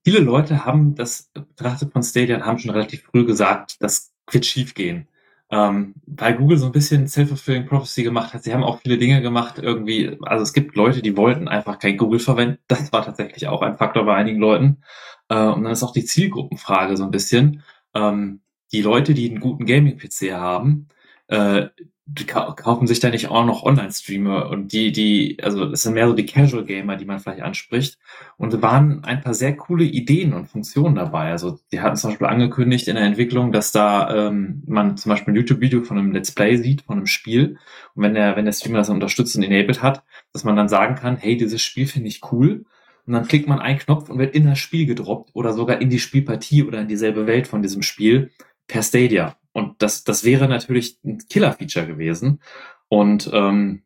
viele 0.04 0.20
Leute 0.20 0.66
haben 0.66 0.94
das 0.94 1.30
betrachtet 1.32 1.92
von 1.92 2.02
Stadia 2.02 2.36
und 2.36 2.44
haben 2.44 2.58
schon 2.58 2.72
relativ 2.72 3.04
früh 3.04 3.24
gesagt, 3.24 3.76
das 3.80 4.12
wird 4.30 4.44
schief 4.44 4.74
gehen 4.74 5.08
ähm, 5.50 5.94
weil 6.06 6.36
Google 6.36 6.58
so 6.58 6.66
ein 6.66 6.72
bisschen 6.72 7.08
Self-Fulfilling 7.08 7.66
Prophecy 7.66 8.02
gemacht 8.02 8.34
hat. 8.34 8.44
Sie 8.44 8.52
haben 8.52 8.64
auch 8.64 8.80
viele 8.80 8.98
Dinge 8.98 9.22
gemacht 9.22 9.58
irgendwie. 9.58 10.18
Also 10.22 10.42
es 10.42 10.52
gibt 10.52 10.76
Leute, 10.76 11.00
die 11.02 11.16
wollten 11.16 11.48
einfach 11.48 11.78
kein 11.78 11.96
Google 11.96 12.20
verwenden. 12.20 12.58
Das 12.68 12.92
war 12.92 13.04
tatsächlich 13.04 13.48
auch 13.48 13.62
ein 13.62 13.78
Faktor 13.78 14.04
bei 14.04 14.14
einigen 14.14 14.40
Leuten. 14.40 14.82
Äh, 15.28 15.46
und 15.46 15.64
dann 15.64 15.72
ist 15.72 15.82
auch 15.82 15.92
die 15.92 16.04
Zielgruppenfrage 16.04 16.96
so 16.96 17.04
ein 17.04 17.10
bisschen. 17.10 17.62
Ähm, 17.94 18.40
die 18.72 18.82
Leute, 18.82 19.14
die 19.14 19.30
einen 19.30 19.40
guten 19.40 19.64
Gaming-PC 19.64 20.34
haben, 20.34 20.88
äh, 21.28 21.68
die 22.10 22.24
kaufen 22.24 22.86
sich 22.86 23.00
da 23.00 23.10
nicht 23.10 23.28
auch 23.28 23.44
noch 23.44 23.64
Online-Streamer 23.64 24.48
und 24.48 24.72
die, 24.72 24.92
die, 24.92 25.36
also 25.42 25.64
es 25.64 25.82
sind 25.82 25.92
mehr 25.92 26.08
so 26.08 26.14
die 26.14 26.24
Casual-Gamer, 26.24 26.96
die 26.96 27.04
man 27.04 27.20
vielleicht 27.20 27.42
anspricht. 27.42 27.98
Und 28.38 28.54
es 28.54 28.62
waren 28.62 29.04
ein 29.04 29.20
paar 29.20 29.34
sehr 29.34 29.54
coole 29.54 29.84
Ideen 29.84 30.32
und 30.32 30.46
Funktionen 30.46 30.94
dabei. 30.94 31.30
Also 31.30 31.58
die 31.70 31.82
hatten 31.82 31.96
zum 31.96 32.10
Beispiel 32.10 32.26
angekündigt 32.26 32.88
in 32.88 32.94
der 32.94 33.04
Entwicklung, 33.04 33.52
dass 33.52 33.72
da 33.72 34.28
ähm, 34.28 34.62
man 34.66 34.96
zum 34.96 35.10
Beispiel 35.10 35.34
ein 35.34 35.36
YouTube-Video 35.36 35.82
von 35.82 35.98
einem 35.98 36.12
Let's 36.12 36.32
Play 36.32 36.56
sieht, 36.56 36.80
von 36.80 36.96
einem 36.96 37.06
Spiel. 37.06 37.58
Und 37.94 38.02
wenn 38.02 38.14
der, 38.14 38.36
wenn 38.36 38.46
der 38.46 38.52
Streamer 38.52 38.78
das 38.78 38.88
unterstützt 38.88 39.36
und 39.36 39.42
enabled 39.42 39.82
hat, 39.82 40.02
dass 40.32 40.44
man 40.44 40.56
dann 40.56 40.70
sagen 40.70 40.94
kann, 40.94 41.18
hey, 41.18 41.36
dieses 41.36 41.60
Spiel 41.60 41.86
finde 41.86 42.08
ich 42.08 42.22
cool. 42.32 42.64
Und 43.06 43.12
dann 43.12 43.28
klickt 43.28 43.48
man 43.48 43.58
einen 43.58 43.80
Knopf 43.80 44.08
und 44.08 44.18
wird 44.18 44.34
in 44.34 44.46
das 44.46 44.58
Spiel 44.58 44.86
gedroppt 44.86 45.30
oder 45.34 45.52
sogar 45.52 45.82
in 45.82 45.90
die 45.90 45.98
Spielpartie 45.98 46.62
oder 46.62 46.80
in 46.80 46.88
dieselbe 46.88 47.26
Welt 47.26 47.48
von 47.48 47.60
diesem 47.60 47.82
Spiel 47.82 48.30
per 48.66 48.82
Stadia. 48.82 49.37
Und 49.58 49.82
das, 49.82 50.04
das 50.04 50.24
wäre 50.24 50.48
natürlich 50.48 50.98
ein 51.04 51.18
Killer-Feature 51.18 51.86
gewesen. 51.86 52.40
Und 52.88 53.28
ähm, 53.32 53.82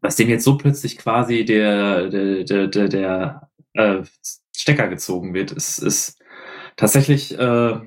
dass 0.00 0.16
dem 0.16 0.28
jetzt 0.28 0.44
so 0.44 0.56
plötzlich 0.56 0.96
quasi 0.98 1.44
der, 1.44 2.08
der, 2.08 2.44
der, 2.44 2.66
der, 2.68 2.88
der 2.88 3.50
äh, 3.74 4.02
Stecker 4.56 4.88
gezogen 4.88 5.34
wird, 5.34 5.52
ist, 5.52 5.78
ist 5.78 6.18
tatsächlich 6.76 7.38
äh, 7.38 7.78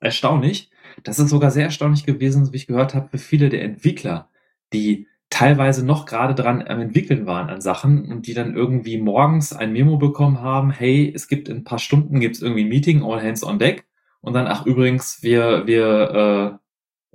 erstaunlich. 0.00 0.70
Das 1.02 1.18
ist 1.18 1.30
sogar 1.30 1.50
sehr 1.50 1.64
erstaunlich 1.64 2.06
gewesen, 2.06 2.52
wie 2.52 2.56
ich 2.56 2.66
gehört 2.66 2.94
habe, 2.94 3.08
für 3.08 3.18
viele 3.18 3.48
der 3.48 3.62
Entwickler, 3.62 4.30
die 4.72 5.08
teilweise 5.28 5.84
noch 5.84 6.06
gerade 6.06 6.34
dran 6.34 6.62
am 6.66 6.80
entwickeln 6.80 7.26
waren 7.26 7.50
an 7.50 7.60
Sachen 7.60 8.10
und 8.10 8.26
die 8.26 8.34
dann 8.34 8.54
irgendwie 8.54 8.98
morgens 8.98 9.52
ein 9.52 9.72
Memo 9.72 9.96
bekommen 9.96 10.40
haben, 10.40 10.70
hey, 10.70 11.12
es 11.14 11.26
gibt 11.28 11.48
in 11.48 11.58
ein 11.58 11.64
paar 11.64 11.80
Stunden 11.80 12.20
gibt 12.20 12.36
es 12.36 12.42
irgendwie 12.42 12.64
ein 12.64 12.68
Meeting, 12.68 13.02
all 13.02 13.20
hands 13.20 13.42
on 13.42 13.58
deck 13.58 13.84
und 14.26 14.32
dann, 14.32 14.48
ach 14.48 14.66
übrigens, 14.66 15.22
wir, 15.22 15.68
wir 15.68 16.60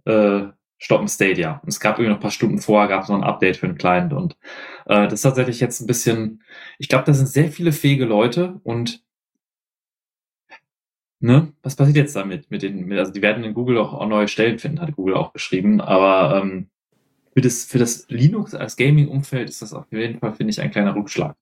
äh, 0.06 0.12
äh, 0.12 0.52
stoppen 0.78 1.10
Stadia. 1.10 1.60
Und 1.62 1.68
es 1.68 1.82
gab 1.82 1.98
irgendwie 1.98 2.12
noch 2.12 2.18
ein 2.18 2.22
paar 2.22 2.32
Stunden 2.32 2.60
vorher, 2.60 2.88
gab 2.88 3.04
es 3.04 3.10
noch 3.10 3.18
ein 3.18 3.24
Update 3.26 3.58
für 3.58 3.68
den 3.68 3.78
Client. 3.78 4.14
Und 4.14 4.38
äh, 4.86 5.04
das 5.04 5.16
ist 5.16 5.22
tatsächlich 5.24 5.60
jetzt 5.60 5.82
ein 5.82 5.88
bisschen, 5.88 6.42
ich 6.80 6.88
glaube, 6.88 7.04
da 7.04 7.14
sind 7.14 7.28
sehr 7.28 7.52
viele 7.52 7.74
fähige 7.74 8.06
Leute 8.06 8.62
und 8.64 9.04
ne, 11.20 11.52
was 11.64 11.76
passiert 11.76 11.98
jetzt 11.98 12.16
damit? 12.16 12.50
Mit 12.50 12.62
den, 12.62 12.86
mit, 12.86 12.98
also 12.98 13.12
die 13.12 13.22
werden 13.22 13.44
in 13.44 13.54
Google 13.54 13.78
auch, 13.78 13.94
auch 13.94 14.08
neue 14.08 14.30
Stellen 14.30 14.58
finden, 14.58 14.80
hat 14.80 14.96
Google 14.96 15.16
auch 15.16 15.34
geschrieben. 15.34 15.82
Aber 15.82 16.42
ähm, 16.42 16.70
für 17.34 17.42
das, 17.42 17.66
für 17.66 17.78
das 17.78 18.06
Linux 18.08 18.56
als 18.56 18.78
Gaming-Umfeld 18.78 19.50
ist 19.50 19.62
das 19.62 19.74
auf 19.74 19.92
jeden 19.92 20.20
Fall, 20.20 20.34
finde 20.34 20.52
ich, 20.52 20.62
ein 20.62 20.72
kleiner 20.72 20.96
Rückschlag. 20.96 21.36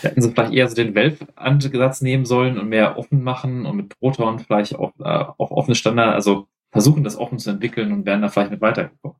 Hätten 0.00 0.22
sie 0.22 0.30
vielleicht 0.30 0.52
eher 0.52 0.68
so 0.68 0.76
den 0.76 0.94
Valve-Ansatz 0.94 2.02
nehmen 2.02 2.24
sollen 2.24 2.58
und 2.58 2.68
mehr 2.68 2.98
offen 2.98 3.22
machen 3.22 3.66
und 3.66 3.76
mit 3.76 3.98
Proton 3.98 4.38
vielleicht 4.38 4.76
auch 4.76 4.92
äh, 5.00 5.24
auf 5.38 5.50
offene 5.50 5.74
Standard, 5.74 6.14
also 6.14 6.46
versuchen 6.70 7.04
das 7.04 7.16
offen 7.16 7.38
zu 7.38 7.50
entwickeln 7.50 7.92
und 7.92 8.06
wären 8.06 8.22
da 8.22 8.28
vielleicht 8.28 8.50
mit 8.50 8.60
weitergekommen. 8.60 9.16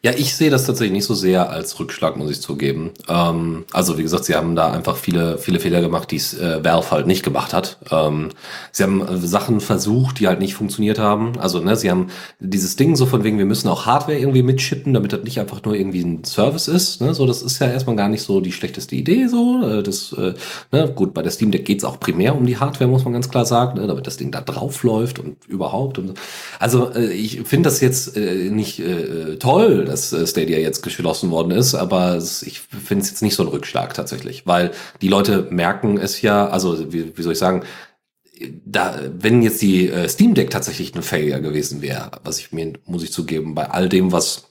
Ja, 0.00 0.12
ich 0.16 0.36
sehe 0.36 0.48
das 0.48 0.64
tatsächlich 0.64 0.92
nicht 0.92 1.06
so 1.06 1.14
sehr 1.14 1.50
als 1.50 1.80
Rückschlag, 1.80 2.16
muss 2.16 2.30
ich 2.30 2.40
zugeben. 2.40 2.92
Ähm, 3.08 3.64
also 3.72 3.98
wie 3.98 4.02
gesagt, 4.02 4.26
sie 4.26 4.36
haben 4.36 4.54
da 4.54 4.70
einfach 4.70 4.96
viele, 4.96 5.38
viele 5.38 5.58
Fehler 5.58 5.80
gemacht, 5.80 6.12
die 6.12 6.16
es 6.16 6.38
äh, 6.38 6.64
Valve 6.64 6.92
halt 6.92 7.08
nicht 7.08 7.24
gemacht 7.24 7.52
hat. 7.52 7.78
Ähm, 7.90 8.28
sie 8.70 8.84
haben 8.84 9.00
äh, 9.00 9.16
Sachen 9.16 9.60
versucht, 9.60 10.20
die 10.20 10.28
halt 10.28 10.38
nicht 10.38 10.54
funktioniert 10.54 11.00
haben. 11.00 11.36
Also 11.40 11.58
ne, 11.58 11.74
sie 11.74 11.90
haben 11.90 12.10
dieses 12.38 12.76
Ding 12.76 12.94
so 12.94 13.06
von 13.06 13.24
wegen, 13.24 13.38
wir 13.38 13.44
müssen 13.44 13.66
auch 13.66 13.86
Hardware 13.86 14.16
irgendwie 14.16 14.44
mitschippen, 14.44 14.94
damit 14.94 15.12
das 15.12 15.24
nicht 15.24 15.40
einfach 15.40 15.64
nur 15.64 15.74
irgendwie 15.74 16.02
ein 16.02 16.22
Service 16.22 16.68
ist. 16.68 17.00
Ne? 17.00 17.12
So, 17.12 17.26
das 17.26 17.42
ist 17.42 17.58
ja 17.58 17.66
erstmal 17.66 17.96
gar 17.96 18.08
nicht 18.08 18.22
so 18.22 18.40
die 18.40 18.52
schlechteste 18.52 18.94
Idee. 18.94 19.26
So, 19.26 19.68
äh, 19.68 19.82
das, 19.82 20.12
äh, 20.12 20.34
ne? 20.70 20.92
gut, 20.94 21.12
bei 21.12 21.22
der 21.22 21.32
Steam 21.32 21.50
Deck 21.50 21.64
geht's 21.64 21.82
auch 21.82 21.98
primär 21.98 22.36
um 22.36 22.46
die 22.46 22.58
Hardware, 22.58 22.88
muss 22.88 23.02
man 23.02 23.14
ganz 23.14 23.30
klar 23.30 23.46
sagen, 23.46 23.80
ne? 23.80 23.88
damit 23.88 24.06
das 24.06 24.16
Ding 24.16 24.30
da 24.30 24.42
drauf 24.42 24.84
läuft 24.84 25.18
und 25.18 25.44
überhaupt. 25.48 25.98
Und, 25.98 26.14
also 26.60 26.92
äh, 26.92 27.12
ich 27.12 27.40
finde 27.42 27.68
das 27.68 27.80
jetzt 27.80 28.16
äh, 28.16 28.48
nicht 28.50 28.78
äh, 28.78 29.38
toll 29.38 29.87
dass 29.88 30.12
äh, 30.12 30.26
Stadia 30.26 30.58
jetzt 30.58 30.82
geschlossen 30.82 31.30
worden 31.30 31.50
ist, 31.52 31.74
aber 31.74 32.18
ich 32.18 32.60
finde 32.60 33.02
es 33.02 33.10
jetzt 33.10 33.22
nicht 33.22 33.34
so 33.34 33.42
ein 33.42 33.48
Rückschlag 33.48 33.94
tatsächlich, 33.94 34.46
weil 34.46 34.70
die 35.02 35.08
Leute 35.08 35.46
merken 35.50 35.98
es 35.98 36.22
ja, 36.22 36.48
also 36.48 36.92
wie, 36.92 37.16
wie 37.16 37.22
soll 37.22 37.32
ich 37.32 37.38
sagen, 37.38 37.64
da, 38.64 39.00
wenn 39.18 39.42
jetzt 39.42 39.60
die 39.62 39.88
äh, 39.88 40.08
Steam 40.08 40.34
Deck 40.34 40.50
tatsächlich 40.50 40.94
ein 40.94 41.02
Failure 41.02 41.40
gewesen 41.40 41.82
wäre, 41.82 42.12
was 42.22 42.38
ich 42.38 42.52
mir, 42.52 42.74
muss 42.84 43.02
ich 43.02 43.12
zugeben, 43.12 43.54
bei 43.54 43.68
all 43.68 43.88
dem, 43.88 44.12
was 44.12 44.44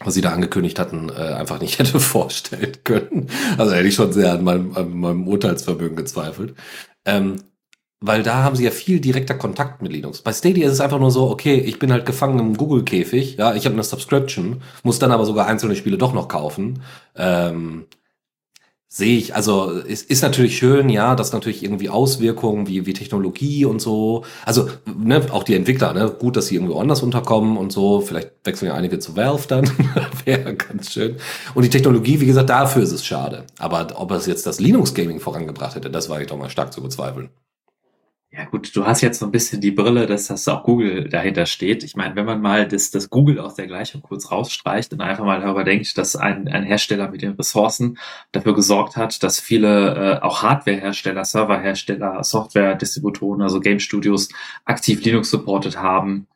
was 0.00 0.14
sie 0.14 0.20
da 0.20 0.32
angekündigt 0.32 0.78
hatten, 0.78 1.08
äh, 1.08 1.12
einfach 1.14 1.60
nicht 1.60 1.78
hätte 1.78 2.00
vorstellen 2.00 2.76
können. 2.84 3.30
Also 3.56 3.72
hätte 3.74 3.88
ich 3.88 3.94
schon 3.94 4.12
sehr 4.12 4.32
an 4.32 4.44
meinem, 4.44 4.76
an 4.76 4.92
meinem 4.92 5.26
Urteilsvermögen 5.26 5.96
gezweifelt. 5.96 6.54
Ähm, 7.04 7.36
weil 8.00 8.22
da 8.22 8.42
haben 8.42 8.56
sie 8.56 8.64
ja 8.64 8.70
viel 8.70 9.00
direkter 9.00 9.34
Kontakt 9.34 9.82
mit 9.82 9.92
Linux. 9.92 10.20
Bei 10.22 10.32
Stadia 10.32 10.66
ist 10.66 10.74
es 10.74 10.80
einfach 10.80 10.98
nur 10.98 11.10
so, 11.10 11.30
okay, 11.30 11.56
ich 11.56 11.78
bin 11.78 11.92
halt 11.92 12.06
gefangen 12.06 12.38
im 12.38 12.56
Google-Käfig, 12.56 13.36
ja, 13.36 13.54
ich 13.54 13.64
habe 13.64 13.74
eine 13.74 13.84
Subscription, 13.84 14.62
muss 14.82 14.98
dann 14.98 15.12
aber 15.12 15.24
sogar 15.24 15.46
einzelne 15.46 15.76
Spiele 15.76 15.98
doch 15.98 16.12
noch 16.12 16.28
kaufen. 16.28 16.82
Ähm, 17.16 17.86
sehe 18.88 19.18
ich, 19.18 19.34
also 19.34 19.72
es 19.86 20.02
ist 20.02 20.22
natürlich 20.22 20.56
schön, 20.56 20.88
ja, 20.88 21.14
dass 21.16 21.32
natürlich 21.32 21.62
irgendwie 21.62 21.88
Auswirkungen 21.90 22.66
wie, 22.66 22.86
wie 22.86 22.92
Technologie 22.92 23.64
und 23.64 23.80
so, 23.80 24.24
also 24.44 24.68
ne, 24.86 25.20
auch 25.32 25.42
die 25.42 25.54
Entwickler, 25.54 25.92
ne, 25.92 26.14
gut, 26.18 26.36
dass 26.36 26.46
sie 26.46 26.54
irgendwo 26.54 26.78
anders 26.78 27.02
unterkommen 27.02 27.56
und 27.56 27.72
so, 27.72 28.00
vielleicht 28.00 28.30
wechseln 28.44 28.68
ja 28.68 28.74
einige 28.74 28.98
zu 28.98 29.16
Valve 29.16 29.48
dann, 29.48 29.70
wäre 30.24 30.54
ganz 30.54 30.92
schön. 30.92 31.16
Und 31.54 31.64
die 31.64 31.70
Technologie, 31.70 32.20
wie 32.20 32.26
gesagt, 32.26 32.48
dafür 32.48 32.82
ist 32.82 32.92
es 32.92 33.04
schade. 33.04 33.44
Aber 33.58 33.88
ob 33.96 34.12
es 34.12 34.26
jetzt 34.26 34.46
das 34.46 34.60
Linux-Gaming 34.60 35.20
vorangebracht 35.20 35.74
hätte, 35.74 35.90
das 35.90 36.08
war 36.08 36.20
ich 36.20 36.28
doch 36.28 36.38
mal 36.38 36.50
stark 36.50 36.72
zu 36.72 36.82
bezweifeln. 36.82 37.30
Ja 38.36 38.44
gut, 38.44 38.76
du 38.76 38.84
hast 38.84 39.00
jetzt 39.00 39.20
so 39.20 39.24
ein 39.24 39.32
bisschen 39.32 39.62
die 39.62 39.70
Brille, 39.70 40.04
dass 40.04 40.26
das 40.26 40.46
auch 40.46 40.62
Google 40.62 41.08
dahinter 41.08 41.46
steht. 41.46 41.82
Ich 41.82 41.96
meine, 41.96 42.16
wenn 42.16 42.26
man 42.26 42.42
mal 42.42 42.68
das, 42.68 42.90
das 42.90 43.08
Google 43.08 43.40
aus 43.40 43.54
der 43.54 43.66
Gleichung 43.66 44.02
kurz 44.02 44.30
rausstreicht 44.30 44.92
und 44.92 45.00
einfach 45.00 45.24
mal 45.24 45.40
darüber 45.40 45.64
denkt, 45.64 45.96
dass 45.96 46.16
ein, 46.16 46.46
ein 46.46 46.64
Hersteller 46.64 47.10
mit 47.10 47.22
den 47.22 47.32
Ressourcen 47.32 47.96
dafür 48.32 48.54
gesorgt 48.54 48.94
hat, 48.94 49.22
dass 49.22 49.40
viele 49.40 50.18
äh, 50.18 50.22
auch 50.22 50.42
Hardware-Hersteller, 50.42 51.24
Server-Hersteller, 51.24 52.22
Software-Distributoren, 52.22 53.40
also 53.40 53.58
Game 53.60 53.78
Studios 53.78 54.28
aktiv 54.66 55.02
Linux 55.02 55.30
supportet 55.30 55.78
haben, 55.78 56.26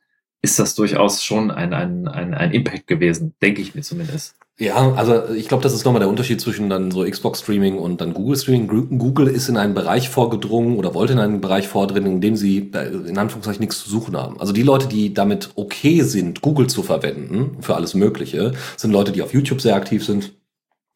ist 0.41 0.57
das 0.57 0.73
durchaus 0.73 1.23
schon 1.23 1.51
ein, 1.51 1.71
ein, 1.71 2.07
ein, 2.07 2.33
ein 2.33 2.51
Impact 2.51 2.87
gewesen, 2.87 3.35
denke 3.43 3.61
ich 3.61 3.75
mir 3.75 3.83
zumindest. 3.83 4.35
Ja, 4.61 4.93
also 4.93 5.33
ich 5.33 5.47
glaube, 5.47 5.63
das 5.63 5.73
ist 5.73 5.85
nochmal 5.85 6.01
der 6.01 6.07
Unterschied 6.07 6.39
zwischen 6.39 6.69
dann 6.69 6.91
so 6.91 7.03
Xbox 7.03 7.39
Streaming 7.39 7.79
und 7.79 7.99
dann 7.99 8.13
Google 8.13 8.37
Streaming. 8.37 8.99
Google 8.99 9.27
ist 9.27 9.49
in 9.49 9.57
einen 9.57 9.73
Bereich 9.73 10.09
vorgedrungen 10.09 10.77
oder 10.77 10.93
wollte 10.93 11.13
in 11.13 11.19
einen 11.19 11.41
Bereich 11.41 11.67
vordringen, 11.67 12.11
in 12.11 12.21
dem 12.21 12.35
sie 12.35 12.69
in 13.07 13.17
Anführungszeichen 13.17 13.59
nichts 13.59 13.83
zu 13.83 13.89
suchen 13.89 14.15
haben. 14.15 14.39
Also 14.39 14.53
die 14.53 14.61
Leute, 14.61 14.87
die 14.87 15.15
damit 15.15 15.49
okay 15.55 16.03
sind, 16.03 16.41
Google 16.41 16.67
zu 16.67 16.83
verwenden 16.83 17.57
für 17.61 17.73
alles 17.73 17.95
Mögliche, 17.95 18.51
sind 18.77 18.91
Leute, 18.91 19.11
die 19.11 19.23
auf 19.23 19.33
YouTube 19.33 19.61
sehr 19.61 19.75
aktiv 19.75 20.05
sind, 20.05 20.31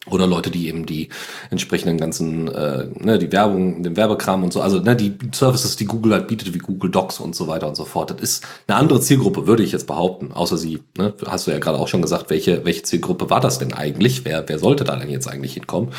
oder 0.09 0.27
Leute, 0.27 0.51
die 0.51 0.67
eben 0.67 0.85
die 0.85 1.09
entsprechenden 1.49 1.97
ganzen, 1.97 2.47
äh, 2.47 2.87
ne, 2.99 3.17
die 3.17 3.31
Werbung, 3.31 3.83
den 3.83 3.95
Werbekram 3.95 4.43
und 4.43 4.53
so, 4.53 4.61
also 4.61 4.79
ne, 4.79 4.95
die 4.95 5.17
Services, 5.33 5.75
die 5.75 5.85
Google 5.85 6.13
halt 6.13 6.27
bietet, 6.27 6.53
wie 6.53 6.59
Google 6.59 6.91
Docs 6.91 7.19
und 7.19 7.35
so 7.35 7.47
weiter 7.47 7.67
und 7.67 7.75
so 7.75 7.85
fort. 7.85 8.11
Das 8.11 8.21
ist 8.21 8.47
eine 8.67 8.77
andere 8.77 9.01
Zielgruppe, 9.01 9.47
würde 9.47 9.63
ich 9.63 9.71
jetzt 9.71 9.87
behaupten. 9.87 10.31
Außer 10.31 10.57
sie, 10.57 10.83
ne, 10.97 11.13
hast 11.27 11.47
du 11.47 11.51
ja 11.51 11.59
gerade 11.59 11.79
auch 11.79 11.87
schon 11.87 12.01
gesagt, 12.01 12.29
welche, 12.29 12.65
welche 12.65 12.83
Zielgruppe 12.83 13.29
war 13.29 13.39
das 13.39 13.59
denn 13.59 13.73
eigentlich? 13.73 14.25
Wer, 14.25 14.47
wer 14.47 14.59
sollte 14.59 14.83
da 14.83 14.95
denn 14.95 15.09
jetzt 15.09 15.27
eigentlich 15.27 15.53
hinkommen? 15.53 15.91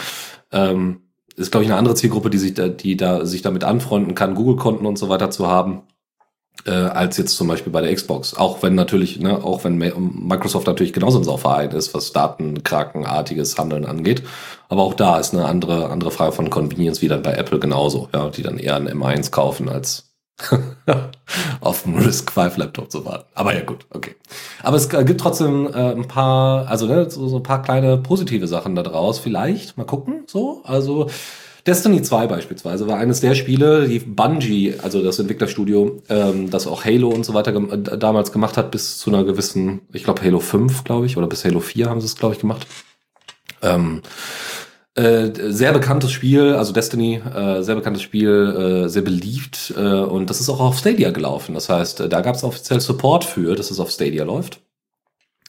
Ähm, 0.53 1.03
ist, 1.37 1.51
glaube 1.51 1.65
ich, 1.65 1.71
eine 1.71 1.79
andere 1.79 1.95
Zielgruppe, 1.95 2.31
die 2.31 2.39
sich 2.39 2.55
da, 2.55 2.69
die 2.69 2.97
da 2.97 3.27
sich 3.27 3.43
damit 3.43 3.65
anfreunden 3.65 4.15
kann, 4.15 4.35
Google-Konten 4.35 4.87
und 4.87 4.99
so 4.99 5.09
weiter 5.09 5.31
zu 5.31 5.47
haben 5.47 5.83
äh, 6.65 6.71
als 6.71 7.17
jetzt 7.17 7.37
zum 7.37 7.49
Beispiel 7.49 7.73
bei 7.73 7.81
der 7.81 7.95
Xbox. 7.95 8.35
Auch 8.35 8.63
wenn 8.63 8.75
natürlich, 8.75 9.21
ne, 9.21 9.43
auch 9.45 9.65
wenn 9.65 9.77
Microsoft 9.77 10.67
natürlich 10.67 10.93
genauso 10.93 11.19
ein 11.19 11.25
Sauverein 11.25 11.71
ist, 11.71 11.95
was 11.95 12.13
datenkrakenartiges 12.13 13.59
Handeln 13.59 13.85
angeht. 13.85 14.23
Aber 14.69 14.83
auch 14.83 14.95
da 14.95 15.19
ist 15.19 15.35
eine 15.35 15.45
andere, 15.45 15.91
andere 15.91 16.11
Frage 16.11 16.33
von 16.33 16.51
Convenience 16.51 17.03
wie 17.03 17.09
dann 17.09 17.23
bei 17.23 17.33
Apple 17.33 17.59
genauso, 17.59 18.09
ja, 18.13 18.31
die 18.31 18.43
dann 18.43 18.59
eher 18.59 18.77
ein 18.77 18.89
M1 18.89 19.31
kaufen 19.31 19.69
als 19.69 20.07
auf 21.61 21.85
dem 21.85 21.97
Risk 21.97 22.31
5 22.33 22.57
Laptop 22.59 22.91
zu 22.91 23.05
warten. 23.05 23.25
Aber 23.35 23.55
ja 23.55 23.63
gut, 23.63 23.87
okay. 23.91 24.17
Aber 24.63 24.77
es 24.77 24.89
gibt 24.89 25.21
trotzdem 25.21 25.67
äh, 25.67 25.93
ein 25.93 26.09
paar, 26.09 26.69
also 26.69 26.87
ne, 26.87 27.09
so, 27.11 27.27
so 27.29 27.37
ein 27.37 27.43
paar 27.43 27.63
kleine 27.63 27.97
positive 27.97 28.47
Sachen 28.47 28.75
da 28.75 28.83
draus. 28.83 29.19
Vielleicht, 29.19 29.79
mal 29.79 29.85
gucken, 29.85 30.25
so. 30.27 30.63
Also 30.65 31.09
Destiny 31.67 32.01
2 32.01 32.29
beispielsweise 32.29 32.87
war 32.87 32.99
eines 32.99 33.21
der 33.21 33.35
Spiele, 33.35 33.89
die 33.89 33.99
Bungie, 33.99 34.75
also 34.83 35.03
das 35.03 35.19
Entwicklerstudio, 35.19 36.01
ähm, 36.09 36.49
das 36.51 36.67
auch 36.67 36.85
Halo 36.85 37.09
und 37.09 37.25
so 37.25 37.35
weiter 37.35 37.53
gem 37.53 37.71
äh, 37.71 37.99
damals 37.99 38.31
gemacht 38.31 38.57
hat, 38.57 38.71
bis 38.71 38.99
zu 38.99 39.11
einer 39.11 39.25
gewissen, 39.25 39.81
ich 39.93 40.05
glaube 40.05 40.23
Halo 40.23 40.39
5, 40.39 40.85
glaube 40.85 41.07
ich, 41.07 41.17
oder 41.17 41.27
bis 41.27 41.45
Halo 41.45 41.61
4 41.61 41.91
haben 41.91 42.01
sie 42.01 42.07
es, 42.07 42.17
glaube 42.17 42.35
ich, 42.35 42.41
gemacht. 42.41 42.67
Ähm, 43.63 44.03
äh, 44.95 45.31
sehr 45.53 45.73
bekanntes 45.73 46.13
Spiel, 46.13 46.55
also 46.55 46.73
Destiny, 46.73 47.17
äh, 47.35 47.63
sehr 47.63 47.75
bekanntes 47.75 48.03
Spiel, 48.03 48.85
äh, 48.87 48.89
sehr 48.89 49.03
beliebt 49.03 49.75
äh, 49.77 49.81
und 49.81 50.31
das 50.31 50.41
ist 50.41 50.49
auch 50.49 50.61
auf 50.61 50.79
Stadia 50.79 51.11
gelaufen. 51.11 51.55
Das 51.55 51.69
heißt, 51.69 52.01
äh, 52.01 52.09
da 52.09 52.21
gab 52.21 52.37
es 52.37 52.45
offiziell 52.45 52.81
Support 52.81 53.25
für, 53.25 53.57
dass 53.57 53.71
es 53.71 53.81
auf 53.81 53.91
Stadia 53.91 54.25
läuft. 54.25 54.61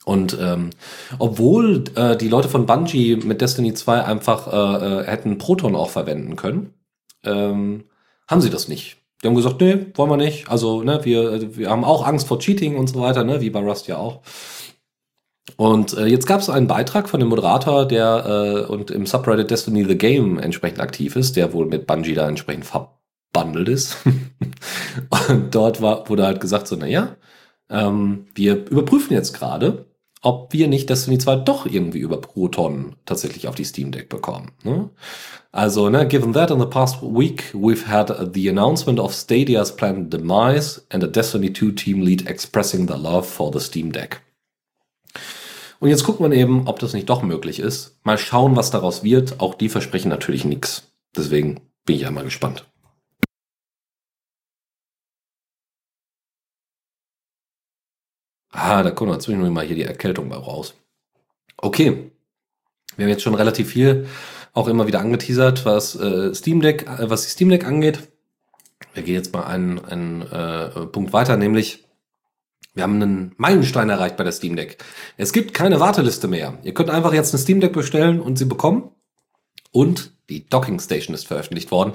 Und 0.08 0.38
ähm, 0.40 0.70
obwohl 1.20 1.84
äh, 1.96 2.16
die 2.16 2.30
Leute 2.30 2.48
von 2.48 2.66
Bungie 2.66 3.18
mit 3.18 3.42
Destiny 3.42 3.74
2 3.74 4.06
einfach 4.06 4.48
äh, 4.48 5.02
äh, 5.02 5.04
hätten 5.06 5.38
Proton 5.38 5.76
auch 5.76 5.90
verwenden 5.90 6.38
können, 6.38 6.74
ähm, 7.26 7.84
haben 8.26 8.40
sie 8.40 8.50
das 8.50 8.70
nicht. 8.70 8.96
Die 9.22 9.28
haben 9.28 9.36
gesagt, 9.36 9.60
nee, 9.60 9.88
wollen 9.96 10.10
wir 10.10 10.16
nicht. 10.16 10.50
Also, 10.50 10.82
ne, 10.82 11.04
wir, 11.04 11.58
wir 11.58 11.70
haben 11.70 11.84
auch 11.84 12.08
Angst 12.08 12.26
vor 12.26 12.40
Cheating 12.40 12.78
und 12.78 12.88
so 12.88 13.02
weiter, 13.02 13.26
ne, 13.26 13.42
wie 13.42 13.50
bei 13.50 13.60
Rust 13.60 13.90
ja 13.90 13.98
auch. 13.98 14.22
Und 15.58 15.98
äh, 15.98 16.06
jetzt 16.06 16.26
gab 16.26 16.40
es 16.40 16.50
einen 16.50 16.68
Beitrag 16.68 17.10
von 17.10 17.20
dem 17.20 17.28
Moderator, 17.28 17.86
der 17.86 18.66
äh, 18.70 18.72
und 18.72 18.92
im 18.92 19.06
Subreddit 19.06 19.52
Destiny 19.52 19.84
the 19.84 19.98
Game 19.98 20.40
entsprechend 20.40 20.80
aktiv 20.80 21.18
ist, 21.18 21.36
der 21.36 21.52
wohl 21.52 21.66
mit 21.66 21.86
Bungie 21.86 22.14
da 22.14 22.30
entsprechend 22.30 22.64
verbandelt 22.64 23.68
ist. 23.68 23.98
und 25.30 25.54
dort 25.54 25.82
war, 25.82 26.08
wurde 26.08 26.26
halt 26.26 26.40
gesagt, 26.40 26.70
so, 26.70 26.78
naja, 26.78 27.18
ähm, 27.70 28.28
wir 28.36 28.70
überprüfen 28.70 29.14
jetzt 29.14 29.34
gerade, 29.34 29.87
ob 30.22 30.52
wir 30.54 30.68
nicht 30.68 30.90
Destiny 30.90 31.18
2 31.18 31.36
doch 31.38 31.66
irgendwie 31.66 32.00
über 32.00 32.20
Proton 32.20 32.96
tatsächlich 33.06 33.48
auf 33.48 33.56
die 33.56 33.66
Steam 33.66 33.92
Deck 33.92 34.10
bekommen. 34.10 34.52
Ne? 34.64 34.90
Also, 35.52 35.90
ne, 35.90 36.08
given 36.08 36.34
that 36.34 36.52
in 36.52 36.60
the 36.60 36.66
past 36.66 37.02
week 37.02 37.54
we've 37.54 37.88
had 37.88 38.34
the 38.34 38.50
announcement 38.50 39.00
of 39.00 39.14
Stadia's 39.14 39.76
planned 39.76 40.12
demise 40.12 40.82
and 40.90 41.04
a 41.04 41.08
Destiny 41.08 41.52
2 41.52 41.72
team 41.72 42.02
lead 42.02 42.28
expressing 42.28 42.88
the 42.88 42.98
love 42.98 43.24
for 43.24 43.52
the 43.52 43.60
Steam 43.60 43.92
Deck. 43.92 44.22
Und 45.80 45.90
jetzt 45.90 46.04
guckt 46.04 46.20
man 46.20 46.32
eben, 46.32 46.68
ob 46.68 46.80
das 46.80 46.94
nicht 46.94 47.10
doch 47.10 47.22
möglich 47.22 47.60
ist. 47.60 48.00
Mal 48.04 48.18
schauen, 48.18 48.56
was 48.56 48.72
daraus 48.72 49.04
wird. 49.04 49.40
Auch 49.40 49.54
die 49.54 49.70
versprechen 49.70 50.10
natürlich 50.10 50.44
nichts. 50.44 50.92
Deswegen 51.16 51.62
bin 51.86 51.96
ich 51.96 52.08
einmal 52.08 52.24
gespannt. 52.24 52.66
Ah, 58.58 58.82
da 58.82 58.90
kommt 58.90 59.22
zwischendurch 59.22 59.54
mal 59.54 59.66
hier 59.66 59.76
die 59.76 59.84
Erkältung 59.84 60.30
mal 60.30 60.40
raus. 60.40 60.74
Okay. 61.58 62.12
Wir 62.96 63.06
haben 63.06 63.12
jetzt 63.12 63.22
schon 63.22 63.36
relativ 63.36 63.70
viel 63.70 64.08
auch 64.54 64.68
immer 64.68 64.88
wieder 64.88 65.00
angeteasert, 65.00 65.64
was 65.66 65.96
äh, 65.96 66.34
Steam 66.34 66.62
Deck, 66.62 66.88
äh, 66.88 67.08
was 67.08 67.22
die 67.22 67.30
Steam 67.30 67.50
Deck 67.50 67.66
angeht. 67.66 68.10
Wir 68.96 69.04
gehen 69.04 69.14
jetzt 69.14 69.32
mal 69.32 69.44
einen, 69.44 69.86
einen 69.86 70.24
äh, 70.24 70.88
Punkt 70.88 71.14
weiter, 71.14 71.38
nämlich 71.38 71.86
wir 72.74 72.82
haben 72.82 72.96
einen 72.96 73.36
Meilenstein 73.38 73.90
erreicht 73.90 74.18
bei 74.18 74.24
der 74.24 74.32
Steam 74.32 74.56
Deck. 74.56 74.84
Es 75.18 75.34
gibt 75.34 75.54
keine 75.54 75.80
Warteliste 75.80 76.28
mehr. 76.28 76.58
Ihr 76.64 76.74
könnt 76.74 76.90
einfach 76.90 77.14
jetzt 77.14 77.36
eine 77.36 77.42
Steam 77.42 77.60
Deck 77.60 77.74
bestellen 77.74 78.20
und 78.20 78.40
sie 78.40 78.46
bekommen. 78.46 78.90
Und 79.72 80.14
die 80.30 80.50
Docking 80.50 80.80
Station 80.80 81.14
ist 81.14 81.28
veröffentlicht 81.28 81.70
worden. 81.70 81.94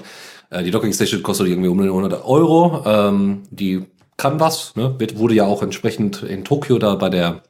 Äh, 0.49 0.63
die 0.63 0.71
Docking 0.71 0.93
Station 0.93 1.23
kostet 1.23 1.47
irgendwie 1.47 1.67
um 1.67 1.79
100 1.79 2.23
Euro. 2.23 2.83
Ähm, 2.85 3.43
die 3.49 3.85
kann 4.17 4.39
was, 4.39 4.75
ne? 4.75 4.95
Wurde 5.15 5.35
ja 5.35 5.45
auch 5.45 5.63
entsprechend 5.63 6.23
in 6.23 6.43
Tokio 6.43 6.79
da 6.79 6.95
bei 6.95 7.09
der 7.09 7.43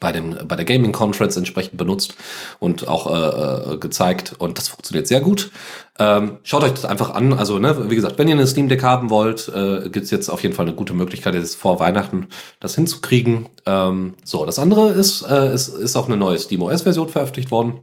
bei 0.00 0.12
dem 0.12 0.36
bei 0.48 0.56
der 0.56 0.64
Gaming 0.64 0.92
Conference 0.92 1.36
entsprechend 1.36 1.76
benutzt 1.76 2.14
und 2.58 2.88
auch 2.88 3.06
äh, 3.06 3.74
äh, 3.74 3.76
gezeigt 3.76 4.34
und 4.38 4.58
das 4.58 4.68
funktioniert 4.68 5.06
sehr 5.06 5.20
gut. 5.20 5.50
Ähm, 5.98 6.38
schaut 6.42 6.64
euch 6.64 6.72
das 6.72 6.86
einfach 6.86 7.10
an. 7.10 7.34
Also 7.34 7.58
ne, 7.58 7.90
wie 7.90 7.94
gesagt, 7.94 8.18
wenn 8.18 8.26
ihr 8.26 8.34
eine 8.34 8.46
Steam 8.46 8.68
Deck 8.68 8.82
haben 8.82 9.10
wollt, 9.10 9.48
äh, 9.48 9.90
gibt 9.90 10.06
es 10.06 10.10
jetzt 10.10 10.30
auf 10.30 10.42
jeden 10.42 10.54
Fall 10.54 10.66
eine 10.66 10.74
gute 10.74 10.94
Möglichkeit, 10.94 11.34
jetzt 11.34 11.56
vor 11.56 11.78
Weihnachten 11.78 12.28
das 12.58 12.74
hinzukriegen. 12.74 13.50
Ähm, 13.66 14.14
so, 14.24 14.46
das 14.46 14.58
andere 14.58 14.90
ist, 14.90 15.22
äh, 15.22 15.52
ist 15.52 15.68
ist 15.68 15.96
auch 15.96 16.06
eine 16.06 16.16
neue 16.16 16.38
Steam 16.38 16.62
OS 16.62 16.82
Version 16.82 17.10
veröffentlicht 17.10 17.50
worden. 17.50 17.80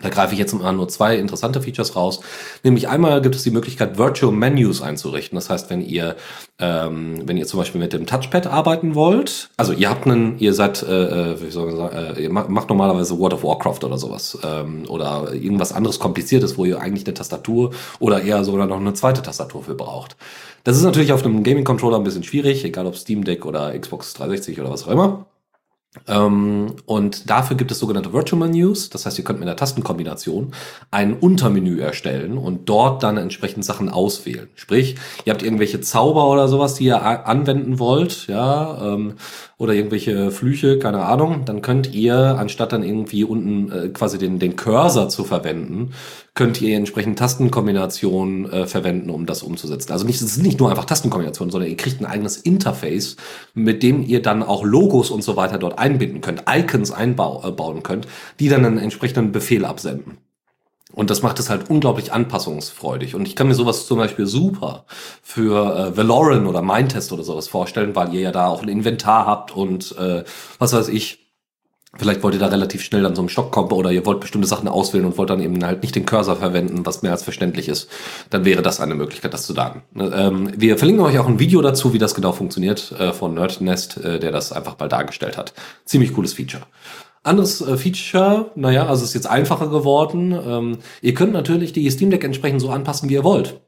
Da 0.00 0.10
greife 0.10 0.32
ich 0.32 0.38
jetzt 0.38 0.54
mal 0.54 0.72
nur 0.72 0.88
zwei 0.88 1.16
interessante 1.16 1.60
Features 1.60 1.96
raus. 1.96 2.20
Nämlich 2.62 2.88
einmal 2.88 3.20
gibt 3.20 3.34
es 3.34 3.42
die 3.42 3.50
Möglichkeit, 3.50 3.98
Virtual 3.98 4.32
Menus 4.32 4.80
einzurichten. 4.80 5.36
Das 5.36 5.50
heißt, 5.50 5.70
wenn 5.70 5.80
ihr, 5.80 6.16
ähm, 6.58 7.22
wenn 7.24 7.36
ihr 7.36 7.46
zum 7.46 7.58
Beispiel 7.58 7.80
mit 7.80 7.92
dem 7.92 8.06
Touchpad 8.06 8.46
arbeiten 8.46 8.94
wollt, 8.94 9.50
also 9.56 9.72
ihr 9.72 9.90
habt 9.90 10.06
einen, 10.06 10.38
ihr 10.38 10.54
seid, 10.54 10.82
äh, 10.82 11.32
äh 11.32 11.42
wie 11.42 11.50
soll 11.50 11.70
ich 11.70 11.76
sagen, 11.76 11.96
äh, 11.96 12.22
ihr 12.22 12.30
macht 12.30 12.68
normalerweise 12.68 13.18
World 13.18 13.34
of 13.34 13.42
Warcraft 13.44 13.84
oder 13.84 13.98
sowas 13.98 14.38
ähm, 14.44 14.84
oder 14.88 15.32
irgendwas 15.32 15.72
anderes 15.72 15.98
Kompliziertes, 15.98 16.56
wo 16.56 16.64
ihr 16.64 16.80
eigentlich 16.80 17.06
eine 17.06 17.14
Tastatur 17.14 17.72
oder 17.98 18.22
eher 18.22 18.44
sogar 18.44 18.66
noch 18.66 18.80
eine 18.80 18.94
zweite 18.94 19.22
Tastatur 19.22 19.64
für 19.64 19.74
braucht. 19.74 20.16
Das 20.64 20.76
ist 20.76 20.84
natürlich 20.84 21.12
auf 21.12 21.24
einem 21.24 21.42
Gaming-Controller 21.42 21.96
ein 21.96 22.04
bisschen 22.04 22.24
schwierig, 22.24 22.64
egal 22.64 22.86
ob 22.86 22.96
Steam 22.96 23.24
Deck 23.24 23.46
oder 23.46 23.76
Xbox 23.78 24.14
360 24.14 24.60
oder 24.60 24.70
was 24.70 24.86
auch 24.86 24.90
immer. 24.90 25.26
Ähm, 26.06 26.74
und 26.86 27.28
dafür 27.30 27.56
gibt 27.56 27.70
es 27.70 27.78
sogenannte 27.78 28.12
Virtual 28.12 28.40
Menus. 28.40 28.90
Das 28.90 29.06
heißt, 29.06 29.18
ihr 29.18 29.24
könnt 29.24 29.40
mit 29.40 29.48
einer 29.48 29.56
Tastenkombination 29.56 30.52
ein 30.90 31.14
Untermenü 31.14 31.80
erstellen 31.80 32.38
und 32.38 32.68
dort 32.68 33.02
dann 33.02 33.16
entsprechend 33.16 33.64
Sachen 33.64 33.88
auswählen. 33.88 34.48
Sprich, 34.54 34.96
ihr 35.24 35.32
habt 35.32 35.42
irgendwelche 35.42 35.80
Zauber 35.80 36.28
oder 36.28 36.48
sowas, 36.48 36.74
die 36.74 36.84
ihr 36.84 37.02
anwenden 37.02 37.78
wollt, 37.78 38.26
ja, 38.26 38.94
ähm, 38.94 39.14
oder 39.58 39.74
irgendwelche 39.74 40.30
Flüche, 40.30 40.78
keine 40.78 41.04
Ahnung, 41.04 41.44
dann 41.44 41.62
könnt 41.62 41.92
ihr, 41.92 42.36
anstatt 42.38 42.72
dann 42.72 42.84
irgendwie 42.84 43.24
unten 43.24 43.72
äh, 43.72 43.88
quasi 43.88 44.16
den, 44.16 44.38
den 44.38 44.54
Cursor 44.54 45.08
zu 45.08 45.24
verwenden, 45.24 45.92
könnt 46.38 46.62
ihr 46.62 46.76
entsprechend 46.76 47.18
Tastenkombinationen 47.18 48.48
äh, 48.48 48.66
verwenden, 48.68 49.10
um 49.10 49.26
das 49.26 49.42
umzusetzen. 49.42 49.90
Also 49.90 50.06
nicht, 50.06 50.22
es 50.22 50.22
ist 50.22 50.40
nicht 50.40 50.60
nur 50.60 50.70
einfach 50.70 50.84
Tastenkombinationen, 50.84 51.50
sondern 51.50 51.68
ihr 51.68 51.76
kriegt 51.76 52.00
ein 52.00 52.06
eigenes 52.06 52.36
Interface, 52.36 53.16
mit 53.54 53.82
dem 53.82 54.06
ihr 54.06 54.22
dann 54.22 54.44
auch 54.44 54.64
Logos 54.64 55.10
und 55.10 55.22
so 55.22 55.34
weiter 55.34 55.58
dort 55.58 55.80
einbinden 55.80 56.20
könnt, 56.20 56.44
Icons 56.48 56.92
einbauen 56.92 57.78
äh, 57.78 57.82
könnt, 57.82 58.06
die 58.38 58.48
dann 58.48 58.64
einen 58.64 58.78
entsprechenden 58.78 59.32
Befehl 59.32 59.64
absenden. 59.64 60.18
Und 60.92 61.10
das 61.10 61.22
macht 61.22 61.40
es 61.40 61.50
halt 61.50 61.70
unglaublich 61.70 62.12
anpassungsfreudig. 62.12 63.16
Und 63.16 63.26
ich 63.26 63.34
kann 63.34 63.48
mir 63.48 63.56
sowas 63.56 63.88
zum 63.88 63.98
Beispiel 63.98 64.26
super 64.26 64.84
für 65.24 65.76
äh, 65.76 65.96
Valoran 65.96 66.46
oder 66.46 66.62
Mindtest 66.62 67.10
oder 67.10 67.24
sowas 67.24 67.48
vorstellen, 67.48 67.96
weil 67.96 68.14
ihr 68.14 68.20
ja 68.20 68.30
da 68.30 68.46
auch 68.46 68.62
ein 68.62 68.68
Inventar 68.68 69.26
habt 69.26 69.50
und 69.50 69.98
äh, 69.98 70.22
was 70.60 70.72
weiß 70.72 70.86
ich. 70.86 71.27
Vielleicht 71.96 72.22
wollt 72.22 72.34
ihr 72.34 72.40
da 72.40 72.48
relativ 72.48 72.82
schnell 72.82 73.02
dann 73.02 73.14
so 73.14 73.22
einem 73.22 73.30
Stock 73.30 73.50
kommen 73.50 73.72
oder 73.72 73.90
ihr 73.90 74.04
wollt 74.04 74.20
bestimmte 74.20 74.46
Sachen 74.46 74.68
auswählen 74.68 75.06
und 75.06 75.16
wollt 75.16 75.30
dann 75.30 75.40
eben 75.40 75.64
halt 75.64 75.82
nicht 75.82 75.96
den 75.96 76.04
Cursor 76.04 76.36
verwenden, 76.36 76.84
was 76.84 77.00
mehr 77.00 77.12
als 77.12 77.22
verständlich 77.22 77.66
ist. 77.66 77.88
Dann 78.28 78.44
wäre 78.44 78.60
das 78.60 78.80
eine 78.80 78.94
Möglichkeit, 78.94 79.32
das 79.32 79.46
zu 79.46 79.54
sagen. 79.54 79.82
Ähm, 79.96 80.50
wir 80.54 80.76
verlinken 80.76 81.04
euch 81.04 81.18
auch 81.18 81.26
ein 81.26 81.38
Video 81.38 81.62
dazu, 81.62 81.94
wie 81.94 81.98
das 81.98 82.14
genau 82.14 82.32
funktioniert, 82.32 82.92
äh, 82.98 83.14
von 83.14 83.32
Nerdnest, 83.32 83.96
äh, 84.04 84.18
der 84.18 84.32
das 84.32 84.52
einfach 84.52 84.78
mal 84.78 84.88
dargestellt 84.88 85.38
hat. 85.38 85.54
Ziemlich 85.86 86.12
cooles 86.12 86.34
Feature. 86.34 86.64
Anderes 87.22 87.62
äh, 87.62 87.78
Feature, 87.78 88.50
naja, 88.54 88.86
also 88.86 89.02
ist 89.02 89.14
jetzt 89.14 89.28
einfacher 89.28 89.68
geworden. 89.68 90.32
Ähm, 90.32 90.78
ihr 91.00 91.14
könnt 91.14 91.32
natürlich 91.32 91.72
die 91.72 91.90
Steam 91.90 92.10
Deck 92.10 92.22
entsprechend 92.22 92.60
so 92.60 92.68
anpassen, 92.68 93.08
wie 93.08 93.14
ihr 93.14 93.24
wollt. 93.24 93.60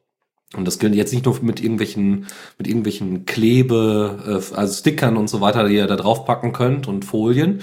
Und 0.56 0.66
das 0.66 0.80
gilt 0.80 0.96
jetzt 0.96 1.12
nicht 1.12 1.26
nur 1.26 1.38
mit 1.42 1.60
irgendwelchen, 1.60 2.26
mit 2.58 2.66
irgendwelchen 2.66 3.24
Klebe, 3.24 4.18
äh, 4.26 4.56
also 4.56 4.74
Stickern 4.74 5.16
und 5.16 5.28
so 5.28 5.40
weiter, 5.40 5.68
die 5.68 5.76
ihr 5.76 5.86
da 5.86 5.96
drauf 5.96 6.24
packen 6.24 6.52
könnt 6.52 6.88
und 6.88 7.04
Folien, 7.04 7.60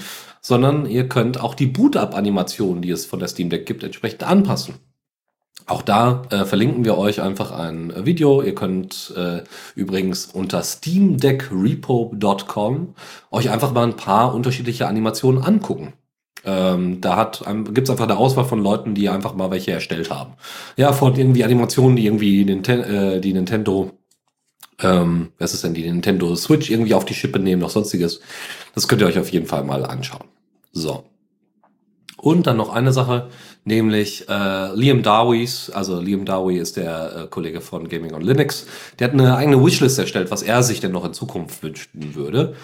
sondern 0.48 0.86
ihr 0.86 1.08
könnt 1.10 1.38
auch 1.38 1.54
die 1.54 1.66
Boot-Up-Animationen, 1.66 2.80
die 2.80 2.90
es 2.90 3.04
von 3.04 3.18
der 3.18 3.28
Steam 3.28 3.50
Deck 3.50 3.66
gibt, 3.66 3.84
entsprechend 3.84 4.22
anpassen. 4.22 4.76
Auch 5.66 5.82
da 5.82 6.22
äh, 6.30 6.46
verlinken 6.46 6.86
wir 6.86 6.96
euch 6.96 7.20
einfach 7.20 7.50
ein 7.50 7.90
äh, 7.90 8.06
Video. 8.06 8.40
Ihr 8.40 8.54
könnt 8.54 9.12
äh, 9.14 9.42
übrigens 9.74 10.24
unter 10.24 10.62
steamdeckrepo.com 10.62 12.94
euch 13.30 13.50
einfach 13.50 13.74
mal 13.74 13.88
ein 13.88 13.96
paar 13.96 14.34
unterschiedliche 14.34 14.88
Animationen 14.88 15.44
angucken. 15.44 15.92
Ähm, 16.46 17.02
da 17.02 17.16
hat, 17.16 17.44
ähm, 17.46 17.74
gibt's 17.74 17.90
einfach 17.90 18.04
eine 18.04 18.16
Auswahl 18.16 18.46
von 18.46 18.62
Leuten, 18.62 18.94
die 18.94 19.10
einfach 19.10 19.34
mal 19.34 19.50
welche 19.50 19.72
erstellt 19.72 20.10
haben. 20.10 20.32
Ja, 20.78 20.94
von 20.94 21.14
irgendwie 21.14 21.44
Animationen, 21.44 21.96
die 21.96 22.06
irgendwie 22.06 22.46
Ninten 22.46 22.80
äh, 22.80 23.20
die 23.20 23.34
Nintendo, 23.34 23.90
ähm, 24.80 25.32
was 25.38 25.52
ist 25.52 25.62
denn, 25.62 25.74
die 25.74 25.84
Nintendo 25.84 26.34
Switch 26.36 26.70
irgendwie 26.70 26.94
auf 26.94 27.04
die 27.04 27.12
Schippe 27.12 27.38
nehmen, 27.38 27.60
noch 27.60 27.68
sonstiges. 27.68 28.22
Das 28.74 28.88
könnt 28.88 29.02
ihr 29.02 29.08
euch 29.08 29.18
auf 29.18 29.30
jeden 29.30 29.44
Fall 29.44 29.64
mal 29.64 29.84
anschauen. 29.84 30.24
So. 30.72 31.04
Und 32.16 32.48
dann 32.48 32.56
noch 32.56 32.70
eine 32.70 32.92
Sache, 32.92 33.28
nämlich 33.64 34.28
äh, 34.28 34.74
Liam 34.74 35.02
Darwis, 35.02 35.70
also 35.70 36.00
Liam 36.00 36.24
Darwy 36.24 36.58
ist 36.58 36.76
der 36.76 37.16
äh, 37.16 37.26
Kollege 37.28 37.60
von 37.60 37.88
Gaming 37.88 38.12
on 38.12 38.22
Linux, 38.22 38.66
der 38.98 39.06
hat 39.06 39.14
eine 39.14 39.36
eigene 39.36 39.64
Wishlist 39.64 39.98
erstellt, 40.00 40.32
was 40.32 40.42
er 40.42 40.64
sich 40.64 40.80
denn 40.80 40.90
noch 40.90 41.04
in 41.04 41.14
Zukunft 41.14 41.62
wünschen 41.62 42.16
würde. 42.16 42.56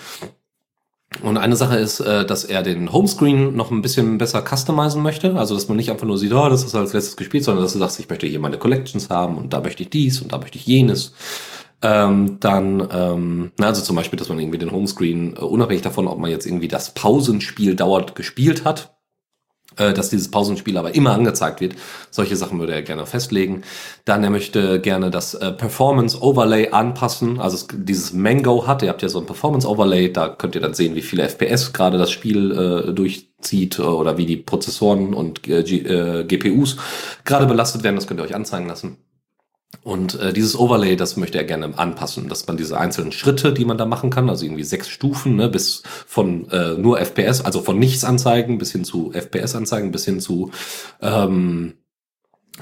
Und 1.22 1.36
eine 1.36 1.54
Sache 1.54 1.76
ist, 1.76 2.00
äh, 2.00 2.26
dass 2.26 2.44
er 2.44 2.62
den 2.62 2.92
Homescreen 2.92 3.54
noch 3.54 3.70
ein 3.70 3.82
bisschen 3.82 4.18
besser 4.18 4.42
customizen 4.42 5.02
möchte. 5.02 5.36
Also, 5.36 5.54
dass 5.54 5.68
man 5.68 5.76
nicht 5.76 5.90
einfach 5.90 6.06
nur 6.06 6.18
sieht, 6.18 6.32
oh, 6.32 6.48
das 6.48 6.64
ist 6.64 6.74
als 6.74 6.92
letztes 6.92 7.16
gespielt, 7.16 7.44
sondern 7.44 7.62
dass 7.62 7.74
du 7.74 7.78
sagst, 7.78 8.00
ich 8.00 8.08
möchte 8.08 8.26
hier 8.26 8.40
meine 8.40 8.58
Collections 8.58 9.10
haben 9.10 9.38
und 9.38 9.52
da 9.52 9.60
möchte 9.60 9.84
ich 9.84 9.90
dies 9.90 10.20
und 10.20 10.32
da 10.32 10.38
möchte 10.38 10.58
ich 10.58 10.66
jenes. 10.66 11.14
Ähm, 11.82 12.38
dann, 12.40 12.88
ähm, 12.90 13.52
na, 13.58 13.66
also 13.66 13.82
zum 13.82 13.96
Beispiel, 13.96 14.18
dass 14.18 14.28
man 14.28 14.38
irgendwie 14.38 14.58
den 14.58 14.72
Homescreen, 14.72 15.36
äh, 15.36 15.40
unabhängig 15.40 15.82
davon, 15.82 16.08
ob 16.08 16.18
man 16.18 16.30
jetzt 16.30 16.46
irgendwie 16.46 16.68
das 16.68 16.94
Pausenspiel 16.94 17.76
dauernd 17.76 18.14
gespielt 18.14 18.64
hat, 18.64 18.94
äh, 19.76 19.92
dass 19.92 20.10
dieses 20.10 20.30
Pausenspiel 20.30 20.76
aber 20.78 20.94
immer 20.94 21.12
angezeigt 21.12 21.60
wird. 21.60 21.74
Solche 22.10 22.36
Sachen 22.36 22.60
würde 22.60 22.74
er 22.74 22.82
gerne 22.82 23.06
festlegen. 23.06 23.62
Dann 24.04 24.22
er 24.22 24.30
möchte 24.30 24.80
gerne 24.80 25.10
das 25.10 25.34
äh, 25.34 25.52
Performance 25.52 26.20
Overlay 26.22 26.70
anpassen, 26.70 27.40
also 27.40 27.56
es, 27.56 27.66
dieses 27.72 28.12
Mango 28.12 28.66
hat. 28.66 28.82
Ihr 28.82 28.88
habt 28.88 29.02
ja 29.02 29.08
so 29.08 29.20
ein 29.20 29.26
Performance 29.26 29.68
Overlay, 29.68 30.12
da 30.12 30.28
könnt 30.28 30.54
ihr 30.54 30.60
dann 30.60 30.74
sehen, 30.74 30.94
wie 30.94 31.02
viele 31.02 31.28
FPS 31.28 31.72
gerade 31.72 31.98
das 31.98 32.10
Spiel 32.10 32.52
äh, 32.52 32.92
durchzieht 32.92 33.78
äh, 33.78 33.82
oder 33.82 34.16
wie 34.16 34.26
die 34.26 34.36
Prozessoren 34.36 35.12
und 35.12 35.46
äh, 35.48 36.24
GPUs 36.24 36.76
gerade 37.24 37.46
belastet 37.46 37.82
werden. 37.82 37.96
Das 37.96 38.06
könnt 38.06 38.20
ihr 38.20 38.24
euch 38.24 38.34
anzeigen 38.34 38.68
lassen. 38.68 38.98
Und 39.84 40.18
äh, 40.18 40.32
dieses 40.32 40.58
Overlay, 40.58 40.96
das 40.96 41.18
möchte 41.18 41.36
er 41.36 41.44
gerne 41.44 41.78
anpassen, 41.78 42.30
dass 42.30 42.46
man 42.46 42.56
diese 42.56 42.80
einzelnen 42.80 43.12
Schritte, 43.12 43.52
die 43.52 43.66
man 43.66 43.76
da 43.76 43.84
machen 43.84 44.08
kann, 44.08 44.30
also 44.30 44.46
irgendwie 44.46 44.64
sechs 44.64 44.88
Stufen, 44.88 45.36
ne, 45.36 45.50
bis 45.50 45.82
von 45.84 46.48
äh, 46.50 46.72
nur 46.78 46.98
FPS, 46.98 47.42
also 47.42 47.60
von 47.60 47.78
nichts 47.78 48.02
anzeigen 48.02 48.56
bis 48.56 48.72
hin 48.72 48.84
zu 48.84 49.12
FPS 49.12 49.54
anzeigen, 49.54 49.92
bis 49.92 50.06
hin 50.06 50.20
zu 50.20 50.50
ähm, 51.02 51.74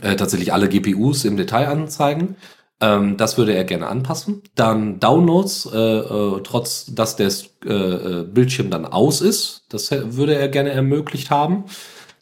äh, 0.01 0.17
tatsächlich 0.17 0.53
alle 0.53 0.69
GPUs 0.69 1.25
im 1.25 1.37
Detail 1.37 1.69
anzeigen. 1.69 2.35
Ähm, 2.81 3.17
das 3.17 3.39
würde 3.39 3.55
er 3.55 3.63
gerne 3.63 3.87
anpassen. 3.87 4.43
Dann 4.57 4.99
Downloads, 4.99 5.71
äh, 5.73 5.79
äh, 5.79 6.41
trotz 6.43 6.87
dass 6.93 7.15
der 7.15 7.31
äh, 7.65 7.73
äh, 7.73 8.23
Bildschirm 8.25 8.69
dann 8.69 8.85
aus 8.85 9.21
ist, 9.21 9.67
das 9.69 9.93
würde 9.93 10.35
er 10.35 10.49
gerne 10.49 10.71
ermöglicht 10.71 11.31
haben. 11.31 11.67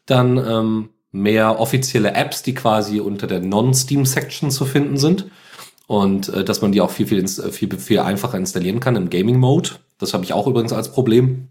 Dann 0.04 0.36
ähm, 0.36 0.88
mehr 1.12 1.58
offizielle 1.58 2.14
Apps, 2.14 2.42
die 2.42 2.54
quasi 2.54 3.00
unter 3.00 3.26
der 3.26 3.40
Non-Steam-Section 3.40 4.50
zu 4.50 4.64
finden 4.64 4.96
sind. 4.96 5.26
Und 5.86 6.28
äh, 6.28 6.44
dass 6.44 6.62
man 6.62 6.72
die 6.72 6.80
auch 6.80 6.90
viel, 6.90 7.06
viel, 7.06 7.26
viel, 7.26 7.78
viel 7.78 7.98
einfacher 7.98 8.38
installieren 8.38 8.80
kann 8.80 8.96
im 8.96 9.10
Gaming-Mode. 9.10 9.70
Das 9.98 10.14
habe 10.14 10.24
ich 10.24 10.32
auch 10.32 10.46
übrigens 10.46 10.72
als 10.72 10.92
Problem. 10.92 11.48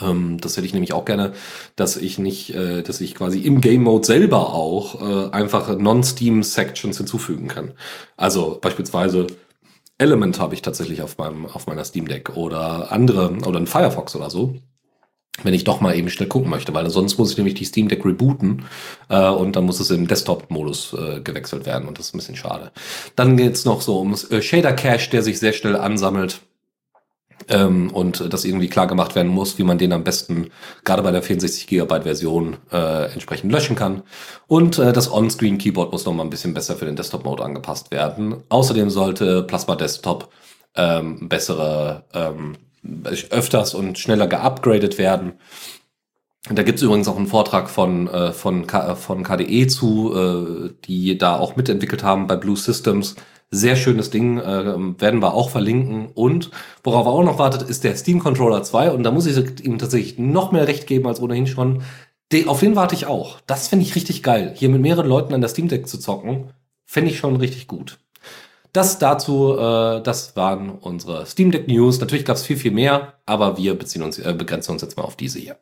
Ähm, 0.00 0.38
das 0.40 0.56
hätte 0.56 0.66
ich 0.66 0.72
nämlich 0.72 0.92
auch 0.92 1.04
gerne, 1.04 1.32
dass 1.76 1.96
ich 1.96 2.18
nicht, 2.18 2.54
äh, 2.54 2.82
dass 2.82 3.00
ich 3.00 3.14
quasi 3.14 3.40
im 3.40 3.60
Game 3.60 3.84
Mode 3.84 4.06
selber 4.06 4.54
auch 4.54 5.00
äh, 5.00 5.30
einfach 5.30 5.76
Non-Steam 5.76 6.42
Sections 6.42 6.98
hinzufügen 6.98 7.48
kann. 7.48 7.72
Also 8.16 8.58
beispielsweise 8.60 9.28
Element 9.98 10.40
habe 10.40 10.54
ich 10.54 10.62
tatsächlich 10.62 11.02
auf 11.02 11.18
meinem 11.18 11.46
auf 11.46 11.66
meiner 11.66 11.84
Steam 11.84 12.08
Deck 12.08 12.36
oder 12.36 12.90
andere 12.90 13.36
oder 13.46 13.60
ein 13.60 13.66
Firefox 13.66 14.16
oder 14.16 14.30
so 14.30 14.56
wenn 15.44 15.54
ich 15.54 15.64
doch 15.64 15.80
mal 15.80 15.96
eben 15.96 16.10
schnell 16.10 16.28
gucken 16.28 16.50
möchte, 16.50 16.74
weil 16.74 16.88
sonst 16.90 17.18
muss 17.18 17.32
ich 17.32 17.36
nämlich 17.36 17.54
die 17.54 17.64
Steam 17.64 17.88
Deck 17.88 18.04
rebooten 18.04 18.64
äh, 19.08 19.28
und 19.28 19.56
dann 19.56 19.64
muss 19.64 19.80
es 19.80 19.90
im 19.90 20.06
Desktop-Modus 20.06 20.94
äh, 20.94 21.20
gewechselt 21.20 21.66
werden 21.66 21.88
und 21.88 21.98
das 21.98 22.06
ist 22.06 22.14
ein 22.14 22.18
bisschen 22.18 22.36
schade. 22.36 22.72
Dann 23.16 23.36
geht's 23.36 23.64
noch 23.64 23.80
so 23.80 23.98
um 24.00 24.14
äh, 24.30 24.42
Shader 24.42 24.72
Cache, 24.72 25.10
der 25.10 25.22
sich 25.22 25.38
sehr 25.38 25.52
schnell 25.52 25.76
ansammelt 25.76 26.40
ähm, 27.48 27.90
und 27.90 28.32
das 28.32 28.44
irgendwie 28.44 28.68
klar 28.68 28.86
gemacht 28.86 29.14
werden 29.14 29.30
muss, 29.30 29.58
wie 29.58 29.64
man 29.64 29.78
den 29.78 29.92
am 29.92 30.04
besten 30.04 30.50
gerade 30.84 31.02
bei 31.02 31.10
der 31.10 31.22
64 31.22 31.66
GB 31.66 32.02
Version 32.02 32.56
äh, 32.72 33.12
entsprechend 33.12 33.52
löschen 33.52 33.76
kann. 33.76 34.02
Und 34.46 34.78
äh, 34.78 34.92
das 34.92 35.12
On-Screen 35.12 35.58
Keyboard 35.58 35.92
muss 35.92 36.04
noch 36.04 36.12
mal 36.12 36.24
ein 36.24 36.30
bisschen 36.30 36.54
besser 36.54 36.76
für 36.76 36.86
den 36.86 36.96
Desktop-Mode 36.96 37.44
angepasst 37.44 37.90
werden. 37.90 38.36
Außerdem 38.48 38.90
sollte 38.90 39.42
Plasma 39.42 39.76
Desktop 39.76 40.30
ähm, 40.76 41.28
bessere 41.28 42.04
ähm, 42.14 42.56
öfters 43.30 43.74
und 43.74 43.98
schneller 43.98 44.26
geupgradet 44.26 44.98
werden. 44.98 45.34
Da 46.48 46.62
gibt 46.62 46.78
es 46.78 46.82
übrigens 46.82 47.06
auch 47.06 47.16
einen 47.16 47.26
Vortrag 47.26 47.68
von, 47.68 48.08
äh, 48.08 48.32
von, 48.32 48.66
K 48.66 48.94
von 48.94 49.22
KDE 49.22 49.66
zu, 49.66 50.14
äh, 50.14 50.70
die 50.86 51.18
da 51.18 51.36
auch 51.36 51.56
mitentwickelt 51.56 52.02
haben 52.02 52.26
bei 52.26 52.36
Blue 52.36 52.56
Systems. 52.56 53.16
Sehr 53.50 53.76
schönes 53.76 54.10
Ding, 54.10 54.38
äh, 54.38 55.00
werden 55.00 55.20
wir 55.20 55.34
auch 55.34 55.50
verlinken. 55.50 56.08
Und 56.14 56.50
worauf 56.82 57.06
er 57.06 57.12
auch 57.12 57.24
noch 57.24 57.38
wartet, 57.38 57.68
ist 57.68 57.84
der 57.84 57.96
Steam 57.96 58.20
Controller 58.20 58.62
2. 58.62 58.92
Und 58.92 59.02
da 59.02 59.10
muss 59.10 59.26
ich 59.26 59.64
ihm 59.64 59.76
tatsächlich 59.78 60.18
noch 60.18 60.50
mehr 60.52 60.66
recht 60.66 60.86
geben 60.86 61.06
als 61.06 61.20
ohnehin 61.20 61.46
schon. 61.46 61.82
Auf 62.46 62.60
den 62.60 62.76
warte 62.76 62.94
ich 62.94 63.06
auch. 63.06 63.40
Das 63.46 63.68
finde 63.68 63.84
ich 63.84 63.96
richtig 63.96 64.22
geil. 64.22 64.54
Hier 64.56 64.68
mit 64.68 64.80
mehreren 64.80 65.08
Leuten 65.08 65.34
an 65.34 65.40
der 65.40 65.50
Steam 65.50 65.68
Deck 65.68 65.88
zu 65.88 65.98
zocken, 65.98 66.50
fände 66.86 67.10
ich 67.10 67.18
schon 67.18 67.36
richtig 67.36 67.66
gut. 67.66 67.98
Das 68.72 68.98
dazu, 68.98 69.56
äh, 69.58 70.02
das 70.02 70.36
waren 70.36 70.70
unsere 70.70 71.26
Steam 71.26 71.50
Deck 71.50 71.66
News. 71.66 72.00
Natürlich 72.00 72.24
gab 72.24 72.36
es 72.36 72.44
viel, 72.44 72.56
viel 72.56 72.70
mehr, 72.70 73.14
aber 73.26 73.56
wir 73.56 73.74
beziehen 73.74 74.02
uns, 74.02 74.18
äh, 74.18 74.34
begrenzen 74.36 74.72
uns 74.72 74.82
jetzt 74.82 74.96
mal 74.96 75.02
auf 75.02 75.16
diese 75.16 75.38
hier. 75.40 75.58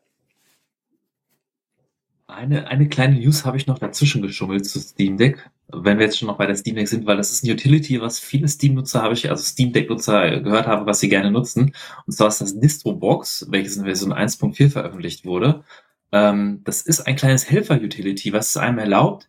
Eine, 2.26 2.68
eine 2.68 2.88
kleine 2.88 3.18
News 3.18 3.46
habe 3.46 3.56
ich 3.56 3.66
noch 3.66 3.78
dazwischen 3.78 4.20
geschummelt 4.20 4.66
zu 4.66 4.78
Steam 4.78 5.16
Deck, 5.16 5.50
wenn 5.68 5.98
wir 5.98 6.04
jetzt 6.04 6.18
schon 6.18 6.28
noch 6.28 6.36
bei 6.36 6.46
der 6.46 6.56
Steam 6.56 6.76
Deck 6.76 6.86
sind, 6.86 7.06
weil 7.06 7.16
das 7.16 7.30
ist 7.30 7.42
ein 7.42 7.50
Utility, 7.50 8.00
was 8.02 8.18
viele 8.18 8.46
Steam-Nutzer 8.48 9.02
habe 9.02 9.14
ich, 9.14 9.30
also 9.30 9.42
Steam 9.42 9.72
Deck-Nutzer 9.72 10.40
gehört 10.40 10.66
haben, 10.66 10.86
was 10.86 11.00
sie 11.00 11.08
gerne 11.08 11.30
nutzen. 11.30 11.74
Und 12.06 12.12
zwar 12.12 12.28
ist 12.28 12.42
das 12.42 12.60
Distro-Box, 12.60 13.46
welches 13.50 13.76
in 13.78 13.84
Version 13.84 14.12
1.4 14.12 14.70
veröffentlicht 14.70 15.24
wurde. 15.24 15.64
Ähm, 16.12 16.60
das 16.64 16.82
ist 16.82 17.06
ein 17.06 17.16
kleines 17.16 17.50
Helfer-Utility, 17.50 18.32
was 18.32 18.50
es 18.50 18.56
einem 18.58 18.78
erlaubt, 18.78 19.28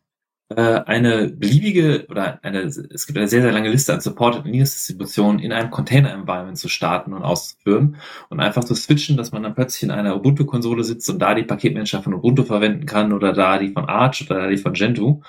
eine 0.55 1.27
beliebige 1.29 2.07
oder 2.09 2.43
eine, 2.43 2.61
es 2.61 3.05
gibt 3.05 3.17
eine 3.17 3.27
sehr, 3.27 3.43
sehr 3.43 3.51
lange 3.51 3.69
Liste 3.69 3.93
an 3.93 4.01
Supported 4.01 4.45
Linux-Distributionen 4.45 5.39
in 5.39 5.51
einem 5.51 5.69
Container-Environment 5.69 6.57
zu 6.57 6.69
starten 6.69 7.13
und 7.13 7.21
auszuführen 7.23 7.97
und 8.29 8.39
einfach 8.39 8.63
zu 8.63 8.73
switchen, 8.73 9.15
dass 9.15 9.31
man 9.31 9.43
dann 9.43 9.53
plötzlich 9.53 9.83
in 9.83 9.91
einer 9.91 10.15
Ubuntu-Konsole 10.15 10.83
sitzt 10.83 11.07
und 11.09 11.19
da 11.19 11.35
die 11.35 11.43
Paketmanager 11.43 12.01
von 12.01 12.15
Ubuntu 12.15 12.43
verwenden 12.43 12.87
kann 12.87 13.13
oder 13.13 13.31
da 13.31 13.59
die 13.59 13.69
von 13.69 13.85
Arch 13.85 14.25
oder 14.27 14.41
da 14.41 14.47
die 14.47 14.57
von 14.57 14.73
Gentoo. 14.73 15.21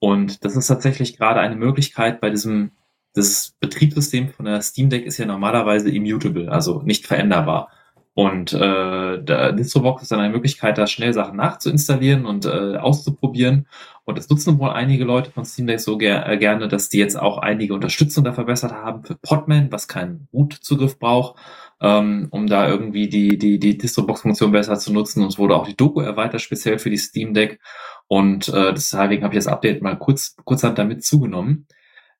Und 0.00 0.44
das 0.44 0.56
ist 0.56 0.66
tatsächlich 0.66 1.16
gerade 1.16 1.40
eine 1.40 1.56
Möglichkeit 1.56 2.20
bei 2.20 2.30
diesem, 2.30 2.72
das 3.14 3.54
Betriebssystem 3.60 4.30
von 4.30 4.46
der 4.46 4.60
Steam 4.60 4.90
Deck 4.90 5.06
ist 5.06 5.18
ja 5.18 5.26
normalerweise 5.26 5.88
immutable, 5.88 6.50
also 6.50 6.82
nicht 6.82 7.06
veränderbar. 7.06 7.70
Und 8.14 8.52
äh, 8.52 9.22
der 9.22 9.52
Distrobox 9.52 10.02
ist 10.02 10.12
dann 10.12 10.20
eine 10.20 10.32
Möglichkeit, 10.32 10.78
da 10.78 10.86
schnell 10.86 11.12
Sachen 11.12 11.36
nachzuinstallieren 11.36 12.26
und 12.26 12.46
äh, 12.46 12.76
auszuprobieren. 12.76 13.66
Und 14.04 14.18
das 14.18 14.28
nutzen 14.28 14.58
wohl 14.58 14.70
einige 14.70 15.04
Leute 15.04 15.30
von 15.30 15.44
Steam 15.44 15.66
Deck 15.66 15.80
so 15.80 15.96
ger 15.96 16.28
äh, 16.28 16.36
gerne, 16.36 16.68
dass 16.68 16.90
die 16.90 16.98
jetzt 16.98 17.18
auch 17.18 17.38
einige 17.38 17.74
Unterstützung 17.74 18.22
da 18.24 18.32
verbessert 18.32 18.72
haben 18.72 19.02
für 19.02 19.14
Podman, 19.16 19.72
was 19.72 19.88
keinen 19.88 20.28
Root-Zugriff 20.32 20.98
braucht, 20.98 21.38
ähm, 21.80 22.28
um 22.30 22.46
da 22.46 22.68
irgendwie 22.68 23.08
die, 23.08 23.38
die, 23.38 23.58
die 23.58 23.78
Distrobox-Funktion 23.78 24.52
besser 24.52 24.78
zu 24.78 24.92
nutzen. 24.92 25.22
Und 25.22 25.28
es 25.28 25.38
wurde 25.38 25.56
auch 25.56 25.66
die 25.66 25.76
Doku 25.76 26.00
erweitert, 26.00 26.42
speziell 26.42 26.78
für 26.78 26.90
die 26.90 26.98
Steam 26.98 27.32
Deck. 27.32 27.60
Und 28.06 28.48
äh, 28.48 28.74
deswegen 28.74 29.24
habe 29.24 29.34
ich 29.34 29.42
das 29.42 29.46
Update 29.46 29.82
mal 29.82 29.96
kurz, 29.96 30.36
kurzhand 30.44 30.78
damit 30.78 31.02
zugenommen. 31.02 31.66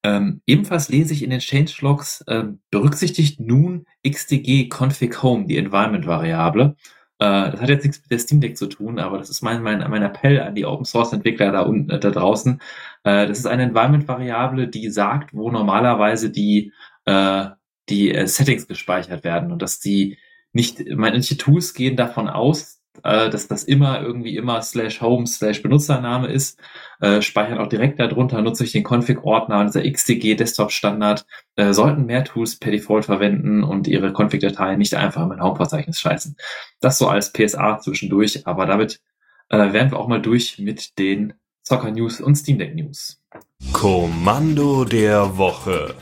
Ähm, 0.03 0.43
ebenfalls 0.47 0.91
lese 0.91 1.15
ich 1.15 1.23
in 1.23 1.31
den 1.31 1.41
Changelogs, 1.41 2.25
ähm, 2.29 2.61
berücksichtigt 2.71 3.41
nun 3.41 3.87
xdg 4.07 4.69
config 4.69 5.23
home, 5.23 5.47
die 5.47 5.57
Environment-Variable. 5.57 6.77
Äh, 7.19 7.51
das 7.53 7.61
hat 7.61 7.69
jetzt 7.69 7.85
nichts 7.85 8.01
mit 8.03 8.11
der 8.11 8.19
Steam 8.19 8.41
Deck 8.41 8.57
zu 8.57 8.67
tun, 8.67 8.99
aber 8.99 9.19
das 9.19 9.31
ist 9.31 9.43
mein, 9.43 9.63
mein, 9.63 9.79
mein 9.91 10.03
Appell 10.03 10.41
an 10.41 10.55
die 10.55 10.67
Open 10.67 10.85
Source 10.85 11.13
Entwickler 11.13 11.53
da 11.53 11.61
unten, 11.63 11.91
äh, 11.91 12.01
da 12.01 12.11
draußen. 12.11 12.61
Äh, 13.05 13.27
das 13.27 13.39
ist 13.39 13.47
eine 13.47 13.65
Environment-Variable, 13.65 14.69
die 14.69 14.91
sagt, 14.91 15.35
wo 15.35 15.51
normalerweise 15.51 16.31
die, 16.31 16.73
äh, 17.05 17.47
die 17.89 18.13
äh, 18.13 18.27
Settings 18.27 18.67
gespeichert 18.67 19.25
werden 19.25 19.53
und 19.53 19.63
dass 19.63 19.81
die 19.81 20.19
nicht, 20.53 20.85
manche 20.95 21.37
Tools 21.37 21.75
gehen 21.75 21.97
davon 21.97 22.29
aus, 22.29 22.81
äh, 23.03 23.31
dass 23.31 23.49
das 23.49 23.65
immer 23.65 24.01
irgendwie 24.01 24.37
immer 24.37 24.63
slash 24.63 25.01
home 25.01 25.27
slash 25.27 25.63
Benutzername 25.63 26.29
ist, 26.29 26.61
äh, 27.05 27.21
speichern 27.21 27.59
auch 27.59 27.69
direkt 27.69 28.01
darunter, 28.01 28.41
nutze 28.41 28.65
ich 28.65 28.73
den 28.73 28.83
Config-Ordner 28.83 29.61
und 29.61 29.67
dieser 29.67 29.83
XDG 29.89 30.37
Desktop-Standard, 30.37 31.27
äh, 31.57 31.75
sollten 31.75 32.07
mehr 32.07 32.25
Tools 32.25 32.59
per 32.59 32.73
Default 32.73 33.05
verwenden 33.05 33.63
und 33.63 33.87
ihre 33.87 34.15
Config-Dateien 34.15 34.79
nicht 34.79 34.95
einfach 34.95 35.23
in 35.23 35.29
mein 35.29 35.43
Home-Verzeichnis 35.43 36.01
scheißen. 36.01 36.35
Das 36.81 36.97
so 36.97 37.07
als 37.07 37.31
PSA 37.31 37.79
zwischendurch, 37.79 38.47
aber 38.47 38.65
damit 38.65 39.03
äh, 39.51 39.75
wären 39.75 39.91
wir 39.91 39.99
auch 39.99 40.09
mal 40.09 40.23
durch 40.23 40.59
mit 40.59 40.99
den 40.99 41.35
Soccer 41.63 41.91
News 41.91 42.23
und 42.23 42.37
Steam 42.37 42.59
Deck 42.59 42.75
News. 42.75 43.21
Kommando 43.73 44.87
der 44.87 45.37
Woche. 45.37 45.95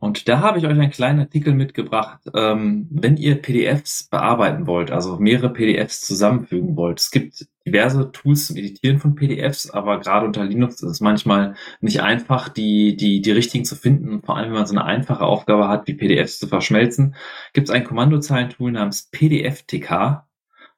Und 0.00 0.28
da 0.28 0.40
habe 0.40 0.58
ich 0.58 0.64
euch 0.64 0.70
einen 0.70 0.90
kleinen 0.90 1.20
Artikel 1.20 1.52
mitgebracht, 1.52 2.20
ähm, 2.34 2.88
wenn 2.90 3.18
ihr 3.18 3.34
PDFs 3.40 4.04
bearbeiten 4.04 4.66
wollt, 4.66 4.90
also 4.90 5.18
mehrere 5.18 5.52
PDFs 5.52 6.00
zusammenfügen 6.00 6.74
wollt. 6.74 7.00
Es 7.00 7.10
gibt 7.10 7.46
diverse 7.66 8.10
Tools 8.10 8.46
zum 8.46 8.56
Editieren 8.56 8.98
von 8.98 9.14
PDFs, 9.14 9.68
aber 9.68 10.00
gerade 10.00 10.24
unter 10.24 10.42
Linux 10.42 10.76
ist 10.76 10.90
es 10.90 11.00
manchmal 11.02 11.54
nicht 11.82 12.00
einfach, 12.00 12.48
die, 12.48 12.96
die, 12.96 13.20
die 13.20 13.30
richtigen 13.30 13.66
zu 13.66 13.76
finden. 13.76 14.22
Vor 14.22 14.38
allem, 14.38 14.46
wenn 14.46 14.56
man 14.56 14.66
so 14.66 14.74
eine 14.74 14.86
einfache 14.86 15.26
Aufgabe 15.26 15.68
hat, 15.68 15.86
wie 15.86 15.94
PDFs 15.94 16.38
zu 16.38 16.48
verschmelzen, 16.48 17.14
gibt 17.52 17.68
es 17.68 17.74
ein 17.74 17.84
Kommandozeilentool 17.84 18.72
namens 18.72 19.10
PDFTK. 19.10 20.24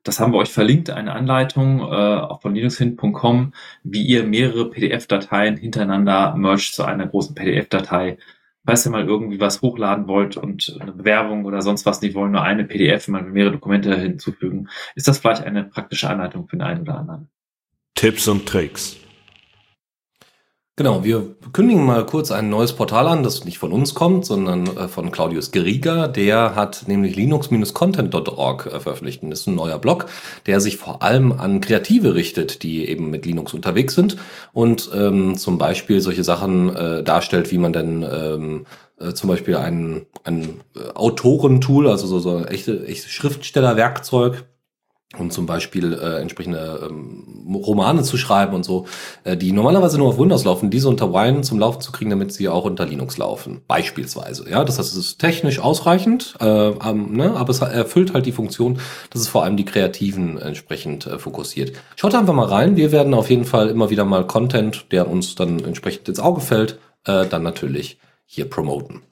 Das 0.03 0.19
haben 0.19 0.32
wir 0.32 0.39
euch 0.39 0.51
verlinkt, 0.51 0.90
eine 0.90 1.12
Anleitung 1.12 1.78
äh, 1.78 1.85
auch 1.85 2.43
von 2.43 2.57
linuxhin.com, 2.57 3.53
wie 3.85 4.03
ihr 4.03 4.24
mehrere 4.24 4.69
PDF-Dateien 4.69 5.57
hintereinander 5.57 6.35
mergt 6.35 6.74
zu 6.74 6.82
einer 6.82 7.07
großen 7.07 7.36
PDF-Datei 7.36 8.19
falls 8.64 8.86
ihr 8.86 8.90
mal 8.90 9.06
irgendwie 9.06 9.40
was 9.40 9.62
hochladen 9.62 10.06
wollt 10.06 10.36
und 10.36 10.76
eine 10.80 10.93
Bewerbung 10.93 11.44
oder 11.44 11.62
sonst 11.62 11.86
was, 11.86 12.01
die 12.01 12.14
wollen 12.14 12.32
nur 12.32 12.43
eine 12.43 12.64
PDF, 12.64 13.09
man 13.09 13.32
mehrere 13.32 13.52
Dokumente 13.52 13.97
hinzufügen, 13.97 14.68
ist 14.94 15.09
das 15.09 15.18
vielleicht 15.18 15.43
eine 15.43 15.64
praktische 15.64 16.09
Anleitung 16.09 16.48
für 16.48 16.56
den 16.56 16.62
einen 16.62 16.82
oder 16.82 16.98
anderen. 16.98 17.28
Tipps 17.94 18.28
und 18.28 18.47
Tricks. 18.47 19.02
Genau, 20.74 21.05
wir 21.05 21.36
kündigen 21.53 21.85
mal 21.85 22.07
kurz 22.07 22.31
ein 22.32 22.49
neues 22.49 22.73
Portal 22.73 23.07
an, 23.07 23.23
das 23.23 23.44
nicht 23.44 23.59
von 23.59 23.73
uns 23.73 23.93
kommt, 23.93 24.24
sondern 24.24 24.66
äh, 24.69 24.89
von 24.89 25.11
Claudius 25.12 25.51
Gerieger. 25.51 26.09
Der 26.09 26.55
hat 26.55 26.85
nämlich 26.86 27.15
linux-content.org 27.15 28.66
äh, 28.66 28.81
veröffentlicht. 28.81 29.23
Das 29.23 29.40
ist 29.40 29.49
ein 29.49 29.55
neuer 29.55 29.78
Blog, 29.78 30.07
der 30.47 30.62
sich 30.62 30.78
vor 30.78 31.03
allem 31.03 31.32
an 31.32 31.61
Kreative 31.61 32.15
richtet, 32.15 32.62
die 32.62 32.89
eben 32.89 33.11
mit 33.11 33.27
Linux 33.27 33.53
unterwegs 33.53 33.94
sind 33.94 34.16
und 34.55 34.90
ähm, 34.94 35.36
zum 35.36 35.59
Beispiel 35.59 36.01
solche 36.01 36.24
Sachen 36.24 36.74
äh, 36.74 37.03
darstellt, 37.03 37.53
wie 37.53 37.59
man 37.59 37.74
denn 37.74 38.03
ähm, 38.11 38.66
äh, 38.99 39.12
zum 39.12 39.28
Beispiel 39.28 39.57
ein, 39.57 40.07
ein 40.24 40.62
Autorentool, 40.94 41.86
also 41.86 42.07
so, 42.07 42.19
so 42.19 42.36
ein 42.36 42.49
echte, 42.49 42.86
echtes 42.86 43.11
Schriftstellerwerkzeug 43.11 44.44
um 45.18 45.30
zum 45.30 45.47
Beispiel 45.47 45.93
äh, 45.93 46.20
entsprechende 46.20 46.89
ähm, 46.89 47.55
Romane 47.55 48.02
zu 48.02 48.16
schreiben 48.16 48.55
und 48.55 48.64
so, 48.64 48.86
äh, 49.24 49.36
die 49.36 49.52
normalerweise 49.52 49.98
nur 49.98 50.09
auf 50.09 50.18
Windows 50.18 50.44
laufen, 50.44 50.70
diese 50.70 50.89
unter 50.89 51.12
Wine 51.12 51.43
zum 51.43 51.59
Laufen 51.59 51.80
zu 51.80 51.93
kriegen, 51.93 52.10
damit 52.10 52.32
sie 52.32 52.48
auch 52.48 52.64
unter 52.64 52.86
Linux 52.86 53.18
laufen, 53.18 53.60
beispielsweise. 53.68 54.48
Ja, 54.48 54.64
das 54.64 54.78
heißt, 54.78 54.93
es 54.93 54.98
ist 54.98 55.18
technisch 55.18 55.59
ausreichend, 55.59 56.34
äh, 56.40 56.47
ähm, 56.47 57.14
ne, 57.16 57.34
aber 57.36 57.51
es 57.51 57.60
erfüllt 57.60 58.14
halt 58.14 58.26
die 58.26 58.32
Funktion, 58.32 58.78
dass 59.10 59.20
es 59.20 59.28
vor 59.28 59.44
allem 59.44 59.56
die 59.56 59.64
Kreativen 59.64 60.39
entsprechend 60.39 61.06
äh, 61.06 61.18
fokussiert. 61.18 61.72
Schaut 61.97 62.14
einfach 62.14 62.34
mal 62.34 62.47
rein. 62.47 62.76
Wir 62.76 62.93
werden 62.93 63.14
auf 63.14 63.30
jeden 63.30 63.44
Fall 63.44 63.68
immer 63.68 63.90
wieder 63.90 64.05
mal 64.05 64.26
Content, 64.26 64.86
der 64.93 65.09
uns 65.09 65.34
dann 65.34 65.62
entsprechend 65.64 66.09
ins 66.09 66.20
Auge 66.20 66.40
fällt, 66.40 66.78
äh, 67.05 67.26
dann 67.26 67.43
natürlich 67.43 67.98
hier 68.24 68.48
promoten. 68.48 69.02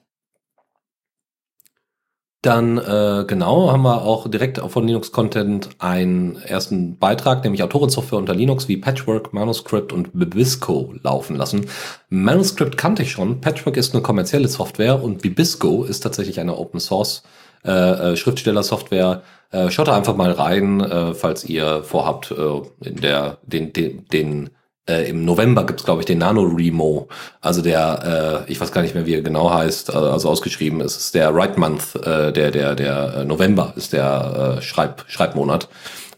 Dann 2.42 2.78
äh, 2.78 3.24
genau 3.26 3.70
haben 3.70 3.82
wir 3.82 4.02
auch 4.02 4.28
direkt 4.30 4.58
von 4.58 4.86
Linux 4.86 5.12
Content 5.12 5.68
einen 5.78 6.36
ersten 6.36 6.96
Beitrag, 6.96 7.44
nämlich 7.44 7.62
Autorensoftware 7.62 8.18
unter 8.18 8.34
Linux 8.34 8.66
wie 8.66 8.78
Patchwork, 8.78 9.34
Manuscript 9.34 9.92
und 9.92 10.18
Bibisco 10.18 10.94
laufen 11.02 11.36
lassen. 11.36 11.66
Manuscript 12.08 12.78
kannte 12.78 13.02
ich 13.02 13.12
schon. 13.12 13.42
Patchwork 13.42 13.76
ist 13.76 13.92
eine 13.92 14.02
kommerzielle 14.02 14.48
Software 14.48 15.02
und 15.02 15.20
Bibisco 15.20 15.84
ist 15.84 16.00
tatsächlich 16.00 16.40
eine 16.40 16.56
Open 16.56 16.80
Source 16.80 17.24
äh, 17.62 18.12
äh, 18.12 18.16
Schriftsteller-Software. 18.16 19.22
Äh, 19.50 19.70
schaut 19.70 19.88
da 19.88 19.96
einfach 19.96 20.16
mal 20.16 20.32
rein, 20.32 20.80
äh, 20.80 21.12
falls 21.12 21.44
ihr 21.44 21.82
vorhabt, 21.82 22.30
äh, 22.30 22.88
in 22.88 22.96
der 23.02 23.36
den 23.42 23.74
den, 23.74 24.06
den 24.08 24.50
äh, 24.88 25.08
Im 25.08 25.24
November 25.24 25.64
gibt's 25.64 25.84
glaube 25.84 26.00
ich, 26.00 26.06
den 26.06 26.18
Nano 26.18 26.42
Remo. 26.42 27.08
Also 27.40 27.62
der, 27.62 28.44
äh, 28.46 28.50
ich 28.52 28.60
weiß 28.60 28.72
gar 28.72 28.82
nicht 28.82 28.94
mehr, 28.94 29.06
wie 29.06 29.14
er 29.14 29.22
genau 29.22 29.50
heißt, 29.52 29.90
äh, 29.90 29.92
also 29.92 30.28
ausgeschrieben 30.28 30.80
ist 30.80 30.96
es 30.96 31.12
der 31.12 31.34
Write 31.34 31.58
Month, 31.58 31.94
äh, 31.96 32.32
der, 32.32 32.50
der, 32.50 32.74
der 32.74 33.14
äh, 33.18 33.24
November 33.24 33.72
ist 33.76 33.92
der 33.92 34.56
äh, 34.58 34.62
Schreib, 34.62 35.04
Schreibmonat. 35.06 35.68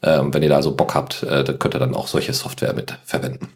Ähm, 0.05 0.34
wenn 0.34 0.43
ihr 0.43 0.48
da 0.48 0.56
also 0.56 0.74
Bock 0.74 0.94
habt, 0.94 1.22
äh, 1.22 1.44
dann 1.44 1.59
könnt 1.59 1.76
ihr 1.76 1.80
dann 1.80 1.94
auch 1.94 2.09
solche 2.09 2.32
Software 2.32 2.74
mit 2.74 2.98
verwenden. 3.05 3.52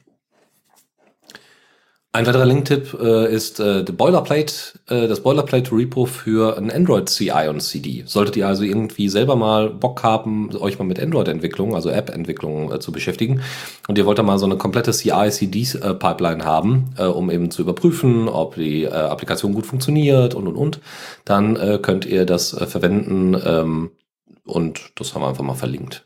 Ein 2.17 2.27
weiterer 2.27 2.47
Link-Tipp 2.47 2.97
äh, 2.99 3.31
ist 3.31 3.61
äh, 3.61 3.83
Boilerplate, 3.83 4.55
äh, 4.89 5.07
das 5.07 5.21
Boilerplate-Repo 5.21 6.07
für 6.07 6.57
ein 6.57 6.71
Android 6.71 7.11
CI 7.11 7.47
und 7.51 7.61
CD. 7.61 8.05
Solltet 8.07 8.39
ihr 8.39 8.49
also 8.49 8.63
irgendwie 8.63 9.11
selber 9.11 9.37
mal 9.37 9.69
Bock 9.69 10.03
haben, 10.03 10.49
euch 10.57 10.79
mal 10.79 10.87
mit 10.87 10.99
Android-Entwicklung, 10.99 11.75
also 11.75 11.91
App-Entwicklung 11.91 12.73
äh, 12.73 12.81
zu 12.81 12.91
beschäftigen. 12.91 13.43
Und 13.87 13.99
ihr 13.99 14.07
wollt 14.07 14.19
da 14.19 14.23
mal 14.23 14.39
so 14.39 14.47
eine 14.47 14.57
komplette 14.57 14.93
CI-CD-Pipeline 14.93 16.43
haben, 16.43 16.95
äh, 16.97 17.05
um 17.05 17.31
eben 17.31 17.51
zu 17.51 17.61
überprüfen, 17.61 18.31
ob 18.31 18.55
die 18.55 18.85
äh, 18.85 18.89
Applikation 18.89 19.53
gut 19.53 19.67
funktioniert 19.67 20.35
und 20.35 20.47
und 20.47 20.57
und, 20.57 20.81
dann 21.27 21.57
äh, 21.57 21.79
könnt 21.83 22.07
ihr 22.07 22.25
das 22.25 22.55
äh, 22.55 22.67
verwenden 22.67 23.37
ähm, 23.45 23.91
und 24.47 24.93
das 24.95 25.15
haben 25.15 25.21
wir 25.21 25.29
einfach 25.29 25.45
mal 25.45 25.53
verlinkt 25.53 26.06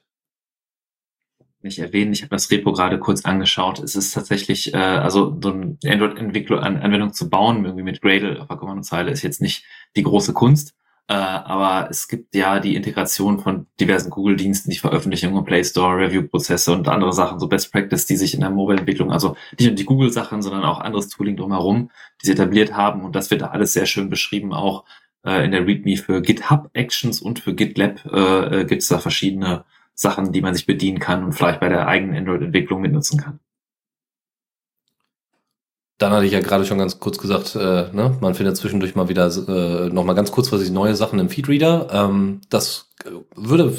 nicht 1.63 1.79
erwähnen. 1.79 2.13
Ich 2.13 2.23
habe 2.23 2.31
das 2.31 2.51
Repo 2.51 2.73
gerade 2.73 2.99
kurz 2.99 3.25
angeschaut. 3.25 3.79
Es 3.81 3.95
ist 3.95 4.13
tatsächlich, 4.13 4.75
äh, 4.75 4.77
also 4.77 5.39
so 5.43 5.53
eine 5.53 5.77
Android-Entwicklung, 5.85 6.61
Anwendung 6.61 7.13
zu 7.13 7.29
bauen, 7.29 7.65
irgendwie 7.65 7.85
mit 7.85 8.01
Gradle 8.01 8.41
auf 8.41 8.49
der 8.49 8.57
Kommandozeile, 8.57 9.11
ist 9.11 9.23
jetzt 9.23 9.41
nicht 9.41 9.65
die 9.97 10.03
große 10.03 10.33
Kunst. 10.33 10.75
Äh, 11.11 11.15
aber 11.15 11.91
es 11.91 12.07
gibt 12.07 12.37
ja 12.37 12.61
die 12.61 12.77
Integration 12.77 13.41
von 13.41 13.67
diversen 13.81 14.11
Google-Diensten, 14.11 14.71
die 14.71 14.79
Veröffentlichung 14.79 15.37
im 15.37 15.45
Play 15.45 15.65
Store, 15.65 15.97
Review-Prozesse 15.97 16.73
und 16.73 16.87
andere 16.87 17.13
Sachen, 17.13 17.41
so 17.41 17.49
Best 17.49 17.73
Practice, 17.73 18.07
die 18.07 18.17
sich 18.17 18.33
in 18.33 18.41
der 18.41 18.51
Mobile-Entwicklung, 18.51 19.11
also 19.11 19.37
nicht 19.59 19.67
nur 19.67 19.75
die 19.75 19.85
Google-Sachen, 19.85 20.41
sondern 20.41 20.63
auch 20.63 20.81
anderes 20.81 21.09
Tooling 21.09 21.37
drumherum, 21.37 21.91
die 22.23 22.27
sie 22.27 22.33
etabliert 22.33 22.75
haben. 22.75 23.03
Und 23.03 23.17
das 23.17 23.31
wird 23.33 23.41
da 23.41 23.49
alles 23.49 23.73
sehr 23.73 23.87
schön 23.87 24.09
beschrieben, 24.09 24.53
auch 24.53 24.85
äh, 25.25 25.45
in 25.45 25.51
der 25.51 25.67
README 25.67 25.97
für 25.97 26.23
GitHub 26.23 26.71
Actions 26.75 27.21
und 27.21 27.41
für 27.41 27.55
GitLab 27.55 28.05
äh, 28.07 28.61
äh 28.61 28.65
gibt 28.65 28.83
es 28.83 28.89
da 28.89 29.01
verschiedene 29.01 29.65
Sachen, 30.01 30.33
die 30.33 30.41
man 30.41 30.55
sich 30.55 30.65
bedienen 30.65 30.99
kann 30.99 31.25
und 31.25 31.33
vielleicht 31.33 31.61
bei 31.61 31.69
der 31.69 31.87
eigenen 31.87 32.17
Android-Entwicklung 32.17 32.81
mitnutzen 32.81 33.21
kann. 33.21 33.39
Dann 35.99 36.13
hatte 36.13 36.25
ich 36.25 36.33
ja 36.33 36.41
gerade 36.41 36.65
schon 36.65 36.79
ganz 36.79 36.99
kurz 36.99 37.19
gesagt, 37.19 37.55
äh, 37.55 37.93
ne, 37.93 38.17
man 38.21 38.35
findet 38.35 38.57
zwischendurch 38.57 38.95
mal 38.95 39.11
wieder 39.11 39.27
äh, 39.27 39.91
noch 39.91 40.05
mal 40.05 40.15
ganz 40.15 40.33
kurz 40.33 40.51
was 40.51 40.63
ich 40.63 40.71
neue 40.71 40.97
Sachen 40.97 41.19
im 41.19 41.29
Feedreader. 41.29 41.89
Ähm, 41.93 42.41
das 42.49 42.89
würde 43.37 43.77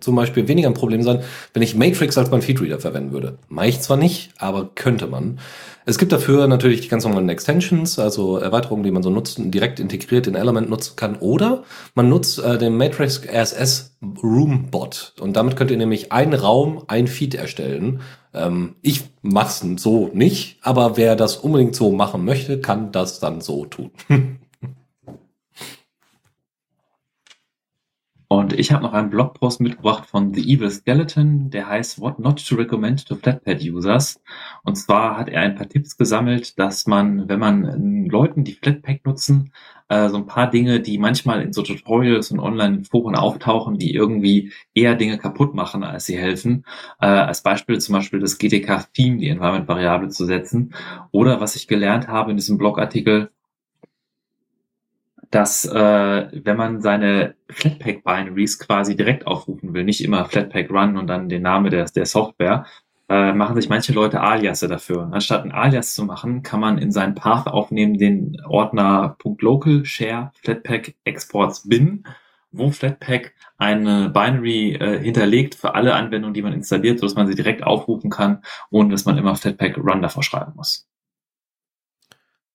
zum 0.00 0.16
Beispiel 0.16 0.48
weniger 0.48 0.68
ein 0.68 0.74
Problem 0.74 1.02
sein, 1.02 1.20
wenn 1.52 1.62
ich 1.62 1.74
Matrix 1.74 2.16
als 2.16 2.30
mein 2.30 2.42
Feedreader 2.42 2.80
verwenden 2.80 3.12
würde. 3.12 3.38
Mache 3.48 3.68
ich 3.68 3.80
zwar 3.80 3.96
nicht, 3.96 4.30
aber 4.38 4.70
könnte 4.74 5.06
man. 5.06 5.38
Es 5.84 5.98
gibt 5.98 6.10
dafür 6.10 6.48
natürlich 6.48 6.80
die 6.80 6.88
ganz 6.88 7.04
normalen 7.04 7.28
Extensions, 7.28 7.98
also 7.98 8.38
Erweiterungen, 8.38 8.82
die 8.82 8.90
man 8.90 9.02
so 9.02 9.10
nutzen, 9.10 9.50
direkt 9.52 9.78
integriert 9.78 10.26
in 10.26 10.34
Element 10.34 10.68
nutzen 10.68 10.96
kann. 10.96 11.16
Oder 11.16 11.62
man 11.94 12.08
nutzt 12.08 12.38
äh, 12.40 12.58
den 12.58 12.76
Matrix 12.76 13.20
RSS 13.24 13.96
Room 14.22 14.70
Bot. 14.70 15.14
Und 15.20 15.36
damit 15.36 15.56
könnt 15.56 15.70
ihr 15.70 15.76
nämlich 15.76 16.10
einen 16.10 16.34
Raum, 16.34 16.82
ein 16.88 17.06
Feed 17.06 17.34
erstellen. 17.34 18.00
Ähm, 18.34 18.74
ich 18.82 19.02
mach's 19.22 19.64
so 19.76 20.10
nicht, 20.12 20.58
aber 20.62 20.96
wer 20.96 21.14
das 21.16 21.36
unbedingt 21.36 21.76
so 21.76 21.92
machen 21.92 22.24
möchte, 22.24 22.60
kann 22.60 22.90
das 22.90 23.20
dann 23.20 23.40
so 23.40 23.66
tun. 23.66 23.90
Und 28.28 28.52
ich 28.52 28.72
habe 28.72 28.82
noch 28.82 28.92
einen 28.92 29.10
Blogpost 29.10 29.60
mitgebracht 29.60 30.06
von 30.06 30.34
The 30.34 30.42
Evil 30.42 30.70
Skeleton, 30.70 31.50
der 31.50 31.68
heißt 31.68 32.00
What 32.00 32.18
Not 32.18 32.44
to 32.46 32.56
Recommend 32.56 33.06
to 33.06 33.14
Flatpad 33.14 33.62
Users. 33.62 34.20
Und 34.64 34.76
zwar 34.76 35.16
hat 35.16 35.28
er 35.28 35.42
ein 35.42 35.54
paar 35.54 35.68
Tipps 35.68 35.96
gesammelt, 35.96 36.58
dass 36.58 36.86
man, 36.86 37.28
wenn 37.28 37.38
man 37.38 38.06
Leuten, 38.06 38.42
die 38.42 38.54
Flatpak 38.54 39.04
nutzen, 39.04 39.52
äh, 39.88 40.08
so 40.08 40.16
ein 40.16 40.26
paar 40.26 40.50
Dinge, 40.50 40.80
die 40.80 40.98
manchmal 40.98 41.42
in 41.42 41.52
so 41.52 41.62
Tutorials 41.62 42.32
und 42.32 42.40
Online-Foren 42.40 43.14
auftauchen, 43.14 43.78
die 43.78 43.94
irgendwie 43.94 44.52
eher 44.74 44.96
Dinge 44.96 45.18
kaputt 45.18 45.54
machen, 45.54 45.84
als 45.84 46.06
sie 46.06 46.18
helfen. 46.18 46.64
Äh, 47.00 47.06
als 47.06 47.42
Beispiel 47.42 47.78
zum 47.78 47.94
Beispiel 47.94 48.18
das 48.18 48.38
GTK-Theme, 48.38 49.18
die 49.18 49.28
Environment-Variable 49.28 50.08
zu 50.08 50.24
setzen. 50.24 50.74
Oder 51.12 51.40
was 51.40 51.54
ich 51.54 51.68
gelernt 51.68 52.08
habe 52.08 52.32
in 52.32 52.36
diesem 52.36 52.58
Blogartikel, 52.58 53.30
dass 55.36 55.66
äh, 55.66 56.28
wenn 56.32 56.56
man 56.56 56.80
seine 56.80 57.34
Flatpak-Binaries 57.50 58.58
quasi 58.58 58.96
direkt 58.96 59.26
aufrufen 59.26 59.74
will, 59.74 59.84
nicht 59.84 60.02
immer 60.02 60.24
Flatpak 60.24 60.70
Run 60.70 60.96
und 60.96 61.08
dann 61.08 61.28
den 61.28 61.42
Namen 61.42 61.70
der, 61.70 61.84
der 61.84 62.06
Software, 62.06 62.64
äh, 63.10 63.34
machen 63.34 63.54
sich 63.54 63.68
manche 63.68 63.92
Leute 63.92 64.22
Aliasse 64.22 64.66
dafür. 64.66 65.10
Anstatt 65.12 65.44
ein 65.44 65.52
Alias 65.52 65.94
zu 65.94 66.06
machen, 66.06 66.42
kann 66.42 66.60
man 66.60 66.78
in 66.78 66.90
seinen 66.90 67.14
Path 67.14 67.48
aufnehmen 67.48 67.98
den 67.98 68.38
Ordner 68.48 69.18
.local 69.40 69.84
share 69.84 70.32
flatpak 70.42 70.94
exports 71.04 71.68
bin, 71.68 72.04
wo 72.50 72.70
Flatpak 72.70 73.34
eine 73.58 74.08
Binary 74.08 74.72
äh, 74.72 74.98
hinterlegt 75.02 75.54
für 75.54 75.74
alle 75.74 75.92
Anwendungen, 75.92 76.32
die 76.32 76.40
man 76.42 76.54
installiert, 76.54 76.98
sodass 76.98 77.14
man 77.14 77.26
sie 77.26 77.34
direkt 77.34 77.62
aufrufen 77.62 78.08
kann, 78.08 78.42
ohne 78.70 78.88
dass 78.88 79.04
man 79.04 79.18
immer 79.18 79.36
Flatpak 79.36 79.76
Run 79.76 80.00
davor 80.00 80.22
schreiben 80.22 80.54
muss. 80.56 80.88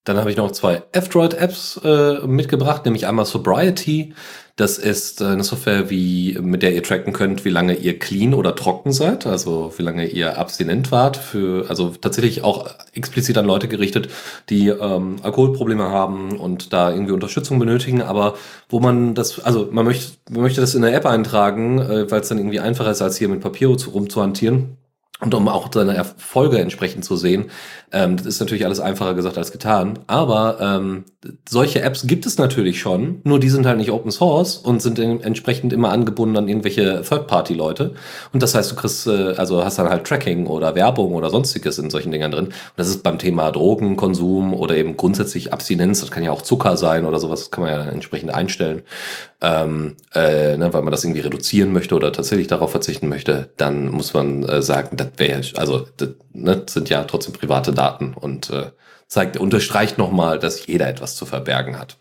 Dann 0.03 0.17
habe 0.17 0.31
ich 0.31 0.37
noch 0.37 0.51
zwei 0.51 0.81
F-Droid-Apps 0.93 1.79
äh, 1.83 2.25
mitgebracht, 2.25 2.85
nämlich 2.85 3.05
einmal 3.05 3.25
Sobriety. 3.25 4.15
Das 4.55 4.79
ist 4.79 5.21
äh, 5.21 5.25
eine 5.25 5.43
Software, 5.43 5.91
wie, 5.91 6.39
mit 6.41 6.63
der 6.63 6.73
ihr 6.73 6.81
tracken 6.81 7.13
könnt, 7.13 7.45
wie 7.45 7.49
lange 7.49 7.75
ihr 7.75 7.99
clean 7.99 8.33
oder 8.33 8.55
trocken 8.55 8.93
seid, 8.93 9.27
also 9.27 9.71
wie 9.77 9.83
lange 9.83 10.07
ihr 10.07 10.39
abstinent 10.39 10.91
wart. 10.91 11.17
Für, 11.17 11.69
also 11.69 11.89
tatsächlich 11.89 12.43
auch 12.43 12.67
explizit 12.93 13.37
an 13.37 13.45
Leute 13.45 13.67
gerichtet, 13.67 14.09
die 14.49 14.69
ähm, 14.69 15.17
Alkoholprobleme 15.21 15.83
haben 15.83 16.35
und 16.39 16.73
da 16.73 16.91
irgendwie 16.91 17.13
Unterstützung 17.13 17.59
benötigen, 17.59 18.01
aber 18.01 18.33
wo 18.69 18.79
man 18.79 19.13
das, 19.13 19.39
also 19.39 19.69
man 19.71 19.85
möchte, 19.85 20.13
man 20.31 20.41
möchte 20.41 20.61
das 20.61 20.73
in 20.73 20.81
der 20.81 20.95
App 20.95 21.05
eintragen, 21.05 21.77
äh, 21.77 22.09
weil 22.09 22.21
es 22.21 22.27
dann 22.29 22.39
irgendwie 22.39 22.59
einfacher 22.59 22.89
ist, 22.89 23.03
als 23.03 23.17
hier 23.17 23.29
mit 23.29 23.41
Papier 23.41 23.67
rumzuhantieren. 23.67 24.77
Und 25.21 25.35
um 25.35 25.47
auch 25.47 25.69
seine 25.71 25.95
Erfolge 25.95 26.57
entsprechend 26.57 27.05
zu 27.05 27.15
sehen, 27.15 27.51
ähm, 27.91 28.17
das 28.17 28.25
ist 28.25 28.39
natürlich 28.39 28.65
alles 28.65 28.79
einfacher 28.79 29.13
gesagt 29.13 29.37
als 29.37 29.51
getan. 29.51 29.99
Aber 30.07 30.57
ähm, 30.59 31.03
solche 31.47 31.81
Apps 31.83 32.07
gibt 32.07 32.25
es 32.25 32.39
natürlich 32.39 32.79
schon, 32.79 33.21
nur 33.23 33.39
die 33.39 33.49
sind 33.49 33.67
halt 33.67 33.77
nicht 33.77 33.91
Open 33.91 34.09
Source 34.09 34.57
und 34.57 34.81
sind 34.81 34.97
entsprechend 34.97 35.73
immer 35.73 35.91
angebunden 35.91 36.37
an 36.37 36.47
irgendwelche 36.47 37.03
Third-Party-Leute. 37.07 37.93
Und 38.33 38.41
das 38.41 38.55
heißt, 38.55 38.71
du 38.71 38.75
kriegst, 38.75 39.05
äh, 39.05 39.35
also 39.37 39.63
hast 39.63 39.77
dann 39.77 39.89
halt 39.89 40.05
Tracking 40.05 40.47
oder 40.47 40.73
Werbung 40.73 41.13
oder 41.13 41.29
sonstiges 41.29 41.77
in 41.77 41.91
solchen 41.91 42.11
Dingern 42.11 42.31
drin. 42.31 42.45
Und 42.45 42.53
das 42.77 42.87
ist 42.87 43.03
beim 43.03 43.19
Thema 43.19 43.51
Drogenkonsum 43.51 44.55
oder 44.55 44.75
eben 44.75 44.97
grundsätzlich 44.97 45.53
Abstinenz, 45.53 45.99
das 45.99 46.09
kann 46.09 46.23
ja 46.23 46.31
auch 46.31 46.41
Zucker 46.41 46.77
sein 46.77 47.05
oder 47.05 47.19
sowas, 47.19 47.51
kann 47.51 47.63
man 47.63 47.73
ja 47.73 47.83
entsprechend 47.83 48.33
einstellen 48.33 48.81
ähm, 49.41 49.97
äh, 50.13 50.55
ne, 50.55 50.71
weil 50.73 50.83
man 50.83 50.91
das 50.91 51.03
irgendwie 51.03 51.21
reduzieren 51.21 51.73
möchte 51.73 51.95
oder 51.95 52.13
tatsächlich 52.13 52.47
darauf 52.47 52.71
verzichten 52.71 53.09
möchte, 53.09 53.49
dann 53.57 53.89
muss 53.89 54.13
man 54.13 54.43
äh, 54.43 54.61
sagen, 54.61 54.97
das 54.97 55.07
wäre 55.17 55.41
also 55.55 55.87
das, 55.97 56.09
ne, 56.33 56.63
sind 56.67 56.89
ja 56.89 57.03
trotzdem 57.03 57.33
private 57.33 57.73
Daten 57.73 58.13
und 58.13 58.49
äh, 58.51 58.71
zeigt 59.07 59.37
unterstreicht 59.37 59.97
nochmal, 59.97 60.39
dass 60.39 60.67
jeder 60.67 60.87
etwas 60.87 61.15
zu 61.15 61.25
verbergen 61.25 61.79
hat. 61.79 61.97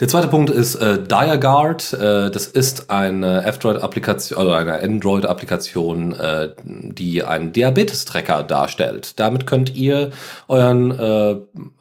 Der 0.00 0.06
zweite 0.06 0.28
Punkt 0.28 0.48
ist 0.48 0.76
äh, 0.76 1.02
DiaGuard. 1.02 1.92
Äh, 1.94 2.30
das 2.30 2.46
ist 2.46 2.88
eine 2.88 3.42
F-Droid-Applikation 3.44 4.38
oder 4.38 4.56
eine 4.56 4.80
Android-Applikation, 4.80 6.12
äh, 6.12 6.50
die 6.62 7.24
einen 7.24 7.52
Diabetes-Tracker 7.52 8.44
darstellt. 8.44 9.18
Damit 9.18 9.48
könnt 9.48 9.74
ihr 9.74 10.12
euren 10.46 10.92
äh, 10.92 11.36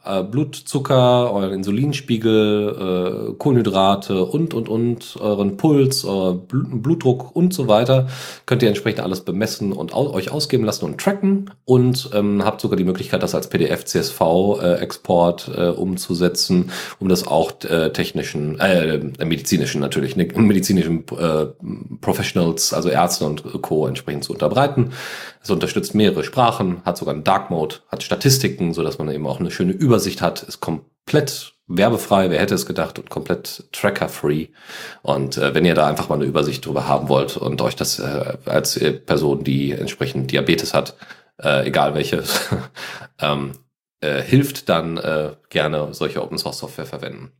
äh, 0.07 0.23
Blutzucker, 0.23 1.31
euren 1.31 1.53
Insulinspiegel, 1.53 3.29
äh, 3.29 3.34
Kohlenhydrate 3.34 4.23
und 4.23 4.53
und 4.53 4.69
und 4.69 5.17
euren 5.19 5.57
Puls, 5.57 6.05
euren 6.05 6.47
Blutdruck 6.47 7.35
und 7.35 7.53
so 7.53 7.67
weiter 7.67 8.07
könnt 8.45 8.61
ihr 8.61 8.69
entsprechend 8.69 9.01
alles 9.01 9.21
bemessen 9.21 9.73
und 9.73 9.93
au 9.93 10.13
euch 10.13 10.31
ausgeben 10.31 10.63
lassen 10.63 10.85
und 10.85 10.99
tracken 10.99 11.51
und 11.65 12.09
ähm, 12.13 12.43
habt 12.43 12.61
sogar 12.61 12.77
die 12.77 12.84
Möglichkeit, 12.84 13.23
das 13.23 13.35
als 13.35 13.49
PDF 13.49 13.85
CSV 13.85 14.21
äh, 14.61 14.88
äh, 15.55 15.69
umzusetzen, 15.69 16.71
um 16.99 17.09
das 17.09 17.27
auch 17.27 17.51
äh, 17.63 17.91
technischen, 17.91 18.59
äh, 18.59 18.99
medizinischen 19.23 19.81
natürlich, 19.81 20.15
ne, 20.15 20.27
medizinischen 20.35 21.03
äh, 21.17 21.47
Professionals, 22.01 22.73
also 22.73 22.89
Ärzte 22.89 23.25
und 23.25 23.61
Co. 23.61 23.88
entsprechend 23.88 24.23
zu 24.23 24.34
unterbreiten. 24.34 24.91
Es 25.43 25.49
unterstützt 25.49 25.95
mehrere 25.95 26.23
Sprachen, 26.23 26.81
hat 26.84 26.97
sogar 26.97 27.13
einen 27.13 27.23
Dark 27.23 27.49
Mode, 27.51 27.75
hat 27.89 28.03
Statistiken, 28.03 28.73
so 28.73 28.84
dass 28.84 28.97
man 28.97 29.09
eben 29.09 29.25
auch 29.27 29.39
eine 29.39 29.51
schöne 29.51 29.71
Übersicht 29.71 29.96
hat, 30.21 30.43
ist 30.43 30.59
komplett 30.59 31.53
werbefrei, 31.67 32.29
wer 32.29 32.39
hätte 32.39 32.55
es 32.55 32.65
gedacht, 32.65 32.97
und 32.97 33.09
komplett 33.09 33.65
tracker-free. 33.73 34.47
Und 35.01 35.37
äh, 35.37 35.53
wenn 35.53 35.65
ihr 35.65 35.75
da 35.75 35.87
einfach 35.87 36.09
mal 36.09 36.15
eine 36.15 36.25
Übersicht 36.25 36.65
drüber 36.65 36.87
haben 36.87 37.09
wollt 37.09 37.37
und 37.37 37.61
euch 37.61 37.75
das 37.75 37.99
äh, 37.99 38.37
als 38.45 38.79
Person, 39.05 39.43
die 39.43 39.71
entsprechend 39.71 40.31
Diabetes 40.31 40.73
hat, 40.73 40.95
äh, 41.41 41.67
egal 41.67 41.93
welche, 41.93 42.23
ähm, 43.21 43.51
äh, 43.99 44.21
hilft, 44.21 44.69
dann 44.69 44.97
äh, 44.97 45.31
gerne 45.49 45.87
solche 45.91 46.21
Open 46.21 46.37
Source 46.37 46.59
Software 46.59 46.85
verwenden. 46.85 47.31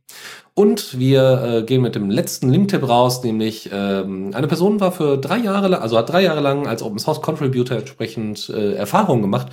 Und 0.54 0.98
wir 0.98 1.42
äh, 1.42 1.62
gehen 1.62 1.82
mit 1.82 1.94
dem 1.94 2.10
letzten 2.10 2.50
Link-Tipp 2.50 2.86
raus, 2.88 3.22
nämlich 3.22 3.70
ähm, 3.72 4.32
eine 4.34 4.48
Person 4.48 4.80
war 4.80 4.90
für 4.90 5.18
drei 5.18 5.38
Jahre 5.38 5.68
lang, 5.68 5.80
also 5.80 5.96
hat 5.96 6.10
drei 6.10 6.22
Jahre 6.22 6.40
lang 6.40 6.66
als 6.66 6.82
Open 6.82 6.98
Source 6.98 7.22
Contributor 7.22 7.78
entsprechend 7.78 8.48
äh, 8.48 8.74
Erfahrungen 8.74 9.22
gemacht 9.22 9.48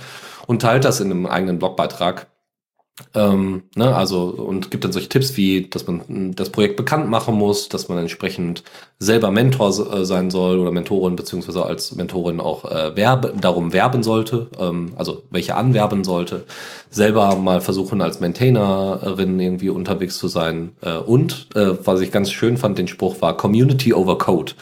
und 0.48 0.62
teilt 0.62 0.84
das 0.84 1.00
in 1.00 1.12
einem 1.12 1.26
eigenen 1.26 1.60
Blogbeitrag 1.60 2.26
ähm, 3.14 3.64
ne, 3.74 3.94
also 3.94 4.24
und 4.24 4.70
gibt 4.70 4.84
dann 4.84 4.92
solche 4.92 5.10
Tipps 5.10 5.36
wie, 5.36 5.68
dass 5.68 5.86
man 5.86 6.34
das 6.34 6.48
Projekt 6.48 6.76
bekannt 6.76 7.10
machen 7.10 7.34
muss, 7.34 7.68
dass 7.68 7.88
man 7.88 7.98
entsprechend 7.98 8.62
selber 8.98 9.30
Mentor 9.30 9.68
äh, 9.68 10.04
sein 10.06 10.30
soll 10.30 10.58
oder 10.58 10.70
Mentorin 10.70 11.14
beziehungsweise 11.14 11.64
als 11.66 11.94
Mentorin 11.94 12.40
auch 12.40 12.64
äh, 12.64 12.96
werbe, 12.96 13.34
darum 13.38 13.74
werben 13.74 14.02
sollte, 14.02 14.48
ähm, 14.58 14.94
also 14.96 15.24
welche 15.30 15.56
anwerben 15.56 16.04
sollte, 16.04 16.44
selber 16.88 17.36
mal 17.36 17.60
versuchen 17.60 18.00
als 18.00 18.20
Maintainerin 18.20 19.38
irgendwie 19.40 19.68
unterwegs 19.68 20.16
zu 20.16 20.28
sein 20.28 20.72
äh, 20.80 20.96
und 20.96 21.48
äh, 21.54 21.76
was 21.84 22.00
ich 22.00 22.10
ganz 22.12 22.30
schön 22.32 22.56
fand, 22.56 22.78
den 22.78 22.88
Spruch 22.88 23.20
war 23.20 23.36
Community 23.36 23.92
over 23.92 24.16
Code. 24.16 24.52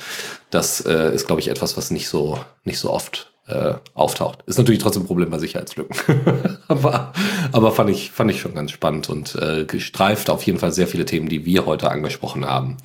Das 0.50 0.80
äh, 0.80 1.14
ist 1.14 1.26
glaube 1.28 1.40
ich 1.40 1.48
etwas, 1.48 1.76
was 1.76 1.92
nicht 1.92 2.08
so 2.08 2.38
nicht 2.64 2.80
so 2.80 2.90
oft 2.90 3.33
äh, 3.46 3.74
auftaucht. 3.94 4.42
Ist 4.46 4.58
natürlich 4.58 4.80
trotzdem 4.80 5.02
ein 5.02 5.06
Problem 5.06 5.30
bei 5.30 5.38
Sicherheitslücken. 5.38 5.96
aber, 6.68 7.12
aber 7.52 7.72
fand 7.72 7.90
ich, 7.90 8.10
fand 8.10 8.30
ich 8.30 8.40
schon 8.40 8.54
ganz 8.54 8.70
spannend 8.70 9.10
und 9.10 9.34
äh, 9.36 9.64
gestreift 9.64 10.30
auf 10.30 10.42
jeden 10.44 10.58
Fall 10.58 10.72
sehr 10.72 10.86
viele 10.86 11.04
Themen, 11.04 11.28
die 11.28 11.44
wir 11.44 11.66
heute 11.66 11.90
angesprochen 11.90 12.46
haben. 12.46 12.76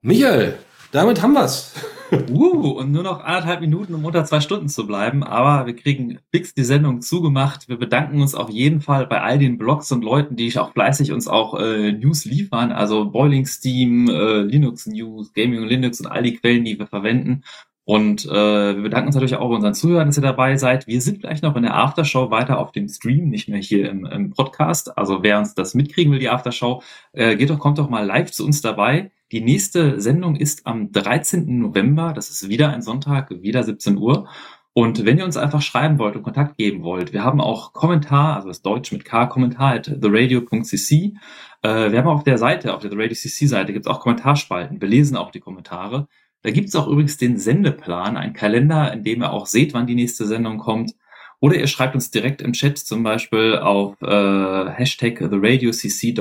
Michael, 0.00 0.58
damit 0.92 1.20
haben 1.22 1.34
wir's. 1.34 1.74
uh, 2.30 2.70
und 2.78 2.92
nur 2.92 3.02
noch 3.02 3.24
anderthalb 3.24 3.60
Minuten, 3.60 3.94
um 3.94 4.04
unter 4.04 4.24
zwei 4.24 4.40
Stunden 4.40 4.68
zu 4.68 4.86
bleiben. 4.86 5.24
Aber 5.24 5.66
wir 5.66 5.74
kriegen 5.74 6.20
fix 6.30 6.54
die 6.54 6.64
Sendung 6.64 7.00
zugemacht. 7.00 7.68
Wir 7.68 7.76
bedanken 7.76 8.22
uns 8.22 8.34
auf 8.34 8.48
jeden 8.48 8.80
Fall 8.80 9.06
bei 9.06 9.20
all 9.20 9.38
den 9.38 9.58
Blogs 9.58 9.90
und 9.92 10.04
Leuten, 10.04 10.36
die 10.36 10.56
auch 10.58 10.72
fleißig 10.72 11.12
uns 11.12 11.26
auch 11.26 11.58
äh, 11.58 11.92
News 11.92 12.24
liefern. 12.24 12.72
Also 12.72 13.10
Boiling 13.10 13.46
Steam, 13.46 14.08
äh, 14.08 14.42
Linux 14.42 14.86
News, 14.86 15.32
Gaming 15.32 15.62
und 15.62 15.68
Linux 15.68 16.00
und 16.00 16.06
all 16.06 16.22
die 16.22 16.36
Quellen, 16.36 16.64
die 16.64 16.78
wir 16.78 16.86
verwenden. 16.86 17.42
Und 17.88 18.26
äh, 18.26 18.74
wir 18.74 18.82
bedanken 18.82 19.06
uns 19.06 19.14
natürlich 19.14 19.36
auch 19.36 19.48
bei 19.48 19.54
unseren 19.54 19.72
Zuhörern, 19.72 20.08
dass 20.08 20.18
ihr 20.18 20.22
dabei 20.22 20.56
seid. 20.56 20.88
Wir 20.88 21.00
sind 21.00 21.20
gleich 21.20 21.40
noch 21.42 21.54
in 21.54 21.62
der 21.62 21.76
Aftershow 21.76 22.32
weiter 22.32 22.58
auf 22.58 22.72
dem 22.72 22.88
Stream, 22.88 23.28
nicht 23.28 23.48
mehr 23.48 23.60
hier 23.60 23.88
im, 23.88 24.04
im 24.04 24.30
Podcast. 24.30 24.98
Also 24.98 25.22
wer 25.22 25.38
uns 25.38 25.54
das 25.54 25.74
mitkriegen 25.74 26.12
will, 26.12 26.18
die 26.18 26.28
Aftershow, 26.28 26.82
äh, 27.12 27.36
geht 27.36 27.48
doch, 27.48 27.60
kommt 27.60 27.78
doch 27.78 27.88
mal 27.88 28.04
live 28.04 28.32
zu 28.32 28.44
uns 28.44 28.60
dabei. 28.60 29.12
Die 29.30 29.40
nächste 29.40 30.00
Sendung 30.00 30.34
ist 30.34 30.66
am 30.66 30.90
13. 30.90 31.60
November. 31.60 32.12
Das 32.12 32.28
ist 32.28 32.48
wieder 32.48 32.70
ein 32.70 32.82
Sonntag, 32.82 33.30
wieder 33.30 33.62
17 33.62 33.96
Uhr. 33.98 34.26
Und 34.72 35.06
wenn 35.06 35.18
ihr 35.18 35.24
uns 35.24 35.36
einfach 35.36 35.62
schreiben 35.62 36.00
wollt 36.00 36.16
und 36.16 36.24
Kontakt 36.24 36.58
geben 36.58 36.82
wollt, 36.82 37.12
wir 37.12 37.22
haben 37.22 37.40
auch 37.40 37.72
Kommentar, 37.72 38.34
also 38.34 38.48
das 38.48 38.62
Deutsch 38.62 38.90
mit 38.90 39.04
K, 39.04 39.26
Kommentar 39.26 39.74
at 39.74 39.84
theradio.cc. 39.84 41.14
Äh, 41.62 41.92
wir 41.92 41.98
haben 41.98 42.08
auf 42.08 42.24
der 42.24 42.36
Seite, 42.36 42.74
auf 42.74 42.80
der 42.80 42.90
The 42.90 42.96
Radio 42.96 43.14
CC 43.14 43.46
Seite 43.46 43.72
gibt 43.72 43.86
es 43.86 43.92
auch 43.92 44.00
Kommentarspalten. 44.00 44.80
Wir 44.80 44.88
lesen 44.88 45.16
auch 45.16 45.30
die 45.30 45.40
Kommentare. 45.40 46.08
Da 46.46 46.52
gibt's 46.52 46.76
auch 46.76 46.86
übrigens 46.86 47.16
den 47.16 47.38
Sendeplan, 47.38 48.16
einen 48.16 48.32
Kalender, 48.32 48.92
in 48.92 49.02
dem 49.02 49.20
ihr 49.20 49.32
auch 49.32 49.46
seht, 49.46 49.74
wann 49.74 49.88
die 49.88 49.96
nächste 49.96 50.26
Sendung 50.26 50.58
kommt. 50.58 50.94
Oder 51.40 51.56
ihr 51.56 51.66
schreibt 51.66 51.96
uns 51.96 52.12
direkt 52.12 52.40
im 52.40 52.52
Chat 52.52 52.78
zum 52.78 53.02
Beispiel 53.02 53.56
auf 53.56 54.00
äh, 54.00 54.70
Hashtag 54.70 55.18
TheRadioCC 55.18 56.16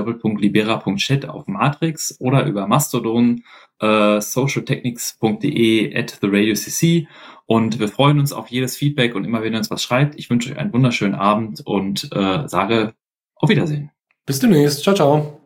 auf 1.30 1.46
Matrix 1.46 2.16
oder 2.20 2.44
über 2.48 2.66
Mastodon 2.66 3.44
äh, 3.80 4.20
socialtechnics.de 4.20 5.96
at 5.96 6.20
TheRadioCC 6.20 7.08
und 7.46 7.80
wir 7.80 7.88
freuen 7.88 8.18
uns 8.18 8.34
auf 8.34 8.48
jedes 8.48 8.76
Feedback 8.78 9.14
und 9.14 9.26
immer 9.26 9.44
wenn 9.44 9.54
ihr 9.54 9.60
uns 9.60 9.70
was 9.70 9.84
schreibt. 9.84 10.18
Ich 10.18 10.32
wünsche 10.32 10.52
euch 10.52 10.58
einen 10.58 10.74
wunderschönen 10.74 11.14
Abend 11.14 11.62
und 11.64 12.10
äh, 12.12 12.48
sage 12.48 12.96
auf 13.36 13.50
Wiedersehen. 13.50 13.92
Bis 14.26 14.40
demnächst. 14.40 14.82
Ciao, 14.82 14.96
ciao. 14.96 15.45